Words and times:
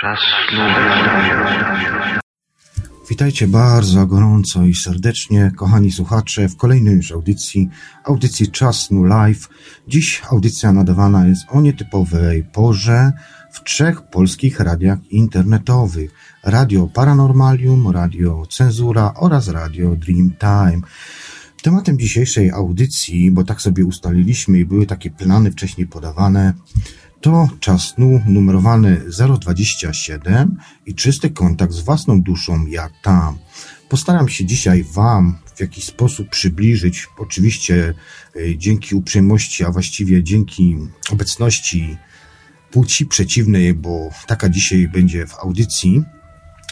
Czas 0.00 0.18
Witajcie 3.10 3.48
bardzo 3.48 4.06
gorąco 4.06 4.64
i 4.64 4.74
serdecznie, 4.74 5.52
kochani 5.56 5.92
słuchacze, 5.92 6.48
w 6.48 6.56
kolejnej 6.56 6.96
już 6.96 7.12
audycji, 7.12 7.68
audycji 8.04 8.50
Czas 8.50 8.80
Snu 8.80 9.04
Live. 9.04 9.48
Dziś 9.88 10.22
audycja 10.30 10.72
nadawana 10.72 11.26
jest 11.26 11.42
o 11.48 11.60
nietypowej 11.60 12.44
porze 12.44 13.12
w 13.52 13.64
trzech 13.64 14.02
polskich 14.02 14.60
radiach 14.60 14.98
internetowych. 15.10 16.10
Radio 16.44 16.86
Paranormalium, 16.94 17.88
Radio 17.88 18.46
Cenzura 18.50 19.14
oraz 19.14 19.48
Radio 19.48 19.96
Dreamtime. 19.96 20.80
Tematem 21.62 21.98
dzisiejszej 21.98 22.50
audycji, 22.50 23.30
bo 23.30 23.44
tak 23.44 23.60
sobie 23.60 23.84
ustaliliśmy 23.84 24.58
i 24.58 24.64
były 24.64 24.86
takie 24.86 25.10
plany 25.10 25.50
wcześniej 25.50 25.86
podawane, 25.86 26.54
to 27.20 27.48
czas 27.60 27.82
snu 27.82 28.22
numerowany 28.26 29.00
027 29.40 30.56
i 30.86 30.94
czysty 30.94 31.30
kontakt 31.30 31.72
z 31.72 31.80
własną 31.80 32.22
duszą 32.22 32.66
ja 32.66 32.88
tam. 33.02 33.38
Postaram 33.88 34.28
się 34.28 34.44
dzisiaj 34.44 34.84
Wam 34.84 35.38
w 35.56 35.60
jakiś 35.60 35.84
sposób 35.84 36.28
przybliżyć, 36.28 37.06
oczywiście 37.18 37.94
e, 38.36 38.58
dzięki 38.58 38.94
uprzejmości, 38.94 39.64
a 39.64 39.70
właściwie 39.70 40.22
dzięki 40.22 40.76
obecności 41.12 41.96
płci 42.70 43.06
przeciwnej, 43.06 43.74
bo 43.74 44.10
taka 44.26 44.48
dzisiaj 44.48 44.88
będzie 44.88 45.26
w 45.26 45.38
audycji. 45.38 46.02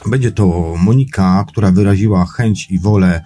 Będzie 0.06 0.32
to 0.32 0.74
Monika, 0.78 1.44
która 1.48 1.70
wyraziła 1.72 2.26
chęć 2.26 2.70
i 2.70 2.78
wolę 2.78 3.24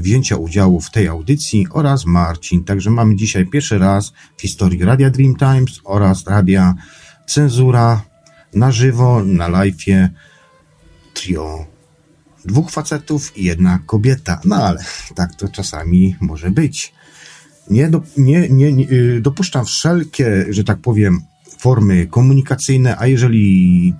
wzięcia 0.00 0.36
udziału 0.36 0.80
w 0.80 0.90
tej 0.90 1.08
audycji 1.08 1.66
oraz 1.70 2.06
Marcin. 2.06 2.64
Także 2.64 2.90
mamy 2.90 3.16
dzisiaj 3.16 3.46
pierwszy 3.46 3.78
raz 3.78 4.12
w 4.36 4.42
historii 4.42 4.84
Radia 4.84 5.10
Dream 5.10 5.36
Times 5.36 5.80
oraz 5.84 6.26
Radia 6.26 6.74
Cenzura 7.26 8.02
na 8.54 8.72
żywo, 8.72 9.22
na 9.24 9.48
live'ie 9.50 10.08
trio 11.14 11.66
dwóch 12.44 12.70
facetów 12.70 13.36
i 13.36 13.44
jedna 13.44 13.78
kobieta. 13.86 14.40
No 14.44 14.56
ale 14.56 14.84
tak 15.14 15.34
to 15.34 15.48
czasami 15.48 16.16
może 16.20 16.50
być. 16.50 16.92
Nie, 17.70 17.88
do, 17.88 18.02
nie, 18.16 18.48
nie, 18.48 18.72
nie 18.72 18.90
y, 18.90 19.20
dopuszczam 19.20 19.64
wszelkie, 19.64 20.46
że 20.50 20.64
tak 20.64 20.78
powiem, 20.78 21.20
formy 21.58 22.06
komunikacyjne, 22.06 22.96
a 22.98 23.06
jeżeli 23.06 23.94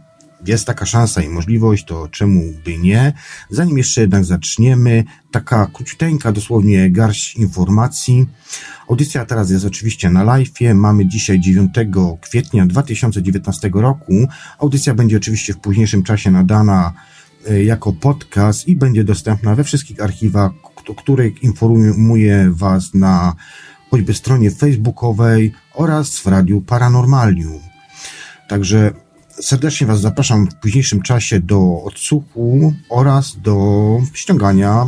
jest 0.48 0.66
taka 0.66 0.86
szansa 0.86 1.22
i 1.22 1.28
możliwość, 1.28 1.84
to 1.84 2.08
czemu 2.08 2.42
by 2.64 2.78
nie? 2.78 3.12
Zanim 3.50 3.78
jeszcze 3.78 4.00
jednak 4.00 4.24
zaczniemy, 4.24 5.04
taka 5.30 5.66
króciuteńka, 5.66 6.32
dosłownie 6.32 6.90
garść 6.90 7.36
informacji. 7.36 8.26
Audycja 8.90 9.24
teraz 9.24 9.50
jest 9.50 9.64
oczywiście 9.64 10.10
na 10.10 10.22
live. 10.22 10.50
Mamy 10.74 11.06
dzisiaj 11.06 11.40
9 11.40 11.74
kwietnia 12.20 12.66
2019 12.66 13.70
roku. 13.74 14.12
Audycja 14.58 14.94
będzie 14.94 15.16
oczywiście 15.16 15.52
w 15.52 15.58
późniejszym 15.58 16.02
czasie 16.02 16.30
nadana 16.30 16.92
e, 17.50 17.64
jako 17.64 17.92
podcast 17.92 18.68
i 18.68 18.76
będzie 18.76 19.04
dostępna 19.04 19.54
we 19.54 19.64
wszystkich 19.64 20.02
archiwach, 20.02 20.52
o 20.88 20.94
których 20.94 21.42
informuję 21.42 22.50
Was 22.52 22.94
na 22.94 23.34
choćby 23.90 24.14
stronie 24.14 24.50
facebookowej 24.50 25.52
oraz 25.74 26.18
w 26.18 26.26
Radiu 26.26 26.60
Paranormalium. 26.60 27.60
Także 28.48 28.92
serdecznie 29.40 29.86
Was 29.86 30.00
zapraszam 30.00 30.50
w 30.50 30.54
późniejszym 30.54 31.02
czasie 31.02 31.40
do 31.40 31.82
odsłuchu 31.84 32.74
oraz 32.90 33.40
do 33.40 33.98
ściągania, 34.14 34.86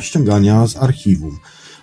ściągania 0.00 0.66
z 0.66 0.76
archiwum. 0.76 1.38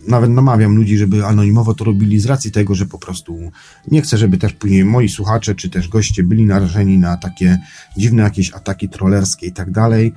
nawet 0.08 0.30
namawiam 0.30 0.76
ludzi, 0.76 0.98
żeby 0.98 1.26
anonimowo 1.26 1.74
to 1.74 1.84
robili 1.84 2.20
z 2.20 2.26
racji 2.26 2.50
tego, 2.50 2.74
że 2.74 2.86
po 2.86 2.98
prostu 2.98 3.50
nie 3.90 4.02
chcę, 4.02 4.18
żeby 4.18 4.38
też 4.38 4.52
później 4.52 4.84
moi 4.84 5.08
słuchacze 5.08 5.54
czy 5.54 5.70
też 5.70 5.88
goście 5.88 6.22
byli 6.22 6.46
narażeni 6.46 6.98
na 6.98 7.16
takie 7.16 7.58
dziwne 7.96 8.22
jakieś 8.22 8.52
ataki 8.54 8.88
trollerskie 8.88 9.46
i 9.46 9.52
tak 9.52 9.70
dalej. 9.70 10.12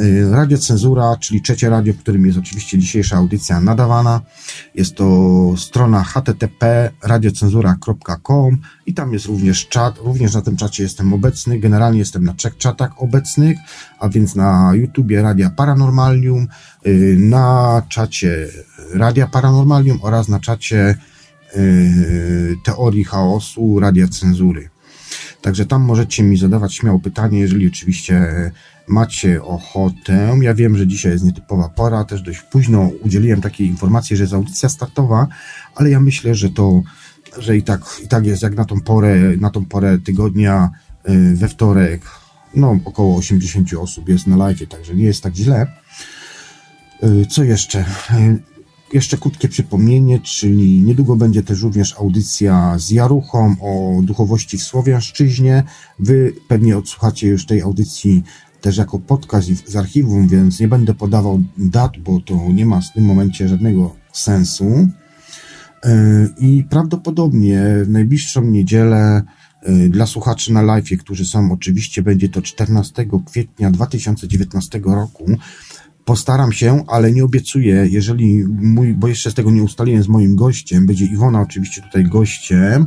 Y, 0.00 0.30
radio 0.30 0.58
Cenzura, 0.58 1.16
czyli 1.20 1.42
trzecie 1.42 1.70
radio, 1.70 1.92
w 1.92 1.96
którym 1.98 2.26
jest 2.26 2.38
oczywiście 2.38 2.78
dzisiejsza 2.78 3.16
audycja 3.16 3.60
nadawana. 3.60 4.20
Jest 4.74 4.94
to 4.94 5.04
strona 5.56 6.04
http 6.04 6.90
radiocenzura.com 7.02 8.58
i 8.86 8.94
tam 8.94 9.12
jest 9.12 9.26
również 9.26 9.68
czat. 9.68 9.98
Również 9.98 10.34
na 10.34 10.42
tym 10.42 10.56
czacie 10.56 10.82
jestem 10.82 11.12
obecny. 11.12 11.58
Generalnie 11.58 11.98
jestem 11.98 12.24
na 12.24 12.34
trzech 12.34 12.56
czatach 12.56 13.02
obecnych, 13.02 13.58
a 13.98 14.08
więc 14.08 14.34
na 14.34 14.72
YouTubie 14.74 15.22
Radia 15.22 15.50
Paranormalium, 15.50 16.48
y, 16.86 17.16
na 17.18 17.82
czacie 17.88 18.46
Radia 18.94 19.26
Paranormalium 19.26 19.98
oraz 20.02 20.28
na 20.28 20.40
czacie 20.40 20.94
y, 21.56 22.56
Teorii 22.64 23.04
Chaosu 23.04 23.80
Radia 23.80 24.08
Cenzury. 24.08 24.70
Także 25.42 25.66
tam 25.66 25.82
możecie 25.82 26.22
mi 26.22 26.36
zadawać 26.36 26.74
śmiało 26.74 26.98
pytanie, 26.98 27.40
jeżeli 27.40 27.68
oczywiście 27.68 28.50
macie 28.88 29.42
ochotę. 29.42 30.38
Ja 30.42 30.54
wiem, 30.54 30.76
że 30.76 30.86
dzisiaj 30.86 31.12
jest 31.12 31.24
nietypowa 31.24 31.68
pora, 31.68 32.04
też 32.04 32.22
dość 32.22 32.42
późno 32.42 32.90
udzieliłem 33.04 33.40
takiej 33.40 33.66
informacji, 33.66 34.16
że 34.16 34.22
jest 34.24 34.34
audycja 34.34 34.68
startowa, 34.68 35.26
ale 35.74 35.90
ja 35.90 36.00
myślę, 36.00 36.34
że 36.34 36.50
to, 36.50 36.82
że 37.38 37.56
i 37.56 37.62
tak, 37.62 37.80
i 38.04 38.08
tak 38.08 38.26
jest 38.26 38.42
jak 38.42 38.56
na 38.56 38.64
tą 38.64 38.80
porę, 38.80 39.36
na 39.36 39.50
tą 39.50 39.64
porę 39.64 39.98
tygodnia 39.98 40.70
y, 41.08 41.36
we 41.36 41.48
wtorek, 41.48 42.02
no 42.54 42.78
około 42.84 43.16
80 43.16 43.74
osób 43.74 44.08
jest 44.08 44.26
na 44.26 44.36
live, 44.36 44.68
także 44.68 44.94
nie 44.94 45.04
jest 45.04 45.22
tak 45.22 45.34
źle. 45.34 45.66
Y, 47.04 47.26
co 47.26 47.44
jeszcze? 47.44 47.84
Jeszcze 48.92 49.16
krótkie 49.18 49.48
przypomnienie, 49.48 50.20
czyli 50.20 50.80
niedługo 50.80 51.16
będzie 51.16 51.42
też 51.42 51.62
również 51.62 51.96
audycja 51.98 52.78
z 52.78 52.90
Jaruchą 52.90 53.56
o 53.60 54.02
duchowości 54.02 54.58
w 54.58 54.62
Słowiańszczyźnie. 54.62 55.62
Wy 55.98 56.32
pewnie 56.48 56.78
odsłuchacie 56.78 57.28
już 57.28 57.46
tej 57.46 57.62
audycji 57.62 58.22
też 58.60 58.76
jako 58.76 58.98
podcast 58.98 59.48
z 59.68 59.76
archiwum, 59.76 60.28
więc 60.28 60.60
nie 60.60 60.68
będę 60.68 60.94
podawał 60.94 61.42
dat, 61.58 61.98
bo 61.98 62.20
to 62.20 62.52
nie 62.52 62.66
ma 62.66 62.80
w 62.80 62.92
tym 62.92 63.04
momencie 63.04 63.48
żadnego 63.48 63.94
sensu. 64.12 64.88
I 66.38 66.64
prawdopodobnie 66.70 67.62
w 67.84 67.88
najbliższą 67.88 68.44
niedzielę 68.44 69.22
dla 69.88 70.06
słuchaczy 70.06 70.52
na 70.52 70.62
live, 70.62 70.90
którzy 70.98 71.24
są, 71.24 71.52
oczywiście 71.52 72.02
będzie 72.02 72.28
to 72.28 72.42
14 72.42 73.06
kwietnia 73.26 73.70
2019 73.70 74.80
roku, 74.84 75.24
Postaram 76.10 76.52
się, 76.52 76.84
ale 76.86 77.12
nie 77.12 77.24
obiecuję, 77.24 77.86
jeżeli 77.90 78.44
mój, 78.48 78.94
bo 78.94 79.08
jeszcze 79.08 79.30
z 79.30 79.34
tego 79.34 79.50
nie 79.50 79.62
ustaliłem 79.62 80.02
z 80.02 80.08
moim 80.08 80.36
gościem, 80.36 80.86
będzie 80.86 81.04
Iwona 81.04 81.40
oczywiście 81.40 81.82
tutaj 81.82 82.04
gościem 82.04 82.86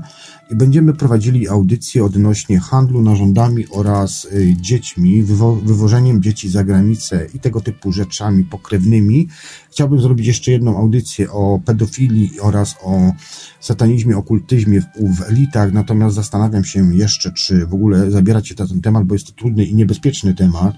i 0.51 0.55
będziemy 0.55 0.93
prowadzili 0.93 1.47
audycję 1.47 2.05
odnośnie 2.05 2.59
handlu 2.59 3.01
narządami 3.01 3.65
oraz 3.71 4.25
y, 4.25 4.55
dziećmi, 4.61 5.23
wywo 5.23 5.55
wywożeniem 5.55 6.21
dzieci 6.21 6.49
za 6.49 6.63
granicę 6.63 7.27
i 7.33 7.39
tego 7.39 7.61
typu 7.61 7.91
rzeczami 7.91 8.43
pokrewnymi. 8.43 9.27
Chciałbym 9.71 10.01
zrobić 10.01 10.27
jeszcze 10.27 10.51
jedną 10.51 10.77
audycję 10.77 11.31
o 11.31 11.59
pedofilii 11.65 12.39
oraz 12.39 12.75
o 12.81 13.11
satanizmie, 13.59 14.17
okultyzmie 14.17 14.81
w, 14.81 14.85
w 15.17 15.21
elitach, 15.29 15.73
natomiast 15.73 16.15
zastanawiam 16.15 16.65
się 16.65 16.95
jeszcze, 16.95 17.31
czy 17.31 17.65
w 17.65 17.73
ogóle 17.73 18.11
zabierać 18.11 18.47
się 18.47 18.55
na 18.59 18.67
ten 18.67 18.81
temat, 18.81 19.03
bo 19.03 19.15
jest 19.15 19.27
to 19.27 19.33
trudny 19.33 19.65
i 19.65 19.75
niebezpieczny 19.75 20.33
temat. 20.33 20.75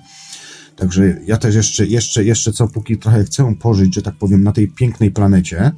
Także 0.75 1.19
ja 1.25 1.37
też 1.37 1.55
jeszcze, 1.55 1.85
jeszcze, 1.85 2.23
jeszcze 2.23 2.53
co, 2.53 2.67
póki 2.67 2.97
trochę 2.97 3.23
chcę 3.23 3.55
pożyć, 3.59 3.95
że 3.95 4.01
tak 4.01 4.15
powiem, 4.15 4.43
na 4.43 4.51
tej 4.51 4.67
pięknej 4.67 5.11
planecie. 5.11 5.71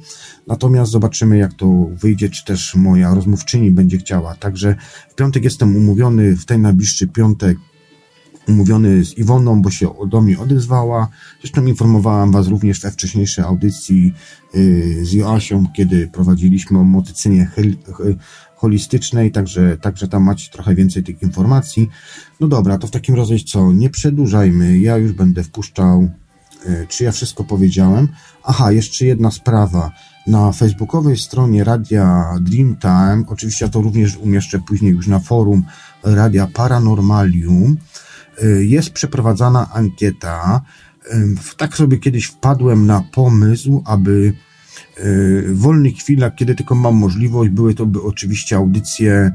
Natomiast 0.46 0.92
zobaczymy, 0.92 1.38
jak 1.38 1.54
to 1.54 1.86
wyjdzie, 1.92 2.30
czy 2.30 2.44
też 2.44 2.74
moja 2.74 3.14
rozmówczyni 3.14 3.70
będzie 3.70 3.98
chciała. 3.98 4.34
Także 4.34 4.76
w 5.10 5.14
piątek 5.14 5.44
jestem 5.44 5.76
umówiony, 5.76 6.36
w 6.36 6.44
ten 6.44 6.62
najbliższy 6.62 7.06
piątek 7.06 7.58
umówiony 8.48 9.04
z 9.04 9.18
Iwoną, 9.18 9.62
bo 9.62 9.70
się 9.70 9.90
do 10.08 10.20
mnie 10.20 10.38
odezwała. 10.38 11.08
Zresztą 11.40 11.66
informowałam 11.66 12.32
Was 12.32 12.48
również 12.48 12.80
we 12.80 12.90
wcześniejszej 12.90 13.44
audycji 13.44 14.14
yy, 14.54 15.04
z 15.04 15.12
Joasią, 15.12 15.66
kiedy 15.76 16.08
prowadziliśmy 16.12 16.78
o 16.78 16.84
motycynie 16.84 17.50
holistycznej, 18.58 19.32
także, 19.32 19.76
także 19.76 20.08
tam 20.08 20.22
macie 20.22 20.50
trochę 20.50 20.74
więcej 20.74 21.04
tych 21.04 21.22
informacji. 21.22 21.88
No 22.40 22.48
dobra, 22.48 22.78
to 22.78 22.86
w 22.86 22.90
takim 22.90 23.14
razie 23.14 23.38
co, 23.38 23.72
nie 23.72 23.90
przedłużajmy, 23.90 24.78
ja 24.78 24.96
już 24.96 25.12
będę 25.12 25.42
wpuszczał, 25.42 26.08
e, 26.66 26.86
czy 26.86 27.04
ja 27.04 27.12
wszystko 27.12 27.44
powiedziałem. 27.44 28.08
Aha, 28.44 28.72
jeszcze 28.72 29.06
jedna 29.06 29.30
sprawa. 29.30 29.90
Na 30.26 30.52
facebookowej 30.52 31.16
stronie 31.16 31.64
Radia 31.64 32.34
Dreamtime, 32.40 33.24
oczywiście 33.26 33.64
ja 33.64 33.70
to 33.70 33.82
również 33.82 34.16
umieszczę 34.16 34.58
później 34.58 34.92
już 34.92 35.06
na 35.06 35.18
forum 35.18 35.64
Radia 36.02 36.46
Paranormalium, 36.46 37.76
e, 38.42 38.46
jest 38.46 38.90
przeprowadzana 38.90 39.70
ankieta. 39.72 40.60
E, 41.10 41.16
tak 41.56 41.76
sobie 41.76 41.98
kiedyś 41.98 42.24
wpadłem 42.24 42.86
na 42.86 43.04
pomysł, 43.12 43.82
aby 43.86 44.32
w 45.44 45.58
wolnych 45.58 45.94
chwilach, 45.94 46.34
kiedy 46.34 46.54
tylko 46.54 46.74
mam 46.74 46.94
możliwość, 46.94 47.50
były 47.50 47.74
to 47.74 47.86
by 47.86 48.02
oczywiście 48.02 48.56
audycje 48.56 49.32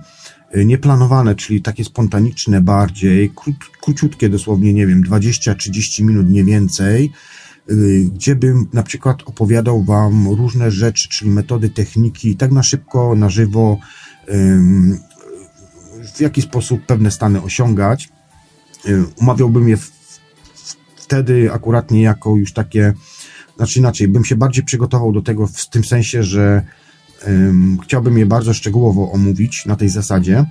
e, 0.51 0.65
nieplanowane, 0.65 1.36
czyli 1.36 1.62
takie 1.62 1.83
spontaniczne 1.83 2.62
bardziej, 2.62 3.31
krót, 3.36 3.56
króciutkie 3.81 4.30
dosłownie, 4.30 4.74
nie 4.74 4.88
wiem, 4.88 5.04
20-30 5.04 6.04
minut, 6.04 6.30
nie 6.30 6.44
więcej, 6.44 7.12
e, 7.69 7.74
gdzie 8.15 8.36
bym 8.36 8.68
na 8.74 8.83
przykład 8.83 9.24
opowiadał 9.25 9.83
Wam 9.83 10.27
różne 10.27 10.71
rzeczy, 10.71 11.10
czyli 11.10 11.31
metody, 11.31 11.69
techniki, 11.69 12.36
tak 12.36 12.51
na 12.51 12.63
szybko, 12.63 13.16
na 13.16 13.30
żywo, 13.30 13.80
w 16.16 16.21
jaki 16.21 16.42
sposób 16.42 16.86
pewne 16.86 17.12
stany 17.12 17.42
osiągać. 17.42 18.09
Umawiałbym 19.21 19.69
je 19.69 19.77
wtedy 20.95 21.51
akurat 21.54 21.92
nie 21.92 22.01
jako 22.01 22.36
już 22.36 22.54
takie 22.54 22.94
znaczy 23.58 23.80
inaczej, 23.80 24.08
bym 24.08 24.26
się 24.26 24.36
bardziej 24.36 24.64
przygotował 24.64 25.12
do 25.12 25.22
tego 25.22 25.48
w 25.48 25.70
tym 25.70 25.84
sensie, 25.84 26.24
że 26.24 26.64
um, 27.28 27.78
chciałbym 27.84 28.18
je 28.18 28.26
bardzo 28.26 28.54
szczegółowo 28.54 29.12
omówić 29.12 29.66
na 29.66 29.76
tej 29.76 29.90
zasadzie. 29.90 30.46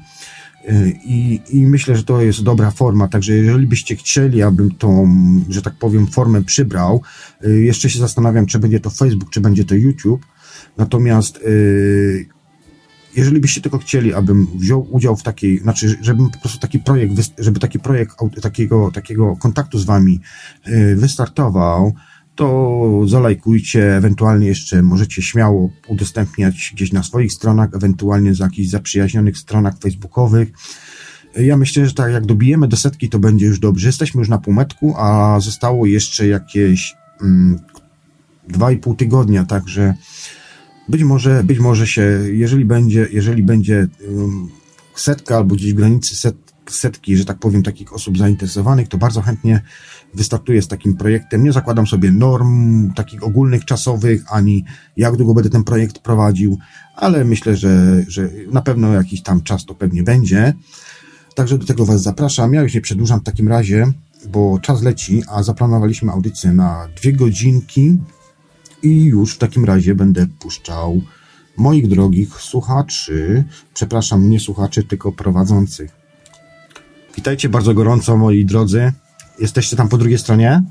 Y, 0.69 0.99
I, 1.05 1.41
I 1.51 1.67
myślę, 1.67 1.97
że 1.97 2.03
to 2.05 2.23
jest 2.23 2.43
dobra 2.43 2.71
forma. 2.71 3.09
Także 3.09 3.33
jeżeli 3.33 3.67
byście 3.67 3.97
chcieli, 3.97 4.43
abym 4.43 4.71
tą, 4.71 5.15
że 5.49 5.63
tak 5.63 5.75
powiem, 5.75 6.07
formę 6.07 6.43
przybrał, 6.43 7.03
y, 7.45 7.61
jeszcze 7.61 7.91
się 7.91 7.99
zastanawiam, 7.99 8.47
czy 8.47 8.59
będzie 8.59 8.81
to 8.81 8.91
Facebook, 8.91 9.31
czy 9.31 9.41
będzie 9.41 9.65
to 9.65 9.75
YouTube. 9.75 10.27
Natomiast 10.77 11.37
y, 11.37 12.27
jeżeli 13.17 13.41
byście 13.41 13.61
tylko 13.61 13.79
chcieli, 13.79 14.15
abym 14.15 14.47
wziął 14.55 14.87
udział 14.91 15.17
w 15.17 15.23
takiej, 15.23 15.59
znaczy, 15.59 15.99
żebym 16.01 16.31
po 16.31 16.39
prostu 16.39 16.59
taki 16.59 16.79
projekt, 16.79 17.15
żeby 17.39 17.61
taki 17.61 17.79
projekt 17.79 18.17
takiego, 18.43 18.91
takiego 18.91 19.37
kontaktu 19.37 19.79
z 19.79 19.85
wami 19.85 20.21
wystartował, 20.97 21.95
to 22.34 23.02
zalajkujcie, 23.06 23.96
ewentualnie 23.96 24.46
jeszcze 24.46 24.82
możecie 24.82 25.23
śmiało 25.23 25.70
udostępniać 25.88 26.73
gdzieś 26.75 26.93
na 26.93 27.02
swoich 27.02 27.32
stronach, 27.32 27.70
ewentualnie 27.75 28.34
za 28.34 28.44
jakichś 28.44 28.69
zaprzyjaźnionych 28.69 29.38
stronach 29.38 29.79
facebookowych. 29.79 30.49
Ja 31.37 31.56
myślę, 31.56 31.87
że 31.87 31.94
tak 31.94 32.12
jak 32.12 32.26
dobijemy 32.26 32.69
do 32.69 32.76
setki, 32.76 33.08
to 33.08 33.19
będzie 33.19 33.46
już 33.46 33.58
dobrze. 33.58 33.88
Jesteśmy 33.88 34.19
już 34.19 34.29
na 34.29 34.38
półmetku, 34.38 34.94
a 34.96 35.40
zostało 35.40 35.87
jeszcze 35.87 36.26
jakieś 36.26 36.94
mm, 37.23 37.58
dwa 38.49 38.73
i 38.73 38.76
pół 38.76 38.94
tygodnia, 38.94 39.44
także 39.44 39.94
być 40.88 41.02
może, 41.02 41.44
być 41.44 41.58
może 41.58 41.87
się, 41.87 42.02
jeżeli 42.32 42.64
będzie, 42.64 43.08
jeżeli 43.12 43.43
będzie 43.43 43.88
um, 44.08 44.49
setka 44.94 45.37
albo 45.37 45.55
gdzieś 45.55 45.73
w 45.73 45.76
granicy 45.76 46.17
set, 46.17 46.37
setki, 46.70 47.17
że 47.17 47.25
tak 47.25 47.38
powiem, 47.38 47.62
takich 47.62 47.93
osób 47.93 48.19
zainteresowanych, 48.19 48.88
to 48.88 48.99
bardzo 48.99 49.23
chętnie 49.23 49.62
wystartuję 50.14 50.62
z 50.62 50.69
takim 50.69 50.97
projektem. 50.97 51.44
Nie 51.44 51.53
zakładam 51.53 51.87
sobie 51.87 52.12
norm 52.12 52.93
takich 52.93 53.23
ogólnych, 53.23 53.64
czasowych, 53.64 54.25
ani 54.31 54.64
jak 54.97 55.17
długo 55.17 55.35
będę 55.35 55.50
ten 55.50 55.64
projekt 55.64 55.99
prowadził, 55.99 56.59
ale 56.97 57.25
myślę, 57.25 57.56
że, 57.56 58.05
że 58.09 58.29
na 58.53 58.62
pewno 58.62 58.93
jakiś 58.93 59.23
tam 59.23 59.43
czas 59.43 59.64
to 59.64 59.75
pewnie 59.75 60.03
będzie. 60.03 60.55
Także 61.35 61.59
do 61.59 61.67
tego 61.67 61.87
Was 61.87 62.03
zapraszam. 62.03 62.55
Ja 62.55 62.62
już 62.62 62.75
nie 62.75 62.81
przedłużam 62.81 63.20
w 63.20 63.25
takim 63.25 63.49
razie, 63.49 63.93
bo 64.32 64.59
czas 64.59 64.82
leci, 64.82 65.23
a 65.29 65.43
zaplanowaliśmy 65.43 66.12
audycję 66.12 66.53
na 66.53 66.88
dwie 66.97 67.12
godzinki 67.12 67.99
i 68.82 69.05
już 69.05 69.35
w 69.35 69.38
takim 69.38 69.65
razie 69.65 69.94
będę 69.94 70.26
puszczał 70.26 71.03
moich 71.56 71.88
drogich 71.88 72.35
słuchaczy, 72.35 73.44
przepraszam, 73.75 74.31
nie 74.31 74.41
słuchaczy, 74.41 74.82
tylko 74.82 75.12
prowadzących. 75.12 75.91
Witajcie 77.17 77.49
bardzo 77.49 77.75
gorąco, 77.75 78.17
moi 78.17 78.44
drodzy. 78.44 78.93
Jesteście 79.38 79.76
tam 79.76 79.88
po 79.88 79.99
drugiej 79.99 80.19
stronie? 80.19 80.62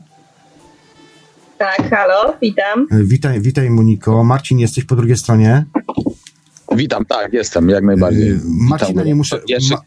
Tak, 1.57 1.89
halo, 1.89 2.33
witam. 2.41 2.87
E, 2.91 3.03
witaj, 3.03 3.41
witaj 3.41 3.69
Moniko. 3.69 4.23
Marcin, 4.23 4.59
jesteś 4.59 4.83
po 4.83 4.95
drugiej 4.95 5.17
stronie? 5.17 5.65
Witam, 6.75 7.05
tak, 7.05 7.33
jestem, 7.33 7.69
jak 7.69 7.83
najbardziej. 7.83 8.29
E, 8.29 8.39
Marcina 8.45 9.03
nie 9.03 9.15
muszę... 9.15 9.39
Jeszcze 9.47 9.75
ma... 9.75 9.81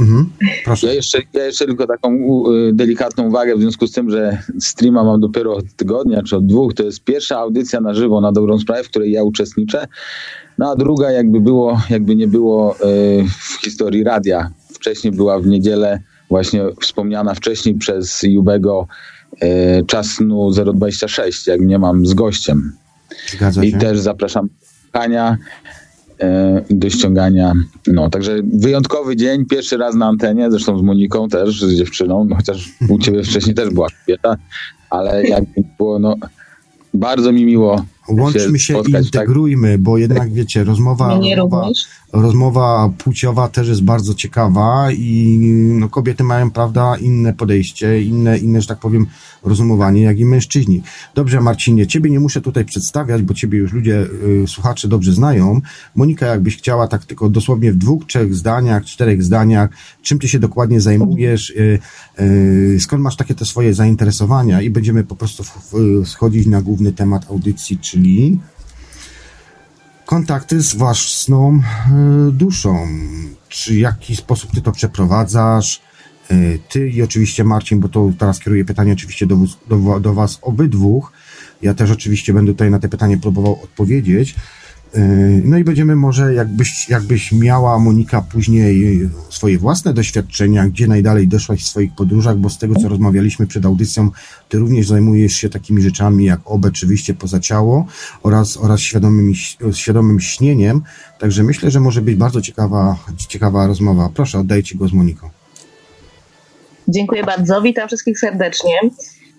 Mhm, 0.00 0.30
proszę. 0.64 0.86
Ja 0.86 0.92
jeszcze, 0.92 1.18
ja 1.32 1.44
jeszcze 1.44 1.66
tylko 1.66 1.86
taką 1.86 2.42
delikatną 2.72 3.28
uwagę 3.28 3.56
w 3.56 3.60
związku 3.60 3.86
z 3.86 3.92
tym, 3.92 4.10
że 4.10 4.42
streama 4.60 5.04
mam 5.04 5.20
dopiero 5.20 5.54
od 5.54 5.74
tygodnia 5.76 6.22
czy 6.22 6.36
od 6.36 6.46
dwóch. 6.46 6.74
To 6.74 6.82
jest 6.82 7.04
pierwsza 7.04 7.38
audycja 7.38 7.80
na 7.80 7.94
żywo 7.94 8.20
na 8.20 8.32
dobrą 8.32 8.58
sprawę, 8.58 8.84
w 8.84 8.88
której 8.88 9.12
ja 9.12 9.22
uczestniczę. 9.22 9.86
No 10.58 10.70
a 10.70 10.76
druga 10.76 11.10
jakby 11.10 11.40
było, 11.40 11.80
jakby 11.90 12.16
nie 12.16 12.28
było 12.28 12.74
e, 12.74 12.78
w 13.28 13.60
historii 13.64 14.04
radia. 14.04 14.50
Wcześniej 14.74 15.12
była 15.12 15.38
w 15.38 15.46
niedzielę 15.46 16.00
właśnie 16.30 16.64
wspomniana 16.80 17.34
wcześniej 17.34 17.74
przez 17.74 18.22
Jubego 18.22 18.86
e, 19.40 19.82
czas 19.82 20.06
snu 20.06 20.50
026, 20.50 21.46
jak 21.46 21.60
nie 21.60 21.78
mam 21.78 22.06
z 22.06 22.14
gościem. 22.14 22.72
Zgadza 23.28 23.64
I 23.64 23.72
też 23.72 23.98
zapraszam 23.98 24.48
Hania 24.92 25.36
e, 26.20 26.62
do 26.70 26.90
ściągania. 26.90 27.52
No, 27.86 28.10
także 28.10 28.36
wyjątkowy 28.54 29.16
dzień, 29.16 29.46
pierwszy 29.46 29.76
raz 29.76 29.94
na 29.94 30.06
antenie, 30.06 30.50
zresztą 30.50 30.78
z 30.78 30.82
Moniką 30.82 31.28
też, 31.28 31.60
z 31.60 31.74
dziewczyną, 31.74 32.24
no, 32.24 32.36
chociaż 32.36 32.68
u 32.88 32.98
ciebie 32.98 33.22
wcześniej 33.22 33.54
też 33.54 33.70
była 33.70 33.86
kobieta, 34.00 34.36
ale 34.90 35.24
jak 35.26 35.44
było, 35.78 35.98
no 35.98 36.16
bardzo 36.94 37.32
mi 37.32 37.46
miło 37.46 37.84
Łączmy 38.10 38.58
się, 38.58 38.80
i 38.88 38.92
tak? 38.92 39.04
integrujmy, 39.04 39.72
tak? 39.72 39.80
bo 39.80 39.98
jednak 39.98 40.32
wiecie, 40.32 40.64
rozmowa, 40.64 41.18
rozmowa, 41.18 41.68
rozmowa 42.12 42.90
płciowa 42.98 43.48
też 43.48 43.68
jest 43.68 43.82
bardzo 43.82 44.14
ciekawa 44.14 44.92
i 44.92 45.38
no, 45.78 45.88
kobiety 45.88 46.24
mają, 46.24 46.50
prawda, 46.50 46.96
inne 46.96 47.32
podejście, 47.32 48.02
inne, 48.02 48.38
inne, 48.38 48.60
że 48.60 48.66
tak 48.66 48.78
powiem, 48.78 49.06
rozumowanie, 49.42 50.02
jak 50.02 50.18
i 50.18 50.24
mężczyźni. 50.24 50.82
Dobrze, 51.14 51.40
Marcinie, 51.40 51.86
ciebie 51.86 52.10
nie 52.10 52.20
muszę 52.20 52.40
tutaj 52.40 52.64
przedstawiać, 52.64 53.22
bo 53.22 53.34
ciebie 53.34 53.58
już 53.58 53.72
ludzie, 53.72 54.06
y, 54.44 54.44
słuchacze 54.46 54.88
dobrze 54.88 55.12
znają. 55.12 55.60
Monika, 55.94 56.26
jakbyś 56.26 56.56
chciała 56.56 56.88
tak 56.88 57.04
tylko 57.04 57.28
dosłownie 57.28 57.72
w 57.72 57.76
dwóch, 57.76 58.06
trzech 58.06 58.34
zdaniach, 58.34 58.84
czterech 58.84 59.22
zdaniach, 59.22 59.70
czym 60.02 60.18
ty 60.18 60.28
się 60.28 60.38
dokładnie 60.38 60.80
zajmujesz, 60.80 61.50
y, 61.50 61.78
y, 62.20 62.78
skąd 62.80 63.02
masz 63.02 63.16
takie 63.16 63.34
te 63.34 63.44
swoje 63.44 63.74
zainteresowania 63.74 64.62
i 64.62 64.70
będziemy 64.70 65.04
po 65.04 65.16
prostu 65.16 65.44
schodzić 66.04 66.46
na 66.46 66.62
główny 66.62 66.92
temat 66.92 67.30
audycji, 67.30 67.78
czyli 67.78 68.38
kontakty 70.10 70.60
z 70.62 70.74
własną 70.74 71.60
e, 71.60 72.32
duszą. 72.32 72.88
Czy 73.48 73.72
w 73.72 73.76
jaki 73.76 74.16
sposób 74.16 74.50
ty 74.50 74.62
to 74.62 74.72
przeprowadzasz? 74.72 75.80
E, 76.30 76.58
ty 76.68 76.88
i 76.88 77.02
oczywiście 77.02 77.44
Marcin, 77.44 77.80
bo 77.80 77.88
to 77.88 78.12
teraz 78.18 78.40
kieruję 78.40 78.64
pytanie 78.64 78.92
oczywiście 78.92 79.26
do, 79.26 79.38
do, 79.68 80.00
do 80.00 80.14
was 80.14 80.38
obydwóch. 80.42 81.12
Ja 81.62 81.74
też 81.74 81.90
oczywiście 81.90 82.32
będę 82.32 82.52
tutaj 82.52 82.70
na 82.70 82.78
te 82.78 82.88
pytanie 82.88 83.18
próbował 83.18 83.62
odpowiedzieć. 83.62 84.34
Yy, 84.94 85.42
no 85.44 85.58
i 85.58 85.64
będziemy 85.64 85.96
może, 85.96 86.34
jakbyś, 86.34 86.88
jakbyś 86.88 87.32
miała, 87.32 87.78
Monika, 87.78 88.22
później 88.22 89.08
swoje 89.30 89.58
własne 89.58 89.94
doświadczenia, 89.94 90.68
gdzie 90.68 90.86
najdalej 90.86 91.28
doszłaś 91.28 91.62
w 91.64 91.68
swoich 91.68 91.94
podróżach, 91.94 92.38
bo 92.38 92.50
z 92.50 92.58
tego, 92.58 92.74
co 92.74 92.88
rozmawialiśmy 92.88 93.46
przed 93.46 93.66
audycją, 93.66 94.10
ty 94.48 94.58
również 94.58 94.88
zajmujesz 94.88 95.32
się 95.32 95.48
takimi 95.48 95.82
rzeczami 95.82 96.24
jak 96.24 96.40
OB, 96.44 96.64
oczywiście 96.64 97.14
poza 97.14 97.40
ciało 97.40 97.86
oraz, 98.22 98.56
oraz 98.56 98.80
świadomym, 98.80 99.32
świadomym 99.72 100.20
śnieniem, 100.20 100.82
także 101.18 101.42
myślę, 101.42 101.70
że 101.70 101.80
może 101.80 102.02
być 102.02 102.16
bardzo 102.16 102.40
ciekawa, 102.40 102.96
ciekawa 103.16 103.66
rozmowa. 103.66 104.08
Proszę, 104.14 104.38
oddaję 104.38 104.62
Ci 104.62 104.76
głos, 104.76 104.92
Moniko. 104.92 105.39
Dziękuję 106.94 107.24
bardzo, 107.24 107.62
witam 107.62 107.88
wszystkich 107.88 108.18
serdecznie. 108.18 108.78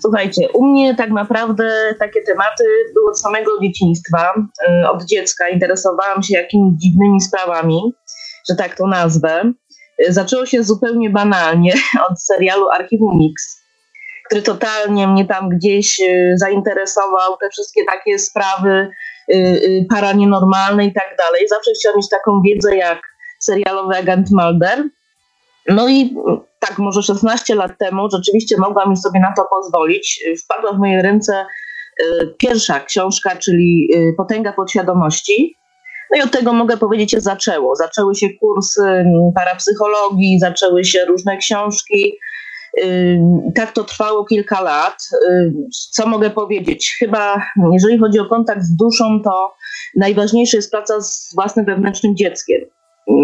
Słuchajcie, 0.01 0.49
u 0.53 0.65
mnie 0.65 0.95
tak 0.95 1.09
naprawdę 1.09 1.95
takie 1.99 2.21
tematy 2.21 2.63
były 2.93 3.09
od 3.09 3.19
samego 3.19 3.51
dzieciństwa. 3.61 4.33
Y, 4.83 4.89
od 4.89 5.03
dziecka 5.05 5.49
interesowałam 5.49 6.23
się 6.23 6.33
jakimiś 6.33 6.73
dziwnymi 6.77 7.21
sprawami, 7.21 7.93
że 8.49 8.55
tak 8.55 8.75
to 8.75 8.87
nazwę. 8.87 9.53
Y, 10.07 10.13
zaczęło 10.13 10.45
się 10.45 10.63
zupełnie 10.63 11.09
banalnie 11.09 11.73
od 12.09 12.23
serialu 12.23 12.69
Archiwum 12.69 13.17
Mix, 13.17 13.61
który 14.25 14.41
totalnie 14.41 15.07
mnie 15.07 15.25
tam 15.25 15.49
gdzieś 15.49 15.99
y, 15.99 16.33
zainteresował, 16.37 17.37
te 17.37 17.49
wszystkie 17.49 17.85
takie 17.85 18.19
sprawy 18.19 18.89
paranienormalne 19.89 20.85
i 20.85 20.93
tak 20.93 21.15
dalej. 21.17 21.47
Zawsze 21.47 21.71
chciałam 21.79 21.97
mieć 21.97 22.09
taką 22.09 22.41
wiedzę 22.41 22.75
jak 22.75 23.01
serialowy 23.39 23.97
agent 23.97 24.27
Mulder. 24.31 24.83
No 25.67 25.89
i 25.89 26.15
tak 26.59 26.79
może 26.79 27.03
16 27.03 27.55
lat 27.55 27.71
temu 27.79 28.09
rzeczywiście 28.11 28.55
mogłam 28.59 28.89
już 28.89 28.99
sobie 28.99 29.19
na 29.19 29.33
to 29.37 29.45
pozwolić. 29.49 30.23
Wpadła 30.43 30.73
w 30.73 30.79
moje 30.79 31.01
ręce 31.01 31.45
y, 32.03 32.35
pierwsza 32.37 32.79
książka, 32.79 33.35
czyli 33.35 33.89
y, 33.95 34.13
Potęga 34.17 34.53
podświadomości. 34.53 35.55
No 36.11 36.17
i 36.17 36.21
od 36.21 36.31
tego 36.31 36.53
mogę 36.53 36.77
powiedzieć 36.77 37.11
się 37.11 37.21
zaczęło. 37.21 37.75
Zaczęły 37.75 38.15
się 38.15 38.27
kursy 38.39 38.83
mm, 38.83 39.31
parapsychologii, 39.35 40.39
zaczęły 40.39 40.83
się 40.83 41.05
różne 41.05 41.37
książki. 41.37 42.13
Y, 42.83 43.19
tak 43.55 43.71
to 43.71 43.83
trwało 43.83 44.25
kilka 44.25 44.61
lat. 44.61 44.97
Co 45.91 46.07
mogę 46.07 46.29
powiedzieć? 46.29 46.95
Chyba, 46.99 47.41
jeżeli 47.73 47.99
chodzi 47.99 48.19
o 48.19 48.25
kontakt 48.25 48.63
z 48.63 48.75
duszą, 48.75 49.21
to 49.23 49.53
najważniejsza 49.95 50.57
jest 50.57 50.71
praca 50.71 51.01
z 51.01 51.35
własnym 51.35 51.65
wewnętrznym 51.65 52.15
dzieckiem. 52.15 52.61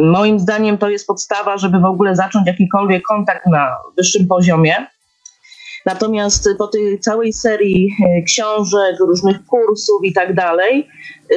Moim 0.04 0.40
zdaniem 0.40 0.78
to 0.78 0.90
jest 0.90 1.08
podstawa, 1.08 1.58
żeby 1.58 1.80
w 1.80 1.86
ogóle 1.86 2.16
zacząć 2.16 2.48
jakikolwiek 2.48 3.04
kontakt 3.04 3.46
na 3.46 3.78
wyższym 3.98 4.28
poziomie. 4.28 4.88
Natomiast 5.86 6.50
po 6.58 6.68
tej 6.68 7.00
całej 7.00 7.34
serii 7.34 7.96
e, 8.06 8.22
książek, 8.22 9.00
różnych 9.00 9.46
kursów 9.46 10.04
i 10.04 10.14
tak 10.14 10.36
dalej, 10.36 10.88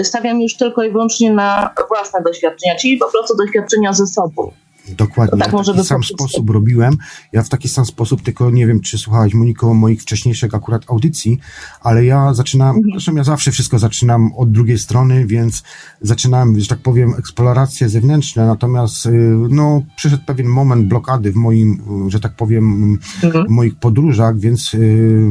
e, 0.01 0.05
stawiam 0.05 0.41
już 0.41 0.57
tylko 0.57 0.83
i 0.83 0.91
wyłącznie 0.91 1.33
na 1.33 1.75
własne 1.89 2.23
doświadczenia, 2.23 2.77
czyli 2.77 2.97
po 2.97 3.11
prostu 3.11 3.37
doświadczenia 3.37 3.93
ze 3.93 4.07
sobą. 4.07 4.53
Dokładnie. 4.89 5.39
Tak 5.39 5.53
ja 5.53 5.63
w 5.63 5.67
taki 5.67 5.85
sam 5.85 6.05
sposób 6.05 6.51
robiłem. 6.51 6.97
Ja 7.33 7.43
w 7.43 7.49
taki 7.49 7.69
sam 7.69 7.87
sposób, 7.87 8.23
tylko 8.23 8.51
nie 8.51 8.67
wiem, 8.67 8.81
czy 8.81 8.99
słuchałeś 8.99 9.35
Moniko 9.35 9.75
moich 9.75 10.03
wcześniejszych 10.03 10.55
akurat 10.55 10.91
audycji, 10.91 11.39
ale 11.81 12.05
ja 12.05 12.35
zaczynam, 12.35 12.77
mhm. 12.77 12.93
zresztą 12.93 13.15
ja 13.15 13.25
zawsze 13.25 13.51
wszystko 13.51 13.79
zaczynam 13.79 14.33
od 14.37 14.53
drugiej 14.53 14.79
strony, 14.79 15.27
więc 15.27 15.63
zaczynałem, 16.01 16.61
że 16.61 16.67
tak 16.67 16.79
powiem, 16.79 17.15
eksploracje 17.19 17.89
zewnętrzne, 17.89 18.47
natomiast 18.47 19.07
y, 19.07 19.11
no, 19.51 19.83
przyszedł 19.97 20.25
pewien 20.27 20.47
moment 20.47 20.87
blokady 20.87 21.33
w 21.33 21.37
moim, 21.37 21.83
że 22.09 22.21
tak 22.21 22.37
powiem, 22.37 22.99
mhm. 23.23 23.47
moich 23.49 23.75
podróżach, 23.75 24.39
więc 24.39 24.75
y, 24.75 25.29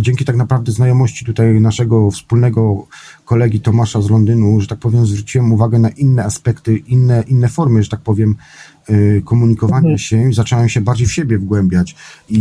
dzięki 0.00 0.24
tak 0.24 0.36
naprawdę 0.36 0.72
znajomości 0.72 1.24
tutaj 1.24 1.60
naszego 1.60 2.10
wspólnego 2.10 2.86
kolegi 3.24 3.60
Tomasza 3.60 4.02
z 4.02 4.10
Londynu, 4.10 4.60
że 4.60 4.66
tak 4.66 4.78
powiem, 4.78 5.06
zwróciłem 5.06 5.52
uwagę 5.52 5.78
na 5.78 5.88
inne 5.88 6.24
aspekty, 6.24 6.76
inne, 6.76 7.24
inne 7.26 7.48
formy, 7.48 7.82
że 7.82 7.88
tak 7.88 8.00
powiem, 8.00 8.30
y, 8.30 8.71
komunikowania 9.24 9.78
mhm. 9.78 9.98
się 9.98 10.32
zacząłem 10.32 10.68
się 10.68 10.80
bardziej 10.80 11.06
w 11.06 11.12
siebie 11.12 11.38
wgłębiać. 11.38 11.94
I, 12.28 12.38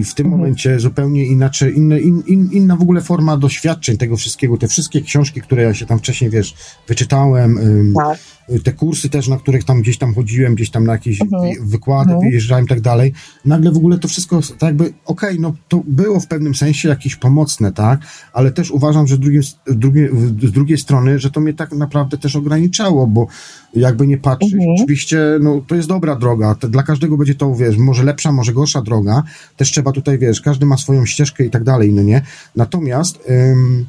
i 0.00 0.04
w 0.04 0.14
tym 0.14 0.26
mhm. 0.26 0.40
momencie 0.40 0.80
zupełnie 0.80 1.26
inaczej, 1.26 1.76
inne, 1.76 2.00
in, 2.00 2.22
in, 2.26 2.48
inna 2.52 2.76
w 2.76 2.82
ogóle 2.82 3.00
forma 3.00 3.36
doświadczeń 3.36 3.96
tego 3.96 4.16
wszystkiego. 4.16 4.56
Te 4.56 4.68
wszystkie 4.68 5.00
książki, 5.00 5.40
które 5.40 5.62
ja 5.62 5.74
się 5.74 5.86
tam 5.86 5.98
wcześniej, 5.98 6.30
wiesz, 6.30 6.54
wyczytałem, 6.88 7.58
tak 7.96 8.18
te 8.64 8.72
kursy 8.72 9.08
też, 9.08 9.28
na 9.28 9.36
których 9.36 9.64
tam 9.64 9.82
gdzieś 9.82 9.98
tam 9.98 10.14
chodziłem, 10.14 10.54
gdzieś 10.54 10.70
tam 10.70 10.84
na 10.84 10.92
jakieś 10.92 11.20
mhm. 11.20 11.68
wykłady 11.68 12.12
mhm. 12.12 12.30
wyjeżdżałem 12.30 12.64
i 12.64 12.68
tak 12.68 12.80
dalej, 12.80 13.12
nagle 13.44 13.72
w 13.72 13.76
ogóle 13.76 13.98
to 13.98 14.08
wszystko 14.08 14.40
tak 14.40 14.62
jakby, 14.62 14.84
okej, 14.84 14.94
okay, 15.04 15.36
no 15.40 15.54
to 15.68 15.82
było 15.86 16.20
w 16.20 16.26
pewnym 16.26 16.54
sensie 16.54 16.88
jakieś 16.88 17.16
pomocne, 17.16 17.72
tak, 17.72 18.00
ale 18.32 18.52
też 18.52 18.70
uważam, 18.70 19.06
że 19.06 19.18
drugim, 19.18 19.42
drugie, 19.66 20.08
z 20.42 20.52
drugiej 20.52 20.78
strony, 20.78 21.18
że 21.18 21.30
to 21.30 21.40
mnie 21.40 21.54
tak 21.54 21.72
naprawdę 21.72 22.18
też 22.18 22.36
ograniczało, 22.36 23.06
bo 23.06 23.26
jakby 23.74 24.06
nie 24.06 24.18
patrzeć, 24.18 24.52
mhm. 24.52 24.70
oczywiście, 24.76 25.18
no 25.40 25.62
to 25.66 25.74
jest 25.74 25.88
dobra 25.88 26.16
droga, 26.16 26.54
to 26.54 26.68
dla 26.68 26.82
każdego 26.82 27.16
będzie 27.16 27.34
to, 27.34 27.54
wiesz, 27.54 27.76
może 27.76 28.04
lepsza, 28.04 28.32
może 28.32 28.52
gorsza 28.52 28.82
droga, 28.82 29.22
też 29.56 29.70
trzeba 29.70 29.92
tutaj, 29.92 30.18
wiesz, 30.18 30.40
każdy 30.40 30.66
ma 30.66 30.76
swoją 30.76 31.06
ścieżkę 31.06 31.44
i 31.44 31.50
tak 31.50 31.64
dalej, 31.64 31.92
no 31.92 32.02
nie, 32.02 32.22
natomiast... 32.56 33.18
Ym, 33.30 33.86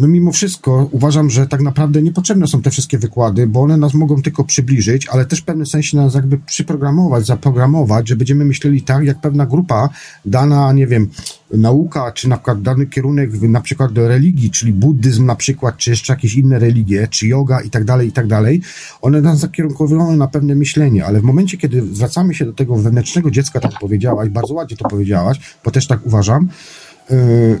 no 0.00 0.08
mimo 0.08 0.32
wszystko 0.32 0.88
uważam, 0.90 1.30
że 1.30 1.46
tak 1.46 1.60
naprawdę 1.60 2.02
niepotrzebne 2.02 2.46
są 2.46 2.62
te 2.62 2.70
wszystkie 2.70 2.98
wykłady, 2.98 3.46
bo 3.46 3.60
one 3.60 3.76
nas 3.76 3.94
mogą 3.94 4.22
tylko 4.22 4.44
przybliżyć, 4.44 5.06
ale 5.06 5.26
też 5.26 5.40
w 5.40 5.44
pewnym 5.44 5.66
sensie 5.66 5.96
nas 5.96 6.14
jakby 6.14 6.38
przyprogramować, 6.38 7.26
zaprogramować, 7.26 8.08
że 8.08 8.16
będziemy 8.16 8.44
myśleli 8.44 8.82
tak, 8.82 9.04
jak 9.04 9.20
pewna 9.20 9.46
grupa, 9.46 9.88
dana, 10.24 10.72
nie 10.72 10.86
wiem, 10.86 11.08
nauka, 11.50 12.12
czy 12.12 12.28
na 12.28 12.36
przykład 12.36 12.62
dany 12.62 12.86
kierunek 12.86 13.42
na 13.42 13.60
przykład 13.60 13.90
religii, 13.94 14.50
czyli 14.50 14.72
buddyzm 14.72 15.26
na 15.26 15.36
przykład, 15.36 15.76
czy 15.76 15.90
jeszcze 15.90 16.12
jakieś 16.12 16.34
inne 16.34 16.58
religie, 16.58 17.08
czy 17.10 17.26
yoga 17.26 17.60
i 17.60 17.70
tak 17.70 17.84
dalej, 17.84 18.08
i 18.08 18.12
tak 18.12 18.26
dalej, 18.26 18.60
one 19.00 19.20
nas 19.20 19.38
zakierunkowują 19.38 20.16
na 20.16 20.28
pewne 20.28 20.54
myślenie, 20.54 21.06
ale 21.06 21.20
w 21.20 21.22
momencie, 21.24 21.56
kiedy 21.56 21.82
zwracamy 21.92 22.34
się 22.34 22.44
do 22.44 22.52
tego 22.52 22.76
wewnętrznego 22.76 23.30
dziecka, 23.30 23.60
tak 23.60 23.72
powiedziałaś, 23.80 24.28
bardzo 24.28 24.54
ładnie 24.54 24.76
to 24.76 24.88
powiedziałaś, 24.88 25.40
bo 25.64 25.70
też 25.70 25.86
tak 25.86 26.06
uważam, 26.06 26.48
mhm. 27.10 27.60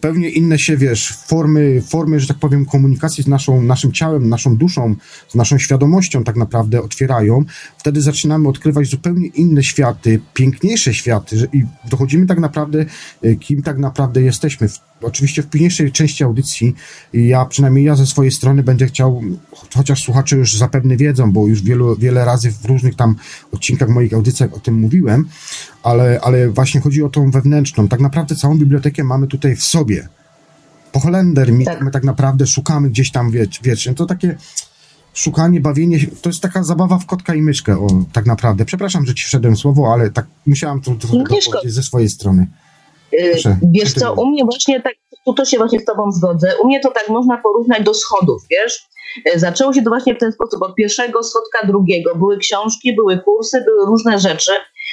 Pewnie 0.00 0.28
inne 0.28 0.58
się, 0.58 0.76
wiesz, 0.76 1.16
formy, 1.26 1.82
formy, 1.82 2.20
że 2.20 2.26
tak 2.26 2.38
powiem, 2.38 2.66
komunikacji 2.66 3.24
z 3.24 3.26
naszą, 3.26 3.62
naszym 3.62 3.92
ciałem, 3.92 4.28
naszą 4.28 4.56
duszą, 4.56 4.94
z 5.28 5.34
naszą 5.34 5.58
świadomością 5.58 6.24
tak 6.24 6.36
naprawdę 6.36 6.82
otwierają. 6.82 7.44
Wtedy 7.78 8.00
zaczynamy 8.00 8.48
odkrywać 8.48 8.86
zupełnie 8.86 9.26
inne 9.26 9.62
światy, 9.62 10.20
piękniejsze 10.34 10.94
światy 10.94 11.48
i 11.52 11.64
dochodzimy 11.90 12.26
tak 12.26 12.38
naprawdę, 12.38 12.84
e, 13.22 13.34
kim 13.34 13.62
tak 13.62 13.78
naprawdę 13.78 14.22
jesteśmy. 14.22 14.68
Oczywiście 15.02 15.42
w 15.42 15.46
późniejszej 15.46 15.92
części 15.92 16.24
audycji 16.24 16.74
ja, 17.12 17.44
przynajmniej 17.44 17.84
ja 17.84 17.96
ze 17.96 18.06
swojej 18.06 18.32
strony 18.32 18.62
będę 18.62 18.86
chciał, 18.86 19.22
chociaż 19.74 20.02
słuchacze 20.02 20.36
już 20.36 20.56
zapewne 20.56 20.96
wiedzą, 20.96 21.32
bo 21.32 21.46
już 21.46 21.62
wielu, 21.62 21.96
wiele 21.96 22.24
razy 22.24 22.50
w 22.50 22.64
różnych 22.64 22.96
tam 22.96 23.16
odcinkach 23.52 23.88
moich 23.88 24.14
audycjach 24.14 24.54
o 24.54 24.60
tym 24.60 24.74
mówiłem, 24.74 25.24
ale, 25.82 26.20
ale 26.22 26.48
właśnie 26.48 26.80
chodzi 26.80 27.02
o 27.02 27.08
tą 27.08 27.30
wewnętrzną. 27.30 27.88
Tak 27.88 28.00
naprawdę 28.00 28.36
całą 28.36 28.58
bibliotekę 28.58 29.04
mamy 29.04 29.26
tutaj 29.26 29.56
w 29.56 29.62
sobie. 29.64 30.08
Po 30.92 31.00
Holender 31.00 31.52
my, 31.52 31.64
tak. 31.64 31.80
my 31.80 31.90
tak 31.90 32.04
naprawdę 32.04 32.46
szukamy 32.46 32.90
gdzieś 32.90 33.12
tam 33.12 33.30
wiecz, 33.30 33.62
wiecznie. 33.62 33.94
To 33.94 34.06
takie 34.06 34.36
szukanie, 35.14 35.60
bawienie, 35.60 35.98
to 36.22 36.28
jest 36.28 36.42
taka 36.42 36.62
zabawa 36.62 36.98
w 36.98 37.06
kotka 37.06 37.34
i 37.34 37.42
myszkę, 37.42 37.78
o, 37.78 37.86
tak 38.12 38.26
naprawdę. 38.26 38.64
Przepraszam, 38.64 39.06
że 39.06 39.14
ci 39.14 39.24
wszedłem 39.24 39.56
słowo, 39.56 39.92
ale 39.92 40.10
tak 40.10 40.26
musiałam 40.46 40.80
to, 40.80 40.90
to, 40.90 41.08
to 41.08 41.24
powiedzieć 41.24 41.74
ze 41.74 41.82
swojej 41.82 42.08
strony. 42.08 42.46
Y, 43.14 43.30
Proszę, 43.32 43.58
wiesz 43.62 43.92
co, 43.92 44.12
u 44.12 44.26
mnie 44.26 44.44
właśnie 44.44 44.82
tak, 44.82 44.94
tu 45.24 45.34
to 45.34 45.44
się 45.44 45.58
właśnie 45.58 45.80
z 45.80 45.84
tobą 45.84 46.12
zgodzę, 46.12 46.52
u 46.62 46.66
mnie 46.66 46.80
to 46.80 46.90
tak 46.90 47.08
można 47.08 47.38
porównać 47.38 47.84
do 47.84 47.94
schodów, 47.94 48.42
wiesz? 48.50 48.88
Y, 49.34 49.38
zaczęło 49.38 49.72
się 49.72 49.82
to 49.82 49.90
właśnie 49.90 50.14
w 50.14 50.18
ten 50.18 50.32
sposób, 50.32 50.62
od 50.62 50.74
pierwszego 50.74 51.22
schodka 51.22 51.66
drugiego. 51.66 52.14
Były 52.16 52.38
książki, 52.38 52.96
były 52.96 53.18
kursy, 53.18 53.64
były 53.64 53.86
różne 53.86 54.18
rzeczy. 54.18 54.52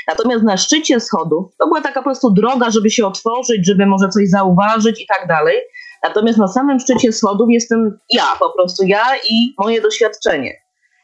Natomiast 0.09 0.43
na 0.43 0.57
szczycie 0.57 0.99
schodów 0.99 1.55
to 1.57 1.67
była 1.67 1.81
taka 1.81 1.99
po 1.99 2.03
prostu 2.03 2.31
droga, 2.31 2.71
żeby 2.71 2.89
się 2.89 3.05
otworzyć, 3.07 3.65
żeby 3.65 3.85
może 3.85 4.09
coś 4.09 4.29
zauważyć 4.29 5.01
i 5.01 5.07
tak 5.07 5.27
dalej. 5.27 5.55
Natomiast 6.03 6.37
na 6.37 6.47
samym 6.47 6.79
szczycie 6.79 7.11
schodów 7.11 7.47
jestem 7.49 7.97
ja, 8.09 8.25
po 8.39 8.53
prostu 8.53 8.83
ja 8.85 9.03
i 9.29 9.53
moje 9.57 9.81
doświadczenie. 9.81 10.53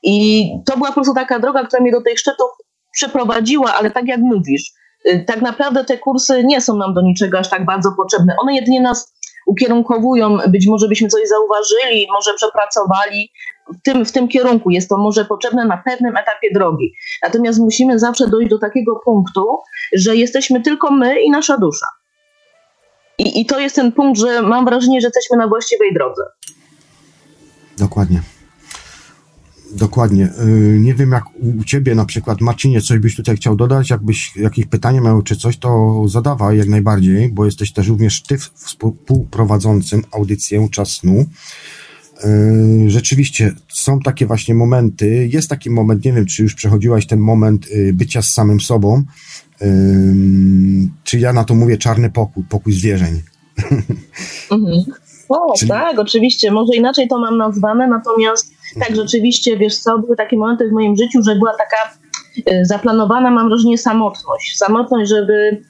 I 0.04 0.48
to 0.66 0.78
była 0.78 0.88
po 0.88 0.94
prostu 0.94 1.14
taka 1.14 1.40
droga, 1.40 1.64
która 1.64 1.82
mnie 1.82 1.92
do 1.92 2.02
tych 2.02 2.20
szczytów 2.20 2.50
przeprowadziła, 2.94 3.74
ale 3.74 3.92
tak 3.92 4.08
jak 4.08 4.20
mówisz, 4.20 4.72
y, 5.06 5.24
tak 5.28 5.42
naprawdę 5.42 5.86
te 5.86 5.98
kursy 5.98 6.44
nie 6.44 6.62
są 6.62 6.78
nam 6.78 6.94
do 6.94 7.02
niczego 7.02 7.40
aż 7.40 7.50
tak 7.50 7.66
bardzo 7.66 7.92
potrzebne. 7.98 8.36
One 8.42 8.56
jedynie 8.56 8.82
nas 8.82 9.14
ukierunkowują, 9.46 10.38
być 10.48 10.68
może 10.68 10.88
byśmy 10.88 11.08
coś 11.08 11.22
zauważyli, 11.28 12.08
może 12.12 12.34
przepracowali 12.34 13.32
w 13.74 13.82
tym, 13.82 14.06
w 14.06 14.12
tym 14.12 14.28
kierunku. 14.28 14.70
Jest 14.70 14.90
to 14.90 14.98
może 14.98 15.26
potrzebne 15.26 15.66
na 15.66 15.78
pewnym 15.78 16.18
etapie 16.18 16.48
drogi. 16.54 16.94
Natomiast 17.24 17.60
musimy 17.60 18.00
zawsze 18.00 18.28
dojść 18.28 18.50
do 18.50 18.60
takiego 18.60 19.02
punktu, 19.06 19.46
że 19.94 20.16
jesteśmy 20.16 20.62
tylko 20.62 20.92
my 20.92 21.22
i 21.22 21.32
nasza 21.32 21.58
dusza. 21.58 21.88
I, 23.18 23.42
I 23.42 23.46
to 23.46 23.60
jest 23.60 23.76
ten 23.76 23.92
punkt, 23.92 24.20
że 24.20 24.42
mam 24.42 24.66
wrażenie, 24.66 25.02
że 25.02 25.08
jesteśmy 25.08 25.38
na 25.38 25.48
właściwej 25.48 25.94
drodze. 25.94 26.24
Dokładnie. 27.78 28.22
Dokładnie. 29.76 30.30
Y, 30.44 30.78
nie 30.80 30.94
wiem, 30.94 31.12
jak 31.12 31.24
u 31.60 31.64
ciebie 31.64 31.96
na 31.96 32.06
przykład, 32.06 32.42
Marcinie, 32.42 32.82
coś 32.82 33.00
byś 33.00 33.16
tutaj 33.16 33.36
chciał 33.36 33.56
dodać, 33.56 33.90
jakbyś 33.90 34.36
jakieś 34.36 34.66
pytanie 34.66 35.02
miał 35.02 35.22
czy 35.22 35.36
coś, 35.36 35.58
to 35.58 36.04
zadawaj 36.08 36.58
jak 36.58 36.68
najbardziej, 36.68 37.30
bo 37.30 37.46
jesteś 37.46 37.74
też 37.74 37.88
również 37.88 38.24
ty 38.24 38.38
współprowadzącym 38.38 40.04
audycję 40.12 40.68
Czas 40.72 40.90
Snu. 40.92 41.26
Yy, 42.24 42.90
rzeczywiście 42.90 43.54
są 43.74 44.00
takie 44.00 44.26
właśnie 44.26 44.56
momenty. 44.56 45.30
Jest 45.34 45.50
taki 45.50 45.70
moment, 45.70 46.06
nie 46.06 46.14
wiem, 46.14 46.26
czy 46.26 46.44
już 46.44 46.56
przechodziłaś 46.56 47.08
ten 47.08 47.20
moment 47.20 47.70
yy, 47.70 47.94
bycia 47.94 48.22
z 48.22 48.30
samym 48.30 48.60
sobą, 48.60 49.04
czy 51.04 51.20
ja 51.20 51.34
na 51.34 51.44
to 51.44 51.56
mówię 51.56 51.78
czarny 51.78 52.10
pokój, 52.10 52.44
pokój 52.44 52.74
zwierzeń. 52.74 53.22
Mhm. 54.52 54.84
O, 55.30 55.54
Czyli... 55.58 55.72
tak, 55.72 56.00
oczywiście. 56.00 56.52
Może 56.52 56.76
inaczej 56.76 57.08
to 57.08 57.20
mam 57.20 57.38
nazwane, 57.38 57.88
natomiast 57.88 58.52
tak, 58.80 58.96
rzeczywiście, 58.96 59.58
wiesz 59.58 59.78
co, 59.78 60.00
były 60.00 60.16
takie 60.16 60.38
momenty 60.38 60.70
w 60.70 60.72
moim 60.72 60.96
życiu, 60.96 61.24
że 61.24 61.36
była 61.36 61.52
taka 61.58 61.78
zaplanowana, 62.64 63.32
mam 63.32 63.50
wrażenie, 63.50 63.78
samotność. 63.78 64.58
Samotność, 64.58 65.10
żeby 65.10 65.62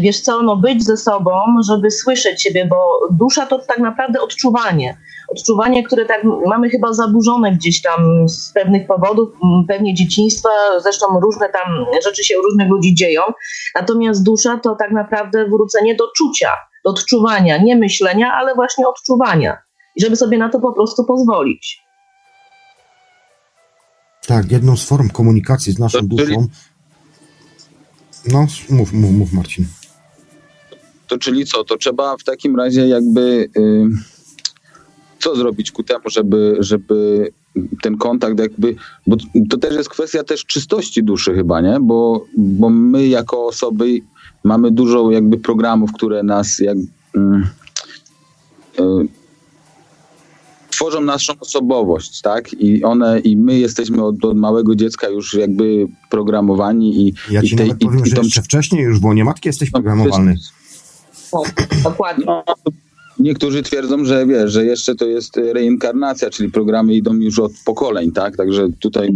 wiesz 0.00 0.20
co, 0.20 0.42
no 0.42 0.56
być 0.56 0.84
ze 0.84 0.96
sobą, 0.96 1.32
żeby 1.68 1.90
słyszeć 1.90 2.42
siebie, 2.42 2.66
bo 2.66 2.76
dusza 3.10 3.46
to 3.46 3.58
tak 3.58 3.78
naprawdę 3.78 4.20
odczuwanie 4.20 4.96
odczuwanie, 5.34 5.82
które 5.82 6.06
tak 6.06 6.24
mamy 6.46 6.70
chyba 6.70 6.92
zaburzone 6.92 7.52
gdzieś 7.52 7.82
tam 7.82 8.28
z 8.28 8.52
pewnych 8.52 8.86
powodów, 8.86 9.28
pewnie 9.68 9.94
dzieciństwa, 9.94 10.48
zresztą 10.82 11.06
różne 11.20 11.48
tam 11.48 11.86
rzeczy 12.04 12.24
się 12.24 12.38
u 12.38 12.42
różnych 12.42 12.68
ludzi 12.68 12.94
dzieją. 12.94 13.22
Natomiast 13.74 14.24
dusza 14.24 14.60
to 14.62 14.76
tak 14.78 14.90
naprawdę 14.92 15.48
wrócenie 15.48 15.94
do 15.94 16.04
czucia, 16.16 16.50
do 16.84 16.90
odczuwania, 16.90 17.62
nie 17.62 17.76
myślenia, 17.76 18.32
ale 18.32 18.54
właśnie 18.54 18.88
odczuwania. 18.88 19.58
I 19.96 20.00
żeby 20.02 20.16
sobie 20.16 20.38
na 20.38 20.48
to 20.48 20.60
po 20.60 20.72
prostu 20.72 21.04
pozwolić. 21.04 21.84
Tak, 24.26 24.52
jedną 24.52 24.76
z 24.76 24.84
form 24.84 25.10
komunikacji 25.10 25.72
z 25.72 25.78
naszą 25.78 25.98
duszą. 26.02 26.46
No, 28.32 28.46
mów, 28.70 28.92
mów, 28.92 29.12
mów 29.12 29.32
Marcin. 29.32 29.66
To 31.06 31.18
czyli 31.18 31.46
co? 31.46 31.64
To 31.64 31.76
trzeba 31.76 32.16
w 32.16 32.24
takim 32.24 32.56
razie 32.56 32.88
jakby. 32.88 33.48
Yy 33.56 34.13
co 35.18 35.36
zrobić 35.36 35.70
ku 35.70 35.82
temu, 35.82 36.02
żeby, 36.06 36.56
żeby 36.60 37.28
ten 37.82 37.96
kontakt 37.96 38.38
jakby, 38.38 38.76
bo 39.06 39.16
to 39.50 39.58
też 39.58 39.74
jest 39.74 39.88
kwestia 39.88 40.24
też 40.24 40.44
czystości 40.44 41.04
duszy 41.04 41.34
chyba, 41.34 41.60
nie? 41.60 41.80
Bo, 41.80 42.26
bo 42.36 42.70
my 42.70 43.06
jako 43.06 43.46
osoby 43.46 44.00
mamy 44.44 44.70
dużo 44.70 45.10
jakby 45.10 45.38
programów, 45.38 45.92
które 45.92 46.22
nas 46.22 46.58
jak, 46.58 46.76
mm, 47.16 47.46
y, 48.80 49.08
tworzą 50.70 51.00
naszą 51.00 51.32
osobowość, 51.40 52.20
tak? 52.20 52.52
I 52.52 52.84
one, 52.84 53.20
i 53.20 53.36
my 53.36 53.58
jesteśmy 53.58 54.04
od, 54.04 54.24
od 54.24 54.36
małego 54.36 54.74
dziecka 54.74 55.08
już 55.08 55.34
jakby 55.34 55.86
programowani 56.10 57.08
i... 57.08 57.14
Ja 57.30 57.42
ci 57.42 57.54
i 57.54 57.56
tej, 57.56 57.68
nawet 57.68 57.82
powiem, 57.82 58.06
i, 58.06 58.10
że 58.10 58.16
jeszcze 58.16 58.42
wcześniej 58.42 58.82
już 58.82 59.00
w 59.00 59.04
łonie 59.04 59.24
matki 59.24 59.48
jesteś 59.48 59.72
no, 59.72 59.72
programowany. 59.72 60.36
Dokładnie. 61.84 62.24
No, 62.26 62.44
Niektórzy 63.18 63.62
twierdzą, 63.62 64.04
że 64.04 64.26
wiesz, 64.26 64.52
że 64.52 64.64
jeszcze 64.64 64.94
to 64.94 65.06
jest 65.06 65.36
reinkarnacja, 65.36 66.30
czyli 66.30 66.50
programy 66.50 66.94
idą 66.94 67.14
już 67.14 67.38
od 67.38 67.52
pokoleń, 67.64 68.12
tak? 68.12 68.36
Także 68.36 68.68
tutaj 68.80 69.10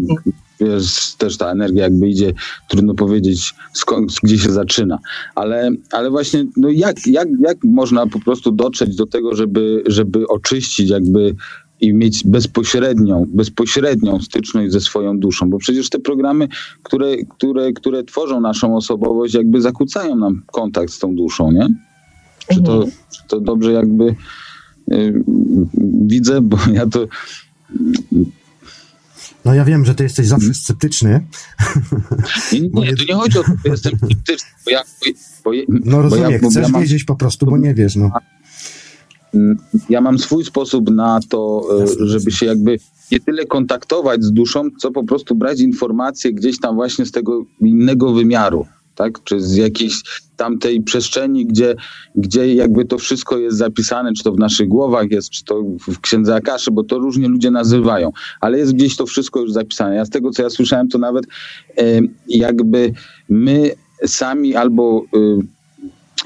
wiesz, 0.60 1.14
też 1.14 1.36
ta 1.36 1.50
energia 1.50 1.82
jakby 1.82 2.08
idzie, 2.08 2.32
trudno 2.68 2.94
powiedzieć 2.94 3.54
skąd, 3.72 4.12
gdzie 4.22 4.38
się 4.38 4.52
zaczyna. 4.52 4.98
Ale, 5.34 5.70
ale 5.92 6.10
właśnie, 6.10 6.46
no 6.56 6.68
jak, 6.70 7.06
jak, 7.06 7.28
jak 7.40 7.64
można 7.64 8.06
po 8.06 8.20
prostu 8.20 8.52
dotrzeć 8.52 8.96
do 8.96 9.06
tego, 9.06 9.34
żeby, 9.34 9.82
żeby 9.86 10.28
oczyścić 10.28 10.90
jakby 10.90 11.34
i 11.80 11.92
mieć 11.92 12.24
bezpośrednią, 12.24 13.26
bezpośrednią 13.28 14.20
styczność 14.20 14.72
ze 14.72 14.80
swoją 14.80 15.18
duszą, 15.18 15.50
bo 15.50 15.58
przecież 15.58 15.90
te 15.90 15.98
programy, 15.98 16.48
które, 16.82 17.16
które, 17.16 17.72
które 17.72 18.04
tworzą 18.04 18.40
naszą 18.40 18.76
osobowość, 18.76 19.34
jakby 19.34 19.60
zakłócają 19.60 20.16
nam 20.16 20.42
kontakt 20.52 20.92
z 20.92 20.98
tą 20.98 21.14
duszą, 21.14 21.52
nie? 21.52 21.68
Czy 22.52 22.62
to, 22.62 22.74
mhm. 22.74 22.92
czy 23.12 23.22
to 23.28 23.40
dobrze 23.40 23.72
jakby 23.72 24.14
y, 24.92 25.24
widzę, 26.06 26.40
bo 26.40 26.58
ja 26.72 26.86
to 26.86 27.06
no 29.44 29.54
ja 29.54 29.64
wiem, 29.64 29.84
że 29.84 29.94
ty 29.94 30.02
jesteś 30.02 30.26
zawsze 30.26 30.54
sceptyczny. 30.54 31.20
Nie, 32.52 32.60
nie, 32.60 32.68
nie, 32.68 32.92
nie 33.08 33.14
chodzi 33.14 33.38
o 33.38 33.42
to, 33.42 33.48
że 33.64 33.70
jestem 33.70 33.98
sceptyczny, 33.98 34.48
bo 34.64 34.70
ja... 34.70 34.82
Bo, 35.44 35.50
no 35.68 36.02
rozumiem, 36.02 36.30
ja, 36.30 36.38
chcesz 36.38 36.62
ja 36.62 36.68
mam, 36.68 36.82
wiedzieć 36.82 37.04
po 37.04 37.16
prostu, 37.16 37.46
bo 37.46 37.58
nie 37.58 37.74
wiesz, 37.74 37.96
no. 37.96 38.10
Ja 39.88 40.00
mam 40.00 40.18
swój 40.18 40.44
sposób 40.44 40.90
na 40.90 41.20
to, 41.28 41.62
e, 41.82 42.06
żeby 42.06 42.30
się 42.30 42.46
jakby 42.46 42.78
nie 43.12 43.20
tyle 43.20 43.46
kontaktować 43.46 44.24
z 44.24 44.32
duszą, 44.32 44.68
co 44.78 44.90
po 44.90 45.04
prostu 45.04 45.34
brać 45.34 45.60
informacje 45.60 46.32
gdzieś 46.32 46.60
tam 46.60 46.74
właśnie 46.74 47.06
z 47.06 47.12
tego 47.12 47.44
innego 47.60 48.12
wymiaru 48.12 48.66
tak? 48.98 49.24
Czy 49.24 49.40
z 49.40 49.56
jakiejś 49.56 50.02
tamtej 50.36 50.80
przestrzeni, 50.80 51.46
gdzie, 51.46 51.76
gdzie 52.16 52.54
jakby 52.54 52.84
to 52.84 52.98
wszystko 52.98 53.38
jest 53.38 53.56
zapisane, 53.56 54.12
czy 54.12 54.24
to 54.24 54.32
w 54.32 54.38
naszych 54.38 54.68
głowach 54.68 55.10
jest, 55.10 55.30
czy 55.30 55.44
to 55.44 55.62
w 55.88 56.00
księdze 56.00 56.34
Akaszy, 56.34 56.70
bo 56.70 56.84
to 56.84 56.98
różnie 56.98 57.28
ludzie 57.28 57.50
nazywają, 57.50 58.12
ale 58.40 58.58
jest 58.58 58.72
gdzieś 58.72 58.96
to 58.96 59.06
wszystko 59.06 59.40
już 59.40 59.52
zapisane. 59.52 59.94
Ja 59.94 60.04
z 60.04 60.10
tego, 60.10 60.30
co 60.30 60.42
ja 60.42 60.50
słyszałem, 60.50 60.88
to 60.88 60.98
nawet 60.98 61.24
e, 61.78 62.00
jakby 62.28 62.92
my 63.28 63.70
sami 64.06 64.54
albo 64.54 65.04
e, 65.14 65.38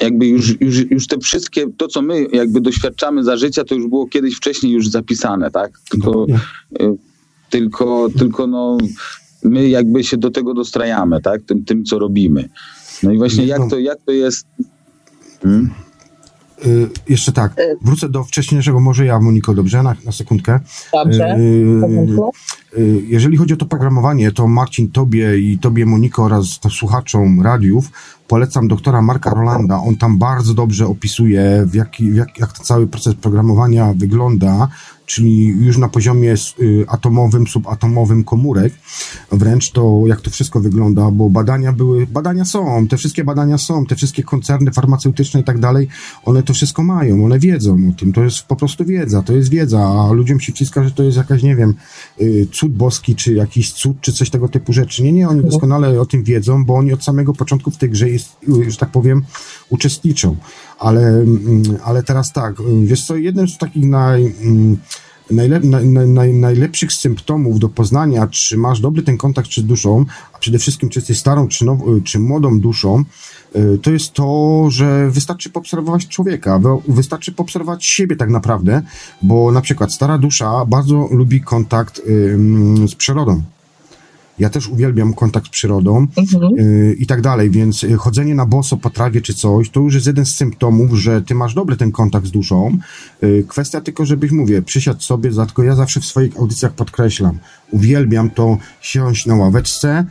jakby 0.04 0.26
już, 0.26 0.60
już, 0.60 0.90
już 0.90 1.06
te 1.06 1.18
wszystkie, 1.18 1.66
to 1.76 1.88
co 1.88 2.02
my 2.02 2.26
jakby 2.32 2.60
doświadczamy 2.60 3.24
za 3.24 3.36
życia, 3.36 3.64
to 3.64 3.74
już 3.74 3.86
było 3.86 4.06
kiedyś 4.06 4.36
wcześniej 4.36 4.72
już 4.72 4.88
zapisane, 4.88 5.50
tak? 5.50 5.80
Tylko, 5.90 6.26
e, 6.80 6.94
tylko, 7.50 8.08
tylko 8.18 8.46
no, 8.46 8.78
my 9.44 9.68
jakby 9.68 10.04
się 10.04 10.16
do 10.16 10.30
tego 10.30 10.54
dostrajamy, 10.54 11.20
tak? 11.20 11.42
Tym, 11.42 11.64
tym 11.64 11.84
co 11.84 11.98
robimy. 11.98 12.48
No 13.02 13.12
i 13.12 13.18
właśnie 13.18 13.46
jak 13.46 13.70
to, 13.70 13.78
jak 13.78 13.98
to 14.06 14.12
jest... 14.12 14.46
Hmm? 15.42 15.70
Y, 16.66 16.88
jeszcze 17.08 17.32
tak, 17.32 17.58
y. 17.58 17.76
wrócę 17.82 18.08
do 18.08 18.24
wcześniejszego, 18.24 18.80
może 18.80 19.06
ja, 19.06 19.20
Moniko, 19.20 19.54
dobrze, 19.54 19.82
na, 19.82 19.96
na 20.04 20.12
sekundkę. 20.12 20.60
Dobrze. 20.92 21.36
Y, 21.38 22.78
y, 22.78 23.02
jeżeli 23.06 23.36
chodzi 23.36 23.54
o 23.54 23.56
to 23.56 23.66
programowanie, 23.66 24.32
to 24.32 24.48
Marcin, 24.48 24.90
tobie 24.90 25.38
i 25.38 25.58
tobie, 25.58 25.86
Moniko 25.86 26.24
oraz 26.24 26.60
słuchaczom 26.70 27.42
radiów 27.42 27.90
polecam 28.28 28.68
doktora 28.68 29.02
Marka 29.02 29.30
Rolanda. 29.30 29.76
On 29.76 29.96
tam 29.96 30.18
bardzo 30.18 30.54
dobrze 30.54 30.86
opisuje, 30.86 31.64
w 31.66 31.74
jaki, 31.74 32.10
w 32.10 32.16
jak, 32.16 32.38
jak 32.38 32.52
ten 32.52 32.64
cały 32.64 32.86
proces 32.86 33.14
programowania 33.14 33.94
wygląda 33.96 34.68
czyli 35.06 35.46
już 35.46 35.78
na 35.78 35.88
poziomie 35.88 36.34
y, 36.60 36.84
atomowym, 36.88 37.46
subatomowym 37.46 38.24
komórek, 38.24 38.72
wręcz 39.32 39.70
to 39.70 40.02
jak 40.06 40.20
to 40.20 40.30
wszystko 40.30 40.60
wygląda, 40.60 41.10
bo 41.10 41.30
badania 41.30 41.72
były, 41.72 42.06
badania 42.06 42.44
są, 42.44 42.88
te 42.88 42.96
wszystkie 42.96 43.24
badania 43.24 43.58
są, 43.58 43.86
te 43.86 43.96
wszystkie 43.96 44.22
koncerny 44.22 44.72
farmaceutyczne 44.72 45.40
i 45.40 45.44
tak 45.44 45.58
dalej, 45.58 45.88
one 46.24 46.42
to 46.42 46.54
wszystko 46.54 46.82
mają, 46.82 47.24
one 47.24 47.38
wiedzą 47.38 47.76
o 47.90 47.98
tym, 47.98 48.12
to 48.12 48.24
jest 48.24 48.42
po 48.42 48.56
prostu 48.56 48.84
wiedza, 48.84 49.22
to 49.22 49.32
jest 49.32 49.50
wiedza, 49.50 49.80
a 49.80 50.12
ludziom 50.12 50.40
się 50.40 50.52
wciska, 50.52 50.84
że 50.84 50.90
to 50.90 51.02
jest 51.02 51.16
jakaś, 51.16 51.42
nie 51.42 51.56
wiem, 51.56 51.74
y, 52.20 52.46
cud 52.52 52.72
boski, 52.72 53.16
czy 53.16 53.34
jakiś 53.34 53.72
cud, 53.72 53.96
czy 54.00 54.12
coś 54.12 54.30
tego 54.30 54.48
typu 54.48 54.72
rzeczy. 54.72 55.02
Nie, 55.02 55.12
nie, 55.12 55.28
oni 55.28 55.42
doskonale 55.42 56.00
o 56.00 56.06
tym 56.06 56.24
wiedzą, 56.24 56.64
bo 56.64 56.74
oni 56.74 56.92
od 56.92 57.04
samego 57.04 57.32
początku 57.32 57.70
w 57.70 57.76
tej 57.76 57.90
grze 57.90 58.10
jest, 58.10 58.36
y, 58.72 58.76
tak 58.78 58.90
powiem, 58.90 59.22
uczestniczą. 59.70 60.36
Ale, 60.82 61.00
mm, 61.00 61.62
ale 61.84 62.02
teraz 62.02 62.32
tak, 62.32 62.54
wiesz 62.84 63.06
co, 63.06 63.16
jednym 63.16 63.48
z 63.48 63.58
takich 63.58 63.86
naj 63.86 64.34
mm, 64.42 64.76
najle, 65.30 65.60
naj, 65.60 65.86
naj, 66.08 66.34
najlepszych 66.34 66.92
symptomów 66.92 67.58
do 67.58 67.68
poznania, 67.68 68.26
czy 68.26 68.56
masz 68.56 68.80
dobry 68.80 69.02
ten 69.02 69.16
kontakt 69.16 69.52
z 69.52 69.62
duszą, 69.62 70.04
a 70.32 70.38
przede 70.38 70.58
wszystkim 70.58 70.88
czy 70.88 70.98
jesteś 70.98 71.18
starą, 71.18 71.48
czy, 71.48 71.64
now, 71.64 71.80
czy 72.04 72.18
młodą 72.18 72.60
duszą, 72.60 73.04
y, 73.56 73.78
to 73.82 73.90
jest 73.90 74.12
to, 74.12 74.66
że 74.70 75.10
wystarczy 75.10 75.50
poobserwować 75.50 76.08
człowieka, 76.08 76.60
wystarczy 76.88 77.32
poobserwować 77.32 77.84
siebie 77.84 78.16
tak 78.16 78.30
naprawdę, 78.30 78.82
bo 79.22 79.52
na 79.52 79.60
przykład 79.60 79.92
stara 79.92 80.18
dusza 80.18 80.64
bardzo 80.66 81.08
lubi 81.10 81.40
kontakt 81.40 82.02
z 82.86 82.94
przyrodą. 82.94 83.42
Ja 84.42 84.50
też 84.50 84.68
uwielbiam 84.68 85.14
kontakt 85.14 85.46
z 85.46 85.50
przyrodą 85.50 86.06
mhm. 86.16 86.58
y, 86.58 86.96
i 86.98 87.06
tak 87.06 87.20
dalej, 87.20 87.50
więc 87.50 87.84
y, 87.84 87.96
chodzenie 87.96 88.34
na 88.34 88.46
boso 88.46 88.76
po 88.76 88.90
trawie 88.90 89.20
czy 89.20 89.34
coś, 89.34 89.70
to 89.70 89.80
już 89.80 89.94
jest 89.94 90.06
jeden 90.06 90.26
z 90.26 90.34
symptomów, 90.34 90.92
że 90.92 91.22
ty 91.22 91.34
masz 91.34 91.54
dobry 91.54 91.76
ten 91.76 91.92
kontakt 91.92 92.26
z 92.26 92.30
duszą. 92.30 92.78
Y, 93.22 93.44
kwestia 93.48 93.80
tylko, 93.80 94.06
żebyś, 94.06 94.30
mówię, 94.30 94.62
przysiadł 94.62 95.00
sobie, 95.00 95.30
tylko 95.30 95.62
ja 95.62 95.74
zawsze 95.74 96.00
w 96.00 96.04
swoich 96.04 96.36
audycjach 96.36 96.72
podkreślam, 96.72 97.38
uwielbiam 97.70 98.30
to 98.30 98.58
siąść 98.80 99.26
na 99.26 99.34
ławeczce, 99.36 100.06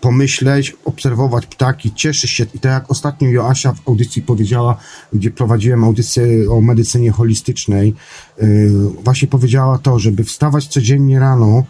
pomyśleć, 0.00 0.76
obserwować 0.84 1.46
ptaki, 1.46 1.94
cieszyć 1.94 2.30
się. 2.30 2.46
I 2.54 2.58
tak 2.58 2.72
jak 2.72 2.90
ostatnio 2.90 3.28
Joasia 3.28 3.72
w 3.72 3.88
audycji 3.88 4.22
powiedziała, 4.22 4.76
gdzie 5.12 5.30
prowadziłem 5.30 5.84
audycję 5.84 6.50
o 6.50 6.60
medycynie 6.60 7.10
holistycznej, 7.10 7.94
yy, 8.42 8.70
właśnie 9.04 9.28
powiedziała 9.28 9.78
to, 9.78 9.98
żeby 9.98 10.24
wstawać 10.24 10.66
codziennie 10.66 11.20
rano, 11.20 11.64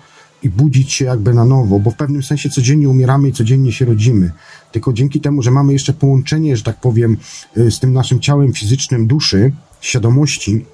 i 0.44 0.48
budzić 0.48 0.92
się 0.92 1.04
jakby 1.04 1.34
na 1.34 1.44
nowo, 1.44 1.78
bo 1.78 1.90
w 1.90 1.96
pewnym 1.96 2.22
sensie 2.22 2.50
codziennie 2.50 2.88
umieramy 2.88 3.28
i 3.28 3.32
codziennie 3.32 3.72
się 3.72 3.84
rodzimy. 3.84 4.32
Tylko 4.72 4.92
dzięki 4.92 5.20
temu, 5.20 5.42
że 5.42 5.50
mamy 5.50 5.72
jeszcze 5.72 5.92
połączenie, 5.92 6.56
że 6.56 6.62
tak 6.62 6.80
powiem, 6.80 7.16
y, 7.56 7.70
z 7.70 7.80
tym 7.80 7.92
naszym 7.92 8.20
ciałem 8.20 8.52
fizycznym 8.52 9.06
duszy, 9.06 9.52
świadomości, 9.80 10.64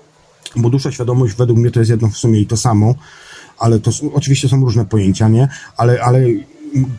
bo 0.57 0.71
dusza, 0.71 0.93
świadomość 0.93 1.35
według 1.35 1.59
mnie 1.59 1.71
to 1.71 1.81
jest 1.81 1.91
jedno 1.91 2.09
w 2.09 2.17
sumie 2.17 2.41
i 2.41 2.47
to 2.47 2.57
samo, 2.57 2.95
ale 3.59 3.81
to 3.81 3.91
oczywiście 4.13 4.49
są 4.49 4.61
różne 4.61 4.85
pojęcia, 4.85 5.29
nie? 5.29 5.49
Ale, 5.77 6.03
ale 6.03 6.21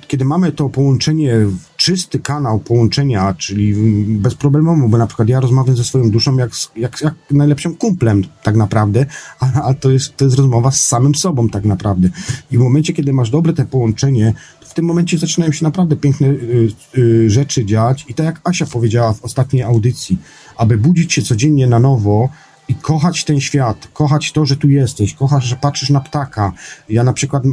kiedy 0.07 0.25
mamy 0.25 0.51
to 0.51 0.69
połączenie 0.69 1.35
czysty 1.81 2.19
kanał 2.19 2.59
połączenia, 2.59 3.33
czyli 3.33 3.73
bezproblemowo, 4.07 4.87
bo 4.87 4.97
na 4.97 5.07
przykład 5.07 5.29
ja 5.29 5.39
rozmawiam 5.39 5.75
ze 5.77 5.83
swoją 5.83 6.11
duszą 6.11 6.37
jak, 6.37 6.51
jak, 6.75 7.01
jak 7.01 7.13
najlepszym 7.31 7.75
kumplem 7.75 8.23
tak 8.43 8.55
naprawdę, 8.55 9.05
a, 9.39 9.61
a, 9.61 9.73
to, 9.73 9.91
jest, 9.91 10.17
to 10.17 10.25
jest 10.25 10.37
rozmowa 10.37 10.71
z 10.71 10.87
samym 10.87 11.15
sobą 11.15 11.49
tak 11.49 11.65
naprawdę. 11.65 12.09
I 12.51 12.57
w 12.57 12.59
momencie, 12.59 12.93
kiedy 12.93 13.13
masz 13.13 13.29
dobre 13.29 13.53
te 13.53 13.65
połączenie, 13.65 14.33
w 14.61 14.73
tym 14.73 14.85
momencie 14.85 15.17
zaczynają 15.17 15.51
się 15.51 15.63
naprawdę 15.63 15.95
piękne 15.95 16.27
y, 16.27 16.69
y, 16.97 17.29
rzeczy 17.29 17.65
dziać 17.65 18.05
i 18.07 18.13
tak 18.13 18.25
jak 18.25 18.41
Asia 18.43 18.65
powiedziała 18.65 19.13
w 19.13 19.23
ostatniej 19.23 19.63
audycji, 19.63 20.17
aby 20.57 20.77
budzić 20.77 21.13
się 21.13 21.21
codziennie 21.21 21.67
na 21.67 21.79
nowo, 21.79 22.29
i 22.71 22.75
kochać 22.75 23.23
ten 23.23 23.39
świat, 23.39 23.87
kochać 23.93 24.31
to, 24.31 24.45
że 24.45 24.57
tu 24.57 24.69
jesteś, 24.69 25.13
kochasz, 25.13 25.45
że 25.45 25.55
patrzysz 25.55 25.89
na 25.89 25.99
ptaka. 25.99 26.51
Ja 26.89 27.03
na 27.03 27.13
przykład 27.13 27.43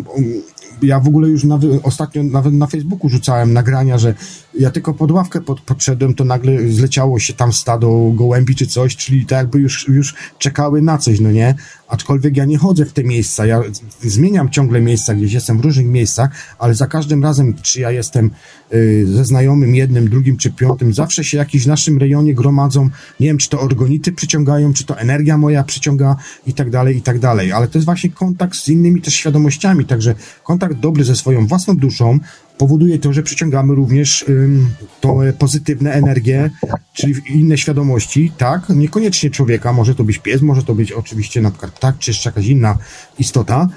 ja 0.83 1.01
w 1.01 1.09
ogóle 1.09 1.29
już 1.29 1.45
nawet, 1.45 1.71
ostatnio 1.83 2.23
nawet 2.23 2.53
na 2.55 2.67
Facebooku 2.67 3.09
rzucałem 3.09 3.53
nagrania, 3.53 3.99
że 3.99 4.14
ja 4.59 4.71
tylko 4.71 4.95
pod 4.95 5.11
ławkę 5.11 5.41
pod, 5.41 5.61
podszedłem, 5.61 6.14
to 6.14 6.25
nagle 6.25 6.69
zleciało 6.69 7.19
się 7.19 7.33
tam 7.33 7.53
stado 7.53 8.11
gołębi 8.14 8.55
czy 8.55 8.67
coś, 8.67 8.97
czyli 8.97 9.27
tak 9.27 9.38
jakby 9.38 9.59
już, 9.59 9.88
już 9.88 10.14
czekały 10.38 10.83
na 10.83 10.99
coś, 10.99 11.21
no 11.21 11.31
nie? 11.33 11.55
Aczkolwiek 11.88 12.37
ja 12.37 12.44
nie 12.44 12.59
chodzę 12.59 12.85
w 12.85 12.92
te 12.92 13.05
miejsca, 13.05 13.46
ja 13.46 13.62
zmieniam 14.01 14.51
ciągle 14.51 14.81
miejsca, 14.81 15.14
gdzieś 15.14 15.33
jestem 15.33 15.59
w 15.59 15.61
różnych 15.61 15.87
miejscach, 15.87 16.31
ale 16.59 16.74
za 16.74 16.87
każdym 16.87 17.22
razem, 17.22 17.55
czy 17.62 17.81
ja 17.81 17.90
jestem 17.90 18.31
y, 18.72 19.07
ze 19.07 19.24
znajomym 19.24 19.74
jednym, 19.74 20.09
drugim 20.09 20.37
czy 20.37 20.51
piątym, 20.51 20.94
zawsze 20.94 21.24
się 21.24 21.38
jakiś 21.38 21.64
w 21.64 21.66
naszym 21.66 21.98
rejonie 21.98 22.35
gromadzą, 22.35 22.90
nie 23.20 23.27
wiem, 23.27 23.38
czy 23.38 23.48
to 23.48 23.61
organity 23.61 24.12
przyciągają, 24.12 24.72
czy 24.72 24.85
to 24.85 24.98
energia 24.98 25.38
moja 25.38 25.64
przyciąga 25.64 26.16
i 26.46 26.53
tak 26.53 26.70
dalej, 26.70 26.96
i 26.96 27.03
tak 27.03 27.18
dalej, 27.18 27.53
ale 27.53 27.68
to 27.68 27.79
jest 27.79 27.87
właśnie 27.87 28.11
kontakt 28.11 28.57
z 28.57 28.68
innymi 28.68 29.03
też 29.03 29.14
świadomościami, 29.14 29.85
także 29.85 30.14
kontakt 30.44 30.74
dobry 30.74 31.05
ze 31.05 31.16
swoją 31.16 31.46
własną 31.46 31.77
duszą, 31.77 32.18
powoduje 32.59 32.98
to, 32.98 33.12
że 33.12 33.22
przyciągamy 33.22 33.74
również 33.74 34.24
ym, 34.29 34.68
tą 35.01 35.18
pozytywne 35.38 35.92
energię, 35.92 36.51
czyli 36.98 37.14
inne 37.26 37.58
świadomości, 37.58 38.32
tak? 38.38 38.68
Niekoniecznie 38.68 39.30
człowieka, 39.30 39.72
może 39.72 39.94
to 39.94 40.04
być 40.04 40.18
pies, 40.18 40.42
może 40.42 40.62
to 40.62 40.74
być 40.74 40.92
oczywiście 40.92 41.40
na 41.40 41.50
przykład 41.50 41.80
tak, 41.80 41.98
czy 41.98 42.11
jeszcze 42.11 42.28
jakaś 42.28 42.46
inna 42.46 42.76
istota. 43.18 43.68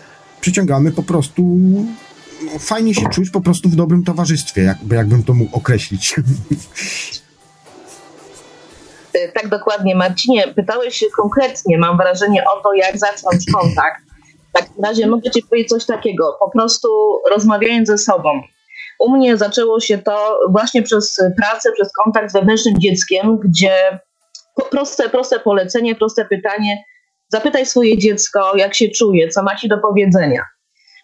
Przyciągamy 0.41 0.91
po 0.91 1.03
prostu 1.03 1.43
no, 2.45 2.59
fajnie 2.59 2.93
się 2.95 3.09
czuć 3.09 3.29
po 3.29 3.41
prostu 3.41 3.69
w 3.69 3.75
dobrym 3.75 4.03
towarzystwie, 4.03 4.61
jakby, 4.61 4.95
jakbym 4.95 5.23
to 5.23 5.33
mógł 5.33 5.57
określić. 5.57 6.15
E, 9.13 9.31
tak 9.31 9.47
dokładnie, 9.47 9.95
Marcinie. 9.95 10.47
Pytałeś 10.47 10.95
się 10.95 11.05
konkretnie, 11.15 11.77
mam 11.77 11.97
wrażenie, 11.97 12.43
o 12.43 12.63
to, 12.63 12.73
jak 12.73 12.97
zacząć 12.97 13.51
kontakt. 13.53 14.01
W 14.49 14.51
takim 14.53 14.83
razie 14.83 15.07
mogę 15.07 15.31
Ci 15.31 15.43
powiedzieć 15.43 15.69
coś 15.69 15.85
takiego. 15.85 16.37
Po 16.39 16.49
prostu 16.49 16.87
rozmawiając 17.31 17.87
ze 17.87 17.97
sobą, 17.97 18.41
u 19.01 19.11
mnie 19.11 19.37
zaczęło 19.37 19.79
się 19.79 19.97
to 19.97 20.39
właśnie 20.49 20.83
przez 20.83 21.19
pracę, 21.37 21.71
przez 21.71 21.93
kontakt 22.03 22.29
z 22.29 22.33
wewnętrznym 22.33 22.79
dzieckiem, 22.79 23.37
gdzie 23.37 23.99
proste, 24.71 25.09
proste 25.09 25.39
polecenie, 25.39 25.95
proste 25.95 26.25
pytanie. 26.25 26.83
Zapytaj 27.29 27.65
swoje 27.65 27.97
dziecko, 27.97 28.57
jak 28.57 28.75
się 28.75 28.89
czuje, 28.89 29.29
co 29.29 29.43
ma 29.43 29.55
ci 29.55 29.67
do 29.69 29.77
powiedzenia. 29.77 30.45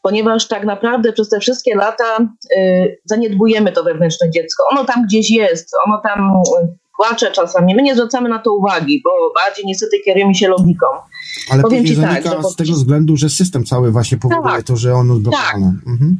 Ponieważ 0.01 0.47
tak 0.47 0.65
naprawdę 0.65 1.13
przez 1.13 1.29
te 1.29 1.39
wszystkie 1.39 1.75
lata 1.75 2.17
y, 2.57 2.99
zaniedbujemy 3.05 3.71
to 3.71 3.83
wewnętrzne 3.83 4.31
dziecko. 4.31 4.63
Ono 4.71 4.85
tam 4.85 5.05
gdzieś 5.05 5.31
jest, 5.31 5.69
ono 5.85 6.01
tam 6.03 6.31
płacze 6.97 7.31
czasami. 7.31 7.75
My 7.75 7.81
nie 7.81 7.95
zwracamy 7.95 8.29
na 8.29 8.39
to 8.39 8.53
uwagi, 8.53 9.01
bo 9.03 9.09
bardziej 9.41 9.65
niestety 9.65 9.97
kierujemy 10.05 10.35
się 10.35 10.47
logiką. 10.47 10.85
Ale 11.51 11.63
Powiem 11.63 11.85
ci 11.85 11.97
tak, 11.97 12.23
że 12.23 12.43
z 12.43 12.55
tego 12.55 12.73
względu, 12.73 13.17
że 13.17 13.29
system 13.29 13.65
cały 13.65 13.91
właśnie 13.91 14.17
powoduje 14.17 14.55
tak, 14.55 14.63
to, 14.63 14.75
że 14.75 14.93
ono 14.93 15.15
zblokowane. 15.15 15.73
Tak. 15.79 15.87
Mhm. 15.87 16.17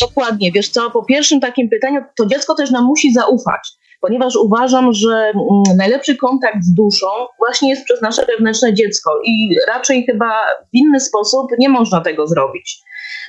Dokładnie, 0.00 0.52
wiesz 0.52 0.68
co, 0.68 0.90
po 0.90 1.04
pierwszym 1.04 1.40
takim 1.40 1.68
pytaniu, 1.68 2.00
to 2.16 2.26
dziecko 2.26 2.54
też 2.54 2.70
nam 2.70 2.84
musi 2.84 3.12
zaufać, 3.12 3.68
ponieważ 4.00 4.36
uważam, 4.36 4.92
że 4.92 5.08
mm, 5.10 5.76
najlepszy 5.76 6.16
kontakt 6.16 6.62
z 6.62 6.74
duszą 6.74 7.06
właśnie 7.38 7.70
jest 7.70 7.84
przez 7.84 8.02
nasze 8.02 8.26
wewnętrzne 8.26 8.74
dziecko 8.74 9.10
i 9.24 9.56
raczej 9.68 10.06
chyba 10.06 10.30
w 10.72 10.74
inny 10.74 11.00
sposób 11.00 11.46
nie 11.58 11.68
można 11.68 12.00
tego 12.00 12.26
zrobić. 12.26 12.78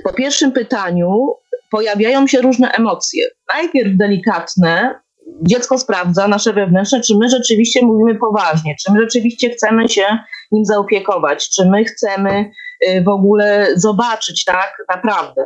Po 0.03 0.13
pierwszym 0.13 0.51
pytaniu 0.51 1.35
pojawiają 1.71 2.27
się 2.27 2.41
różne 2.41 2.71
emocje. 2.71 3.25
Najpierw 3.53 3.97
delikatne, 3.97 4.99
dziecko 5.41 5.77
sprawdza 5.77 6.27
nasze 6.27 6.53
wewnętrzne, 6.53 7.01
czy 7.01 7.17
my 7.17 7.29
rzeczywiście 7.29 7.85
mówimy 7.85 8.19
poważnie, 8.19 8.75
czy 8.85 8.91
my 8.91 8.99
rzeczywiście 8.99 9.49
chcemy 9.49 9.89
się 9.89 10.17
nim 10.51 10.65
zaopiekować, 10.65 11.49
czy 11.49 11.65
my 11.65 11.83
chcemy 11.85 12.51
y, 12.87 13.03
w 13.03 13.07
ogóle 13.07 13.67
zobaczyć, 13.75 14.45
tak, 14.45 14.73
naprawdę. 14.89 15.45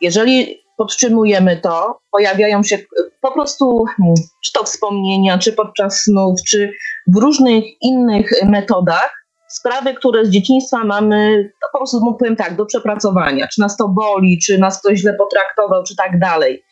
Jeżeli 0.00 0.62
podtrzymujemy 0.76 1.56
to, 1.56 1.98
pojawiają 2.10 2.62
się 2.62 2.78
po 3.20 3.32
prostu 3.32 3.84
hmm, 3.84 4.14
czy 4.44 4.52
to 4.52 4.64
wspomnienia, 4.64 5.38
czy 5.38 5.52
podczas 5.52 6.02
snów, 6.02 6.40
czy 6.48 6.72
w 7.06 7.16
różnych 7.16 7.64
innych 7.82 8.30
metodach, 8.44 9.18
sprawy, 9.48 9.94
które 9.94 10.24
z 10.24 10.30
dzieciństwa 10.30 10.84
mamy, 10.84 11.50
to 11.62 11.68
po 11.72 11.78
prostu 11.78 12.16
powiem 12.18 12.36
tak, 12.36 12.56
do 12.56 12.66
przepracowania. 12.66 13.48
Czy 13.48 13.60
nas 13.60 13.76
to 13.76 13.88
boli, 13.88 14.38
czy 14.46 14.58
nas 14.58 14.80
ktoś 14.80 14.98
źle 14.98 15.14
potraktował, 15.14 15.84
czy 15.84 15.96
tak 15.96 16.18
dalej. 16.18 16.64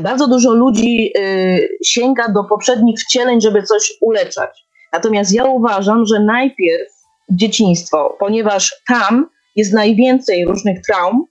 Bardzo 0.00 0.28
dużo 0.28 0.54
ludzi 0.54 1.12
y, 1.18 1.68
sięga 1.84 2.28
do 2.28 2.44
poprzednich 2.44 3.00
wcieleń, 3.00 3.40
żeby 3.40 3.62
coś 3.62 3.92
uleczać. 4.00 4.64
Natomiast 4.92 5.34
ja 5.34 5.44
uważam, 5.44 6.06
że 6.06 6.20
najpierw 6.20 6.92
dzieciństwo, 7.30 8.16
ponieważ 8.20 8.74
tam 8.88 9.28
jest 9.56 9.72
najwięcej 9.72 10.44
różnych 10.44 10.82
traum, 10.86 11.24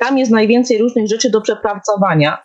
tam 0.00 0.18
jest 0.18 0.30
najwięcej 0.30 0.78
różnych 0.78 1.08
rzeczy 1.08 1.30
do 1.30 1.40
przepracowania. 1.40 2.38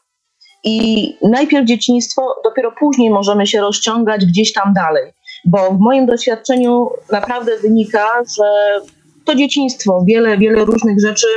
I 0.63 1.17
najpierw 1.21 1.67
dzieciństwo, 1.67 2.35
dopiero 2.43 2.71
później 2.79 3.09
możemy 3.09 3.47
się 3.47 3.61
rozciągać 3.61 4.25
gdzieś 4.25 4.53
tam 4.53 4.73
dalej. 4.73 5.13
Bo 5.45 5.71
w 5.71 5.79
moim 5.79 6.05
doświadczeniu 6.05 6.89
naprawdę 7.11 7.59
wynika, 7.59 8.07
że 8.37 8.81
to 9.25 9.35
dzieciństwo 9.35 10.03
wiele, 10.07 10.37
wiele 10.37 10.65
różnych 10.65 11.01
rzeczy 11.01 11.27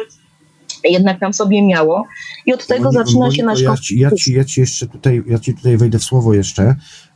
jednak 0.84 1.20
tam 1.20 1.32
sobie 1.32 1.62
miało. 1.62 2.04
I 2.46 2.52
od 2.52 2.66
tego 2.66 2.92
zaczyna 2.92 3.30
się 3.30 3.42
nasz 3.42 3.60
ja 3.60 3.76
ci, 3.76 3.98
ja, 3.98 4.10
ci, 4.10 4.34
ja 4.34 4.44
ci 4.44 4.60
jeszcze 4.60 4.86
tutaj, 4.86 5.22
ja 5.26 5.38
ci 5.38 5.54
tutaj 5.54 5.76
wejdę 5.76 5.98
w 5.98 6.04
słowo 6.04 6.34
jeszcze. 6.34 6.74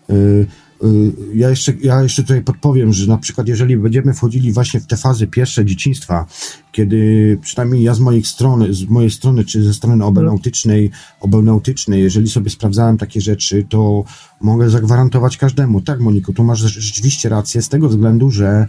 Yy, 0.08 0.46
ja 1.34 1.50
jeszcze, 1.50 1.72
ja 1.82 2.02
jeszcze 2.02 2.22
tutaj 2.22 2.42
podpowiem, 2.42 2.92
że 2.92 3.06
na 3.06 3.18
przykład 3.18 3.48
jeżeli 3.48 3.76
będziemy 3.76 4.14
wchodzili 4.14 4.52
właśnie 4.52 4.80
w 4.80 4.86
te 4.86 4.96
fazy 4.96 5.26
pierwsze 5.26 5.64
dzieciństwa, 5.64 6.26
kiedy 6.72 7.38
przynajmniej 7.42 7.82
ja 7.82 7.94
z 7.94 8.00
mojej 8.00 8.24
strony, 8.24 8.74
z 8.74 8.84
mojej 8.84 9.10
strony, 9.10 9.44
czy 9.44 9.64
ze 9.64 9.74
strony 9.74 10.04
obenautycznej, 10.04 10.90
obenautycznej, 11.20 12.02
jeżeli 12.02 12.28
sobie 12.28 12.50
sprawdzałem 12.50 12.98
takie 12.98 13.20
rzeczy, 13.20 13.66
to 13.68 14.04
mogę 14.40 14.70
zagwarantować 14.70 15.36
każdemu. 15.36 15.80
Tak, 15.80 16.00
Moniko, 16.00 16.32
tu 16.32 16.44
masz 16.44 16.58
rzeczywiście 16.58 17.28
rację, 17.28 17.62
z 17.62 17.68
tego 17.68 17.88
względu, 17.88 18.30
że 18.30 18.66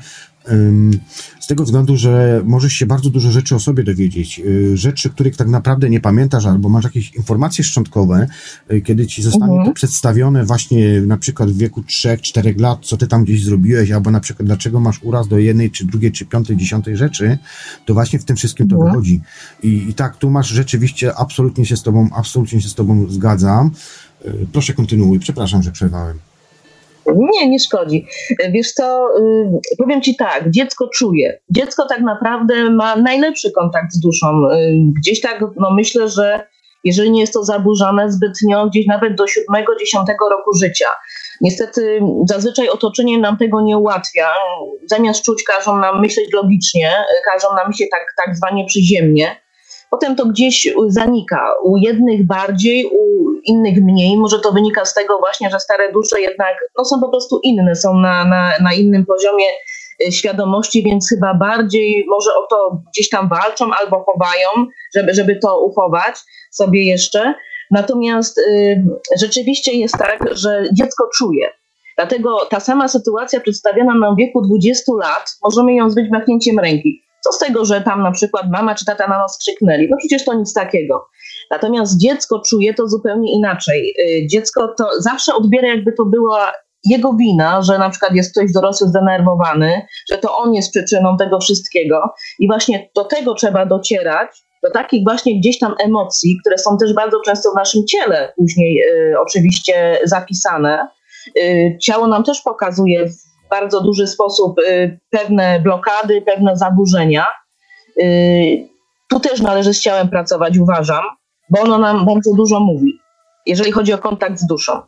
z 1.40 1.48
tego 1.48 1.64
względu, 1.64 1.98
że 1.98 2.42
możesz 2.46 2.74
się 2.74 2.86
bardzo 2.86 3.10
dużo 3.10 3.32
rzeczy 3.32 3.56
o 3.56 3.60
sobie 3.60 3.84
dowiedzieć. 3.84 4.42
Y, 4.46 4.78
rzeczy, 4.78 5.10
których 5.10 5.38
tak 5.38 5.48
naprawdę 5.48 5.90
nie 5.90 6.00
pamiętasz, 6.00 6.46
albo 6.46 6.70
masz 6.70 6.84
jakieś 6.84 7.16
informacje 7.16 7.64
szczątkowe, 7.64 8.28
y, 8.72 8.82
kiedy 8.82 9.08
ci 9.08 9.22
zostanie 9.22 9.52
mhm. 9.52 9.68
to 9.68 9.74
przedstawione 9.74 10.46
właśnie 10.46 11.02
na 11.02 11.18
przykład 11.18 11.52
w 11.52 11.58
wieku 11.58 11.82
3-4 11.82 12.60
lat, 12.60 12.80
co 12.82 12.98
ty 12.98 13.08
tam 13.08 13.24
gdzieś 13.24 13.44
zrobiłeś, 13.44 13.92
albo 13.92 14.12
na 14.12 14.20
przykład 14.20 14.48
dlaczego 14.48 14.80
masz 14.80 15.04
uraz 15.04 15.28
do 15.28 15.38
jednej, 15.38 15.72
czy 15.72 15.86
drugiej, 15.86 16.12
czy 16.12 16.26
piątej, 16.26 16.58
dziesiątej 16.58 16.98
rzeczy, 16.98 17.38
to 17.86 17.94
właśnie 17.94 18.20
w 18.20 18.26
tym 18.26 18.36
wszystkim 18.36 18.68
to 18.68 18.76
mhm. 18.76 18.92
wychodzi. 18.92 19.22
I, 19.64 19.90
I 19.90 19.94
tak, 19.94 20.18
tu 20.18 20.30
masz 20.30 20.48
rzeczywiście, 20.48 21.16
absolutnie 21.16 21.66
się 21.66 21.78
z 21.78 21.84
tobą, 21.84 22.10
absolutnie 22.16 22.62
się 22.62 22.70
z 22.70 22.76
tobą 22.76 23.06
zgadzam. 23.10 23.72
Y, 24.26 24.48
proszę 24.52 24.74
kontynuuj, 24.74 25.20
przepraszam, 25.20 25.64
że 25.64 25.72
przerwałem. 25.72 26.20
Nie, 27.06 27.50
nie 27.50 27.60
szkodzi. 27.60 28.08
Wiesz 28.50 28.72
co, 28.72 29.08
y, 29.20 29.78
powiem 29.78 30.02
ci 30.02 30.16
tak, 30.16 30.52
dziecko 30.52 30.90
czuje. 30.96 31.40
Dziecko 31.50 31.86
tak 31.88 32.02
naprawdę 32.02 32.70
ma 32.70 32.96
najlepszy 32.96 33.52
kontakt 33.52 33.94
z 33.94 34.00
duszą. 34.00 34.50
Y, 34.50 34.74
gdzieś 35.00 35.22
tak, 35.22 35.42
no 35.58 35.72
myślę, 35.72 36.10
że 36.10 36.48
jeżeli 36.84 37.12
nie 37.12 37.22
jest 37.22 37.34
to 37.34 37.44
zaburzone 37.44 38.12
zbytnio, 38.12 38.68
gdzieś 38.68 38.86
nawet 38.86 39.16
do 39.16 39.24
7-10 39.24 39.28
roku 40.32 40.54
życia. 40.62 40.90
Niestety 41.42 42.00
zazwyczaj 42.30 42.70
otoczenie 42.70 43.18
nam 43.20 43.38
tego 43.38 43.62
nie 43.62 43.78
ułatwia. 43.78 44.28
Zamiast 44.86 45.24
czuć 45.24 45.44
każą 45.44 45.78
nam 45.78 46.02
myśleć 46.02 46.34
logicznie, 46.34 46.92
każą 47.34 47.56
nam 47.56 47.68
myśleć 47.68 47.90
tak, 47.90 48.06
tak 48.26 48.38
zwanie 48.38 48.66
przyziemnie. 48.66 49.44
Potem 49.94 50.16
to 50.16 50.26
gdzieś 50.26 50.68
zanika. 50.88 51.54
U 51.64 51.78
jednych 51.78 52.28
bardziej, 52.28 52.86
u 52.86 53.32
innych 53.44 53.82
mniej. 53.82 54.18
Może 54.18 54.40
to 54.40 54.52
wynika 54.52 54.86
z 54.86 54.94
tego 54.94 55.20
właśnie, 55.20 55.50
że 55.50 55.60
stare 55.60 55.92
dusze 55.92 56.22
jednak 56.22 56.56
no, 56.78 56.86
są 56.86 57.02
po 57.02 57.10
prostu 57.10 57.40
inne, 57.44 57.76
są 57.76 57.94
na, 57.94 58.26
na, 58.26 58.54
na 58.62 58.74
innym 58.74 59.06
poziomie 59.06 59.46
y, 60.08 60.12
świadomości, 60.12 60.84
więc 60.84 61.10
chyba 61.10 61.34
bardziej 61.34 62.06
może 62.10 62.32
o 62.36 62.48
to 62.50 62.82
gdzieś 62.94 63.10
tam 63.10 63.30
walczą 63.30 63.66
albo 63.82 64.04
chowają, 64.04 64.68
żeby, 64.96 65.14
żeby 65.14 65.36
to 65.36 65.66
uchować 65.66 66.16
sobie 66.52 66.84
jeszcze. 66.84 67.34
Natomiast 67.72 68.38
y, 68.38 68.84
rzeczywiście 69.18 69.72
jest 69.74 69.98
tak, 69.98 70.20
że 70.32 70.64
dziecko 70.72 71.10
czuje. 71.18 71.50
Dlatego 71.98 72.46
ta 72.50 72.60
sama 72.60 72.88
sytuacja 72.88 73.40
przedstawiona 73.40 73.96
nam 73.96 74.16
w 74.16 74.18
wieku 74.18 74.42
20 74.42 74.94
lat, 75.02 75.38
możemy 75.44 75.74
ją 75.74 75.90
zbyć 75.90 76.12
machnięciem 76.12 76.60
ręki. 76.60 77.03
Co 77.24 77.32
z 77.32 77.40
tego, 77.40 77.66
że 77.66 77.82
tam 77.82 78.04
na 78.04 78.12
przykład 78.12 78.46
mama 78.52 78.76
czy 78.76 78.86
tata 78.86 79.08
na 79.08 79.18
nas 79.18 79.38
krzyknęli? 79.38 79.88
No 79.92 79.98
przecież 79.98 80.26
to 80.26 80.34
nic 80.34 80.54
takiego. 80.54 81.08
Natomiast 81.52 82.00
dziecko 82.00 82.42
czuje 82.50 82.74
to 82.74 82.88
zupełnie 82.88 83.34
inaczej. 83.34 83.94
Y, 84.00 84.28
dziecko 84.28 84.74
to 84.78 84.90
zawsze 85.00 85.36
odbiera, 85.36 85.68
jakby 85.68 85.94
to 85.94 86.06
była 86.06 86.52
jego 86.86 87.14
wina, 87.14 87.62
że 87.62 87.78
na 87.78 87.90
przykład 87.90 88.16
jest 88.16 88.32
ktoś 88.32 88.52
dorosły 88.54 88.88
zdenerwowany, 88.88 89.82
że 90.12 90.18
to 90.18 90.38
on 90.38 90.54
jest 90.54 90.72
przyczyną 90.72 91.18
tego 91.18 91.40
wszystkiego. 91.40 92.14
I 92.40 92.48
właśnie 92.48 92.90
do 92.96 93.06
tego 93.06 93.34
trzeba 93.34 93.66
docierać, 93.66 94.30
do 94.64 94.72
takich 94.72 95.04
właśnie 95.04 95.40
gdzieś 95.40 95.60
tam 95.60 95.76
emocji, 95.80 96.38
które 96.42 96.58
są 96.58 96.78
też 96.78 96.94
bardzo 96.94 97.22
często 97.26 97.52
w 97.52 97.56
naszym 97.56 97.88
ciele 97.88 98.34
później 98.38 98.84
y, 98.84 99.16
oczywiście 99.20 100.00
zapisane. 100.04 100.88
Y, 101.38 101.78
ciało 101.82 102.08
nam 102.08 102.24
też 102.24 102.42
pokazuje 102.42 103.10
bardzo 103.54 103.82
duży 103.82 104.08
sposób 104.08 104.60
y, 104.60 105.00
pewne 105.10 105.60
blokady, 105.60 106.22
pewne 106.22 106.58
zaburzenia. 106.58 107.26
Y, 108.02 108.68
tu 109.10 109.20
też 109.20 109.42
należy 109.42 109.74
z 109.74 109.82
ciałem 109.82 110.10
pracować, 110.10 110.58
uważam, 110.58 111.04
bo 111.50 111.62
ono 111.62 111.78
nam 111.78 112.06
bardzo 112.06 112.34
dużo 112.36 112.60
mówi, 112.60 113.00
jeżeli 113.46 113.72
chodzi 113.72 113.94
o 113.94 113.98
kontakt 113.98 114.40
z 114.40 114.46
duszą. 114.46 114.82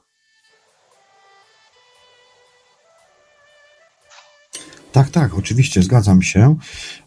Tak, 4.95 5.09
tak, 5.09 5.37
oczywiście, 5.37 5.81
zgadzam 5.81 6.21
się. 6.21 6.55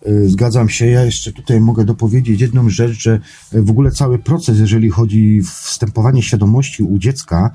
Y, 0.06 0.28
zgadzam 0.28 0.68
się. 0.68 0.86
Ja 0.86 1.04
jeszcze 1.04 1.32
tutaj 1.32 1.60
mogę 1.60 1.84
dopowiedzieć 1.84 2.40
jedną 2.40 2.68
rzecz, 2.68 2.92
że 2.92 3.20
w 3.52 3.70
ogóle 3.70 3.90
cały 3.90 4.18
proces, 4.18 4.58
jeżeli 4.58 4.90
chodzi 4.90 5.40
o 5.42 5.46
wstępowanie 5.64 6.22
świadomości 6.22 6.82
u 6.82 6.98
dziecka, 6.98 7.50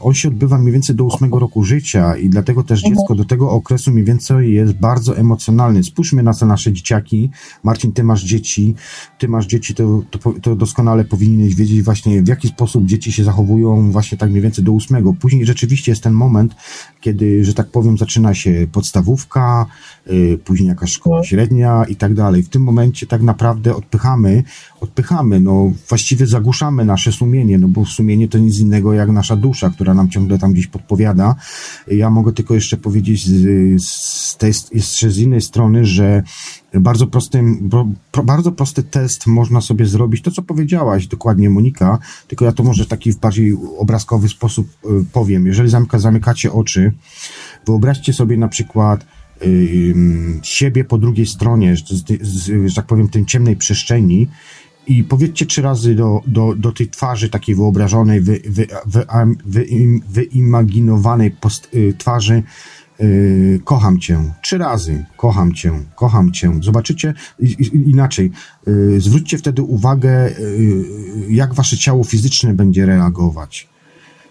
on 0.00 0.14
się 0.14 0.28
odbywa 0.28 0.58
mniej 0.58 0.72
więcej 0.72 0.96
do 0.96 1.04
ósmego 1.04 1.38
roku 1.38 1.64
życia 1.64 2.16
i 2.16 2.28
dlatego 2.28 2.62
też 2.62 2.78
mhm. 2.78 2.94
dziecko 2.94 3.14
do 3.14 3.24
tego 3.24 3.50
okresu 3.50 3.90
mniej 3.90 4.04
więcej 4.04 4.52
jest 4.52 4.72
bardzo 4.72 5.16
emocjonalny. 5.16 5.84
Spójrzmy 5.84 6.22
na 6.22 6.34
te 6.34 6.46
nasze 6.46 6.72
dzieciaki. 6.72 7.30
Marcin, 7.64 7.92
ty 7.92 8.04
masz 8.04 8.24
dzieci, 8.24 8.74
ty 9.18 9.28
masz 9.28 9.46
dzieci, 9.46 9.74
to, 9.74 10.02
to, 10.10 10.32
to 10.42 10.56
doskonale 10.56 11.04
powinieneś 11.04 11.54
wiedzieć 11.54 11.82
właśnie 11.82 12.22
w 12.22 12.28
jaki 12.28 12.48
sposób 12.48 12.86
dzieci 12.86 13.12
się 13.12 13.24
zachowują 13.24 13.92
właśnie 13.92 14.18
tak 14.18 14.30
mniej 14.30 14.42
więcej 14.42 14.64
do 14.64 14.72
ósmego. 14.72 15.14
Później 15.20 15.46
rzeczywiście 15.46 15.92
jest 15.92 16.02
ten 16.02 16.12
moment, 16.12 16.54
kiedy, 17.00 17.44
że 17.44 17.54
tak 17.54 17.70
powiem, 17.70 17.98
zaczyna 17.98 18.34
się 18.34 18.66
podstawówka, 18.72 19.66
Y, 20.12 20.38
później 20.44 20.68
jakaś 20.68 20.92
szkoła 20.92 21.24
średnia 21.24 21.84
i 21.88 21.96
tak 21.96 22.14
dalej. 22.14 22.42
W 22.42 22.48
tym 22.48 22.62
momencie 22.62 23.06
tak 23.06 23.22
naprawdę 23.22 23.76
odpychamy, 23.76 24.42
odpychamy, 24.80 25.40
no 25.40 25.72
właściwie 25.88 26.26
zagłuszamy 26.26 26.84
nasze 26.84 27.12
sumienie, 27.12 27.58
no 27.58 27.68
bo 27.68 27.84
sumienie 27.84 28.28
to 28.28 28.38
nic 28.38 28.58
innego 28.58 28.92
jak 28.92 29.10
nasza 29.10 29.36
dusza, 29.40 29.70
która 29.70 29.94
nam 29.94 30.08
ciągle 30.08 30.38
tam 30.38 30.52
gdzieś 30.52 30.66
podpowiada. 30.66 31.34
Ja 31.86 32.10
mogę 32.10 32.32
tylko 32.32 32.54
jeszcze 32.54 32.76
powiedzieć 32.76 33.26
z, 33.82 34.36
tej, 34.36 34.52
jeszcze 34.72 35.10
z 35.10 35.18
innej 35.18 35.40
strony, 35.40 35.84
że 35.84 36.22
bardzo 36.74 37.06
prosty, 37.06 37.42
bardzo 38.24 38.52
prosty 38.52 38.82
test 38.82 39.26
można 39.26 39.60
sobie 39.60 39.86
zrobić, 39.86 40.22
to 40.22 40.30
co 40.30 40.42
powiedziałaś 40.42 41.06
dokładnie 41.06 41.50
Monika, 41.50 41.98
tylko 42.28 42.44
ja 42.44 42.52
to 42.52 42.62
może 42.62 42.84
w 42.84 42.88
taki 42.88 43.12
bardziej 43.12 43.56
obrazkowy 43.78 44.28
sposób 44.28 44.68
y, 44.84 45.04
powiem. 45.12 45.46
Jeżeli 45.46 45.68
zamyka, 45.68 45.98
zamykacie 45.98 46.52
oczy, 46.52 46.92
wyobraźcie 47.66 48.12
sobie 48.12 48.36
na 48.36 48.48
przykład 48.48 49.06
siebie 50.42 50.84
po 50.84 50.98
drugiej 50.98 51.26
stronie, 51.26 51.76
że 52.66 52.74
tak 52.76 52.86
powiem, 52.86 53.08
tej 53.08 53.26
ciemnej 53.26 53.56
przestrzeni 53.56 54.28
i 54.86 55.04
powiedzcie 55.04 55.46
trzy 55.46 55.62
razy 55.62 55.94
do, 55.94 56.20
do, 56.26 56.54
do 56.54 56.72
tej 56.72 56.88
twarzy 56.88 57.30
takiej 57.30 57.54
wyobrażonej, 57.54 58.20
wy, 58.20 58.40
wy, 58.48 58.66
wy, 58.86 59.06
wy 59.44 59.66
wyimaginowanej 60.08 61.30
post, 61.30 61.68
y, 61.74 61.94
twarzy 61.98 62.42
y, 63.00 63.60
kocham 63.64 64.00
cię. 64.00 64.18
Trzy 64.42 64.58
razy 64.58 65.04
kocham 65.16 65.54
cię, 65.54 65.72
kocham 65.96 66.32
cię. 66.32 66.52
Zobaczycie 66.62 67.14
inaczej. 67.72 68.30
Y, 68.68 69.00
zwróćcie 69.00 69.38
wtedy 69.38 69.62
uwagę, 69.62 70.30
jak 71.28 71.54
wasze 71.54 71.76
ciało 71.76 72.04
fizyczne 72.04 72.54
będzie 72.54 72.86
reagować 72.86 73.69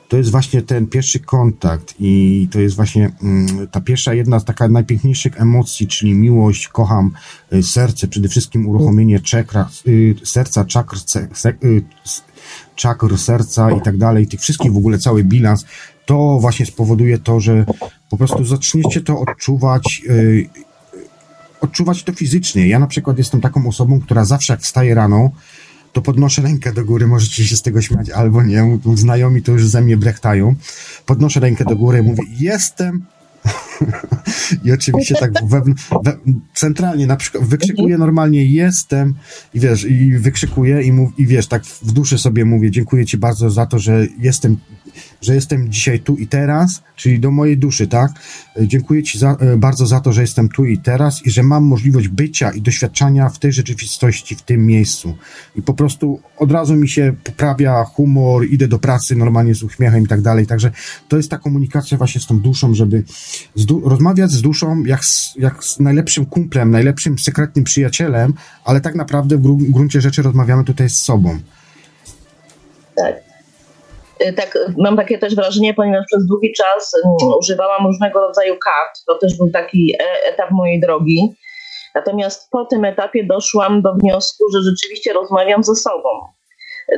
to 0.10 0.18
jest 0.18 0.32
właśnie 0.32 0.62
ten 0.62 0.88
pierwszy 0.88 1.20
kontakt 1.20 1.96
i 2.00 2.48
to 2.52 2.60
jest 2.60 2.76
właśnie 2.76 3.12
mm, 3.24 3.68
ta 3.68 3.82
pierwsza, 3.82 4.14
jedna 4.14 4.40
z 4.40 4.46
taka 4.46 4.68
najpiękniejszych 4.68 5.42
emocji, 5.42 5.88
czyli 5.88 6.14
miłość, 6.14 6.68
kocham, 6.68 7.12
y, 7.54 7.64
serce, 7.64 8.08
przede 8.08 8.30
wszystkim 8.30 8.68
uruchomienie 8.68 9.20
czakra, 9.20 9.70
y, 9.88 10.16
serca, 10.24 10.66
czakr, 10.66 10.98
y, 11.64 11.84
czakr 12.76 13.18
serca 13.18 13.72
i 13.72 13.82
tak 13.82 13.98
dalej, 13.98 14.28
tych 14.28 14.40
wszystkich 14.40 14.74
w 14.74 14.78
ogóle 14.78 14.98
cały 14.98 15.24
bilans, 15.24 15.66
to 16.06 16.38
właśnie 16.42 16.66
spowoduje 16.66 17.18
to, 17.18 17.40
że 17.40 17.66
po 18.10 18.18
prostu 18.18 18.46
zaczniecie 18.46 19.02
to 19.02 19.20
odczuwać, 19.20 20.02
odczuwać 21.62 22.04
to 22.04 22.14
fizycznie. 22.14 22.68
Ja 22.68 22.80
na 22.80 22.88
przykład 22.88 23.18
jestem 23.18 23.42
taką 23.42 23.68
osobą, 23.68 24.00
która 24.00 24.26
zawsze 24.26 24.54
jak 24.54 24.62
wstaje 24.62 24.96
rano, 24.96 25.32
to 25.94 26.02
podnoszę 26.02 26.42
rękę 26.42 26.74
do 26.74 26.86
góry, 26.86 27.08
możecie 27.08 27.46
się 27.46 27.56
z 27.58 27.62
tego 27.62 27.82
śmiać 27.82 28.10
albo 28.10 28.44
nie, 28.44 28.80
znajomi 28.96 29.42
to 29.42 29.52
już 29.52 29.68
ze 29.68 29.82
mnie 29.82 29.98
brechtają. 29.98 30.56
Podnoszę 31.06 31.40
rękę 31.40 31.66
do 31.66 31.76
góry, 31.76 32.04
mówię, 32.04 32.24
jestem 32.40 33.06
I 34.66 34.72
oczywiście 34.72 35.16
tak 35.16 35.32
we, 35.46 35.62
we, 36.04 36.18
centralnie 36.54 37.08
na 37.08 37.16
przykład 37.16 37.44
wykrzykuję 37.44 37.98
normalnie 37.98 38.46
jestem 38.46 39.14
i 39.54 39.60
wiesz, 39.60 39.86
i 39.86 40.12
wykrzykuję 40.12 40.82
i, 40.82 40.92
mów, 40.92 41.20
i 41.20 41.28
wiesz, 41.28 41.48
tak 41.48 41.66
w 41.66 41.92
duszy 41.92 42.18
sobie 42.18 42.46
mówię, 42.46 42.72
dziękuję 42.72 43.06
ci 43.06 43.18
bardzo 43.18 43.50
za 43.50 43.66
to, 43.66 43.80
że 43.80 44.08
jestem 44.20 44.58
że 45.22 45.36
jestem 45.36 45.72
dzisiaj 45.72 46.00
tu 46.00 46.16
i 46.16 46.28
teraz, 46.28 46.82
czyli 46.96 47.20
do 47.20 47.32
mojej 47.32 47.58
duszy, 47.58 47.88
tak? 47.88 48.12
Dziękuję 48.62 49.04
Ci 49.04 49.20
za, 49.20 49.32
e, 49.40 49.58
bardzo 49.58 49.88
za 49.88 50.00
to, 50.00 50.14
że 50.14 50.22
jestem 50.22 50.50
tu 50.50 50.66
i 50.66 50.78
teraz 50.78 51.26
i 51.26 51.32
że 51.32 51.44
mam 51.44 51.64
możliwość 51.64 52.08
bycia 52.08 52.52
i 52.52 52.62
doświadczania 52.62 53.30
w 53.30 53.40
tej 53.40 53.52
rzeczywistości, 53.54 54.36
w 54.36 54.42
tym 54.42 54.66
miejscu. 54.66 55.18
I 55.56 55.62
po 55.62 55.74
prostu 55.74 56.20
od 56.38 56.52
razu 56.52 56.76
mi 56.76 56.90
się 56.90 57.14
poprawia 57.24 57.84
humor, 57.84 58.46
idę 58.46 58.68
do 58.68 58.80
pracy 58.80 59.16
normalnie 59.16 59.56
z 59.56 59.64
uśmiechem 59.64 60.04
i 60.04 60.08
tak 60.08 60.22
dalej. 60.22 60.48
Także 60.48 60.72
to 61.08 61.18
jest 61.18 61.30
ta 61.30 61.38
komunikacja 61.38 61.98
właśnie 61.98 62.22
z 62.22 62.26
tą 62.26 62.40
duszą, 62.40 62.74
żeby 62.74 63.04
z 63.56 63.66
du- 63.66 63.90
rozmawiać 63.90 64.32
z 64.32 64.42
duszą 64.42 64.84
jak 64.84 65.06
z, 65.06 65.36
jak 65.40 65.64
z 65.64 65.80
najlepszym 65.80 66.26
kumplem, 66.26 66.72
najlepszym 66.72 67.20
sekretnym 67.20 67.66
przyjacielem, 67.66 68.34
ale 68.66 68.82
tak 68.82 68.96
naprawdę 68.96 69.38
w 69.38 69.42
gru- 69.42 69.72
gruncie 69.72 70.02
rzeczy 70.02 70.22
rozmawiamy 70.22 70.64
tutaj 70.64 70.90
z 70.90 70.98
sobą. 70.98 71.40
Tak. 74.20 74.28
Y, 74.28 74.34
tak, 74.34 74.58
mam 74.78 74.98
takie 74.98 75.18
też 75.18 75.36
wrażenie, 75.36 75.74
ponieważ 75.74 76.06
przez 76.06 76.28
długi 76.28 76.54
czas 76.54 76.92
um, 77.04 77.34
używałam 77.40 77.88
różnego 77.88 78.20
rodzaju 78.20 78.58
kart. 78.58 79.06
To 79.08 79.18
też 79.18 79.38
był 79.38 79.52
taki 79.52 79.96
e, 80.00 80.34
etap 80.34 80.52
mojej 80.52 80.80
drogi. 80.80 81.36
Natomiast 81.96 82.50
po 82.52 82.66
tym 82.66 82.86
etapie 82.86 83.24
doszłam 83.24 83.82
do 83.82 83.94
wniosku, 83.94 84.44
że 84.54 84.62
rzeczywiście 84.62 85.14
rozmawiam 85.14 85.64
ze 85.64 85.76
sobą. 85.76 86.10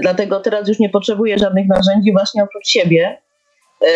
Dlatego 0.01 0.39
teraz 0.39 0.67
już 0.67 0.79
nie 0.79 0.89
potrzebuję 0.89 1.37
żadnych 1.37 1.67
narzędzi 1.67 2.11
właśnie 2.11 2.43
oprócz 2.43 2.67
siebie, 2.67 3.21
e, 3.81 3.87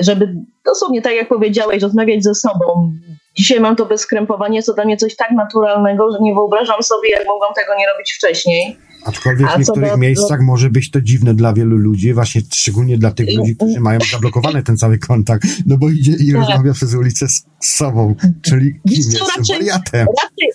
żeby 0.00 0.34
dosłownie 0.64 1.02
tak 1.02 1.14
jak 1.14 1.28
powiedziałeś, 1.28 1.82
rozmawiać 1.82 2.24
ze 2.24 2.34
sobą. 2.34 2.92
Dzisiaj 3.36 3.60
mam 3.60 3.76
to 3.76 3.86
bezkrępowanie, 3.86 4.62
co 4.62 4.74
dla 4.74 4.84
mnie 4.84 4.96
coś 4.96 5.16
tak 5.16 5.30
naturalnego, 5.30 6.12
że 6.12 6.18
nie 6.20 6.34
wyobrażam 6.34 6.82
sobie, 6.82 7.10
jak 7.10 7.26
mogłam 7.26 7.54
tego 7.54 7.74
nie 7.78 7.86
robić 7.86 8.12
wcześniej. 8.12 8.76
Aczkolwiek 9.04 9.48
w 9.50 9.58
niektórych 9.58 9.90
do, 9.90 9.96
miejscach 9.96 10.40
może 10.40 10.70
być 10.70 10.90
to 10.90 11.00
dziwne 11.00 11.34
dla 11.34 11.52
wielu 11.52 11.76
ludzi, 11.76 12.14
właśnie 12.14 12.42
szczególnie 12.54 12.98
dla 12.98 13.10
tych 13.10 13.36
ludzi, 13.36 13.56
którzy 13.56 13.80
mają 13.80 13.98
zablokowany 14.12 14.62
ten 14.62 14.76
cały 14.76 14.98
kontakt, 14.98 15.48
no 15.66 15.78
bo 15.78 15.90
idzie 15.90 16.12
i 16.12 16.32
tak. 16.32 16.40
rozmawia 16.40 16.72
przez 16.72 16.94
ulicę 16.94 17.28
z, 17.28 17.44
sobą, 17.60 18.14
czyli 18.42 18.80
kim 18.88 19.10
jest 19.10 19.36
raczej, 19.36 19.58
wariatem. 19.58 20.06
Raczej, 20.22 20.52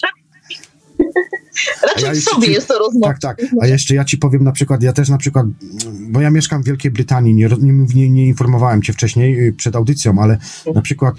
raczej 1.84 2.06
ja 2.06 2.12
w 2.12 2.24
sobie 2.24 2.48
ci, 2.48 2.54
jest 2.54 2.68
to 2.68 2.80
rozmowa. 2.80 3.08
Tak, 3.08 3.20
tak. 3.20 3.42
A 3.62 3.68
jeszcze 3.68 3.96
ja 3.96 4.06
ci 4.06 4.18
powiem 4.18 4.44
na 4.44 4.52
przykład, 4.52 4.84
ja 4.84 4.94
też 4.94 5.10
na 5.10 5.18
przykład, 5.18 5.46
bo 6.10 6.22
ja 6.22 6.30
mieszkam 6.30 6.64
w 6.64 6.66
Wielkiej 6.66 6.92
Brytanii, 6.92 7.36
nie, 7.36 7.50
nie, 7.96 8.10
nie 8.10 8.28
informowałem 8.28 8.82
cię 8.82 8.94
wcześniej 8.94 9.48
y, 9.48 9.54
przed 9.54 9.76
audycją, 9.76 10.20
ale 10.20 10.38
na 10.76 10.82
przykład 10.82 11.16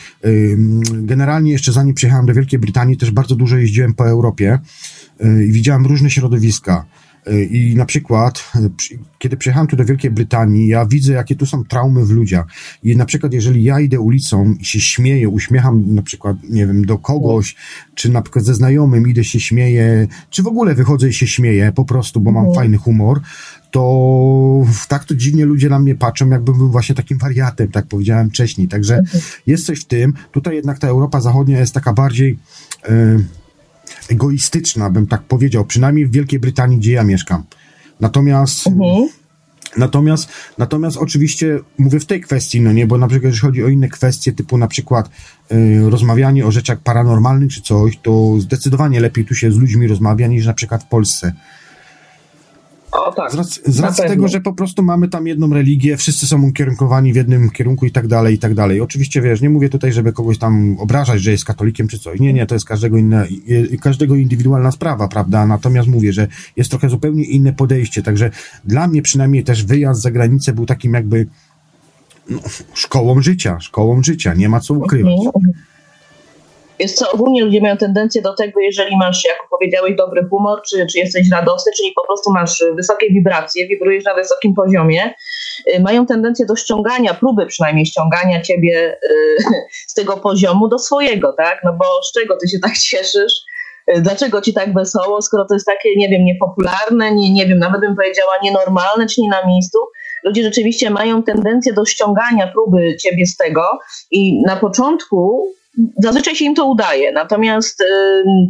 generalnie 0.93 1.53
jeszcze 1.53 1.73
zanim 1.73 1.95
przyjechałem 1.95 2.27
do 2.27 2.35
Wielkiej 2.35 2.59
Brytanii, 2.59 2.97
też 2.97 3.11
bardzo 3.11 3.35
dużo 3.35 3.57
jeździłem 3.57 3.95
po 3.95 4.09
Europie 4.09 4.59
y, 5.25 5.45
i 5.45 5.53
widziałem 5.53 5.87
różne 5.87 6.11
środowiska. 6.11 6.85
Y, 7.33 7.45
I 7.45 7.77
na 7.77 7.87
przykład, 7.87 8.53
y, 8.57 8.99
kiedy 9.19 9.37
przyjechałem 9.37 9.67
tu 9.67 9.77
do 9.77 9.85
Wielkiej 9.85 10.11
Brytanii, 10.11 10.69
ja 10.69 10.87
widzę, 10.87 11.13
jakie 11.13 11.37
tu 11.37 11.47
są 11.47 11.65
traumy 11.65 12.05
w 12.05 12.11
ludziach. 12.11 12.47
I 12.83 12.97
na 12.97 13.05
przykład, 13.05 13.33
jeżeli 13.33 13.65
ja 13.65 13.81
idę 13.81 14.01
ulicą 14.01 14.55
i 14.61 14.65
się 14.65 14.81
śmieję, 14.81 15.29
uśmiecham 15.29 15.95
na 15.95 16.03
przykład, 16.03 16.37
nie 16.51 16.67
wiem, 16.67 16.85
do 16.85 16.99
kogoś, 16.99 17.57
czy 17.95 18.11
na 18.11 18.23
przykład 18.23 18.45
ze 18.45 18.55
znajomym 18.55 19.09
idę 19.09 19.25
się 19.25 19.41
śmieję, 19.41 20.09
czy 20.31 20.43
w 20.43 20.47
ogóle 20.47 20.75
wychodzę 20.75 21.09
i 21.09 21.13
się 21.13 21.27
śmieję 21.27 21.73
po 21.75 21.85
prostu, 21.85 22.21
bo 22.21 22.33
mam 22.33 22.45
mhm. 22.45 22.55
fajny 22.55 22.77
humor, 22.77 23.21
to 23.71 24.67
tak 24.89 25.05
to 25.05 25.15
dziwnie 25.15 25.45
ludzie 25.45 25.69
na 25.69 25.79
mnie 25.79 25.95
patrzą, 25.95 26.29
jakbym 26.29 26.59
był 26.59 26.71
właśnie 26.71 26.95
takim 26.95 27.19
wariatem, 27.19 27.69
tak 27.69 27.87
powiedziałem 27.87 28.31
wcześniej. 28.31 28.69
Także 28.69 28.99
mhm. 28.99 29.23
jest 29.47 29.67
coś 29.67 29.81
w 29.81 29.85
tym. 29.85 30.15
Tutaj 30.33 30.55
jednak 30.55 30.79
ta 30.79 30.89
Europa 30.89 31.21
Zachodnia 31.21 31.59
jest 31.59 31.75
taka 31.75 31.93
bardziej. 31.93 32.39
Yy, 32.89 33.25
egoistyczna, 34.09 34.91
bym 34.91 35.07
tak 35.07 35.23
powiedział, 35.23 35.65
przynajmniej 35.65 36.07
w 36.07 36.11
Wielkiej 36.11 36.39
Brytanii, 36.39 36.79
gdzie 36.79 36.93
ja 36.93 37.05
mieszkam. 37.05 37.43
Natomiast, 38.01 38.67
mhm. 38.67 39.09
natomiast, 39.77 40.29
natomiast 40.59 40.97
oczywiście 40.97 41.59
mówię 41.79 42.01
w 42.01 42.07
tej 42.07 42.21
kwestii, 42.21 42.61
no 42.61 42.73
nie, 42.73 42.87
bo 42.87 42.99
na 42.99 43.09
przykład 43.09 43.33
jeżeli 43.33 43.49
chodzi 43.49 43.65
o 43.65 43.69
inne 43.69 43.89
kwestie, 43.89 44.33
typu 44.33 44.59
na 44.59 44.69
przykład 44.69 45.11
y, 45.53 45.91
rozmawianie 45.91 46.47
o 46.47 46.53
rzeczach 46.53 46.79
paranormalnych 46.81 47.53
czy 47.53 47.63
coś, 47.63 47.99
to 48.03 48.35
zdecydowanie 48.39 49.01
lepiej 49.01 49.25
tu 49.25 49.35
się 49.35 49.53
z 49.53 49.57
ludźmi 49.57 49.87
rozmawia 49.87 50.27
niż 50.27 50.47
na 50.47 50.55
przykład 50.55 50.85
w 50.85 50.87
Polsce. 50.87 51.33
O, 52.93 53.13
tak. 53.13 53.33
Z 53.33 53.35
racji, 53.35 53.63
z 53.67 53.81
racji 53.81 54.05
tego, 54.05 54.29
że 54.29 54.41
po 54.41 54.53
prostu 54.53 54.83
mamy 54.83 55.09
tam 55.09 55.27
jedną 55.27 55.55
religię, 55.55 55.97
wszyscy 55.97 56.27
są 56.27 56.43
ukierunkowani 56.43 57.13
w 57.13 57.17
jednym 57.17 57.51
kierunku 57.51 57.87
i 57.87 57.91
tak 57.91 58.07
dalej, 58.07 58.35
i 58.35 58.39
tak 58.39 58.55
dalej. 58.55 58.81
Oczywiście, 58.81 59.23
wiesz, 59.23 59.41
nie 59.41 59.51
mówię 59.51 59.69
tutaj, 59.69 59.93
żeby 59.93 60.13
kogoś 60.13 60.39
tam 60.39 60.77
obrażać, 60.79 61.21
że 61.21 61.31
jest 61.31 61.45
katolikiem 61.45 61.89
czy 61.89 61.99
coś. 61.99 62.21
Nie, 62.21 62.33
nie, 62.33 62.47
to 62.47 62.55
jest 62.55 62.67
każdego 62.67 62.97
inne, 62.97 63.27
każdego 63.81 64.17
indywidualna 64.17 64.71
sprawa, 64.71 65.09
prawda? 65.09 65.47
Natomiast 65.47 65.89
mówię, 65.89 66.13
że 66.13 66.29
jest 66.57 66.71
trochę 66.71 66.89
zupełnie 66.89 67.25
inne 67.25 67.53
podejście, 67.53 68.03
także 68.03 68.31
dla 68.65 68.89
mnie 68.89 69.03
przynajmniej 69.03 69.45
też 69.45 69.65
wyjazd 69.65 70.03
za 70.03 70.11
granicę 70.11 70.53
był 70.53 70.67
takim 70.67 70.95
jakby 70.95 71.27
no, 72.31 72.41
szkołą 72.75 73.23
życia, 73.23 73.61
szkołą 73.61 74.03
życia, 74.03 74.35
nie 74.35 74.49
ma 74.49 74.61
co 74.61 74.75
ukrywać. 74.75 75.13
Jest 76.79 76.99
co, 76.99 77.13
ogólnie 77.13 77.45
ludzie 77.45 77.61
mają 77.61 77.77
tendencję 77.77 78.23
do 78.23 78.35
tego, 78.35 78.61
jeżeli 78.61 78.97
masz, 78.97 79.25
jak 79.25 79.39
powiedziałeś, 79.51 79.95
dobry 79.97 80.27
humor, 80.31 80.63
czy, 80.69 80.87
czy 80.93 80.99
jesteś 80.99 81.31
radosny, 81.31 81.73
czyli 81.77 81.93
po 81.93 82.07
prostu 82.07 82.33
masz 82.33 82.65
wysokie 82.77 83.11
wibracje, 83.11 83.69
wibrujesz 83.69 84.05
na 84.05 84.15
wysokim 84.15 84.55
poziomie, 84.55 85.15
y, 85.75 85.81
mają 85.81 86.07
tendencję 86.07 86.47
do 86.47 86.57
ściągania, 86.57 87.15
próby 87.15 87.47
przynajmniej 87.47 87.87
ściągania 87.87 88.43
ciebie 88.43 88.99
y, 89.11 89.37
z 89.91 89.95
tego 89.95 90.17
poziomu 90.17 90.69
do 90.69 90.79
swojego, 90.79 91.33
tak? 91.33 91.61
No 91.65 91.73
bo 91.73 91.85
z 92.03 92.13
czego 92.13 92.37
ty 92.37 92.49
się 92.49 92.59
tak 92.59 92.79
cieszysz? 92.91 93.33
Y, 93.97 94.01
dlaczego 94.01 94.41
ci 94.41 94.53
tak 94.53 94.75
wesoło, 94.75 95.23
skoro 95.23 95.45
to 95.45 95.55
jest 95.55 95.67
takie, 95.67 95.97
nie 95.97 96.09
wiem, 96.09 96.25
niepopularne, 96.25 97.15
nie, 97.15 97.33
nie 97.33 97.47
wiem, 97.47 97.59
nawet 97.59 97.81
bym 97.81 97.97
powiedziała 97.97 98.33
nienormalne, 98.43 99.07
czy 99.07 99.21
nie 99.21 99.29
na 99.29 99.47
miejscu? 99.47 99.79
Ludzie 100.25 100.43
rzeczywiście 100.43 100.91
mają 100.91 101.23
tendencję 101.23 101.73
do 101.73 101.85
ściągania 101.85 102.47
próby 102.47 102.97
ciebie 102.97 103.27
z 103.27 103.37
tego 103.37 103.63
i 104.11 104.43
na 104.43 104.57
początku 104.57 105.49
Zazwyczaj 106.03 106.37
się 106.37 106.45
im 106.45 106.55
to 106.55 106.67
udaje, 106.67 107.13
natomiast 107.13 107.81
y, 107.81 107.85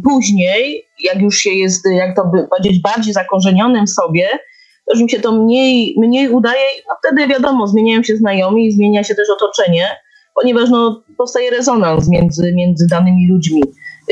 później, 0.03 0.85
jak 1.03 1.21
już 1.21 1.37
się 1.37 1.49
jest, 1.49 1.85
jak 1.91 2.15
to 2.15 2.25
by 2.25 2.47
powiedzieć, 2.47 2.81
bardziej 2.81 3.13
zakorzenionym 3.13 3.85
w 3.85 3.89
sobie, 3.89 4.29
to 4.85 4.93
już 4.93 5.01
im 5.01 5.09
się 5.09 5.19
to 5.19 5.31
mniej, 5.31 5.95
mniej 5.97 6.29
udaje, 6.29 6.65
no 6.87 6.95
wtedy 7.03 7.27
wiadomo, 7.27 7.67
zmieniają 7.67 8.03
się 8.03 8.17
znajomi, 8.17 8.71
zmienia 8.71 9.03
się 9.03 9.15
też 9.15 9.27
otoczenie, 9.29 9.87
ponieważ 10.41 10.69
no, 10.69 11.03
powstaje 11.17 11.51
rezonans 11.51 12.09
między, 12.09 12.53
między 12.53 12.87
danymi 12.87 13.27
ludźmi. 13.27 13.63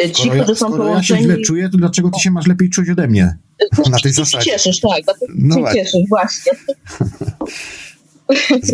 Y, 0.06 0.12
ci, 0.12 0.24
skoro 0.24 0.44
którzy 0.44 0.60
są 0.60 0.68
skoro 0.68 0.84
połączeni... 0.84 1.22
ja 1.22 1.28
się 1.28 1.34
źle 1.34 1.46
czuję, 1.46 1.70
to 1.70 1.78
dlaczego 1.78 2.10
ty 2.10 2.20
się 2.20 2.32
masz 2.32 2.48
lepiej 2.48 2.70
czuć 2.70 2.90
ode 2.90 3.08
mnie? 3.08 3.38
No, 3.78 3.84
Na 3.92 4.00
tej 4.00 4.12
zasadzie. 4.12 4.46
Się 4.46 4.52
cieszysz, 4.52 4.80
tak, 4.80 5.02
no 5.36 5.56
się 5.56 5.74
cieszysz, 5.74 6.04
właśnie. 6.10 6.52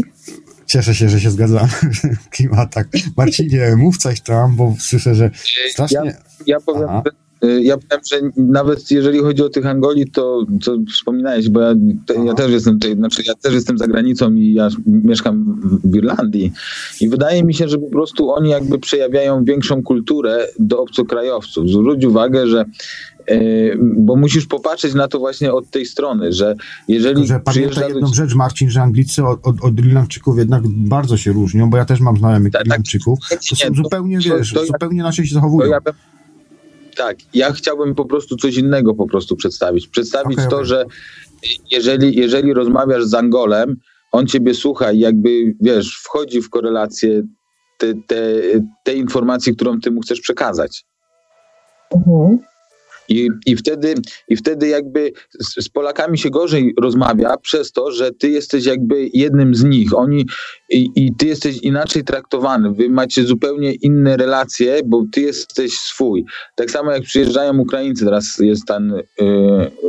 Cieszę 0.73 0.95
się, 0.95 1.09
że 1.09 1.19
się 1.19 1.31
zgadzamy 1.31 1.69
w 2.25 2.29
klimatach. 2.29 2.85
Marcinie, 3.17 3.75
mów 3.77 3.97
coś 3.97 4.21
tam, 4.21 4.55
bo 4.55 4.75
słyszę, 4.79 5.15
że 5.15 5.31
strasznie... 5.69 5.97
Ja, 6.05 6.13
ja 6.47 6.59
powiem, 6.59 6.89
y, 7.43 7.63
ja 7.63 7.77
powiem, 7.77 8.03
że 8.11 8.21
nawet 8.37 8.91
jeżeli 8.91 9.19
chodzi 9.19 9.43
o 9.43 9.49
tych 9.49 9.65
Angoli, 9.65 10.11
to 10.11 10.45
co 10.61 10.77
wspominałeś, 10.93 11.49
bo 11.49 11.61
ja, 11.61 11.75
ja, 12.25 12.33
też 12.33 12.51
jestem 12.51 12.79
tutaj, 12.79 12.95
znaczy 12.95 13.23
ja 13.27 13.33
też 13.35 13.53
jestem 13.53 13.77
za 13.77 13.87
granicą 13.87 14.33
i 14.33 14.53
ja 14.53 14.69
mieszkam 14.85 15.61
w 15.83 15.95
Irlandii 15.95 16.51
i 17.01 17.09
wydaje 17.09 17.43
mi 17.43 17.53
się, 17.53 17.67
że 17.67 17.77
po 17.77 17.89
prostu 17.89 18.31
oni 18.31 18.49
jakby 18.49 18.79
przejawiają 18.79 19.45
większą 19.45 19.83
kulturę 19.83 20.47
do 20.59 20.81
obcokrajowców. 20.81 21.69
Zwróć 21.69 22.05
uwagę, 22.05 22.47
że 22.47 22.65
bo 23.81 24.15
musisz 24.15 24.45
popatrzeć 24.45 24.93
na 24.93 25.07
to 25.07 25.19
właśnie 25.19 25.53
od 25.53 25.69
tej 25.69 25.85
strony, 25.85 26.33
że 26.33 26.55
jeżeli 26.87 27.27
że 27.27 27.39
pamiętaj 27.39 27.87
jedną 27.87 28.07
do... 28.07 28.15
rzecz 28.15 28.35
Marcin, 28.35 28.69
że 28.69 28.81
Anglicy 28.81 29.25
od, 29.25 29.47
od, 29.47 29.55
od 29.63 29.79
Irlandczyków 29.79 30.37
jednak 30.37 30.63
bardzo 30.67 31.17
się 31.17 31.31
różnią, 31.31 31.69
bo 31.69 31.77
ja 31.77 31.85
też 31.85 31.99
mam 31.99 32.17
znajomych 32.17 32.51
tak, 32.51 32.59
tak. 32.59 32.67
Irlandczyków, 32.67 33.19
to 33.49 33.55
są 33.55 33.73
zupełnie, 33.75 34.17
to, 34.17 34.37
wiesz, 34.37 34.53
to, 34.53 34.65
zupełnie 34.65 34.99
inaczej 34.99 35.27
się 35.27 35.35
zachowują. 35.35 35.71
Ja 35.71 35.81
bym, 35.81 35.93
tak, 36.95 37.17
ja 37.33 37.51
chciałbym 37.51 37.95
po 37.95 38.05
prostu 38.05 38.37
coś 38.37 38.57
innego 38.57 38.93
po 38.93 39.07
prostu 39.07 39.35
przedstawić. 39.35 39.87
Przedstawić 39.87 40.37
okay, 40.37 40.49
to, 40.49 40.55
okay. 40.55 40.65
że 40.65 40.85
jeżeli, 41.71 42.15
jeżeli 42.15 42.53
rozmawiasz 42.53 43.03
z 43.03 43.13
Angolem, 43.13 43.75
on 44.11 44.27
ciebie 44.27 44.53
słucha 44.53 44.91
i 44.91 44.99
jakby, 44.99 45.55
wiesz, 45.61 46.01
wchodzi 46.03 46.41
w 46.41 46.49
korelację 46.49 47.23
te, 47.77 47.93
te, 48.07 48.25
te 48.83 48.93
informacji, 48.93 49.55
którą 49.55 49.79
ty 49.79 49.91
mu 49.91 50.01
chcesz 50.01 50.21
przekazać. 50.21 50.85
Mhm. 51.95 52.39
I, 53.09 53.29
i, 53.45 53.55
wtedy, 53.55 53.93
I 54.27 54.37
wtedy 54.37 54.67
jakby 54.67 55.11
z, 55.39 55.65
z, 55.65 55.69
Polakami 55.69 56.17
się 56.17 56.29
gorzej 56.29 56.73
rozmawia 56.81 57.37
przez 57.37 57.71
to, 57.71 57.91
że 57.91 58.11
ty 58.11 58.29
jesteś 58.29 58.65
jakby 58.65 59.09
jednym 59.13 59.55
z 59.55 59.63
nich. 59.63 59.97
Oni 59.97 60.25
i, 60.69 60.89
i 60.95 61.15
ty 61.15 61.25
jesteś 61.25 61.57
inaczej 61.57 62.03
traktowany. 62.03 62.73
Wy 62.73 62.89
macie 62.89 63.23
zupełnie 63.23 63.73
inne 63.73 64.17
relacje, 64.17 64.81
bo 64.85 65.03
ty 65.11 65.21
jesteś 65.21 65.73
swój. 65.73 66.25
Tak 66.55 66.71
samo 66.71 66.91
jak 66.91 67.03
przyjeżdżają 67.03 67.57
Ukraińcy, 67.59 68.05
teraz 68.05 68.39
jest 68.39 68.65
ten 68.67 68.93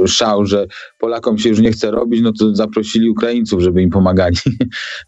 yy, 0.00 0.08
szał, 0.08 0.46
że 0.46 0.66
Polakom 0.98 1.38
się 1.38 1.48
już 1.48 1.60
nie 1.60 1.72
chce 1.72 1.90
robić, 1.90 2.20
no 2.22 2.32
to 2.32 2.54
zaprosili 2.54 3.10
Ukraińców, 3.10 3.62
żeby 3.62 3.82
im 3.82 3.90
pomagali. 3.90 4.36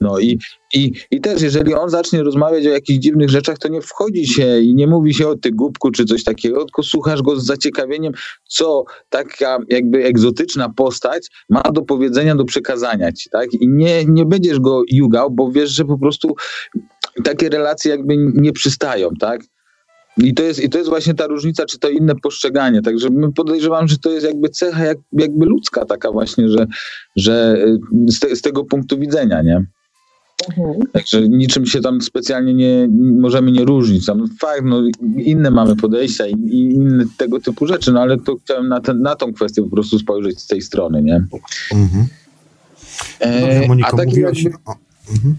No 0.00 0.18
i, 0.18 0.38
i, 0.76 0.92
I 1.10 1.20
też, 1.20 1.42
jeżeli 1.42 1.74
on 1.74 1.90
zacznie 1.90 2.22
rozmawiać 2.22 2.66
o 2.66 2.70
jakichś 2.70 2.98
dziwnych 2.98 3.30
rzeczach, 3.30 3.58
to 3.58 3.68
nie 3.68 3.82
wchodzi 3.82 4.26
się 4.26 4.60
i 4.60 4.74
nie 4.74 4.86
mówi 4.86 5.14
się 5.14 5.28
o 5.28 5.36
ty 5.36 5.50
głupku 5.50 5.90
czy 5.90 6.04
coś 6.04 6.24
takiego, 6.24 6.64
tylko 6.64 6.82
słuchasz 6.82 7.22
go 7.22 7.40
z 7.40 7.46
zaciekawieniem, 7.46 8.12
co 8.44 8.84
taka 9.08 9.58
jakby 9.68 10.04
egzotyczna 10.04 10.68
postać 10.68 11.28
ma 11.50 11.62
do 11.62 11.82
powiedzenia, 11.82 12.34
do 12.34 12.44
przekazania 12.44 13.12
ci, 13.12 13.30
tak? 13.30 13.54
I 13.54 13.68
nie, 13.68 14.04
nie 14.04 14.24
będziesz 14.24 14.60
go 14.60 14.82
jugał, 14.90 15.30
bo 15.30 15.50
wiesz, 15.50 15.70
że 15.70 15.84
po 15.84 15.98
prostu 15.98 16.34
takie 17.24 17.48
relacje 17.48 17.90
jakby 17.90 18.16
nie 18.16 18.52
przystają, 18.52 19.08
tak? 19.20 19.40
I 20.16 20.34
to, 20.34 20.42
jest, 20.42 20.62
I 20.62 20.68
to 20.68 20.78
jest 20.78 20.90
właśnie 20.90 21.14
ta 21.14 21.26
różnica, 21.26 21.66
czy 21.66 21.78
to 21.78 21.88
inne 21.88 22.14
postrzeganie. 22.14 22.82
Także 22.82 23.10
my 23.10 23.32
podejrzewam, 23.32 23.88
że 23.88 23.98
to 23.98 24.10
jest 24.10 24.26
jakby 24.26 24.48
cecha 24.48 24.84
jak, 24.84 24.98
jakby 25.12 25.46
ludzka 25.46 25.84
taka 25.84 26.12
właśnie, 26.12 26.48
że, 26.48 26.66
że 27.16 27.64
z, 28.08 28.20
te, 28.20 28.36
z 28.36 28.42
tego 28.42 28.64
punktu 28.64 28.98
widzenia, 28.98 29.42
nie? 29.42 29.66
Mhm. 30.48 30.86
Także 30.92 31.28
niczym 31.28 31.66
się 31.66 31.80
tam 31.80 32.02
specjalnie 32.02 32.54
nie 32.54 32.88
możemy 33.20 33.52
nie 33.52 33.64
różnić. 33.64 34.06
Tam 34.06 34.28
fakt, 34.40 34.62
no, 34.64 34.82
inne 35.16 35.50
mamy 35.50 35.76
podejścia 35.76 36.26
i, 36.26 36.32
i 36.32 36.60
inne 36.60 37.04
tego 37.16 37.40
typu 37.40 37.66
rzeczy, 37.66 37.92
no 37.92 38.00
ale 38.00 38.18
to 38.18 38.36
chciałem 38.44 38.68
na, 38.68 38.80
ten, 38.80 39.02
na 39.02 39.16
tą 39.16 39.32
kwestię 39.32 39.62
po 39.62 39.68
prostu 39.68 39.98
spojrzeć 39.98 40.40
z 40.40 40.46
tej 40.46 40.62
strony, 40.62 41.02
nie? 41.02 41.24
Mhm. 41.72 42.06
E, 43.20 43.68
Monika, 43.68 43.88
a 43.88 43.96
tak 43.96 44.08
mówiłaś... 44.08 44.42
Jakby... 44.42 44.58
Mhm. 45.10 45.36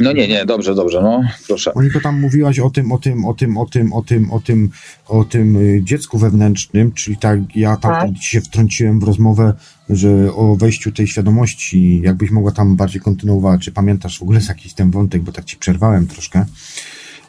No 0.00 0.12
nie, 0.12 0.28
nie, 0.28 0.46
dobrze, 0.46 0.74
dobrze, 0.74 1.02
no 1.02 1.22
proszę. 1.46 1.72
Moniko, 1.76 2.00
tam 2.00 2.20
mówiłaś 2.20 2.58
o 2.58 2.70
tym, 2.70 2.92
o 2.92 2.98
tym, 2.98 3.24
o 3.24 3.34
tym, 3.34 3.58
o 3.58 3.66
tym, 3.66 3.92
o 3.92 4.02
tym, 4.02 4.30
o 4.32 4.40
tym, 4.40 4.70
o 5.08 5.24
tym 5.24 5.56
y, 5.56 5.80
dziecku 5.84 6.18
wewnętrznym, 6.18 6.92
czyli 6.92 7.16
tak, 7.16 7.56
ja 7.56 7.76
tam 7.76 7.92
tak. 7.92 8.22
się 8.22 8.40
wtrąciłem 8.40 9.00
w 9.00 9.02
rozmowę, 9.02 9.54
że 9.90 10.34
o 10.34 10.56
wejściu 10.56 10.92
tej 10.92 11.06
świadomości, 11.06 12.00
jakbyś 12.04 12.30
mogła 12.30 12.52
tam 12.52 12.76
bardziej 12.76 13.00
kontynuować, 13.00 13.60
czy 13.60 13.72
pamiętasz 13.72 14.18
w 14.18 14.22
ogóle 14.22 14.40
jakiś 14.48 14.74
ten 14.74 14.90
wątek, 14.90 15.22
bo 15.22 15.32
tak 15.32 15.44
ci 15.44 15.56
przerwałem 15.56 16.06
troszkę. 16.06 16.44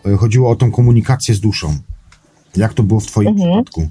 Y, 0.08 0.18
chodziło 0.18 0.50
o 0.50 0.56
tą 0.56 0.72
komunikację 0.72 1.36
z 1.36 1.40
duszą. 1.40 1.78
Jak 2.58 2.74
to 2.74 2.84
było 2.84 3.00
w 3.00 3.06
twoim 3.06 3.28
mhm. 3.28 3.64
przypadku? 3.64 3.90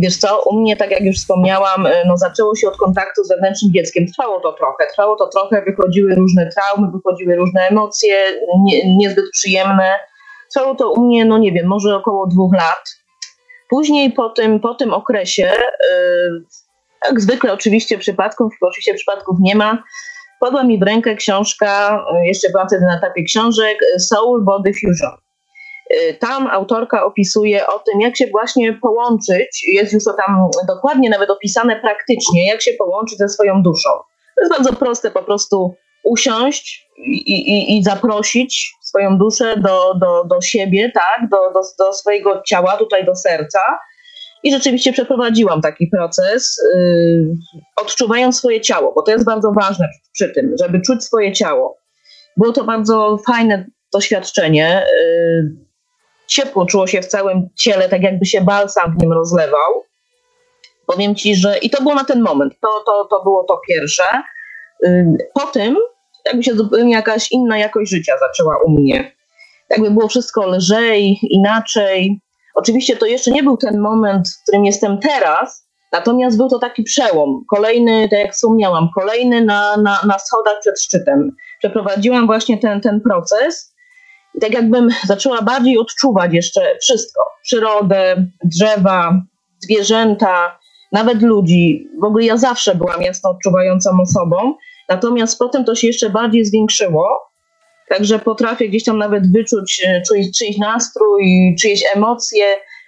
Wiesz 0.00 0.16
co, 0.16 0.42
u 0.42 0.60
mnie, 0.60 0.76
tak 0.76 0.90
jak 0.90 1.00
już 1.00 1.16
wspomniałam, 1.16 1.86
y, 1.86 1.92
no 2.06 2.16
zaczęło 2.16 2.56
się 2.56 2.68
od 2.68 2.76
kontaktu 2.76 3.24
z 3.24 3.28
wewnętrznym 3.28 3.72
dzieckiem. 3.72 4.06
Trwało 4.06 4.40
to 4.40 4.52
trochę, 4.52 4.86
trwało 4.86 5.16
to 5.16 5.28
trochę, 5.28 5.62
wychodziły 5.62 6.14
różne 6.14 6.50
traumy, 6.50 6.88
wychodziły 6.92 7.36
różne 7.36 7.60
emocje, 7.60 8.16
nie, 8.64 8.96
niezbyt 8.96 9.24
przyjemne. 9.32 9.98
Trwało 10.54 10.74
to 10.74 10.92
u 10.92 11.04
mnie, 11.04 11.24
no 11.24 11.38
nie 11.38 11.52
wiem, 11.52 11.66
może 11.66 11.96
około 11.96 12.26
dwóch 12.26 12.54
lat. 12.54 12.84
Później 13.70 14.12
po 14.12 14.30
tym, 14.30 14.60
po 14.60 14.74
tym 14.74 14.92
okresie, 14.92 15.42
yy, 15.42 16.42
jak 17.08 17.20
zwykle 17.20 17.52
oczywiście 17.52 17.98
przypadków, 17.98 18.52
oczywiście 18.60 18.94
przypadków 18.94 19.36
nie 19.40 19.54
ma, 19.54 19.82
wpadła 20.36 20.64
mi 20.64 20.78
w 20.78 20.82
rękę 20.82 21.14
książka, 21.14 22.02
y, 22.22 22.26
jeszcze 22.26 22.50
byłam 22.50 22.68
wtedy 22.68 22.84
na 22.86 22.98
etapie 22.98 23.24
książek, 23.24 23.78
Soul 23.98 24.44
Body 24.44 24.72
Fusion. 24.72 25.27
Y, 25.94 26.14
tam 26.20 26.46
autorka 26.46 27.04
opisuje 27.04 27.66
o 27.66 27.78
tym, 27.78 28.00
jak 28.00 28.16
się 28.16 28.26
właśnie 28.26 28.72
połączyć, 28.72 29.64
jest 29.72 29.92
już 29.92 30.04
to 30.04 30.12
tam 30.12 30.50
dokładnie 30.68 31.10
nawet 31.10 31.30
opisane 31.30 31.80
praktycznie, 31.80 32.46
jak 32.46 32.62
się 32.62 32.72
połączyć 32.78 33.18
ze 33.18 33.28
swoją 33.28 33.62
duszą. 33.62 33.90
To 34.36 34.42
jest 34.42 34.52
bardzo 34.52 34.72
proste, 34.72 35.10
po 35.10 35.22
prostu 35.22 35.74
usiąść 36.04 36.88
i, 36.96 37.32
i, 37.32 37.78
i 37.78 37.84
zaprosić 37.84 38.72
swoją 38.82 39.18
duszę 39.18 39.56
do, 39.56 39.94
do, 39.94 40.24
do 40.24 40.40
siebie, 40.40 40.92
tak, 40.94 41.30
do, 41.30 41.36
do, 41.36 41.60
do 41.78 41.92
swojego 41.92 42.42
ciała, 42.42 42.76
tutaj 42.76 43.04
do 43.04 43.14
serca. 43.14 43.60
I 44.42 44.52
rzeczywiście 44.52 44.92
przeprowadziłam 44.92 45.60
taki 45.60 45.86
proces, 45.86 46.56
yy, 46.74 47.34
odczuwając 47.76 48.38
swoje 48.38 48.60
ciało, 48.60 48.92
bo 48.94 49.02
to 49.02 49.10
jest 49.10 49.24
bardzo 49.24 49.52
ważne 49.52 49.88
przy 50.12 50.28
tym, 50.28 50.54
żeby 50.60 50.80
czuć 50.80 51.04
swoje 51.04 51.32
ciało. 51.32 51.78
Było 52.36 52.52
to 52.52 52.64
bardzo 52.64 53.18
fajne 53.26 53.66
doświadczenie. 53.92 54.86
Yy, 55.00 55.67
ciepło 56.28 56.66
czuło 56.66 56.86
się 56.86 57.02
w 57.02 57.06
całym 57.06 57.48
ciele, 57.54 57.88
tak 57.88 58.02
jakby 58.02 58.26
się 58.26 58.40
balsam 58.40 58.94
w 58.98 59.02
nim 59.02 59.12
rozlewał. 59.12 59.84
Powiem 60.86 61.14
ci, 61.14 61.36
że 61.36 61.58
i 61.58 61.70
to 61.70 61.82
było 61.82 61.94
na 61.94 62.04
ten 62.04 62.22
moment, 62.22 62.54
to, 62.60 62.68
to, 62.86 63.04
to 63.10 63.22
było 63.22 63.44
to 63.44 63.60
pierwsze. 63.68 64.04
Po 65.34 65.40
tym 65.40 65.76
jakby 66.26 66.42
się 66.42 66.54
zupełnie 66.54 66.92
jakaś 66.94 67.32
inna 67.32 67.58
jakość 67.58 67.90
życia 67.90 68.12
zaczęła 68.20 68.56
u 68.66 68.70
mnie. 68.70 69.16
Jakby 69.70 69.90
było 69.90 70.08
wszystko 70.08 70.46
lżej, 70.46 71.18
inaczej. 71.22 72.20
Oczywiście 72.54 72.96
to 72.96 73.06
jeszcze 73.06 73.30
nie 73.30 73.42
był 73.42 73.56
ten 73.56 73.80
moment, 73.80 74.28
w 74.28 74.42
którym 74.42 74.64
jestem 74.64 74.98
teraz, 74.98 75.68
Natomiast 75.92 76.36
był 76.36 76.48
to 76.48 76.58
taki 76.58 76.82
przełom, 76.82 77.44
kolejny, 77.50 78.08
tak 78.10 78.18
jak 78.18 78.32
wspomniałam, 78.32 78.88
kolejny 78.94 79.44
na, 79.44 79.76
na, 79.76 80.00
na 80.06 80.18
schodach 80.18 80.60
przed 80.60 80.80
szczytem. 80.80 81.36
Przeprowadziłam 81.58 82.26
właśnie 82.26 82.58
ten, 82.58 82.80
ten 82.80 83.00
proces 83.00 83.67
tak 84.40 84.54
jakbym 84.54 84.88
zaczęła 85.06 85.42
bardziej 85.42 85.78
odczuwać 85.78 86.32
jeszcze 86.32 86.60
wszystko. 86.80 87.20
Przyrodę, 87.42 88.26
drzewa, 88.44 89.22
zwierzęta, 89.58 90.58
nawet 90.92 91.22
ludzi. 91.22 91.88
W 92.00 92.04
ogóle 92.04 92.24
ja 92.24 92.36
zawsze 92.36 92.74
byłam 92.74 93.02
jasno 93.02 93.30
odczuwającą 93.30 93.90
osobą, 94.02 94.54
natomiast 94.88 95.38
potem 95.38 95.64
to 95.64 95.74
się 95.74 95.86
jeszcze 95.86 96.10
bardziej 96.10 96.44
zwiększyło. 96.44 97.28
Także 97.88 98.18
potrafię 98.18 98.68
gdzieś 98.68 98.84
tam 98.84 98.98
nawet 98.98 99.32
wyczuć 99.32 99.82
e, 99.86 100.02
czyjś, 100.08 100.26
czyjś 100.38 100.58
nastrój, 100.58 101.54
czyjeś 101.60 101.84
emocje, 101.94 102.46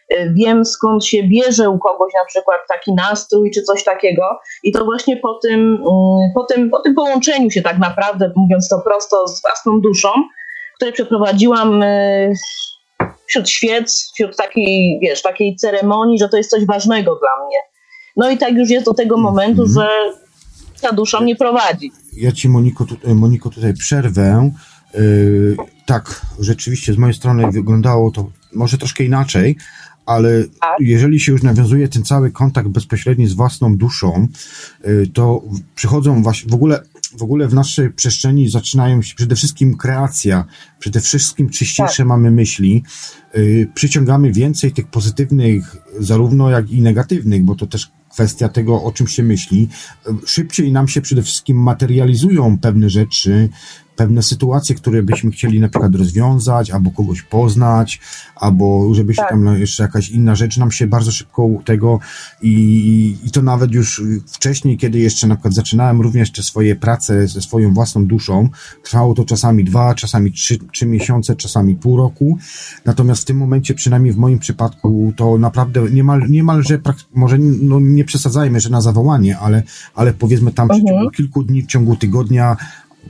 e, 0.08 0.32
wiem 0.32 0.64
skąd 0.64 1.04
się 1.04 1.22
bierze 1.22 1.70
u 1.70 1.78
kogoś 1.78 2.12
na 2.14 2.24
przykład 2.24 2.60
taki 2.68 2.92
nastrój 2.94 3.50
czy 3.50 3.62
coś 3.62 3.84
takiego 3.84 4.22
i 4.62 4.72
to 4.72 4.84
właśnie 4.84 5.16
po 5.16 5.34
tym, 5.34 5.60
mm, 5.60 6.30
po 6.34 6.44
tym, 6.44 6.70
po 6.70 6.80
tym 6.80 6.94
połączeniu 6.94 7.50
się 7.50 7.62
tak 7.62 7.78
naprawdę, 7.78 8.32
mówiąc 8.36 8.68
to 8.68 8.80
prosto, 8.84 9.28
z 9.28 9.42
własną 9.42 9.80
duszą, 9.80 10.08
które 10.80 10.92
przeprowadziłam 10.92 11.82
e, 11.82 12.32
wśród 13.26 13.48
świec, 13.48 14.10
wśród 14.14 14.36
takiej, 14.36 14.98
wiesz, 15.02 15.22
takiej 15.22 15.56
ceremonii, 15.56 16.18
że 16.18 16.28
to 16.28 16.36
jest 16.36 16.50
coś 16.50 16.66
ważnego 16.66 17.18
dla 17.20 17.46
mnie. 17.46 17.58
No 18.16 18.30
i 18.30 18.38
tak 18.38 18.54
już 18.54 18.70
jest 18.70 18.86
do 18.86 18.94
tego 18.94 19.16
momentu, 19.16 19.62
mm 19.62 19.72
-hmm. 19.72 19.74
że 19.74 19.88
ta 20.80 20.92
dusza 20.92 21.20
mnie 21.20 21.36
prowadzi. 21.36 21.92
Ja 22.16 22.32
ci, 22.32 22.48
Moniko, 22.48 22.84
tu, 22.84 23.14
Moniko 23.14 23.50
tutaj 23.50 23.74
przerwę. 23.74 24.50
Yy, 24.94 25.56
tak, 25.86 26.20
rzeczywiście 26.38 26.92
z 26.92 26.96
mojej 26.96 27.14
strony 27.14 27.50
wyglądało 27.52 28.10
to 28.10 28.30
może 28.52 28.78
troszkę 28.78 29.04
inaczej, 29.04 29.56
ale 30.06 30.44
tak. 30.60 30.76
jeżeli 30.80 31.20
się 31.20 31.32
już 31.32 31.42
nawiązuje 31.42 31.88
ten 31.88 32.04
cały 32.04 32.30
kontakt 32.30 32.68
bezpośredni 32.68 33.26
z 33.26 33.32
własną 33.32 33.76
duszą, 33.76 34.28
yy, 34.84 35.06
to 35.14 35.42
przychodzą 35.74 36.22
właśnie 36.22 36.50
w 36.50 36.54
ogóle 36.54 36.82
w 37.18 37.22
ogóle 37.22 37.48
w 37.48 37.54
naszej 37.54 37.90
przestrzeni 37.90 38.48
zaczynają 38.48 39.02
się 39.02 39.14
przede 39.14 39.36
wszystkim 39.36 39.76
kreacja, 39.76 40.44
przede 40.78 41.00
wszystkim 41.00 41.50
czyściejsze 41.50 41.96
tak. 41.96 42.06
mamy 42.06 42.30
myśli, 42.30 42.82
yy, 43.34 43.68
przyciągamy 43.74 44.32
więcej 44.32 44.72
tych 44.72 44.86
pozytywnych, 44.86 45.76
zarówno 45.98 46.50
jak 46.50 46.70
i 46.70 46.82
negatywnych, 46.82 47.44
bo 47.44 47.54
to 47.54 47.66
też 47.66 47.90
kwestia 48.10 48.48
tego, 48.48 48.82
o 48.82 48.92
czym 48.92 49.06
się 49.06 49.22
myśli. 49.22 49.68
Szybciej 50.26 50.72
nam 50.72 50.88
się 50.88 51.00
przede 51.00 51.22
wszystkim 51.22 51.56
materializują 51.62 52.58
pewne 52.58 52.90
rzeczy, 52.90 53.48
pewne 54.00 54.22
sytuacje, 54.22 54.74
które 54.74 55.02
byśmy 55.02 55.30
chcieli 55.30 55.60
na 55.60 55.68
przykład 55.68 55.94
rozwiązać, 55.94 56.70
albo 56.70 56.90
kogoś 56.90 57.22
poznać, 57.22 58.00
albo 58.36 58.94
żeby 58.94 59.14
się 59.14 59.22
tak. 59.22 59.30
tam 59.30 59.58
jeszcze 59.58 59.82
jakaś 59.82 60.10
inna 60.10 60.34
rzecz 60.34 60.56
nam 60.56 60.70
się 60.70 60.86
bardzo 60.86 61.12
szybko 61.12 61.48
tego 61.64 61.98
i, 62.42 63.16
i 63.24 63.30
to 63.30 63.42
nawet 63.42 63.72
już 63.72 64.02
wcześniej, 64.26 64.78
kiedy 64.78 64.98
jeszcze 64.98 65.26
na 65.26 65.34
przykład 65.34 65.54
zaczynałem 65.54 66.00
również 66.00 66.32
te 66.32 66.42
swoje 66.42 66.76
prace 66.76 67.28
ze 67.28 67.40
swoją 67.40 67.74
własną 67.74 68.06
duszą, 68.06 68.48
trwało 68.82 69.14
to 69.14 69.24
czasami 69.24 69.64
dwa, 69.64 69.94
czasami 69.94 70.32
trzy, 70.32 70.58
trzy 70.72 70.86
miesiące, 70.86 71.36
czasami 71.36 71.76
pół 71.76 71.96
roku, 71.96 72.38
natomiast 72.84 73.22
w 73.22 73.24
tym 73.24 73.36
momencie, 73.36 73.74
przynajmniej 73.74 74.12
w 74.12 74.18
moim 74.18 74.38
przypadku, 74.38 75.12
to 75.16 75.38
naprawdę 75.38 75.90
niemal, 75.90 76.30
niemalże, 76.30 76.80
może 77.14 77.38
no 77.38 77.80
nie 77.80 78.04
przesadzajmy, 78.04 78.60
że 78.60 78.70
na 78.70 78.80
zawołanie, 78.80 79.38
ale, 79.38 79.62
ale 79.94 80.12
powiedzmy 80.12 80.52
tam 80.52 80.68
w 80.68 80.70
ciągu 80.70 80.90
mhm. 80.90 81.10
kilku 81.10 81.42
dni, 81.42 81.62
w 81.62 81.66
ciągu 81.66 81.96
tygodnia 81.96 82.56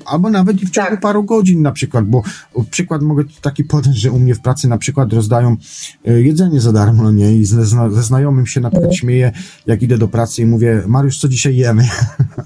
albo 0.04 0.30
nawet 0.30 0.62
i 0.62 0.66
w 0.66 0.70
ciągu 0.70 0.90
tak. 0.90 1.00
paru 1.00 1.24
godzin 1.24 1.62
na 1.62 1.72
przykład, 1.72 2.04
bo 2.04 2.22
przykład 2.70 3.02
mogę 3.02 3.24
taki 3.40 3.64
podać, 3.64 3.96
że 3.96 4.10
u 4.10 4.18
mnie 4.18 4.34
w 4.34 4.40
pracy 4.40 4.68
na 4.68 4.78
przykład 4.78 5.12
rozdają 5.12 5.56
e, 6.04 6.22
jedzenie 6.22 6.60
za 6.60 6.72
darmo, 6.72 7.12
nie, 7.12 7.36
i 7.36 7.44
ze, 7.44 7.66
ze 7.66 8.02
znajomym 8.02 8.46
się 8.46 8.60
na 8.60 8.70
przykład 8.70 8.84
mhm. 8.84 8.98
śmieję, 8.98 9.32
jak 9.66 9.82
idę 9.82 9.98
do 9.98 10.08
pracy 10.08 10.42
i 10.42 10.46
mówię, 10.46 10.82
Mariusz, 10.86 11.18
co 11.18 11.28
dzisiaj 11.28 11.56
jemy? 11.56 11.88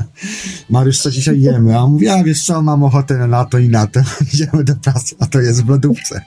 Mariusz, 0.70 0.98
co 0.98 1.10
dzisiaj 1.10 1.40
jemy? 1.40 1.78
A 1.78 1.86
mówię, 1.86 2.14
a 2.14 2.24
wiesz 2.24 2.44
co, 2.44 2.62
mam 2.62 2.82
ochotę 2.82 3.26
na 3.26 3.44
to 3.44 3.58
i 3.58 3.68
na 3.68 3.86
to, 3.86 4.00
idziemy 4.34 4.64
do 4.64 4.76
pracy, 4.76 5.14
a 5.20 5.26
to 5.26 5.40
jest 5.40 5.64
w 5.64 5.68
lodówce. 5.68 6.20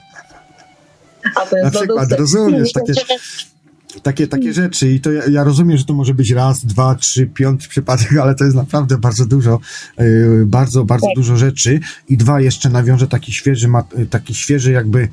A 1.34 1.46
to 1.46 1.56
jest 1.56 1.74
na 1.74 1.80
przykład, 1.80 2.12
rozumiesz, 2.12 2.72
takie 2.72 2.92
takie, 4.02 4.26
takie 4.26 4.52
rzeczy 4.52 4.92
i 4.92 5.00
to 5.00 5.12
ja, 5.12 5.22
ja, 5.30 5.44
rozumiem, 5.44 5.78
że 5.78 5.84
to 5.84 5.94
może 5.94 6.14
być 6.14 6.30
raz, 6.30 6.64
dwa, 6.66 6.94
trzy, 6.94 7.26
piąty 7.26 7.68
przypadek, 7.68 8.16
ale 8.22 8.34
to 8.34 8.44
jest 8.44 8.56
naprawdę 8.56 8.98
bardzo 8.98 9.26
dużo, 9.26 9.60
yy, 9.98 10.44
bardzo, 10.46 10.84
bardzo 10.84 11.06
tak. 11.06 11.16
dużo 11.16 11.36
rzeczy 11.36 11.80
i 12.08 12.16
dwa, 12.16 12.40
jeszcze 12.40 12.70
nawiążę 12.70 13.06
taki 13.06 13.32
świeży, 13.32 13.68
taki 14.10 14.34
świeży 14.34 14.72
jakby 14.72 15.08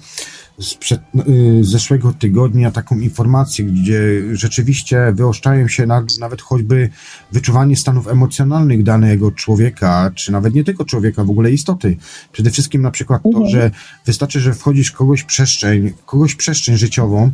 sprzed 0.59 1.01
yy, 1.13 1.63
zeszłego 1.63 2.13
tygodnia 2.13 2.71
taką 2.71 2.99
informację, 2.99 3.65
gdzie 3.65 4.01
rzeczywiście 4.31 5.13
wyoszczają 5.13 5.67
się 5.67 5.85
na, 5.85 6.05
nawet 6.19 6.41
choćby 6.41 6.89
wyczuwanie 7.31 7.75
stanów 7.75 8.07
emocjonalnych 8.07 8.83
danego 8.83 9.31
człowieka, 9.31 10.11
czy 10.15 10.31
nawet 10.31 10.53
nie 10.53 10.63
tylko 10.63 10.85
człowieka, 10.85 11.23
w 11.23 11.29
ogóle 11.29 11.51
istoty. 11.51 11.97
Przede 12.31 12.49
wszystkim 12.49 12.81
na 12.81 12.91
przykład 12.91 13.23
to, 13.23 13.29
mhm. 13.29 13.49
że 13.49 13.71
wystarczy, 14.05 14.39
że 14.39 14.53
wchodzisz 14.53 14.91
kogoś 14.91 15.23
przestrzeń, 15.23 15.93
kogoś 16.05 16.35
przestrzeń 16.35 16.77
życiową, 16.77 17.31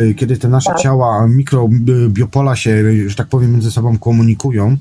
Y, 0.00 0.14
kiedy 0.14 0.36
te 0.36 0.48
nasze 0.48 0.70
tak. 0.70 0.78
ciała, 0.78 1.26
mikrobiopola 1.26 2.56
się, 2.56 2.84
że 3.06 3.14
tak 3.14 3.28
powiem, 3.28 3.52
między 3.52 3.70
sobą 3.70 3.98
komunikują, 3.98 4.76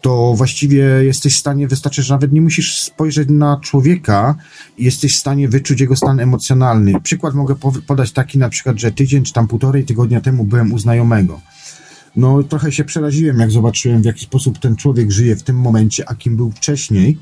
to 0.00 0.34
właściwie 0.36 0.82
jesteś 0.82 1.34
w 1.34 1.38
stanie, 1.38 1.68
wystarczy, 1.68 2.02
że 2.02 2.14
nawet 2.14 2.32
nie 2.32 2.40
musisz 2.40 2.78
spojrzeć 2.78 3.28
na 3.28 3.60
człowieka, 3.62 4.34
jesteś 4.78 5.12
w 5.12 5.18
stanie 5.18 5.48
wyczuć 5.48 5.80
jego 5.80 5.96
stan 5.96 6.20
emocjonalny. 6.20 7.00
Przykład 7.00 7.34
mogę 7.34 7.54
podać 7.86 8.12
taki 8.12 8.38
na 8.38 8.48
przykład, 8.48 8.78
że 8.78 8.92
tydzień 8.92 9.24
czy 9.24 9.32
tam 9.32 9.48
półtorej 9.48 9.84
tygodnia 9.84 10.20
temu 10.20 10.44
byłem 10.44 10.72
u 10.72 10.78
znajomego. 10.78 11.40
No 12.16 12.42
trochę 12.42 12.72
się 12.72 12.84
przeraziłem, 12.84 13.38
jak 13.38 13.50
zobaczyłem, 13.50 14.02
w 14.02 14.04
jaki 14.04 14.24
sposób 14.24 14.58
ten 14.58 14.76
człowiek 14.76 15.10
żyje 15.10 15.36
w 15.36 15.42
tym 15.42 15.56
momencie, 15.56 16.08
a 16.08 16.14
kim 16.14 16.36
był 16.36 16.50
wcześniej. 16.50 17.18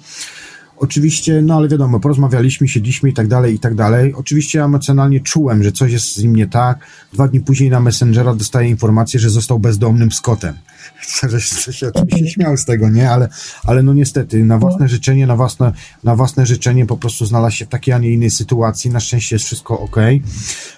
Oczywiście, 0.81 1.43
no 1.43 1.57
ale 1.57 1.68
wiadomo, 1.68 2.01
porozmawialiśmy, 2.01 2.68
siedliśmy 2.68 3.11
i 3.11 3.12
tak 3.12 3.29
dalej, 3.29 3.55
i 3.55 3.59
tak 3.59 3.74
dalej. 3.74 4.14
Oczywiście 4.14 4.64
emocjonalnie 4.64 5.20
czułem, 5.20 5.62
że 5.62 5.72
coś 5.72 5.93
jest 5.93 6.16
z 6.16 6.22
nim 6.22 6.37
nie 6.37 6.47
tak. 6.47 6.79
Dwa 7.12 7.29
dni 7.29 7.41
później 7.41 7.70
na 7.70 7.81
Messengera 7.81 8.35
dostaję 8.35 8.68
informację, 8.68 9.20
że 9.20 9.31
został 9.31 9.59
bezdomnym 9.59 10.12
Scotem. 10.12 10.55
Że 11.64 11.72
się 11.72 11.89
oczywiście 11.95 12.31
śmiał 12.31 12.57
z 12.57 12.64
tego, 12.64 12.91
nie? 12.91 13.11
Ale, 13.11 13.29
ale 13.64 13.83
no 13.83 13.95
niestety, 13.95 14.45
na 14.45 14.59
własne 14.59 14.89
życzenie, 14.89 15.26
na 15.26 15.37
własne, 15.37 15.72
na 16.05 16.16
własne 16.16 16.47
życzenie 16.47 16.87
po 16.87 16.97
prostu 16.97 17.26
znalazł 17.26 17.57
się 17.57 17.64
w 17.64 17.68
takiej, 17.68 17.95
a 17.95 17.99
nie 17.99 18.11
innej 18.11 18.31
sytuacji. 18.31 18.91
Na 18.91 19.01
szczęście 19.01 19.37
jest 19.37 19.47
wszystko 19.47 19.81
ok. 19.81 19.97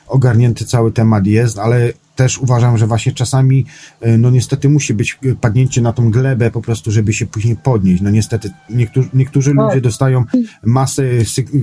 Ogarnięty 0.07 0.65
cały 0.65 0.93
temat 0.93 1.27
jest, 1.27 1.59
ale 1.59 1.93
też 2.21 2.39
uważam, 2.39 2.79
że 2.79 2.87
właśnie 2.87 3.13
czasami, 3.13 3.67
e, 4.01 4.19
no 4.19 4.31
niestety 4.31 4.69
musi 4.69 4.95
być 4.95 5.19
padnięcie 5.41 5.81
na 5.81 5.93
tą 5.93 6.11
glebę 6.11 6.51
po 6.51 6.61
prostu, 6.61 6.91
żeby 6.91 7.13
się 7.13 7.27
później 7.27 7.57
podnieść. 7.57 8.03
No 8.03 8.11
niestety 8.11 8.51
niektórzy, 8.71 9.09
niektórzy 9.15 9.53
ludzie 9.53 9.75
tak. 9.75 9.81
dostają 9.81 10.25
masę 10.65 11.03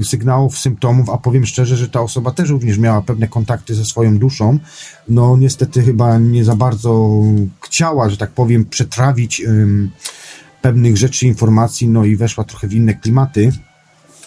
sygnałów, 0.04 0.58
symptomów, 0.58 1.10
a 1.10 1.18
powiem 1.18 1.46
szczerze, 1.46 1.76
że 1.76 1.90
ta 1.90 2.02
osoba 2.02 2.32
też 2.32 2.50
również 2.50 2.78
miała 2.78 3.02
pewne 3.02 3.28
kontakty 3.28 3.76
ze 3.76 3.86
swoją 3.86 4.18
duszą. 4.18 4.60
No 5.10 5.38
niestety 5.38 5.84
chyba 5.84 6.18
nie 6.18 6.46
za 6.46 6.56
bardzo 6.56 7.22
chciała, 7.62 8.10
że 8.10 8.18
tak 8.18 8.32
powiem, 8.32 8.66
przetrawić 8.66 9.42
um, 9.48 9.92
pewnych 10.62 10.98
rzeczy, 10.98 11.28
informacji, 11.28 11.88
no 11.88 12.06
i 12.06 12.16
weszła 12.16 12.44
trochę 12.44 12.68
w 12.68 12.74
inne 12.74 12.94
klimaty. 12.94 13.52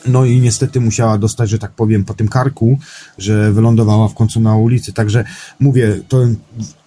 No 0.06 0.24
i 0.24 0.40
niestety 0.40 0.80
musiała 0.80 1.18
dostać, 1.18 1.50
że 1.50 1.58
tak 1.58 1.70
powiem, 1.70 2.04
po 2.04 2.14
tym 2.14 2.28
karku, 2.28 2.78
że 3.18 3.52
wylądowała 3.52 4.08
w 4.08 4.14
końcu 4.14 4.40
na 4.40 4.56
ulicy. 4.56 4.92
Także 4.92 5.24
mówię, 5.60 6.00
to 6.08 6.18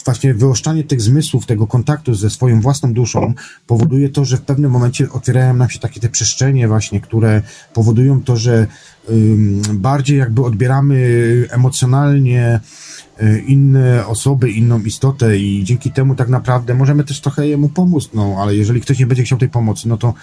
właśnie 0.05 0.34
wyoszczanie 0.34 0.84
tych 0.84 1.01
zmysłów, 1.01 1.45
tego 1.45 1.68
kontaktu 1.68 2.16
ze 2.16 2.30
swoją 2.30 2.61
własną 2.61 2.93
duszą 2.93 3.34
powoduje 3.68 4.09
to, 4.09 4.26
że 4.26 4.38
w 4.38 4.41
pewnym 4.41 4.72
momencie 4.72 5.11
otwierają 5.11 5.53
nam 5.53 5.70
się 5.70 5.80
takie 5.80 5.99
te 5.99 6.09
przestrzenie 6.09 6.68
właśnie, 6.68 7.01
które 7.01 7.41
powodują 7.74 8.24
to, 8.24 8.38
że 8.38 8.68
bardziej 9.74 10.18
jakby 10.18 10.43
odbieramy 10.43 11.47
emocjonalnie 11.51 12.60
E, 13.20 13.39
inne 13.39 14.08
osoby, 14.08 14.51
inną 14.51 14.84
istotę 14.84 15.38
i 15.38 15.64
dzięki 15.64 15.91
temu 15.91 16.16
tak 16.16 16.30
naprawdę 16.30 16.74
możemy 16.74 17.04
też 17.04 17.22
trochę 17.22 17.47
jemu 17.47 17.70
pomóc, 17.70 18.10
no 18.14 18.36
ale 18.39 18.56
jeżeli 18.56 18.82
ktoś 18.82 18.99
nie 18.99 19.06
będzie 19.06 19.24
chciał 19.24 19.38
tej 19.38 19.49
pomocy, 19.49 19.88
no 19.88 19.97
to 19.97 20.14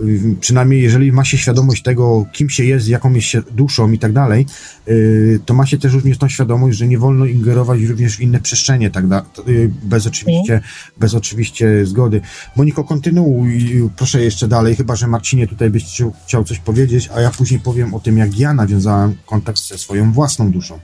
y, 0.00 0.36
przynajmniej 0.40 0.82
jeżeli 0.82 1.12
ma 1.12 1.24
się 1.24 1.38
świadomość 1.38 1.82
tego, 1.82 2.26
kim 2.32 2.50
się 2.50 2.64
jest, 2.64 2.88
jaką 2.88 3.12
jest 3.12 3.26
się 3.26 3.42
duszą 3.50 3.92
i 3.92 3.98
tak 3.98 4.12
dalej, 4.12 4.46
y, 4.88 5.40
to 5.46 5.54
ma 5.54 5.66
się 5.66 5.78
też 5.78 5.92
również 5.92 6.18
tą 6.18 6.28
świadomość, 6.28 6.78
że 6.78 6.86
nie 6.86 6.98
wolno 6.98 7.26
ingerować 7.26 7.82
również 7.82 8.16
w 8.16 8.20
inne 8.20 8.40
przestrzenie, 8.40 8.90
tak 8.90 9.04
y, 9.48 9.70
bez 9.82 10.06
oczywiście, 10.06 10.60
bez 10.98 11.14
oczywiście 11.14 11.86
zgody. 11.86 12.20
Moniko, 12.56 12.84
kontynuuj, 12.84 13.82
proszę 13.96 14.22
jeszcze 14.22 14.48
dalej, 14.48 14.76
chyba, 14.76 14.96
że 14.96 15.06
Marcinie 15.06 15.46
tutaj 15.46 15.70
byś 15.70 16.02
chciał 16.26 16.44
coś 16.44 16.58
powiedzieć, 16.58 17.10
a 17.14 17.20
ja 17.20 17.30
później 17.30 17.60
powiem 17.60 17.94
o 17.94 18.00
tym, 18.00 18.18
jak 18.18 18.27
ja 18.36 18.54
nawiązałem 18.54 19.14
kontakt 19.26 19.58
ze 19.58 19.78
swoją 19.78 20.12
własną 20.12 20.52
duszą. 20.52 20.78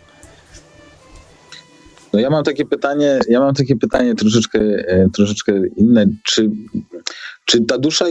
No 2.13 2.21
ja 2.21 2.31
mam 2.31 2.45
takie 2.45 2.65
pytanie, 2.65 3.19
ja 3.29 3.41
mam 3.41 3.55
takie 3.55 3.77
pytanie 3.77 4.15
troszeczkę, 4.15 4.61
e, 4.61 5.09
troszeczkę 5.15 5.53
inne. 5.77 6.07
Czy, 6.25 6.51
czy 7.45 7.65
ta 7.65 7.79
dusza, 7.79 8.05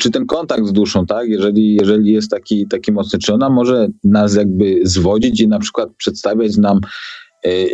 czy 0.00 0.10
ten 0.10 0.26
kontakt 0.26 0.66
z 0.66 0.72
duszą, 0.72 1.06
tak, 1.06 1.28
jeżeli, 1.28 1.74
jeżeli 1.74 2.12
jest 2.12 2.30
taki, 2.30 2.68
taki 2.68 2.92
mocny, 2.92 3.18
czy 3.18 3.34
ona 3.34 3.50
może 3.50 3.88
nas 4.04 4.34
jakby 4.34 4.80
zwodzić 4.82 5.40
i 5.40 5.48
na 5.48 5.58
przykład 5.58 5.88
przedstawiać 5.96 6.56
nam 6.56 6.80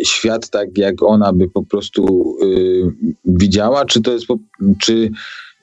świat 0.02 0.50
tak, 0.50 0.78
jak 0.78 1.02
ona 1.02 1.32
by 1.32 1.48
po 1.50 1.62
prostu 1.62 2.34
widziała, 3.24 3.84
czy 3.84 4.02
to 4.02 4.12
jest, 4.12 4.26
czy 4.80 5.10